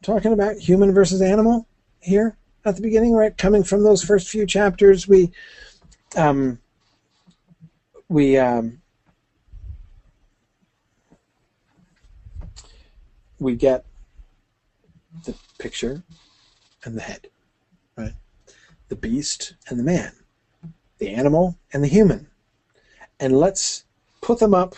talking 0.04 0.34
about 0.34 0.58
human 0.58 0.94
versus 0.94 1.22
animal 1.22 1.68
here 2.00 2.38
at 2.66 2.76
the 2.76 2.82
beginning? 2.82 3.14
Right, 3.14 3.38
coming 3.38 3.64
from 3.64 3.84
those 3.84 4.04
first 4.04 4.30
few 4.30 4.46
chapters, 4.46 5.08
we 5.08 5.32
um, 6.16 6.60
we 8.10 8.38
um, 8.38 8.82
we 13.40 13.56
get 13.56 13.86
the 15.26 15.36
picture 15.58 16.04
and 16.84 16.96
the 16.96 17.02
head, 17.02 17.28
right? 17.96 18.14
The 18.90 18.96
beast 18.96 19.56
and 19.70 19.80
the 19.80 19.84
man, 19.84 20.12
the 21.00 21.10
animal 21.10 21.58
and 21.74 21.84
the 21.84 21.88
human. 21.88 22.28
And 23.20 23.38
let's 23.38 23.86
put 24.22 24.40
them 24.40 24.54
up 24.54 24.76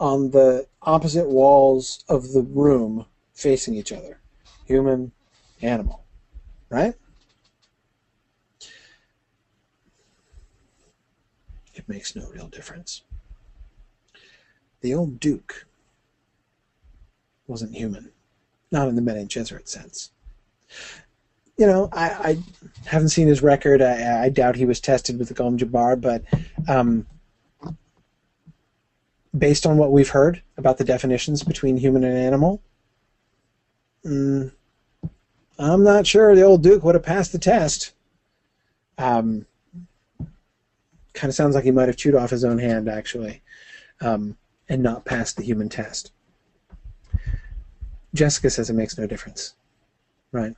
on 0.00 0.30
the 0.30 0.66
opposite 0.82 1.28
walls 1.28 2.02
of 2.08 2.32
the 2.32 2.40
room 2.42 3.04
facing 3.34 3.74
each 3.74 3.92
other. 3.92 4.18
Human, 4.64 5.12
animal, 5.60 6.04
right? 6.70 6.94
It 11.74 11.88
makes 11.88 12.16
no 12.16 12.26
real 12.30 12.48
difference. 12.48 13.02
The 14.80 14.94
old 14.94 15.20
Duke 15.20 15.66
wasn't 17.46 17.74
human, 17.74 18.10
not 18.72 18.88
in 18.88 18.96
the 18.96 19.02
Bene 19.02 19.26
Gesserit 19.26 19.68
sense. 19.68 20.10
You 21.58 21.66
know, 21.66 21.90
I, 21.92 22.08
I 22.08 22.38
haven't 22.86 23.10
seen 23.10 23.28
his 23.28 23.42
record. 23.42 23.82
I, 23.82 24.24
I, 24.24 24.28
doubt 24.30 24.56
he 24.56 24.64
was 24.64 24.80
tested 24.80 25.18
with 25.18 25.28
the 25.28 25.34
Gom 25.34 25.58
Jabbar, 25.58 26.00
but 26.00 26.24
um, 26.68 27.06
based 29.36 29.66
on 29.66 29.76
what 29.76 29.92
we've 29.92 30.08
heard 30.08 30.42
about 30.56 30.78
the 30.78 30.84
definitions 30.84 31.42
between 31.42 31.76
human 31.76 32.04
and 32.04 32.16
animal, 32.16 32.60
mm, 34.04 34.50
I'm 35.58 35.84
not 35.84 36.06
sure 36.06 36.34
the 36.34 36.42
old 36.42 36.62
Duke 36.62 36.82
would 36.82 36.94
have 36.94 37.04
passed 37.04 37.32
the 37.32 37.38
test. 37.38 37.92
Um, 38.98 39.46
kind 41.12 41.28
of 41.28 41.34
sounds 41.34 41.54
like 41.54 41.64
he 41.64 41.70
might 41.70 41.88
have 41.88 41.96
chewed 41.96 42.14
off 42.14 42.30
his 42.30 42.44
own 42.44 42.58
hand, 42.58 42.88
actually, 42.88 43.42
um, 44.00 44.36
and 44.68 44.82
not 44.82 45.04
passed 45.04 45.36
the 45.36 45.42
human 45.42 45.68
test. 45.68 46.12
Jessica 48.14 48.50
says 48.50 48.70
it 48.70 48.74
makes 48.74 48.98
no 48.98 49.06
difference, 49.06 49.54
right? 50.32 50.54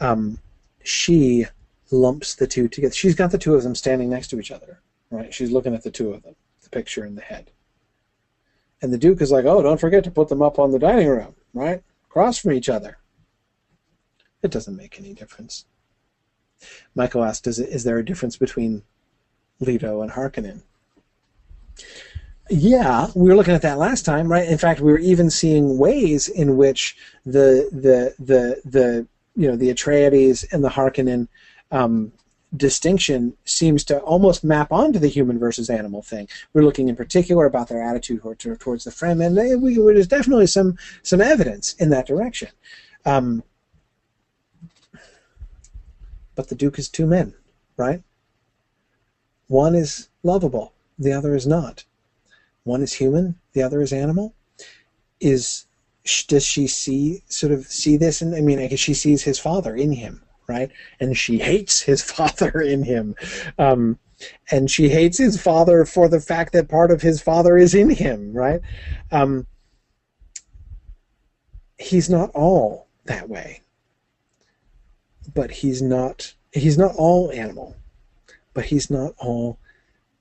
Um, 0.00 0.38
she 0.82 1.46
lumps 1.90 2.34
the 2.34 2.46
two 2.46 2.68
together. 2.68 2.94
She's 2.94 3.14
got 3.14 3.30
the 3.30 3.38
two 3.38 3.54
of 3.54 3.62
them 3.62 3.74
standing 3.74 4.08
next 4.08 4.28
to 4.28 4.40
each 4.40 4.50
other, 4.50 4.80
right? 5.10 5.32
She's 5.32 5.50
looking 5.50 5.74
at 5.74 5.82
the 5.82 5.90
two 5.90 6.12
of 6.12 6.22
them, 6.22 6.36
the 6.62 6.70
picture 6.70 7.04
in 7.04 7.14
the 7.14 7.22
head. 7.22 7.50
And 8.80 8.92
the 8.92 8.98
Duke 8.98 9.20
is 9.20 9.32
like, 9.32 9.44
oh, 9.44 9.62
don't 9.62 9.80
forget 9.80 10.04
to 10.04 10.10
put 10.10 10.28
them 10.28 10.42
up 10.42 10.58
on 10.58 10.70
the 10.70 10.78
dining 10.78 11.08
room, 11.08 11.34
right? 11.52 11.82
Across 12.06 12.38
from 12.38 12.52
each 12.52 12.68
other. 12.68 12.98
It 14.42 14.50
doesn't 14.50 14.76
make 14.76 14.98
any 14.98 15.14
difference. 15.14 15.64
Michael 16.94 17.24
asked, 17.24 17.46
is, 17.46 17.58
is 17.58 17.84
there 17.84 17.98
a 17.98 18.04
difference 18.04 18.36
between 18.36 18.82
Leto 19.60 20.02
and 20.02 20.12
Harkonnen? 20.12 20.62
Yeah, 22.50 23.08
we 23.14 23.28
were 23.28 23.36
looking 23.36 23.54
at 23.54 23.62
that 23.62 23.78
last 23.78 24.04
time, 24.04 24.30
right? 24.30 24.48
In 24.48 24.58
fact, 24.58 24.80
we 24.80 24.90
were 24.90 24.98
even 24.98 25.28
seeing 25.28 25.76
ways 25.76 26.28
in 26.28 26.56
which 26.56 26.96
the 27.26 27.68
the 27.70 28.14
the 28.18 28.60
the 28.64 29.06
you 29.36 29.48
know 29.48 29.56
the 29.56 29.68
Atreides 29.68 30.50
and 30.50 30.64
the 30.64 30.70
Harkonnen 30.70 31.28
um, 31.70 32.10
distinction 32.56 33.36
seems 33.44 33.84
to 33.84 33.98
almost 34.00 34.42
map 34.42 34.72
onto 34.72 34.98
the 34.98 35.08
human 35.08 35.38
versus 35.38 35.68
animal 35.68 36.02
thing. 36.02 36.28
We're 36.52 36.62
looking 36.62 36.88
in 36.88 36.96
particular 36.96 37.44
about 37.44 37.68
their 37.68 37.82
attitude 37.82 38.22
towards 38.22 38.84
the 38.84 38.90
Fremen, 38.90 39.26
and 39.26 39.36
they, 39.36 39.54
we, 39.54 39.74
there's 39.74 40.06
definitely 40.06 40.46
some 40.46 40.76
some 41.02 41.20
evidence 41.20 41.74
in 41.74 41.90
that 41.90 42.06
direction. 42.06 42.48
Um, 43.04 43.42
but 46.34 46.48
the 46.48 46.54
Duke 46.54 46.78
is 46.78 46.88
two 46.88 47.06
men, 47.06 47.34
right? 47.76 48.02
One 49.48 49.74
is 49.74 50.08
lovable, 50.22 50.72
the 50.98 51.12
other 51.12 51.34
is 51.34 51.46
not 51.46 51.84
one 52.68 52.82
is 52.82 52.92
human, 52.92 53.36
the 53.54 53.62
other 53.62 53.80
is 53.80 53.92
animal. 53.92 54.34
Is 55.20 55.64
does 56.28 56.44
she 56.44 56.66
see 56.66 57.22
sort 57.26 57.52
of 57.52 57.66
see 57.66 57.96
this? 57.96 58.22
And 58.22 58.34
I 58.34 58.40
mean, 58.40 58.58
I 58.58 58.66
guess 58.66 58.78
she 58.78 58.94
sees 58.94 59.22
his 59.22 59.38
father 59.38 59.74
in 59.74 59.92
him, 59.92 60.22
right? 60.48 60.70
And 60.98 61.16
she 61.16 61.38
hates 61.38 61.82
his 61.82 62.02
father 62.12 62.60
in 62.60 62.82
him. 62.82 63.14
Um, 63.58 63.98
and 64.50 64.70
she 64.70 64.88
hates 64.88 65.18
his 65.18 65.40
father 65.40 65.84
for 65.84 66.08
the 66.08 66.20
fact 66.20 66.52
that 66.52 66.68
part 66.68 66.90
of 66.90 67.02
his 67.02 67.20
father 67.20 67.56
is 67.56 67.74
in 67.74 67.90
him, 67.90 68.32
right? 68.32 68.60
Um, 69.12 69.46
he's 71.78 72.10
not 72.10 72.30
all 72.30 72.88
that 73.04 73.28
way, 73.28 73.60
but 75.34 75.50
he's 75.50 75.80
not 75.80 76.34
he's 76.52 76.76
not 76.76 76.96
all 76.96 77.30
animal, 77.30 77.76
but 78.54 78.64
he's 78.64 78.90
not 78.90 79.14
all 79.18 79.58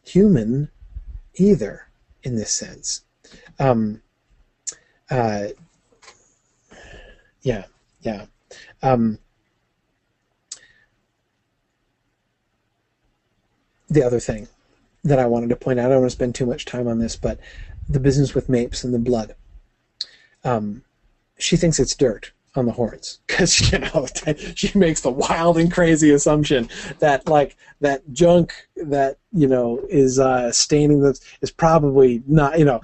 human 0.04 0.70
either 1.36 1.88
in 2.22 2.36
this 2.36 2.52
sense. 2.52 3.02
Um, 3.58 4.02
uh, 5.10 5.48
yeah, 7.42 7.66
yeah. 8.02 8.26
Um, 8.84 9.18
the 13.90 14.04
other 14.04 14.20
thing 14.20 14.48
that 15.04 15.20
I 15.20 15.26
wanted 15.26 15.50
to 15.50 15.56
point 15.56 15.80
out, 15.80 15.88
I 15.88 15.90
don't 15.90 16.02
want 16.02 16.12
to 16.12 16.16
spend 16.16 16.36
too 16.36 16.46
much 16.46 16.66
time 16.66 16.88
on 16.88 17.00
this, 17.00 17.16
but 17.16 17.40
the 17.88 18.00
business 18.00 18.36
with 18.36 18.50
Mapes 18.50 18.84
and 18.84 18.94
the 18.94 19.00
blood. 19.00 19.36
Um, 20.44 20.84
she 21.38 21.56
thinks 21.56 21.80
it's 21.80 21.96
dirt 21.96 22.32
on 22.56 22.66
the 22.66 22.72
horns 22.72 23.20
because 23.28 23.72
you 23.72 23.80
know 23.80 24.08
she 24.56 24.78
makes 24.78 25.02
the 25.02 25.12
wild 25.12 25.58
and 25.58 25.72
crazy 25.72 26.12
assumption 26.12 26.68
that 27.00 27.28
like 27.28 27.56
that 27.82 28.02
junk 28.12 28.54
that 28.76 29.18
you 29.32 29.48
know 29.48 29.80
is 29.90 30.20
uh, 30.20 30.52
staining 30.52 31.02
the 31.02 31.18
is 31.42 31.52
probably 31.52 32.24
not 32.28 32.58
you 32.58 32.66
know 32.66 32.82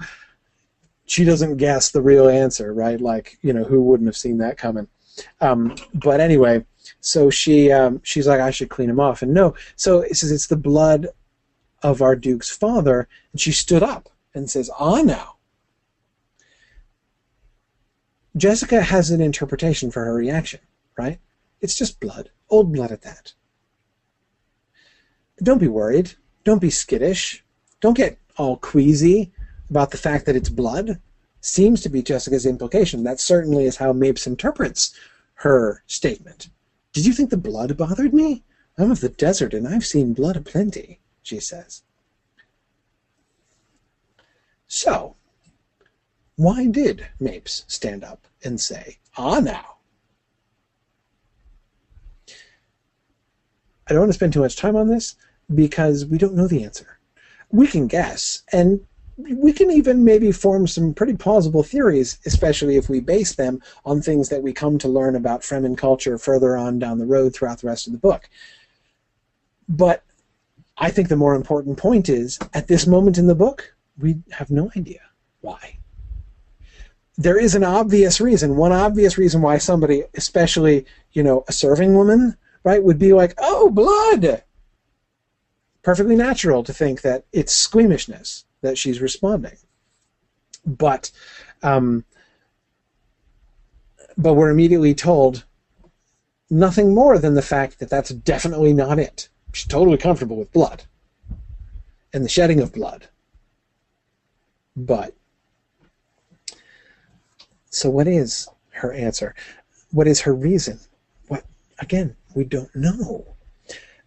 she 1.06 1.24
doesn't 1.24 1.56
guess 1.56 1.90
the 1.90 2.00
real 2.00 2.28
answer 2.28 2.72
right 2.72 3.00
like 3.00 3.38
you 3.42 3.52
know 3.52 3.64
who 3.64 3.82
wouldn't 3.82 4.06
have 4.06 4.16
seen 4.16 4.38
that 4.38 4.56
coming 4.56 4.86
um, 5.40 5.74
but 5.94 6.20
anyway 6.20 6.64
so 7.04 7.28
she 7.28 7.70
um, 7.70 8.00
she's 8.02 8.26
like 8.26 8.40
I 8.40 8.50
should 8.50 8.70
clean 8.70 8.88
him 8.88 8.98
off 8.98 9.20
and 9.20 9.34
no 9.34 9.54
so 9.76 10.00
it 10.00 10.16
says 10.16 10.32
it's 10.32 10.46
the 10.46 10.56
blood 10.56 11.08
of 11.82 12.00
our 12.00 12.16
duke's 12.16 12.50
father 12.50 13.08
and 13.32 13.40
she 13.40 13.52
stood 13.52 13.82
up 13.82 14.08
and 14.34 14.50
says 14.50 14.70
ah 14.78 15.02
now 15.02 15.34
Jessica 18.36 18.82
has 18.82 19.10
an 19.10 19.20
interpretation 19.20 19.92
for 19.92 20.04
her 20.04 20.14
reaction, 20.14 20.58
right? 20.98 21.20
It's 21.60 21.76
just 21.76 22.00
blood, 22.00 22.30
old 22.50 22.72
blood 22.72 22.90
at 22.90 23.02
that. 23.02 23.34
Don't 25.40 25.60
be 25.60 25.68
worried. 25.68 26.14
Don't 26.42 26.60
be 26.60 26.70
skittish. 26.70 27.44
Don't 27.80 27.96
get 27.96 28.18
all 28.36 28.56
queasy 28.56 29.32
about 29.70 29.92
the 29.92 29.98
fact 29.98 30.26
that 30.26 30.34
it's 30.34 30.48
blood. 30.48 31.00
Seems 31.40 31.80
to 31.82 31.88
be 31.88 32.02
Jessica's 32.02 32.44
implication. 32.44 33.04
That 33.04 33.20
certainly 33.20 33.66
is 33.66 33.76
how 33.76 33.92
Mapes 33.92 34.26
interprets 34.26 34.94
her 35.34 35.84
statement. 35.86 36.48
Did 36.94 37.04
you 37.06 37.12
think 37.12 37.30
the 37.30 37.36
blood 37.36 37.76
bothered 37.76 38.14
me? 38.14 38.44
I'm 38.78 38.92
of 38.92 39.00
the 39.00 39.08
desert, 39.08 39.52
and 39.52 39.66
I've 39.66 39.84
seen 39.84 40.14
blood 40.14 40.36
aplenty, 40.36 41.00
she 41.22 41.40
says. 41.40 41.82
So, 44.68 45.16
why 46.36 46.66
did 46.66 47.06
Mapes 47.18 47.64
stand 47.66 48.04
up 48.04 48.28
and 48.44 48.60
say, 48.60 48.98
Ah, 49.16 49.40
now? 49.40 49.78
I 53.86 53.92
don't 53.92 54.00
want 54.00 54.10
to 54.10 54.14
spend 54.14 54.32
too 54.32 54.40
much 54.40 54.56
time 54.56 54.76
on 54.76 54.88
this 54.88 55.16
because 55.52 56.06
we 56.06 56.16
don't 56.16 56.34
know 56.34 56.46
the 56.46 56.62
answer. 56.62 56.98
We 57.50 57.66
can 57.66 57.88
guess, 57.88 58.42
and 58.52 58.86
we 59.16 59.52
can 59.52 59.70
even 59.70 60.04
maybe 60.04 60.32
form 60.32 60.66
some 60.66 60.92
pretty 60.92 61.14
plausible 61.14 61.62
theories, 61.62 62.18
especially 62.26 62.76
if 62.76 62.88
we 62.88 63.00
base 63.00 63.34
them 63.34 63.60
on 63.84 64.02
things 64.02 64.28
that 64.28 64.42
we 64.42 64.52
come 64.52 64.78
to 64.78 64.88
learn 64.88 65.14
about 65.14 65.42
Fremen 65.42 65.78
culture 65.78 66.18
further 66.18 66.56
on 66.56 66.78
down 66.78 66.98
the 66.98 67.06
road 67.06 67.34
throughout 67.34 67.60
the 67.60 67.68
rest 67.68 67.86
of 67.86 67.92
the 67.92 67.98
book. 67.98 68.28
But 69.68 70.02
I 70.76 70.90
think 70.90 71.08
the 71.08 71.16
more 71.16 71.34
important 71.34 71.78
point 71.78 72.08
is 72.08 72.38
at 72.52 72.66
this 72.66 72.86
moment 72.86 73.18
in 73.18 73.26
the 73.26 73.34
book, 73.34 73.74
we 73.98 74.16
have 74.32 74.50
no 74.50 74.70
idea 74.76 75.00
why. 75.40 75.78
There 77.16 77.38
is 77.38 77.54
an 77.54 77.62
obvious 77.62 78.20
reason, 78.20 78.56
one 78.56 78.72
obvious 78.72 79.16
reason 79.16 79.40
why 79.40 79.58
somebody, 79.58 80.02
especially, 80.14 80.84
you 81.12 81.22
know, 81.22 81.44
a 81.46 81.52
serving 81.52 81.94
woman, 81.94 82.36
right, 82.64 82.82
would 82.82 82.98
be 82.98 83.12
like, 83.12 83.34
oh, 83.38 83.70
blood! 83.70 84.42
Perfectly 85.82 86.16
natural 86.16 86.64
to 86.64 86.72
think 86.72 87.02
that 87.02 87.24
it's 87.32 87.54
squeamishness 87.54 88.46
that 88.64 88.78
she's 88.78 89.00
responding. 89.00 89.56
But, 90.66 91.10
um, 91.62 92.04
but 94.16 94.34
we're 94.34 94.50
immediately 94.50 94.94
told 94.94 95.44
nothing 96.50 96.94
more 96.94 97.18
than 97.18 97.34
the 97.34 97.42
fact 97.42 97.78
that 97.78 97.90
that's 97.90 98.10
definitely 98.10 98.72
not 98.72 98.98
it. 98.98 99.28
She's 99.52 99.68
totally 99.68 99.98
comfortable 99.98 100.36
with 100.36 100.52
blood 100.52 100.84
and 102.12 102.24
the 102.24 102.28
shedding 102.28 102.60
of 102.60 102.72
blood. 102.72 103.08
But, 104.76 105.14
so 107.70 107.90
what 107.90 108.08
is 108.08 108.48
her 108.70 108.92
answer? 108.92 109.34
What 109.90 110.08
is 110.08 110.20
her 110.22 110.34
reason? 110.34 110.80
What, 111.28 111.44
again, 111.80 112.16
we 112.34 112.44
don't 112.44 112.74
know. 112.74 113.26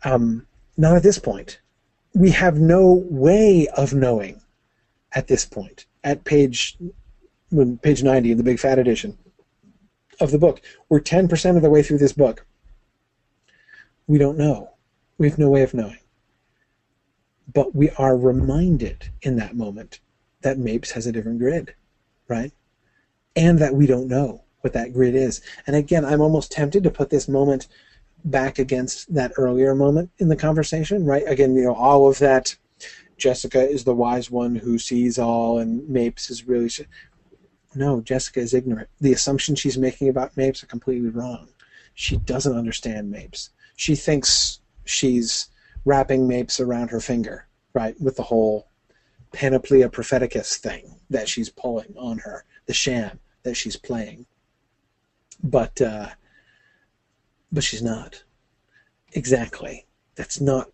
Um, 0.03 0.47
not 0.77 0.95
at 0.95 1.03
this 1.03 1.19
point. 1.19 1.59
We 2.15 2.31
have 2.31 2.59
no 2.59 3.05
way 3.09 3.67
of 3.77 3.93
knowing 3.93 4.41
at 5.13 5.27
this 5.27 5.45
point, 5.45 5.85
at 6.03 6.23
page 6.23 6.77
page 7.81 8.03
90 8.03 8.31
in 8.31 8.37
the 8.37 8.43
Big 8.43 8.59
Fat 8.59 8.79
Edition 8.79 9.17
of 10.19 10.31
the 10.31 10.39
book. 10.39 10.61
We're 10.89 10.99
10% 10.99 11.55
of 11.55 11.61
the 11.61 11.69
way 11.69 11.83
through 11.83 11.99
this 11.99 12.13
book. 12.13 12.45
We 14.07 14.17
don't 14.17 14.37
know. 14.37 14.71
We 15.17 15.29
have 15.29 15.39
no 15.39 15.49
way 15.49 15.63
of 15.63 15.73
knowing. 15.73 15.99
But 17.53 17.75
we 17.75 17.89
are 17.91 18.17
reminded 18.17 19.09
in 19.21 19.37
that 19.37 19.55
moment 19.55 19.99
that 20.41 20.57
Mapes 20.57 20.91
has 20.91 21.07
a 21.07 21.11
different 21.11 21.39
grid, 21.39 21.73
right? 22.27 22.51
And 23.35 23.59
that 23.59 23.73
we 23.73 23.87
don't 23.87 24.07
know 24.07 24.43
what 24.61 24.73
that 24.73 24.93
grid 24.93 25.15
is. 25.15 25.41
And 25.65 25.75
again, 25.75 26.03
I'm 26.03 26.21
almost 26.21 26.51
tempted 26.51 26.83
to 26.83 26.91
put 26.91 27.09
this 27.09 27.27
moment 27.27 27.67
back 28.25 28.59
against 28.59 29.13
that 29.13 29.31
earlier 29.37 29.73
moment 29.73 30.09
in 30.17 30.27
the 30.27 30.35
conversation, 30.35 31.05
right? 31.05 31.23
Again, 31.27 31.55
you 31.55 31.63
know, 31.63 31.75
all 31.75 32.09
of 32.09 32.19
that 32.19 32.55
Jessica 33.17 33.67
is 33.67 33.83
the 33.83 33.95
wise 33.95 34.29
one 34.29 34.55
who 34.55 34.77
sees 34.77 35.17
all, 35.17 35.57
and 35.59 35.87
Mapes 35.89 36.29
is 36.29 36.47
really. 36.47 36.69
No, 37.75 38.01
Jessica 38.01 38.39
is 38.39 38.53
ignorant. 38.53 38.89
The 39.01 39.13
assumptions 39.13 39.59
she's 39.59 39.77
making 39.77 40.09
about 40.09 40.37
Mapes 40.37 40.63
are 40.63 40.67
completely 40.67 41.09
wrong. 41.09 41.49
She 41.93 42.17
doesn't 42.17 42.57
understand 42.57 43.11
Mapes. 43.11 43.49
She 43.75 43.95
thinks 43.95 44.59
she's 44.85 45.49
wrapping 45.85 46.27
Mapes 46.27 46.59
around 46.59 46.89
her 46.89 46.99
finger, 46.99 47.47
right, 47.73 47.99
with 47.99 48.15
the 48.15 48.23
whole 48.23 48.67
panoplia 49.33 49.89
propheticus 49.89 50.57
thing 50.57 50.95
that 51.09 51.27
she's 51.27 51.49
pulling 51.49 51.93
on 51.97 52.19
her, 52.19 52.45
the 52.65 52.73
sham 52.73 53.19
that 53.43 53.55
she's 53.55 53.75
playing. 53.75 54.25
But 55.43 55.81
uh, 55.81 56.09
but 57.51 57.63
she's 57.63 57.83
not. 57.83 58.23
Exactly. 59.13 59.85
That's 60.15 60.41
not 60.41 60.71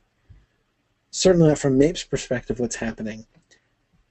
certainly 1.14 1.48
not 1.48 1.60
from 1.60 1.78
Mapes' 1.78 2.04
perspective 2.04 2.60
what's 2.60 2.76
happening. 2.76 3.26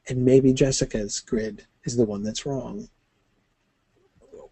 And 0.08 0.24
maybe 0.24 0.52
Jessica's 0.52 1.20
grid 1.20 1.66
is 1.84 1.96
the 1.96 2.04
one 2.04 2.22
that's 2.22 2.46
wrong. 2.46 2.88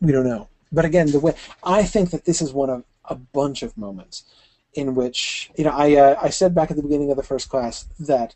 We 0.00 0.12
don't 0.12 0.26
know. 0.26 0.48
But 0.72 0.84
again, 0.84 1.10
the 1.10 1.20
way 1.20 1.34
I 1.62 1.84
think 1.84 2.10
that 2.10 2.24
this 2.24 2.42
is 2.42 2.52
one 2.52 2.70
of 2.70 2.84
a 3.04 3.14
bunch 3.14 3.62
of 3.62 3.76
moments 3.78 4.24
in 4.74 4.94
which 4.94 5.50
you 5.56 5.64
know 5.64 5.70
I 5.70 5.96
uh, 5.96 6.16
I 6.22 6.30
said 6.30 6.54
back 6.54 6.70
at 6.70 6.76
the 6.76 6.82
beginning 6.82 7.10
of 7.10 7.16
the 7.16 7.24
first 7.24 7.48
class 7.48 7.86
that 7.98 8.34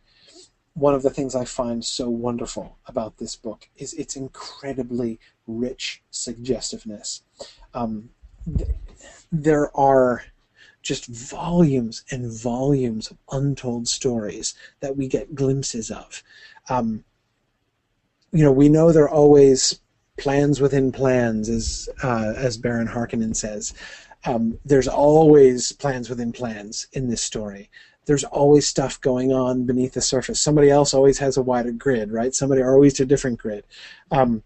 one 0.74 0.94
of 0.94 1.02
the 1.02 1.10
things 1.10 1.36
I 1.36 1.44
find 1.44 1.84
so 1.84 2.08
wonderful 2.08 2.78
about 2.86 3.18
this 3.18 3.36
book 3.36 3.68
is 3.76 3.94
its 3.94 4.16
incredibly 4.16 5.20
rich 5.46 6.02
suggestiveness. 6.10 7.22
Um, 7.72 8.10
th- 8.56 8.70
there 9.30 9.76
are 9.76 10.24
just 10.84 11.06
volumes 11.06 12.04
and 12.10 12.30
volumes 12.30 13.10
of 13.10 13.16
untold 13.32 13.88
stories 13.88 14.54
that 14.80 14.96
we 14.96 15.08
get 15.08 15.34
glimpses 15.34 15.90
of. 15.90 16.22
Um, 16.68 17.04
you 18.30 18.44
know, 18.44 18.52
we 18.52 18.68
know 18.68 18.92
there 18.92 19.04
are 19.04 19.10
always 19.10 19.80
plans 20.18 20.60
within 20.60 20.92
plans, 20.92 21.48
as 21.48 21.88
uh, 22.02 22.34
as 22.36 22.56
Baron 22.56 22.86
Harkonnen 22.86 23.34
says. 23.34 23.74
Um, 24.26 24.58
there's 24.64 24.88
always 24.88 25.72
plans 25.72 26.08
within 26.08 26.32
plans 26.32 26.86
in 26.92 27.08
this 27.08 27.22
story. 27.22 27.70
There's 28.06 28.24
always 28.24 28.68
stuff 28.68 29.00
going 29.00 29.32
on 29.32 29.64
beneath 29.64 29.94
the 29.94 30.02
surface. 30.02 30.40
Somebody 30.40 30.70
else 30.70 30.92
always 30.92 31.18
has 31.18 31.36
a 31.36 31.42
wider 31.42 31.72
grid, 31.72 32.12
right? 32.12 32.34
Somebody 32.34 32.62
always 32.62 33.00
a 33.00 33.06
different 33.06 33.38
grid. 33.38 33.64
Um, 34.10 34.42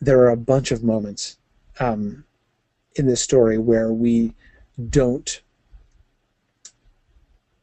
there 0.00 0.20
are 0.20 0.30
a 0.30 0.36
bunch 0.36 0.70
of 0.70 0.82
moments 0.82 1.38
um, 1.80 2.24
in 2.96 3.06
this 3.06 3.20
story 3.20 3.58
where 3.58 3.92
we 3.92 4.34
don't 4.90 5.40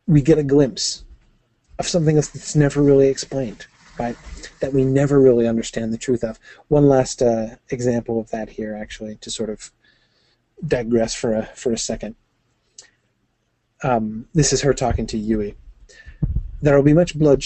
we 0.08 0.22
get 0.22 0.40
a 0.40 0.44
glimpse 0.44 1.06
of 1.78 1.88
something 1.88 2.16
that's 2.16 2.56
never 2.56 2.82
really 2.82 3.08
explained, 3.08 3.68
right? 4.00 4.18
That 4.60 4.74
we 4.74 4.84
never 4.84 5.20
really 5.20 5.48
understand 5.48 5.94
the 5.94 5.98
truth 5.98 6.24
of. 6.24 6.40
One 6.68 6.90
last 6.90 7.22
uh, 7.22 7.56
example 7.70 8.20
of 8.20 8.32
that 8.32 8.50
here, 8.50 8.76
actually, 8.76 9.16
to 9.18 9.30
sort 9.30 9.52
of 9.52 9.72
digress 10.66 11.14
for 11.14 11.34
a 11.34 11.46
for 11.56 11.72
a 11.72 11.78
second. 11.78 12.16
Um, 13.84 14.28
this 14.34 14.52
is 14.52 14.62
her 14.62 14.74
talking 14.74 15.06
to 15.08 15.18
Yueh. 15.18 15.56
There 16.62 16.76
will 16.76 16.84
be 16.84 16.94
much 16.94 17.18
blood 17.18 17.42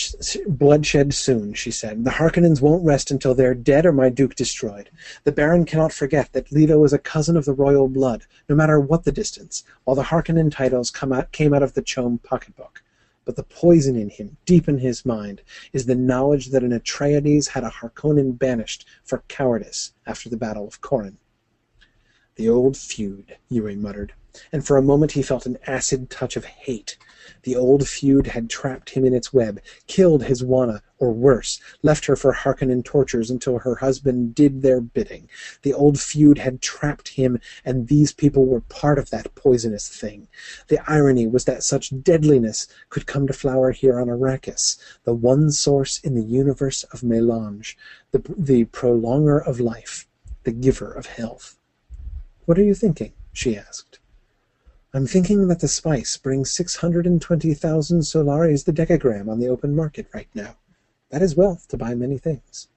bloodshed 0.48 1.14
soon, 1.14 1.54
she 1.54 1.70
said. 1.70 2.04
The 2.04 2.10
Harkonnens 2.10 2.62
won't 2.62 2.84
rest 2.84 3.12
until 3.12 3.36
they're 3.36 3.54
dead 3.54 3.86
or 3.86 3.92
my 3.92 4.10
duke 4.10 4.34
destroyed. 4.34 4.90
The 5.24 5.32
Baron 5.32 5.66
cannot 5.66 5.94
forget 5.94 6.34
that 6.34 6.52
Leto 6.52 6.84
is 6.84 6.94
a 6.94 6.98
cousin 6.98 7.38
of 7.38 7.46
the 7.46 7.54
royal 7.54 7.88
blood, 7.88 8.26
no 8.50 8.56
matter 8.56 8.80
what 8.80 9.04
the 9.04 9.12
distance, 9.12 9.64
while 9.84 9.96
the 9.96 10.06
Harkonnen 10.06 10.50
titles 10.50 10.92
out, 11.04 11.32
came 11.32 11.54
out 11.54 11.62
of 11.62 11.76
the 11.76 11.84
CHOAM 11.84 12.22
pocketbook. 12.24 12.82
But 13.24 13.36
the 13.36 13.44
poison 13.44 13.96
in 13.96 14.10
him, 14.10 14.38
deep 14.46 14.68
in 14.68 14.80
his 14.80 15.06
mind, 15.06 15.44
is 15.74 15.86
the 15.86 15.94
knowledge 15.94 16.48
that 16.48 16.64
an 16.64 16.72
Atreides 16.72 17.50
had 17.50 17.64
a 17.64 17.70
Harkonnen 17.70 18.32
banished 18.40 18.88
for 19.04 19.24
cowardice 19.28 19.94
after 20.08 20.28
the 20.28 20.38
Battle 20.38 20.68
of 20.68 20.82
Corrin. 20.82 21.18
The 22.36 22.50
old 22.50 22.76
feud, 22.76 23.38
Yueh 23.52 23.78
muttered, 23.78 24.14
and 24.52 24.66
for 24.66 24.76
a 24.76 24.82
moment 24.82 25.12
he 25.12 25.22
felt 25.22 25.46
an 25.46 25.60
acid 25.68 26.10
touch 26.10 26.36
of 26.36 26.46
hate 26.46 26.98
the 27.44 27.56
old 27.56 27.88
feud 27.88 28.28
had 28.28 28.50
trapped 28.50 28.92
him 28.92 29.06
in 29.06 29.14
its 29.14 29.34
web, 29.34 29.60
killed 29.88 30.24
his 30.24 30.44
Wanna, 30.44 30.82
or 31.00 31.12
worse, 31.12 31.60
left 31.82 32.06
her 32.06 32.16
for 32.16 32.34
Harkonnen 32.34 32.84
tortures 32.84 33.30
until 33.30 33.60
her 33.60 33.76
husband 33.76 34.34
did 34.36 34.62
their 34.62 34.80
bidding. 34.80 35.28
The 35.62 35.74
old 35.74 36.00
feud 36.00 36.38
had 36.38 36.62
trapped 36.62 37.10
him, 37.10 37.40
and 37.66 37.88
these 37.88 38.14
people 38.14 38.46
were 38.46 38.62
part 38.62 38.98
of 38.98 39.10
that 39.10 39.36
poisonous 39.36 39.88
thing. 39.88 40.28
The 40.68 40.80
irony 40.90 41.28
was 41.28 41.46
that 41.46 41.64
such 41.64 42.04
deadliness 42.04 42.68
could 42.90 43.06
come 43.06 43.28
to 43.28 43.34
flower 43.34 43.72
here 43.72 44.00
on 44.00 44.08
Arrakis, 44.08 44.78
the 45.04 45.14
one 45.14 45.52
source 45.52 46.00
in 46.00 46.16
the 46.16 46.24
universe 46.24 46.84
of 46.86 47.04
melange, 47.04 47.78
the, 48.12 48.22
the 48.38 48.66
prolonger 48.66 49.46
of 49.46 49.60
life, 49.60 50.08
the 50.44 50.52
giver 50.52 50.92
of 50.92 51.08
health. 51.08 51.58
What 52.46 52.58
are 52.58 52.64
you 52.64 52.76
thinking? 52.76 53.14
she 53.32 53.58
asked. 53.58 54.00
I'm 54.94 55.08
thinking 55.08 55.48
that 55.48 55.60
the 55.60 55.68
spice 55.68 56.18
brings 56.18 56.52
620,000 56.52 58.04
solaris 58.04 58.64
the 58.64 58.72
decagram 58.72 59.28
on 59.28 59.40
the 59.40 59.48
open 59.48 59.76
market 59.76 60.08
right 60.14 60.28
now. 60.36 60.56
That 61.10 61.24
is 61.24 61.36
wealth 61.36 61.68
to 61.70 61.78
buy 61.78 61.96
many 61.96 62.20
things. 62.20 62.68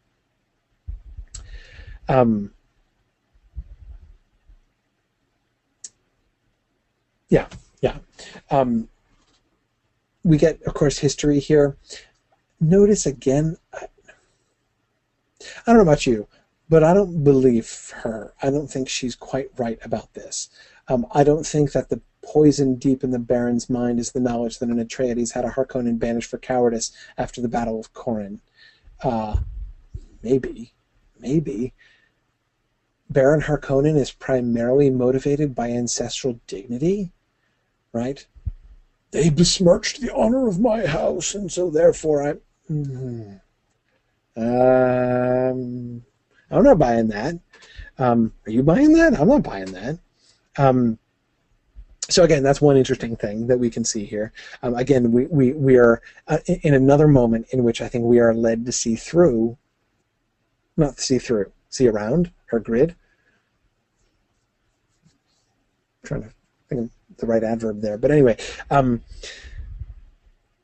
Um, 2.09 2.53
yeah, 7.29 7.49
yeah. 7.83 7.99
Um, 8.51 8.89
we 10.25 10.39
get, 10.39 10.63
of 10.63 10.73
course, 10.75 10.99
history 10.99 11.39
here. 11.39 11.77
Notice 12.61 13.05
again, 13.05 13.59
I, 13.75 13.89
I 15.67 15.67
don't 15.67 15.77
know 15.77 15.83
about 15.83 16.07
you, 16.07 16.29
but 16.69 16.83
I 16.83 16.95
don't 16.95 17.23
believe 17.23 17.93
her. 17.97 18.33
I 18.43 18.51
don't 18.51 18.69
think 18.69 18.89
she's 18.89 19.15
quite 19.15 19.51
right 19.57 19.79
about 19.85 20.15
this. 20.15 20.49
Um, 20.89 21.07
I 21.13 21.25
don't 21.25 21.47
think 21.47 21.73
that 21.73 21.89
the 21.89 22.01
poison 22.23 22.77
deep 22.77 23.03
in 23.03 23.11
the 23.11 23.19
Baron's 23.19 23.71
mind 23.71 23.99
is 23.99 24.13
the 24.13 24.21
knowledge 24.21 24.59
that 24.59 24.69
an 24.69 24.85
Atreides 24.85 25.33
had 25.33 25.45
a 25.45 25.51
Harkonnen 25.51 25.99
banished 25.99 26.31
for 26.31 26.39
cowardice 26.39 26.93
after 27.17 27.41
the 27.41 27.49
Battle 27.49 27.79
of 27.81 27.93
Corrin. 27.93 28.41
Uh, 29.03 29.39
maybe, 30.23 30.73
maybe. 31.19 31.73
Baron 33.09 33.43
Harkonnen 33.43 33.97
is 33.97 34.11
primarily 34.11 34.91
motivated 34.91 35.55
by 35.55 35.71
ancestral 35.71 36.41
dignity, 36.47 37.13
right? 37.93 38.27
They 39.13 39.31
besmirched 39.31 40.01
the 40.01 40.15
honor 40.15 40.49
of 40.49 40.59
my 40.59 40.87
house, 40.87 41.35
and 41.35 41.51
so 41.51 41.71
therefore 41.71 42.29
I. 42.29 42.35
Mm, 42.71 43.41
um, 44.37 46.03
I'm 46.51 46.63
not 46.65 46.79
buying 46.79 47.09
that. 47.09 47.39
Um, 47.99 48.33
are 48.47 48.51
you 48.51 48.63
buying 48.63 48.93
that? 48.95 49.19
I'm 49.19 49.29
not 49.29 49.45
buying 49.45 49.73
that. 49.73 49.99
Um, 50.59 50.99
so 52.09 52.23
again, 52.23 52.43
that's 52.43 52.61
one 52.61 52.77
interesting 52.77 53.17
thing 53.17 53.49
that 53.49 53.59
we 53.59 53.69
can 53.69 53.85
see 53.85 54.05
here. 54.05 54.33
Um, 54.63 54.75
again, 54.75 55.11
we, 55.11 55.27
we, 55.27 55.53
we 55.53 55.77
are 55.77 56.01
uh, 56.29 56.39
in 56.47 56.75
another 56.75 57.09
moment 57.09 57.47
in 57.51 57.65
which 57.65 57.81
I 57.81 57.89
think 57.89 58.05
we 58.05 58.21
are 58.21 58.33
led 58.33 58.65
to 58.67 58.73
see 58.73 58.95
through, 58.95 59.59
not 60.77 61.01
see 61.01 61.19
through, 61.19 61.51
see 61.69 61.89
around 61.89 62.31
her 62.47 62.61
grid. 62.61 62.95
I'm 66.03 66.09
trying 66.09 66.23
to 66.23 66.31
think 66.69 66.81
of 66.83 66.91
the 67.17 67.27
right 67.27 67.43
adverb 67.43 67.81
there, 67.81 67.99
but 67.99 68.13
anyway, 68.13 68.37
um, 68.71 69.03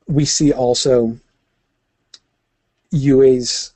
we 0.07 0.25
see 0.25 0.53
also 0.53 1.19
Yueh's 2.93 3.73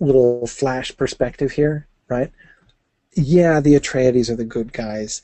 little 0.00 0.46
flash 0.46 0.96
perspective 0.96 1.52
here, 1.52 1.86
right? 2.08 2.30
Yeah, 3.14 3.60
the 3.60 3.74
Atreides 3.74 4.30
are 4.30 4.36
the 4.36 4.44
good 4.44 4.72
guys. 4.72 5.22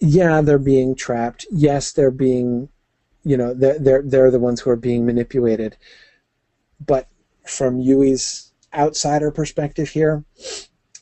Yeah, 0.00 0.40
they're 0.40 0.58
being 0.58 0.94
trapped. 0.94 1.46
Yes, 1.50 1.92
they're 1.92 2.10
being, 2.10 2.68
you 3.24 3.36
know, 3.36 3.54
they're 3.54 3.78
they're 3.78 4.02
they're 4.02 4.30
the 4.30 4.38
ones 4.38 4.60
who 4.60 4.70
are 4.70 4.76
being 4.76 5.06
manipulated. 5.06 5.76
But 6.84 7.08
from 7.46 7.80
Yueh's 7.80 8.52
outsider 8.74 9.30
perspective 9.30 9.88
here, 9.88 10.24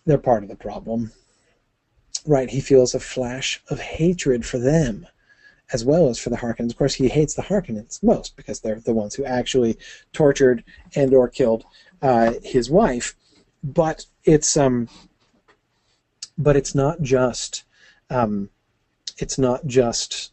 they're 0.04 0.18
part 0.18 0.42
of 0.42 0.48
the 0.48 0.56
problem. 0.56 1.12
Right? 2.26 2.50
He 2.50 2.60
feels 2.60 2.94
a 2.94 3.00
flash 3.00 3.62
of 3.68 3.78
hatred 3.78 4.44
for 4.44 4.58
them 4.58 5.06
as 5.72 5.84
well 5.84 6.08
as 6.08 6.18
for 6.18 6.30
the 6.30 6.36
Harkonnens. 6.36 6.70
Of 6.70 6.78
course, 6.78 6.94
he 6.94 7.08
hates 7.08 7.34
the 7.34 7.42
Harkonnens 7.42 8.02
most 8.02 8.36
because 8.36 8.60
they're 8.60 8.80
the 8.80 8.94
ones 8.94 9.14
who 9.14 9.24
actually 9.24 9.78
tortured 10.12 10.62
and 10.94 11.12
or 11.12 11.28
killed 11.28 11.64
uh, 12.02 12.34
his 12.42 12.70
wife. 12.70 13.14
But 13.64 14.06
it's 14.24 14.56
um, 14.56 14.88
but 16.38 16.56
it's 16.56 16.74
not 16.74 17.02
just 17.02 17.64
um, 18.10 18.50
it's 19.18 19.38
not 19.38 19.66
just 19.66 20.32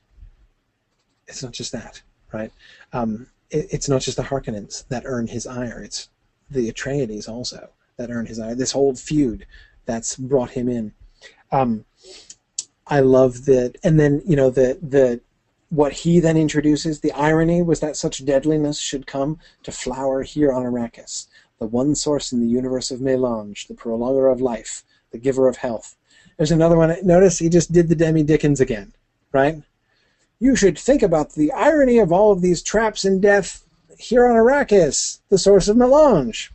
it's 1.27 1.41
not 1.41 1.53
just 1.53 1.71
that, 1.71 2.01
right? 2.31 2.51
Um, 2.91 3.27
it, 3.49 3.67
it's 3.71 3.89
not 3.89 4.01
just 4.01 4.17
the 4.17 4.23
Harkonnens 4.23 4.87
that 4.89 5.03
earn 5.05 5.27
his 5.27 5.47
ire. 5.47 5.81
It's 5.81 6.09
the 6.49 6.71
Atreides 6.71 7.29
also 7.29 7.69
that 7.97 8.11
earn 8.11 8.25
his 8.25 8.39
ire. 8.39 8.55
This 8.55 8.71
whole 8.71 8.95
feud 8.95 9.45
that's 9.85 10.15
brought 10.15 10.51
him 10.51 10.69
in. 10.69 10.93
Um, 11.51 11.85
I 12.87 12.99
love 12.99 13.45
that, 13.45 13.77
and 13.83 13.99
then 13.99 14.21
you 14.25 14.35
know 14.35 14.49
the 14.49 14.77
the 14.81 15.21
what 15.69 15.93
he 15.93 16.19
then 16.19 16.37
introduces. 16.37 16.99
The 16.99 17.13
irony 17.13 17.61
was 17.61 17.79
that 17.79 17.95
such 17.95 18.25
deadliness 18.25 18.79
should 18.79 19.07
come 19.07 19.39
to 19.63 19.71
flower 19.71 20.21
here 20.23 20.51
on 20.51 20.63
Arrakis, 20.63 21.27
the 21.59 21.65
one 21.65 21.95
source 21.95 22.31
in 22.31 22.41
the 22.41 22.47
universe 22.47 22.91
of 22.91 23.01
melange, 23.01 23.67
the 23.67 23.73
prolonger 23.73 24.31
of 24.31 24.41
life, 24.41 24.83
the 25.13 25.17
giver 25.19 25.47
of 25.47 25.55
health. 25.55 25.95
There's 26.35 26.51
another 26.51 26.75
one. 26.75 26.93
Notice 27.03 27.39
he 27.39 27.47
just 27.47 27.71
did 27.71 27.87
the 27.87 27.95
Demi 27.95 28.23
Dickens 28.23 28.59
again, 28.59 28.91
right? 29.31 29.61
You 30.39 30.57
should 30.57 30.77
think 30.77 31.01
about 31.01 31.33
the 31.33 31.53
irony 31.53 31.99
of 31.99 32.11
all 32.11 32.33
of 32.33 32.41
these 32.41 32.61
traps 32.61 33.05
and 33.05 33.21
death 33.21 33.63
here 33.97 34.25
on 34.25 34.35
Arrakis, 34.35 35.19
the 35.29 35.37
source 35.37 35.69
of 35.69 35.77
melange. 35.77 36.51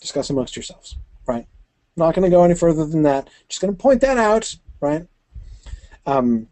Discuss 0.00 0.30
amongst 0.30 0.56
yourselves, 0.56 0.96
right? 1.26 1.46
Not 1.94 2.14
going 2.14 2.28
to 2.28 2.34
go 2.34 2.42
any 2.42 2.54
further 2.54 2.84
than 2.86 3.02
that. 3.02 3.28
Just 3.48 3.60
going 3.60 3.72
to 3.72 3.80
point 3.80 4.00
that 4.00 4.16
out, 4.16 4.56
right? 4.80 5.06
Um, 6.06 6.48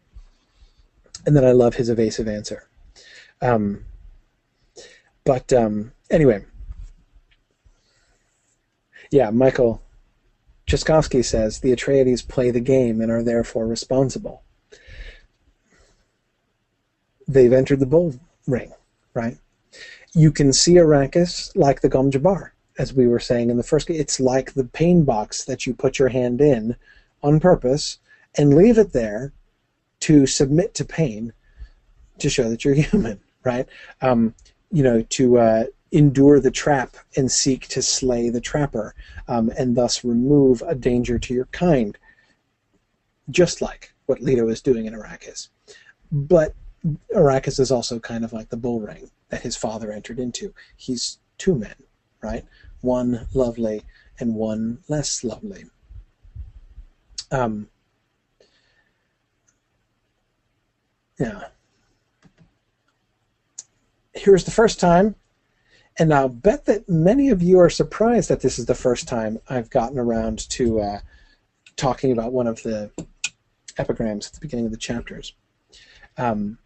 and 1.26 1.34
then 1.34 1.44
I 1.44 1.52
love 1.52 1.74
his 1.74 1.88
evasive 1.88 2.28
answer. 2.28 2.68
Um, 3.40 3.84
but 5.24 5.52
um, 5.52 5.92
anyway, 6.10 6.44
yeah, 9.10 9.30
Michael 9.30 9.82
Chaskovsky 10.68 11.24
says 11.24 11.60
the 11.60 11.74
Atreides 11.74 12.26
play 12.26 12.50
the 12.50 12.60
game 12.60 13.00
and 13.00 13.10
are 13.10 13.22
therefore 13.22 13.66
responsible. 13.66 14.42
They've 17.26 17.52
entered 17.52 17.80
the 17.80 17.86
bull 17.86 18.14
ring, 18.46 18.72
right? 19.14 19.38
You 20.14 20.30
can 20.30 20.52
see 20.52 20.74
Arrakis 20.74 21.56
like 21.56 21.80
the 21.80 21.88
Gom 21.88 22.10
Jabbar, 22.10 22.50
as 22.78 22.92
we 22.92 23.06
were 23.06 23.18
saying 23.18 23.48
in 23.48 23.56
the 23.56 23.62
first. 23.62 23.88
It's 23.88 24.20
like 24.20 24.52
the 24.52 24.64
pain 24.64 25.04
box 25.04 25.44
that 25.44 25.66
you 25.66 25.72
put 25.72 25.98
your 25.98 26.08
hand 26.08 26.42
in 26.42 26.76
on 27.22 27.40
purpose 27.40 27.98
and 28.36 28.54
leave 28.54 28.76
it 28.76 28.92
there 28.92 29.32
to 30.00 30.26
submit 30.26 30.74
to 30.74 30.84
pain 30.84 31.32
to 32.18 32.28
show 32.28 32.50
that 32.50 32.64
you're 32.64 32.74
human, 32.74 33.20
right? 33.42 33.66
Um, 34.02 34.34
you 34.70 34.82
know, 34.82 35.00
to 35.00 35.38
uh, 35.38 35.64
endure 35.92 36.40
the 36.40 36.50
trap 36.50 36.96
and 37.16 37.30
seek 37.30 37.68
to 37.68 37.82
slay 37.82 38.28
the 38.28 38.40
trapper, 38.40 38.94
um, 39.26 39.50
and 39.58 39.76
thus 39.76 40.04
remove 40.04 40.62
a 40.66 40.74
danger 40.74 41.18
to 41.18 41.34
your 41.34 41.46
kind, 41.46 41.96
just 43.30 43.62
like 43.62 43.92
what 44.06 44.20
Leto 44.20 44.48
is 44.48 44.62
doing 44.62 44.86
in 44.86 44.94
Arrakis. 44.94 45.48
But 46.12 46.54
Arrakis 47.14 47.58
is 47.60 47.70
also 47.70 47.98
kind 47.98 48.24
of 48.24 48.32
like 48.32 48.48
the 48.48 48.56
bull 48.56 48.80
ring 48.80 49.10
that 49.28 49.42
his 49.42 49.56
father 49.56 49.92
entered 49.92 50.18
into. 50.18 50.54
He's 50.76 51.18
two 51.36 51.54
men, 51.54 51.74
right? 52.22 52.44
One 52.80 53.26
lovely 53.34 53.82
and 54.20 54.34
one 54.34 54.78
less 54.88 55.24
lovely. 55.24 55.64
Um, 57.30 57.68
yeah. 61.18 61.48
Here's 64.14 64.44
the 64.44 64.50
first 64.50 64.80
time 64.80 65.14
and 65.98 66.14
I'll 66.14 66.28
bet 66.28 66.64
that 66.66 66.88
many 66.88 67.28
of 67.30 67.42
you 67.42 67.58
are 67.58 67.70
surprised 67.70 68.30
that 68.30 68.40
this 68.40 68.58
is 68.58 68.66
the 68.66 68.74
first 68.74 69.08
time 69.08 69.38
I've 69.48 69.70
gotten 69.70 69.98
around 69.98 70.48
to 70.50 70.80
uh, 70.80 71.00
talking 71.76 72.12
about 72.12 72.32
one 72.32 72.46
of 72.46 72.62
the 72.62 72.90
epigrams 73.76 74.28
at 74.28 74.34
the 74.34 74.40
beginning 74.40 74.66
of 74.66 74.70
the 74.70 74.78
chapters. 74.78 75.34
Um, 76.16 76.58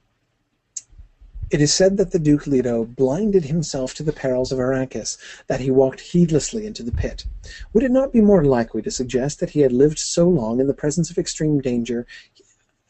it 1.51 1.61
is 1.61 1.73
said 1.73 1.99
that 1.99 2.13
the 2.13 2.19
Duke 2.19 2.47
Leto 2.47 2.85
blinded 2.85 3.45
himself 3.45 3.93
to 3.95 4.03
the 4.03 4.13
perils 4.13 4.53
of 4.53 4.59
Arrakis, 4.59 5.19
that 5.49 5.61
he 5.61 5.71
walked 5.71 6.01
heedlessly 6.01 6.67
into 6.67 6.83
the 6.83 6.93
pit. 6.93 7.27
Would 7.73 7.85
it 7.85 7.91
not 7.91 8.13
be 8.13 8.23
more 8.23 8.43
likely 8.45 8.81
to 8.83 8.91
suggest 8.91 9.39
that 9.41 9.51
he 9.51 9.61
had 9.61 9.73
lived 9.73 9.99
so 9.99 10.27
long 10.27 10.61
in 10.61 10.67
the 10.67 10.75
presence 10.75 11.11
of 11.11 11.19
extreme 11.19 11.61
danger 11.61 12.07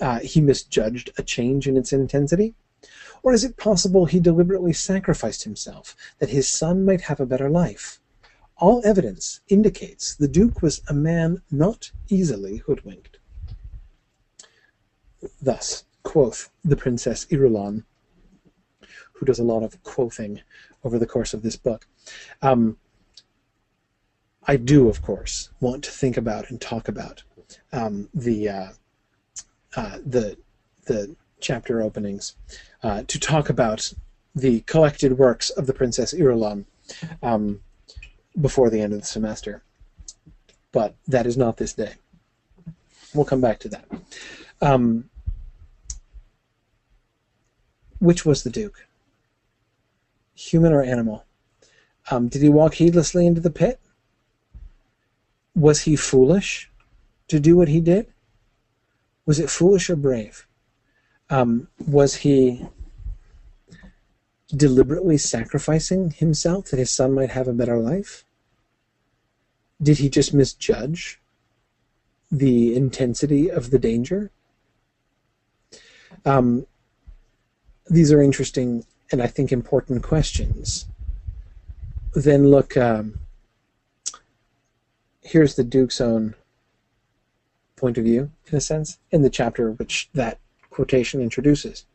uh, 0.00 0.20
he 0.20 0.40
misjudged 0.40 1.10
a 1.18 1.22
change 1.24 1.66
in 1.66 1.76
its 1.76 1.92
intensity? 1.92 2.54
Or 3.22 3.32
is 3.32 3.44
it 3.44 3.56
possible 3.56 4.06
he 4.06 4.20
deliberately 4.20 4.72
sacrificed 4.72 5.44
himself 5.44 5.96
that 6.18 6.30
his 6.30 6.48
son 6.48 6.84
might 6.84 7.02
have 7.02 7.20
a 7.20 7.26
better 7.26 7.48
life? 7.48 8.00
All 8.56 8.82
evidence 8.84 9.40
indicates 9.48 10.14
the 10.14 10.28
Duke 10.28 10.62
was 10.62 10.82
a 10.88 10.94
man 10.94 11.42
not 11.50 11.90
easily 12.08 12.58
hoodwinked. 12.58 13.18
Thus, 15.40 15.84
quoth 16.02 16.50
the 16.64 16.76
Princess 16.76 17.26
Irulan, 17.26 17.84
who 19.12 19.26
does 19.26 19.38
a 19.38 19.44
lot 19.44 19.62
of 19.62 19.82
quothing 19.84 20.40
over 20.84 20.98
the 20.98 21.06
course 21.06 21.32
of 21.32 21.42
this 21.42 21.56
book. 21.56 21.86
Um, 22.40 22.76
I 24.44 24.56
do, 24.56 24.88
of 24.88 25.02
course, 25.02 25.50
want 25.60 25.84
to 25.84 25.90
think 25.90 26.16
about 26.16 26.50
and 26.50 26.60
talk 26.60 26.88
about 26.88 27.22
um, 27.72 28.08
the 28.12 28.48
uh, 28.48 28.68
uh, 29.76 29.98
the 30.04 30.36
the 30.86 31.14
chapter 31.42 31.82
openings 31.82 32.34
uh, 32.82 33.02
to 33.06 33.18
talk 33.18 33.50
about 33.50 33.92
the 34.34 34.60
collected 34.60 35.18
works 35.18 35.50
of 35.50 35.66
the 35.66 35.74
Princess 35.74 36.14
Irulan 36.14 36.64
um, 37.22 37.60
before 38.40 38.70
the 38.70 38.80
end 38.80 38.94
of 38.94 39.00
the 39.00 39.06
semester. 39.06 39.62
But 40.72 40.94
that 41.06 41.26
is 41.26 41.36
not 41.36 41.58
this 41.58 41.74
day. 41.74 41.94
We'll 43.14 43.26
come 43.26 43.42
back 43.42 43.58
to 43.60 43.68
that. 43.68 43.84
Um, 44.62 45.10
which 47.98 48.24
was 48.24 48.42
the 48.42 48.50
Duke? 48.50 48.86
Human 50.34 50.72
or 50.72 50.82
animal? 50.82 51.24
Um, 52.10 52.28
did 52.28 52.42
he 52.42 52.48
walk 52.48 52.74
heedlessly 52.74 53.26
into 53.26 53.40
the 53.40 53.50
pit? 53.50 53.78
Was 55.54 55.82
he 55.82 55.94
foolish 55.94 56.70
to 57.28 57.38
do 57.38 57.56
what 57.56 57.68
he 57.68 57.80
did? 57.80 58.06
Was 59.26 59.38
it 59.38 59.50
foolish 59.50 59.90
or 59.90 59.96
brave? 59.96 60.46
Um, 61.32 61.68
was 61.86 62.16
he 62.16 62.66
deliberately 64.54 65.16
sacrificing 65.16 66.10
himself 66.10 66.66
that 66.66 66.78
his 66.78 66.90
son 66.90 67.14
might 67.14 67.30
have 67.30 67.48
a 67.48 67.54
better 67.54 67.78
life? 67.78 68.26
Did 69.82 69.96
he 69.96 70.10
just 70.10 70.34
misjudge 70.34 71.22
the 72.30 72.76
intensity 72.76 73.50
of 73.50 73.70
the 73.70 73.78
danger? 73.78 74.30
Um, 76.26 76.66
these 77.88 78.12
are 78.12 78.20
interesting 78.20 78.84
and 79.10 79.22
I 79.22 79.26
think 79.26 79.52
important 79.52 80.02
questions. 80.02 80.84
Then 82.14 82.48
look, 82.48 82.76
um, 82.76 83.20
here's 85.22 85.54
the 85.54 85.64
Duke's 85.64 85.98
own 85.98 86.34
point 87.74 87.96
of 87.96 88.04
view, 88.04 88.30
in 88.48 88.58
a 88.58 88.60
sense, 88.60 88.98
in 89.10 89.22
the 89.22 89.30
chapter 89.30 89.70
which 89.70 90.10
that 90.12 90.38
quotation 90.72 91.20
introduces. 91.20 91.86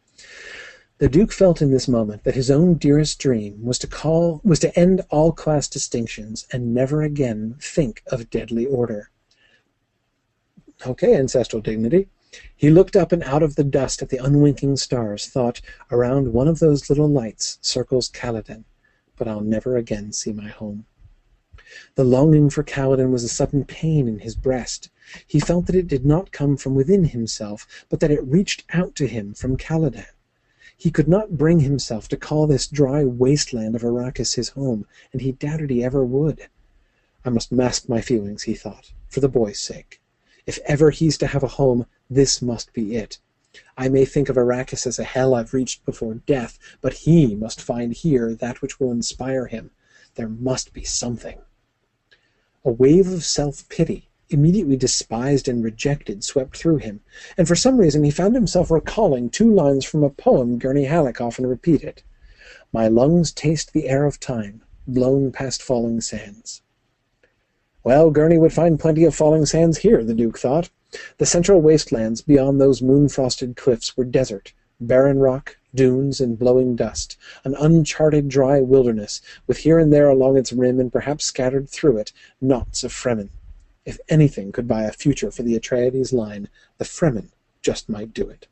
The 0.99 1.09
Duke 1.09 1.31
felt 1.31 1.61
in 1.61 1.71
this 1.71 1.87
moment 1.87 2.23
that 2.23 2.35
his 2.35 2.49
own 2.49 2.75
dearest 2.75 3.19
dream 3.19 3.63
was 3.63 3.77
to 3.79 3.87
call 3.87 4.41
was 4.43 4.59
to 4.59 4.79
end 4.79 5.01
all 5.09 5.31
class 5.31 5.67
distinctions 5.67 6.47
and 6.51 6.73
never 6.73 7.01
again 7.01 7.55
think 7.61 8.01
of 8.07 8.29
deadly 8.29 8.65
order. 8.65 9.11
Okay, 10.85 11.15
ancestral 11.15 11.61
dignity. 11.61 12.07
He 12.55 12.69
looked 12.69 12.95
up 12.95 13.11
and 13.11 13.23
out 13.23 13.43
of 13.43 13.55
the 13.55 13.63
dust 13.63 14.01
at 14.01 14.09
the 14.09 14.23
unwinking 14.23 14.75
stars, 14.75 15.27
thought, 15.27 15.61
around 15.91 16.33
one 16.33 16.47
of 16.47 16.59
those 16.59 16.89
little 16.89 17.09
lights 17.09 17.57
circles 17.61 18.09
Caladan, 18.09 18.63
but 19.15 19.27
I'll 19.27 19.41
never 19.41 19.77
again 19.77 20.11
see 20.11 20.33
my 20.33 20.49
home. 20.49 20.85
The 21.95 22.03
longing 22.03 22.49
for 22.49 22.63
Caladan 22.63 23.11
was 23.11 23.23
a 23.23 23.27
sudden 23.27 23.65
pain 23.65 24.07
in 24.07 24.19
his 24.19 24.35
breast. 24.35 24.89
He 25.25 25.39
felt 25.39 25.65
that 25.65 25.75
it 25.75 25.87
did 25.87 26.05
not 26.05 26.31
come 26.31 26.57
from 26.57 26.75
within 26.75 27.05
himself, 27.05 27.67
but 27.89 27.99
that 27.99 28.11
it 28.11 28.23
reached 28.23 28.63
out 28.73 28.95
to 28.95 29.07
him 29.07 29.33
from 29.33 29.57
Caladan. 29.57 30.05
He 30.77 30.91
could 30.91 31.07
not 31.07 31.37
bring 31.37 31.61
himself 31.61 32.07
to 32.09 32.17
call 32.17 32.45
this 32.45 32.67
dry 32.67 33.03
wasteland 33.03 33.75
of 33.75 33.83
Arrakis 33.83 34.35
his 34.35 34.49
home, 34.49 34.85
and 35.11 35.21
he 35.21 35.31
doubted 35.31 35.69
he 35.69 35.83
ever 35.83 36.05
would. 36.05 36.47
I 37.25 37.29
must 37.29 37.51
mask 37.51 37.89
my 37.89 37.99
feelings, 37.99 38.43
he 38.43 38.53
thought, 38.53 38.93
for 39.07 39.19
the 39.19 39.27
boy's 39.27 39.59
sake. 39.59 39.99
If 40.45 40.59
ever 40.65 40.91
he's 40.91 41.17
to 41.17 41.27
have 41.27 41.43
a 41.43 41.47
home, 41.47 41.87
this 42.09 42.41
must 42.41 42.73
be 42.73 42.95
it. 42.95 43.19
I 43.75 43.89
may 43.89 44.05
think 44.05 44.29
of 44.29 44.37
Arrakis 44.37 44.85
as 44.85 44.99
a 44.99 45.03
hell 45.03 45.33
I've 45.33 45.53
reached 45.53 45.83
before 45.83 46.13
death, 46.13 46.59
but 46.79 46.93
he 46.93 47.33
must 47.33 47.59
find 47.59 47.91
here 47.91 48.35
that 48.35 48.61
which 48.61 48.79
will 48.79 48.91
inspire 48.91 49.47
him. 49.47 49.71
There 50.15 50.29
must 50.29 50.73
be 50.73 50.83
something. 50.83 51.41
A 52.67 52.71
wave 52.71 53.07
of 53.13 53.23
self 53.23 53.69
pity 53.69 54.09
immediately 54.29 54.75
despised 54.75 55.47
and 55.47 55.63
rejected 55.63 56.25
swept 56.25 56.57
through 56.57 56.79
him, 56.79 56.99
and 57.37 57.47
for 57.47 57.55
some 57.55 57.77
reason 57.77 58.03
he 58.03 58.11
found 58.11 58.35
himself 58.35 58.69
recalling 58.69 59.29
two 59.29 59.49
lines 59.49 59.85
from 59.85 60.03
a 60.03 60.09
poem 60.09 60.59
Gurney 60.59 60.83
Halleck 60.83 61.21
often 61.21 61.47
repeated 61.47 62.03
My 62.73 62.89
lungs 62.89 63.31
taste 63.31 63.71
the 63.71 63.87
air 63.87 64.03
of 64.03 64.19
time, 64.19 64.63
blown 64.85 65.31
past 65.31 65.63
falling 65.63 66.01
sands. 66.01 66.61
Well, 67.85 68.11
Gurney 68.11 68.37
would 68.37 68.51
find 68.51 68.77
plenty 68.77 69.05
of 69.05 69.15
falling 69.15 69.45
sands 69.45 69.77
here, 69.77 70.03
the 70.03 70.13
Duke 70.13 70.37
thought. 70.37 70.69
The 71.19 71.25
central 71.25 71.61
wastelands 71.61 72.21
beyond 72.21 72.59
those 72.59 72.81
moon 72.81 73.07
frosted 73.07 73.55
cliffs 73.55 73.95
were 73.95 74.03
desert, 74.03 74.51
barren 74.81 75.19
rock, 75.19 75.55
dunes, 75.77 76.19
and 76.19 76.37
blowing 76.37 76.75
dust, 76.75 77.17
an 77.45 77.55
uncharted 77.57 78.27
dry 78.27 78.59
wilderness, 78.59 79.21
with 79.47 79.59
here 79.59 79.79
and 79.79 79.93
there 79.93 80.09
along 80.09 80.37
its 80.37 80.51
rim, 80.51 80.81
and 80.81 80.91
perhaps 80.91 81.23
scattered 81.23 81.69
through 81.69 81.97
it, 81.97 82.11
knots 82.41 82.83
of 82.83 82.91
Fremen. 82.91 83.29
If 83.85 83.99
anything 84.09 84.51
could 84.51 84.67
buy 84.67 84.83
a 84.83 84.91
future 84.91 85.31
for 85.31 85.43
the 85.43 85.57
Atreides 85.57 86.11
line, 86.11 86.49
the 86.77 86.83
Fremen 86.83 87.29
just 87.61 87.87
might 87.87 88.13
do 88.13 88.27
it. 88.27 88.47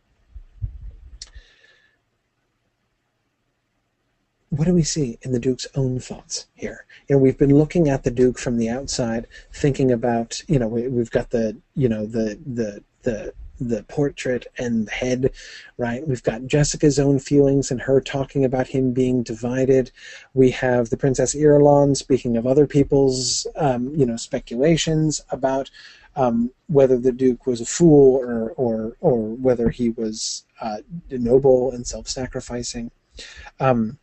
What 4.50 4.66
do 4.66 4.74
we 4.74 4.84
see 4.84 5.18
in 5.24 5.34
the 5.34 5.40
Duke's 5.40 5.68
own 5.76 6.00
thoughts 6.00 6.48
here? 6.54 6.86
You 7.10 7.16
know, 7.16 7.22
we've 7.22 7.38
been 7.38 7.54
looking 7.54 7.90
at 7.90 8.04
the 8.04 8.12
Duke 8.12 8.40
from 8.40 8.58
the 8.58 8.70
outside, 8.70 9.28
thinking 9.52 9.92
about, 9.92 10.42
you 10.48 10.60
know, 10.60 10.68
we, 10.70 10.84
have 10.84 11.12
got 11.12 11.32
the, 11.32 11.58
you 11.76 11.90
know, 11.90 12.06
the 12.06 12.40
the 12.46 12.84
the 13.02 13.34
the 13.60 13.84
portrait 13.84 14.48
and 14.58 14.88
the 14.88 14.92
head, 14.92 15.32
right? 15.78 16.08
We've 16.08 16.24
got 16.24 16.46
Jessica's 16.48 17.00
own 17.00 17.20
feelings 17.20 17.72
and 17.72 17.82
her 17.82 18.02
talking 18.02 18.46
about 18.46 18.68
him 18.68 18.92
being 18.92 19.24
divided. 19.24 19.92
We 20.34 20.52
have 20.52 20.90
the 20.90 20.98
Princess 20.98 21.36
Irulan 21.36 21.96
speaking 21.96 22.38
of 22.38 22.46
other 22.46 22.68
people's, 22.68 23.48
um, 23.56 23.94
you 23.96 24.06
know, 24.06 24.18
speculations 24.18 25.22
about 25.30 25.70
um, 26.16 26.52
whether 26.68 26.98
the 26.98 27.12
Duke 27.12 27.46
was 27.46 27.62
a 27.62 27.66
fool 27.66 28.18
or 28.18 28.52
or 28.52 28.96
or 29.02 29.36
whether 29.36 29.70
he 29.70 29.90
was 29.90 30.46
uh, 30.62 30.78
noble 31.10 31.72
and 31.72 31.86
self-sacrificing. 31.86 32.92
Um, 33.60 33.98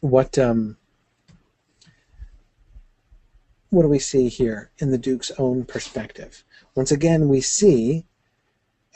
what 0.00 0.36
um, 0.38 0.76
what 3.70 3.82
do 3.82 3.88
we 3.88 3.98
see 3.98 4.28
here 4.28 4.70
in 4.78 4.90
the 4.90 4.98
Duke's 4.98 5.30
own 5.38 5.64
perspective? 5.64 6.44
Once 6.74 6.90
again, 6.90 7.28
we 7.28 7.40
see, 7.40 8.06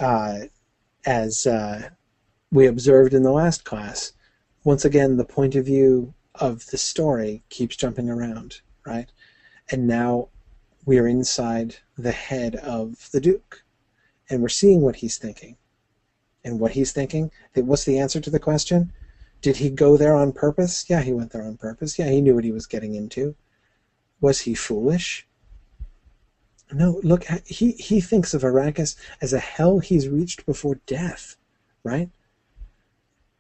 uh, 0.00 0.38
as 1.04 1.46
uh, 1.46 1.90
we 2.50 2.66
observed 2.66 3.12
in 3.12 3.22
the 3.22 3.32
last 3.32 3.64
class, 3.64 4.12
once 4.64 4.84
again, 4.84 5.16
the 5.16 5.24
point 5.24 5.54
of 5.54 5.66
view 5.66 6.14
of 6.34 6.66
the 6.66 6.78
story 6.78 7.42
keeps 7.50 7.76
jumping 7.76 8.08
around, 8.08 8.60
right? 8.84 9.10
And 9.70 9.86
now 9.86 10.28
we 10.84 10.98
are 10.98 11.06
inside 11.06 11.76
the 11.98 12.12
head 12.12 12.56
of 12.56 13.10
the 13.12 13.20
Duke, 13.20 13.64
and 14.30 14.40
we're 14.40 14.48
seeing 14.48 14.80
what 14.80 14.96
he's 14.96 15.18
thinking. 15.18 15.56
And 16.44 16.60
what 16.60 16.72
he's 16.72 16.92
thinking, 16.92 17.32
what's 17.54 17.84
the 17.84 17.98
answer 17.98 18.20
to 18.20 18.30
the 18.30 18.38
question? 18.38 18.92
Did 19.42 19.56
he 19.56 19.68
go 19.68 19.96
there 19.96 20.14
on 20.14 20.32
purpose? 20.32 20.88
Yeah, 20.88 21.02
he 21.02 21.12
went 21.12 21.32
there 21.32 21.42
on 21.42 21.56
purpose. 21.56 21.98
Yeah, 21.98 22.08
he 22.08 22.20
knew 22.20 22.36
what 22.36 22.44
he 22.44 22.52
was 22.52 22.66
getting 22.66 22.94
into. 22.94 23.34
Was 24.20 24.40
he 24.42 24.54
foolish? 24.54 25.25
No, 26.72 27.00
look, 27.04 27.24
he, 27.46 27.72
he 27.72 28.00
thinks 28.00 28.34
of 28.34 28.42
Arrakis 28.42 28.96
as 29.20 29.32
a 29.32 29.38
hell 29.38 29.78
he's 29.78 30.08
reached 30.08 30.44
before 30.46 30.80
death, 30.86 31.36
right? 31.84 32.08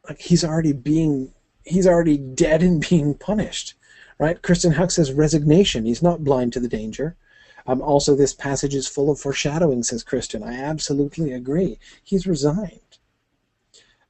Like 0.08 0.20
he's 0.20 0.44
already 0.44 0.72
being, 0.72 1.32
he's 1.64 1.86
already 1.86 2.18
dead 2.18 2.62
and 2.62 2.80
being 2.88 3.14
punished, 3.14 3.74
right? 4.18 4.40
Kristen 4.40 4.72
Huck 4.72 4.92
says 4.92 5.12
resignation. 5.12 5.84
He's 5.84 6.02
not 6.02 6.22
blind 6.22 6.52
to 6.52 6.60
the 6.60 6.68
danger. 6.68 7.16
Um, 7.66 7.82
also, 7.82 8.14
this 8.14 8.32
passage 8.32 8.74
is 8.74 8.86
full 8.86 9.10
of 9.10 9.18
foreshadowing, 9.18 9.82
says 9.82 10.04
Kristen. 10.04 10.44
I 10.44 10.54
absolutely 10.54 11.32
agree. 11.32 11.78
He's 12.04 12.26
resigned. 12.26 12.80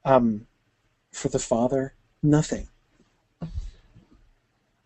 Um, 0.05 0.45
for 1.11 1.29
the 1.29 1.39
Father, 1.39 1.95
nothing. 2.21 2.67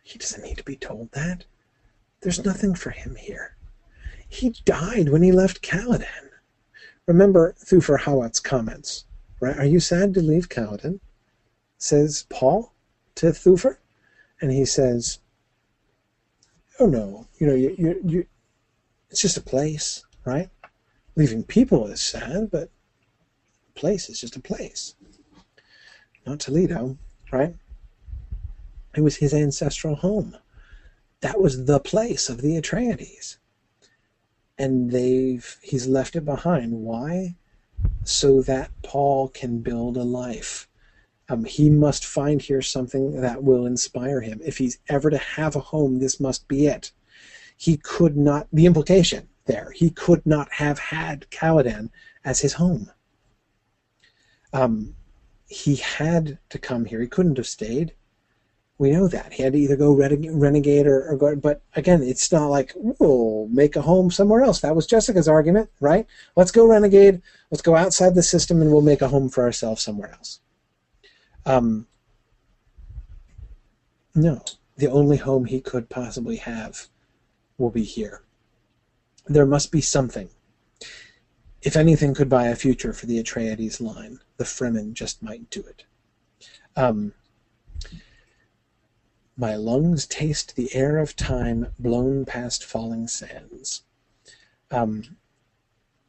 He 0.04 0.18
doesn't 0.18 0.44
need 0.44 0.58
to 0.58 0.64
be 0.64 0.78
told 0.78 1.12
that. 1.12 1.44
There's 2.22 2.44
nothing 2.44 2.76
for 2.76 2.92
him 2.92 3.16
here. 3.16 3.56
He 4.32 4.52
died 4.64 5.10
when 5.10 5.24
he 5.24 5.34
left 5.34 5.62
Caladan. 5.62 6.30
Remember 7.06 7.54
Thufir 7.60 8.00
Hawat's 8.00 8.40
comments, 8.40 9.04
right? 9.42 9.58
Are 9.58 9.66
you 9.66 9.82
sad 9.82 10.14
to 10.14 10.22
leave 10.22 10.48
Caladan? 10.48 11.02
Says 11.78 12.26
Paul 12.30 12.72
to 13.16 13.34
Thufir, 13.34 13.76
and 14.40 14.50
he 14.50 14.64
says, 14.64 15.20
"Oh 16.80 16.86
no, 16.86 17.28
you 17.40 17.46
know, 17.46 17.54
you, 17.54 17.76
you, 17.78 18.02
you, 18.06 18.26
it's 19.10 19.22
just 19.22 19.36
a 19.36 19.42
place, 19.42 20.06
right? 20.24 20.50
Leaving 21.18 21.44
people 21.44 21.88
is 21.88 22.02
sad, 22.02 22.50
but 22.52 22.70
a 23.68 23.74
place 23.74 24.10
is 24.10 24.22
just 24.22 24.38
a 24.38 24.42
place. 24.42 24.96
Not 26.26 26.40
Toledo, 26.40 26.98
right? 27.34 27.54
It 28.96 29.02
was 29.02 29.18
his 29.18 29.34
ancestral 29.34 29.96
home. 29.96 30.38
That 31.20 31.42
was 31.42 31.66
the 31.66 31.82
place 31.82 32.30
of 32.30 32.42
the 32.42 32.56
Atreides 32.56 33.38
and 34.58 34.92
they've 34.92 35.58
he's 35.62 35.88
left 35.88 36.16
it 36.16 36.26
behind. 36.26 36.74
Why? 36.74 37.36
So 38.04 38.42
that 38.44 38.72
Paul 38.84 39.30
can 39.30 39.60
build 39.62 39.98
a 39.98 40.04
life. 40.04 40.68
Um, 41.30 41.46
he 41.46 41.70
must 41.70 42.06
find 42.06 42.42
here 42.42 42.62
something 42.62 43.22
that 43.22 43.44
will 43.44 43.66
inspire 43.66 44.22
him. 44.22 44.42
If 44.44 44.58
he's 44.58 44.80
ever 44.90 45.10
to 45.10 45.18
have 45.18 45.56
a 45.56 45.60
home, 45.60 46.00
this 46.00 46.20
must 46.20 46.48
be 46.48 46.68
it. 46.68 46.92
He 47.56 47.78
could 47.78 48.18
not. 48.18 48.48
The 48.52 48.66
implication 48.66 49.30
there, 49.46 49.72
he 49.72 49.90
could 49.90 50.26
not 50.26 50.52
have 50.54 50.78
had 50.78 51.30
Caladan 51.30 51.90
as 52.26 52.40
his 52.42 52.54
home. 52.54 52.92
Um, 54.54 54.96
he 55.48 55.76
had 55.76 56.40
to 56.50 56.60
come 56.60 56.86
here. 56.86 57.02
He 57.02 57.08
couldn't 57.08 57.38
have 57.38 57.48
stayed. 57.48 57.94
We 58.82 58.90
know 58.90 59.08
that 59.10 59.34
he 59.34 59.44
had 59.44 59.54
to 59.54 59.60
either 59.60 59.76
go 59.76 59.94
renegade 59.94 60.88
or, 60.88 61.08
or 61.08 61.16
go. 61.16 61.36
But 61.36 61.62
again, 61.76 62.02
it's 62.02 62.32
not 62.32 62.48
like 62.48 62.74
we'll 62.76 63.48
make 63.52 63.76
a 63.76 63.82
home 63.84 64.10
somewhere 64.10 64.42
else. 64.42 64.62
That 64.62 64.76
was 64.76 64.88
Jessica's 64.88 65.28
argument, 65.28 65.70
right? 65.80 66.08
Let's 66.36 66.50
go 66.50 66.66
renegade. 66.66 67.22
Let's 67.52 67.62
go 67.62 67.76
outside 67.76 68.16
the 68.16 68.24
system, 68.24 68.60
and 68.60 68.72
we'll 68.72 68.82
make 68.82 69.04
a 69.04 69.08
home 69.08 69.30
for 69.30 69.44
ourselves 69.44 69.84
somewhere 69.84 70.12
else. 70.12 70.40
Um, 71.46 71.86
no, 74.16 74.44
the 74.78 74.88
only 74.88 75.18
home 75.18 75.46
he 75.46 75.62
could 75.62 75.88
possibly 75.88 76.38
have 76.38 76.88
will 77.60 77.70
be 77.70 77.84
here. 77.84 78.24
There 79.28 79.46
must 79.46 79.72
be 79.72 79.82
something. 79.82 80.30
If 81.62 81.76
anything 81.76 82.16
could 82.16 82.30
buy 82.30 82.48
a 82.48 82.56
future 82.56 82.94
for 82.94 83.06
the 83.06 83.22
Atreides 83.22 83.80
line, 83.80 84.22
the 84.38 84.44
Fremen 84.44 84.94
just 84.94 85.22
might 85.22 85.52
do 85.52 85.60
it. 85.60 85.84
Um, 86.76 87.14
my 89.42 89.56
lungs 89.56 90.06
taste 90.06 90.56
the 90.56 90.70
air 90.76 91.00
of 91.00 91.16
time 91.16 91.66
blown 91.80 92.26
past 92.26 92.64
falling 92.64 93.08
sands. 93.08 93.82
Um, 94.70 95.18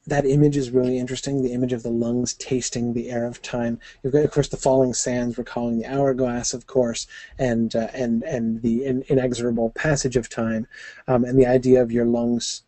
that 0.06 0.26
image 0.26 0.54
is 0.54 0.70
really 0.70 0.98
interesting. 0.98 1.42
The 1.42 1.54
image 1.54 1.72
of 1.72 1.82
the 1.82 1.88
lungs 1.88 2.34
tasting 2.34 2.92
the 2.92 3.08
air 3.08 3.24
of 3.24 3.40
time. 3.40 3.80
You've 4.02 4.12
got, 4.12 4.24
of 4.24 4.32
course, 4.32 4.48
the 4.48 4.58
falling 4.58 4.92
sands, 4.92 5.38
recalling 5.38 5.78
the 5.78 5.86
hourglass, 5.86 6.52
of 6.52 6.66
course, 6.66 7.06
and 7.38 7.74
uh, 7.74 7.88
and 7.94 8.22
and 8.24 8.60
the 8.60 8.84
in, 8.84 9.02
inexorable 9.08 9.70
passage 9.70 10.16
of 10.16 10.28
time, 10.28 10.66
um, 11.08 11.24
and 11.24 11.38
the 11.38 11.46
idea 11.46 11.80
of 11.80 11.90
your 11.90 12.04
lungs 12.04 12.64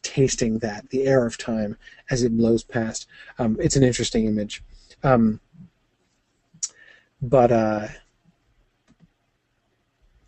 tasting 0.00 0.60
that, 0.60 0.88
the 0.90 1.06
air 1.06 1.26
of 1.26 1.36
time 1.36 1.76
as 2.08 2.22
it 2.22 2.34
blows 2.34 2.62
past. 2.62 3.06
Um, 3.38 3.58
it's 3.60 3.76
an 3.76 3.84
interesting 3.84 4.24
image. 4.24 4.62
Um, 5.02 5.40
but 7.20 7.52
uh, 7.52 7.88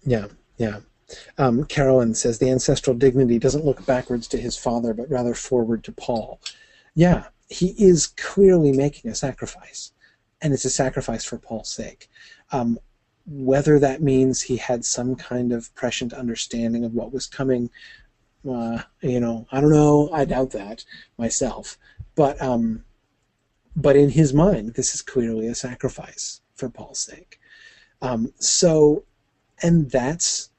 yeah, 0.07 0.27
yeah. 0.57 0.79
Um, 1.39 1.65
Carolyn 1.65 2.15
says 2.15 2.39
the 2.39 2.51
ancestral 2.51 2.97
dignity 2.97 3.39
doesn't 3.39 3.65
look 3.65 3.85
backwards 3.87 4.27
to 4.29 4.39
his 4.39 4.57
father, 4.57 4.95
but 4.95 5.11
rather 5.11 5.35
forward 5.35 5.85
to 5.85 5.93
Paul. 5.93 6.41
Yeah, 6.95 7.25
he 7.49 7.75
is 7.79 8.07
clearly 8.07 8.73
making 8.73 9.11
a 9.11 9.15
sacrifice, 9.15 9.93
and 10.41 10.53
it's 10.53 10.65
a 10.65 10.71
sacrifice 10.71 11.25
for 11.25 11.39
Paul's 11.39 11.69
sake. 11.69 12.09
Um, 12.51 12.79
whether 13.27 13.79
that 13.81 14.03
means 14.03 14.41
he 14.41 14.57
had 14.57 14.85
some 14.85 15.17
kind 15.17 15.53
of 15.53 15.75
prescient 15.75 16.13
understanding 16.13 16.85
of 16.85 16.95
what 16.95 17.13
was 17.13 17.27
coming, 17.27 17.71
uh, 18.49 18.83
you 19.01 19.21
know, 19.21 19.47
I 19.51 19.61
don't 19.61 19.73
know. 19.73 20.09
I 20.13 20.25
doubt 20.25 20.53
that 20.53 20.85
myself. 21.19 21.77
But 22.15 22.41
um, 22.41 22.85
but 23.75 23.97
in 23.97 24.11
his 24.11 24.33
mind, 24.33 24.75
this 24.75 24.95
is 24.95 25.03
clearly 25.03 25.49
a 25.49 25.55
sacrifice 25.55 26.41
for 26.55 26.71
Paul's 26.71 27.01
sake. 27.01 27.39
Um, 28.01 28.33
so, 28.39 29.05
and 29.63 29.91
that's 29.91 30.51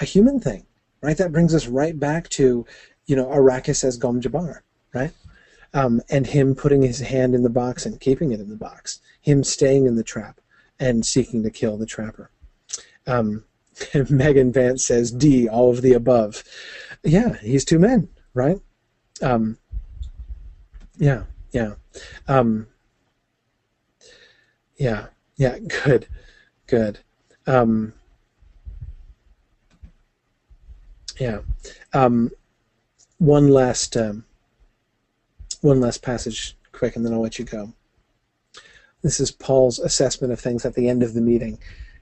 a 0.00 0.04
human 0.04 0.40
thing, 0.40 0.66
right? 1.00 1.16
That 1.16 1.32
brings 1.32 1.54
us 1.54 1.66
right 1.66 1.98
back 1.98 2.28
to, 2.30 2.66
you 3.06 3.16
know, 3.16 3.26
Arrakis 3.26 3.84
as 3.84 3.96
Gom 3.96 4.20
Jabbar, 4.20 4.60
right? 4.94 5.12
Um, 5.74 6.02
and 6.10 6.26
him 6.26 6.54
putting 6.54 6.82
his 6.82 7.00
hand 7.00 7.34
in 7.34 7.42
the 7.42 7.50
box 7.50 7.86
and 7.86 8.00
keeping 8.00 8.32
it 8.32 8.40
in 8.40 8.48
the 8.48 8.56
box, 8.56 9.00
him 9.20 9.42
staying 9.42 9.86
in 9.86 9.96
the 9.96 10.04
trap 10.04 10.40
and 10.78 11.04
seeking 11.04 11.42
to 11.42 11.50
kill 11.50 11.76
the 11.76 11.86
trapper. 11.86 12.30
Um, 13.06 13.44
Megan 14.10 14.52
Vance 14.52 14.84
says 14.84 15.10
D, 15.10 15.48
all 15.48 15.70
of 15.70 15.82
the 15.82 15.92
above. 15.92 16.44
Yeah, 17.02 17.34
he's 17.38 17.64
two 17.64 17.78
men, 17.78 18.08
right? 18.34 18.58
Um, 19.22 19.58
yeah, 20.98 21.24
yeah, 21.52 21.74
um, 22.28 22.66
yeah, 24.76 25.06
yeah. 25.36 25.58
Good, 25.84 26.06
good. 26.66 26.98
Um, 27.46 27.94
yeah. 31.22 31.38
Um, 31.92 32.30
one 33.18 33.48
last, 33.48 33.96
um, 33.96 34.24
one 35.60 35.80
last 35.80 36.02
passage, 36.02 36.56
quick, 36.72 36.96
and 36.96 37.06
then 37.06 37.12
I'll 37.12 37.20
let 37.20 37.38
you 37.38 37.44
go. 37.44 37.72
This 39.02 39.20
is 39.20 39.30
Paul's 39.30 39.78
assessment 39.78 40.32
of 40.32 40.40
things 40.40 40.64
at 40.64 40.74
the 40.74 40.88
end 40.88 41.02
of 41.02 41.14
the 41.14 41.20
meeting. 41.20 41.58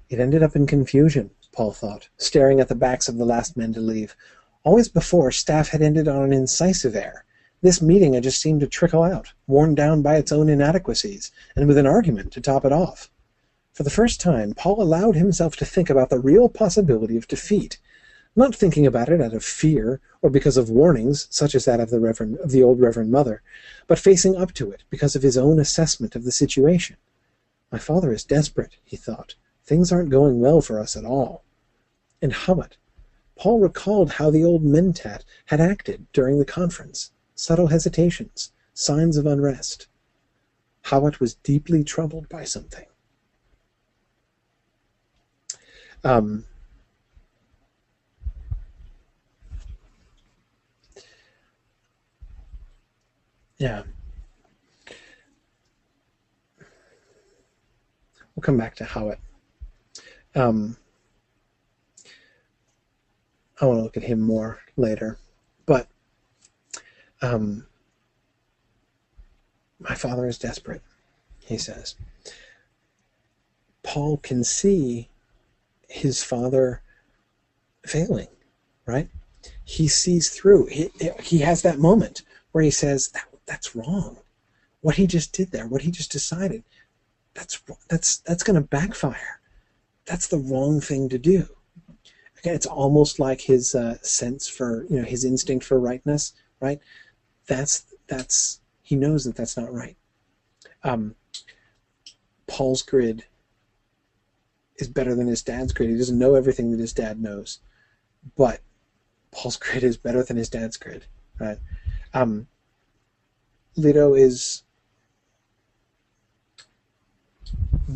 It 0.08 0.20
ended 0.20 0.42
up 0.42 0.56
in 0.56 0.66
confusion, 0.66 1.30
Paul 1.52 1.72
thought, 1.72 2.08
staring 2.16 2.60
at 2.60 2.68
the 2.68 2.74
backs 2.74 3.08
of 3.08 3.18
the 3.18 3.26
last 3.26 3.58
men 3.58 3.74
to 3.74 3.80
leave. 3.80 4.16
Always 4.64 4.88
before, 4.88 5.30
staff 5.30 5.68
had 5.68 5.82
ended 5.82 6.08
on 6.08 6.22
an 6.22 6.32
incisive 6.32 6.96
air. 6.96 7.24
This 7.60 7.82
meeting 7.82 8.14
had 8.14 8.22
just 8.22 8.40
seemed 8.40 8.60
to 8.60 8.66
trickle 8.66 9.02
out, 9.02 9.34
worn 9.46 9.74
down 9.74 10.00
by 10.00 10.16
its 10.16 10.32
own 10.32 10.48
inadequacies, 10.48 11.30
and 11.54 11.68
with 11.68 11.76
an 11.76 11.86
argument 11.86 12.32
to 12.32 12.40
top 12.40 12.64
it 12.64 12.72
off. 12.72 13.10
For 13.74 13.82
the 13.82 13.90
first 13.90 14.18
time, 14.18 14.54
Paul 14.54 14.80
allowed 14.82 15.16
himself 15.16 15.56
to 15.56 15.66
think 15.66 15.90
about 15.90 16.08
the 16.08 16.18
real 16.18 16.48
possibility 16.48 17.18
of 17.18 17.28
defeat, 17.28 17.78
not 18.36 18.54
thinking 18.54 18.86
about 18.86 19.08
it 19.08 19.20
out 19.20 19.34
of 19.34 19.44
fear 19.44 20.00
or 20.22 20.30
because 20.30 20.56
of 20.56 20.70
warnings 20.70 21.26
such 21.30 21.54
as 21.54 21.64
that 21.64 21.80
of 21.80 21.90
the 21.90 22.00
Reverend 22.00 22.38
of 22.38 22.50
the 22.50 22.62
old 22.62 22.80
Reverend 22.80 23.10
Mother, 23.10 23.42
but 23.86 23.98
facing 23.98 24.36
up 24.36 24.52
to 24.54 24.70
it 24.70 24.84
because 24.90 25.16
of 25.16 25.22
his 25.22 25.36
own 25.36 25.58
assessment 25.58 26.14
of 26.14 26.24
the 26.24 26.32
situation. 26.32 26.96
My 27.72 27.78
father 27.78 28.12
is 28.12 28.24
desperate, 28.24 28.76
he 28.84 28.96
thought. 28.96 29.34
Things 29.64 29.92
aren't 29.92 30.10
going 30.10 30.40
well 30.40 30.60
for 30.60 30.78
us 30.80 30.96
at 30.96 31.04
all. 31.04 31.44
And 32.22 32.32
Hawat. 32.32 32.72
Paul 33.36 33.60
recalled 33.60 34.12
how 34.12 34.30
the 34.30 34.44
old 34.44 34.62
Mentat 34.62 35.24
had 35.46 35.60
acted 35.60 36.06
during 36.12 36.38
the 36.38 36.44
conference. 36.44 37.10
Subtle 37.34 37.68
hesitations, 37.68 38.52
signs 38.74 39.16
of 39.16 39.26
unrest. 39.26 39.86
Hawat 40.84 41.20
was 41.20 41.34
deeply 41.34 41.84
troubled 41.84 42.28
by 42.28 42.44
something. 42.44 42.86
Um, 46.04 46.44
Yeah. 53.60 53.82
We'll 58.34 58.40
come 58.40 58.56
back 58.56 58.74
to 58.76 58.84
Hawat. 58.84 59.18
Um, 60.34 60.78
I 63.60 63.66
want 63.66 63.78
to 63.78 63.82
look 63.82 63.98
at 63.98 64.02
him 64.02 64.20
more 64.22 64.60
later. 64.78 65.18
But 65.66 65.88
um, 67.20 67.66
my 69.78 69.94
father 69.94 70.26
is 70.26 70.38
desperate, 70.38 70.80
he 71.40 71.58
says. 71.58 71.96
Paul 73.82 74.16
can 74.16 74.42
see 74.42 75.10
his 75.86 76.22
father 76.22 76.80
failing, 77.84 78.28
right? 78.86 79.10
He 79.64 79.86
sees 79.86 80.30
through. 80.30 80.66
He, 80.68 80.90
he 81.22 81.40
has 81.40 81.60
that 81.60 81.78
moment 81.78 82.22
where 82.52 82.64
he 82.64 82.70
says, 82.70 83.08
that 83.08 83.29
that's 83.50 83.74
wrong. 83.74 84.18
What 84.80 84.94
he 84.94 85.08
just 85.08 85.32
did 85.32 85.50
there, 85.50 85.66
what 85.66 85.82
he 85.82 85.90
just 85.90 86.12
decided, 86.12 86.62
that's 87.34 87.60
that's 87.88 88.18
that's 88.18 88.44
going 88.44 88.54
to 88.54 88.66
backfire. 88.66 89.40
That's 90.06 90.28
the 90.28 90.38
wrong 90.38 90.80
thing 90.80 91.08
to 91.08 91.18
do. 91.18 91.48
It's 92.44 92.64
almost 92.64 93.18
like 93.18 93.40
his 93.40 93.74
uh, 93.74 93.98
sense 94.02 94.48
for 94.48 94.86
you 94.88 95.00
know 95.00 95.04
his 95.04 95.24
instinct 95.24 95.64
for 95.64 95.80
rightness, 95.80 96.32
right? 96.60 96.78
That's 97.48 97.84
that's 98.06 98.60
he 98.82 98.94
knows 98.94 99.24
that 99.24 99.34
that's 99.34 99.56
not 99.56 99.72
right. 99.72 99.96
Um, 100.84 101.16
Paul's 102.46 102.82
grid 102.82 103.24
is 104.76 104.88
better 104.88 105.14
than 105.16 105.26
his 105.26 105.42
dad's 105.42 105.72
grid. 105.72 105.90
He 105.90 105.96
doesn't 105.96 106.18
know 106.18 106.36
everything 106.36 106.70
that 106.70 106.80
his 106.80 106.92
dad 106.92 107.20
knows, 107.20 107.58
but 108.36 108.60
Paul's 109.32 109.56
grid 109.64 109.82
is 109.82 109.96
better 109.96 110.22
than 110.22 110.36
his 110.36 110.48
dad's 110.48 110.76
grid, 110.76 111.04
right? 111.40 111.58
Um, 112.14 112.46
Leto 113.76 114.14
is 114.14 114.62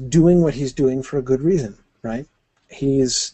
doing 0.09 0.43
what 0.43 0.55
he's 0.55 0.73
doing 0.73 1.03
for 1.03 1.19
a 1.19 1.23
good 1.23 1.41
reason, 1.41 1.79
right? 2.03 2.27
He's 2.69 3.33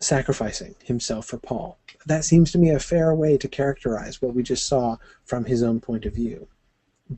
sacrificing 0.00 0.74
himself 0.84 1.26
for 1.26 1.38
Paul. 1.38 1.78
That 2.06 2.24
seems 2.24 2.52
to 2.52 2.58
me 2.58 2.70
a 2.70 2.78
fair 2.78 3.14
way 3.14 3.38
to 3.38 3.48
characterize 3.48 4.20
what 4.20 4.34
we 4.34 4.42
just 4.42 4.66
saw 4.66 4.98
from 5.24 5.44
his 5.44 5.62
own 5.62 5.80
point 5.80 6.04
of 6.04 6.14
view. 6.14 6.48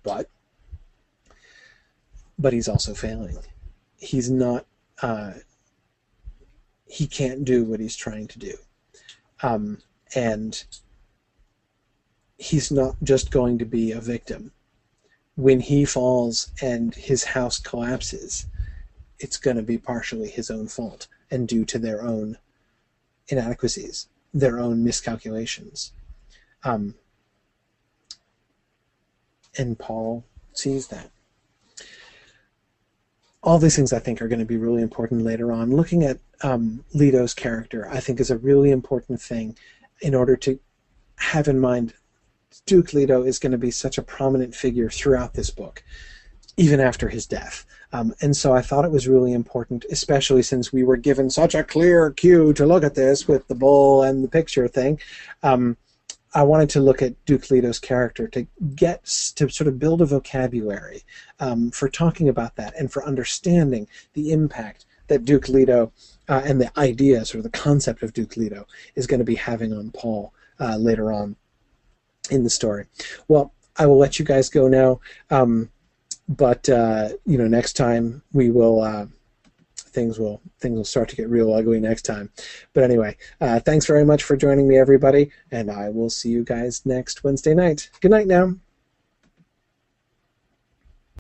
But 0.03 0.28
but 2.39 2.53
he's 2.53 2.69
also 2.69 2.95
failing. 2.95 3.39
He's 3.99 4.31
not 4.31 4.66
uh, 5.03 5.35
he 6.87 7.07
can't 7.07 7.45
do 7.45 7.65
what 7.65 7.81
he's 7.81 7.97
trying 7.97 8.28
to 8.28 8.39
do. 8.39 8.55
Um, 9.43 9.78
and 10.15 10.65
he's 12.39 12.71
not 12.71 12.97
just 13.03 13.31
going 13.31 13.59
to 13.59 13.65
be 13.65 13.93
a 13.93 14.01
victim. 14.01 14.53
When 15.37 15.61
he 15.61 15.85
falls 15.85 16.51
and 16.63 16.95
his 16.95 17.25
house 17.25 17.59
collapses, 17.59 18.47
it's 19.19 19.37
going 19.37 19.57
to 19.57 19.63
be 19.63 19.79
partially 19.79 20.29
his 20.29 20.51
own 20.51 20.69
fault 20.69 21.09
and 21.31 21.49
due 21.49 21.65
to 21.67 21.79
their 21.79 22.03
own 22.03 22.39
inadequacies, 23.29 24.09
their 24.33 24.59
own 24.59 24.85
miscalculations. 24.85 25.93
Um, 26.65 26.95
and 29.59 29.79
Paul 29.79 30.25
sees 30.53 30.89
that. 30.89 31.11
All 33.43 33.59
these 33.59 33.77
things 33.77 33.93
I 33.93 34.01
think 34.01 34.21
are 34.21 34.29
going 34.29 34.41
to 34.41 34.45
be 34.45 34.57
really 34.57 34.83
important 34.83 35.23
later 35.23 35.53
on. 35.53 35.75
Looking 35.75 36.03
at 36.03 36.19
um, 36.43 36.85
Leto's 36.93 37.33
character, 37.33 37.89
I 37.89 38.01
think, 38.01 38.21
is 38.21 38.31
a 38.31 38.39
really 38.39 38.71
important 38.71 39.21
thing 39.21 39.57
in 40.01 40.15
order 40.15 40.37
to 40.37 40.59
have 41.17 41.49
in 41.49 41.61
mind 41.61 41.95
Duke 42.65 42.93
Leto 42.93 43.23
is 43.23 43.39
going 43.39 43.53
to 43.53 43.59
be 43.59 43.70
such 43.70 43.99
a 43.99 44.03
prominent 44.03 44.55
figure 44.55 44.89
throughout 44.89 45.35
this 45.35 45.51
book, 45.51 45.83
even 46.57 46.81
after 46.81 47.09
his 47.09 47.27
death. 47.27 47.66
Um, 47.93 48.15
and 48.20 48.37
so 48.37 48.53
I 48.53 48.62
thought 48.62 48.85
it 48.85 48.91
was 48.91 49.09
really 49.09 49.33
important, 49.33 49.85
especially 49.91 50.43
since 50.43 50.73
we 50.73 50.85
were 50.85 50.97
given 50.97 51.31
such 51.31 51.55
a 51.55 51.65
clear 51.65 52.11
cue 52.11 52.53
to 52.55 52.66
look 52.66 52.85
at 52.85 52.95
this 52.95 53.28
with 53.28 53.47
the 53.49 53.55
bull 53.55 54.03
and 54.03 54.24
the 54.24 54.28
picture 54.28 54.69
thing. 54.69 54.99
Um, 55.43 55.77
I 56.35 56.43
wanted 56.43 56.69
to 56.70 56.81
look 56.81 57.01
at 57.01 57.24
Duke 57.24 57.51
Leto's 57.51 57.78
character 57.78 58.28
to 58.28 58.47
get 58.74 59.05
to 59.37 59.49
sort 59.49 59.69
of 59.69 59.78
build 59.78 60.03
a 60.03 60.07
vocabulary 60.07 61.03
um, 61.41 61.70
for 61.70 61.89
talking 61.89 62.28
about 62.28 62.57
that 62.57 62.74
and 62.78 62.93
for 62.93 63.05
understanding 63.07 63.89
the 64.12 64.33
impact 64.33 64.85
that 65.07 65.24
Duke 65.24 65.49
Leto 65.49 65.93
uh, 66.28 66.43
and 66.45 66.61
the 66.61 66.78
idea, 66.78 67.24
sort 67.24 67.39
of 67.39 67.51
the 67.51 67.59
concept 67.59 68.03
of 68.03 68.12
Duke 68.12 68.37
Leto, 68.37 68.66
is 68.97 69.07
going 69.07 69.20
to 69.20 69.24
be 69.24 69.37
having 69.37 69.73
on 69.73 69.93
Paul 69.93 70.35
uh, 70.61 70.77
later 70.77 71.12
on 71.12 71.37
in 72.31 72.44
the 72.44 72.51
story. 72.51 72.86
Well, 73.28 73.53
I 73.77 73.86
will 73.86 73.98
let 73.98 74.19
you 74.19 74.24
guys 74.24 74.48
go 74.48 74.69
now. 74.69 75.01
Um, 75.31 75.70
but 76.28 76.69
uh, 76.69 77.11
you 77.24 77.39
know, 77.39 77.47
next 77.47 77.74
time 77.74 78.23
we 78.32 78.51
will. 78.51 78.81
Uh, 78.81 79.07
things 79.97 80.19
will 80.19 80.43
things 80.61 80.77
will 80.77 80.85
start 80.85 81.09
to 81.09 81.16
get 81.16 81.31
real 81.31 81.55
ugly 81.55 81.81
next 81.81 82.03
time. 82.03 82.31
But 82.74 82.85
anyway, 82.85 83.16
uh, 83.40 83.61
thanks 83.61 83.86
very 83.86 84.05
much 84.05 84.23
for 84.24 84.36
joining 84.36 84.69
me, 84.69 84.77
everybody, 84.77 85.31
and 85.51 85.70
I 85.70 85.89
will 85.89 86.11
see 86.11 86.28
you 86.28 86.44
guys 86.44 86.85
next 86.85 87.24
Wednesday 87.24 87.55
night. 87.55 87.89
Good 88.03 88.11
night 88.11 88.27
now. 88.27 88.55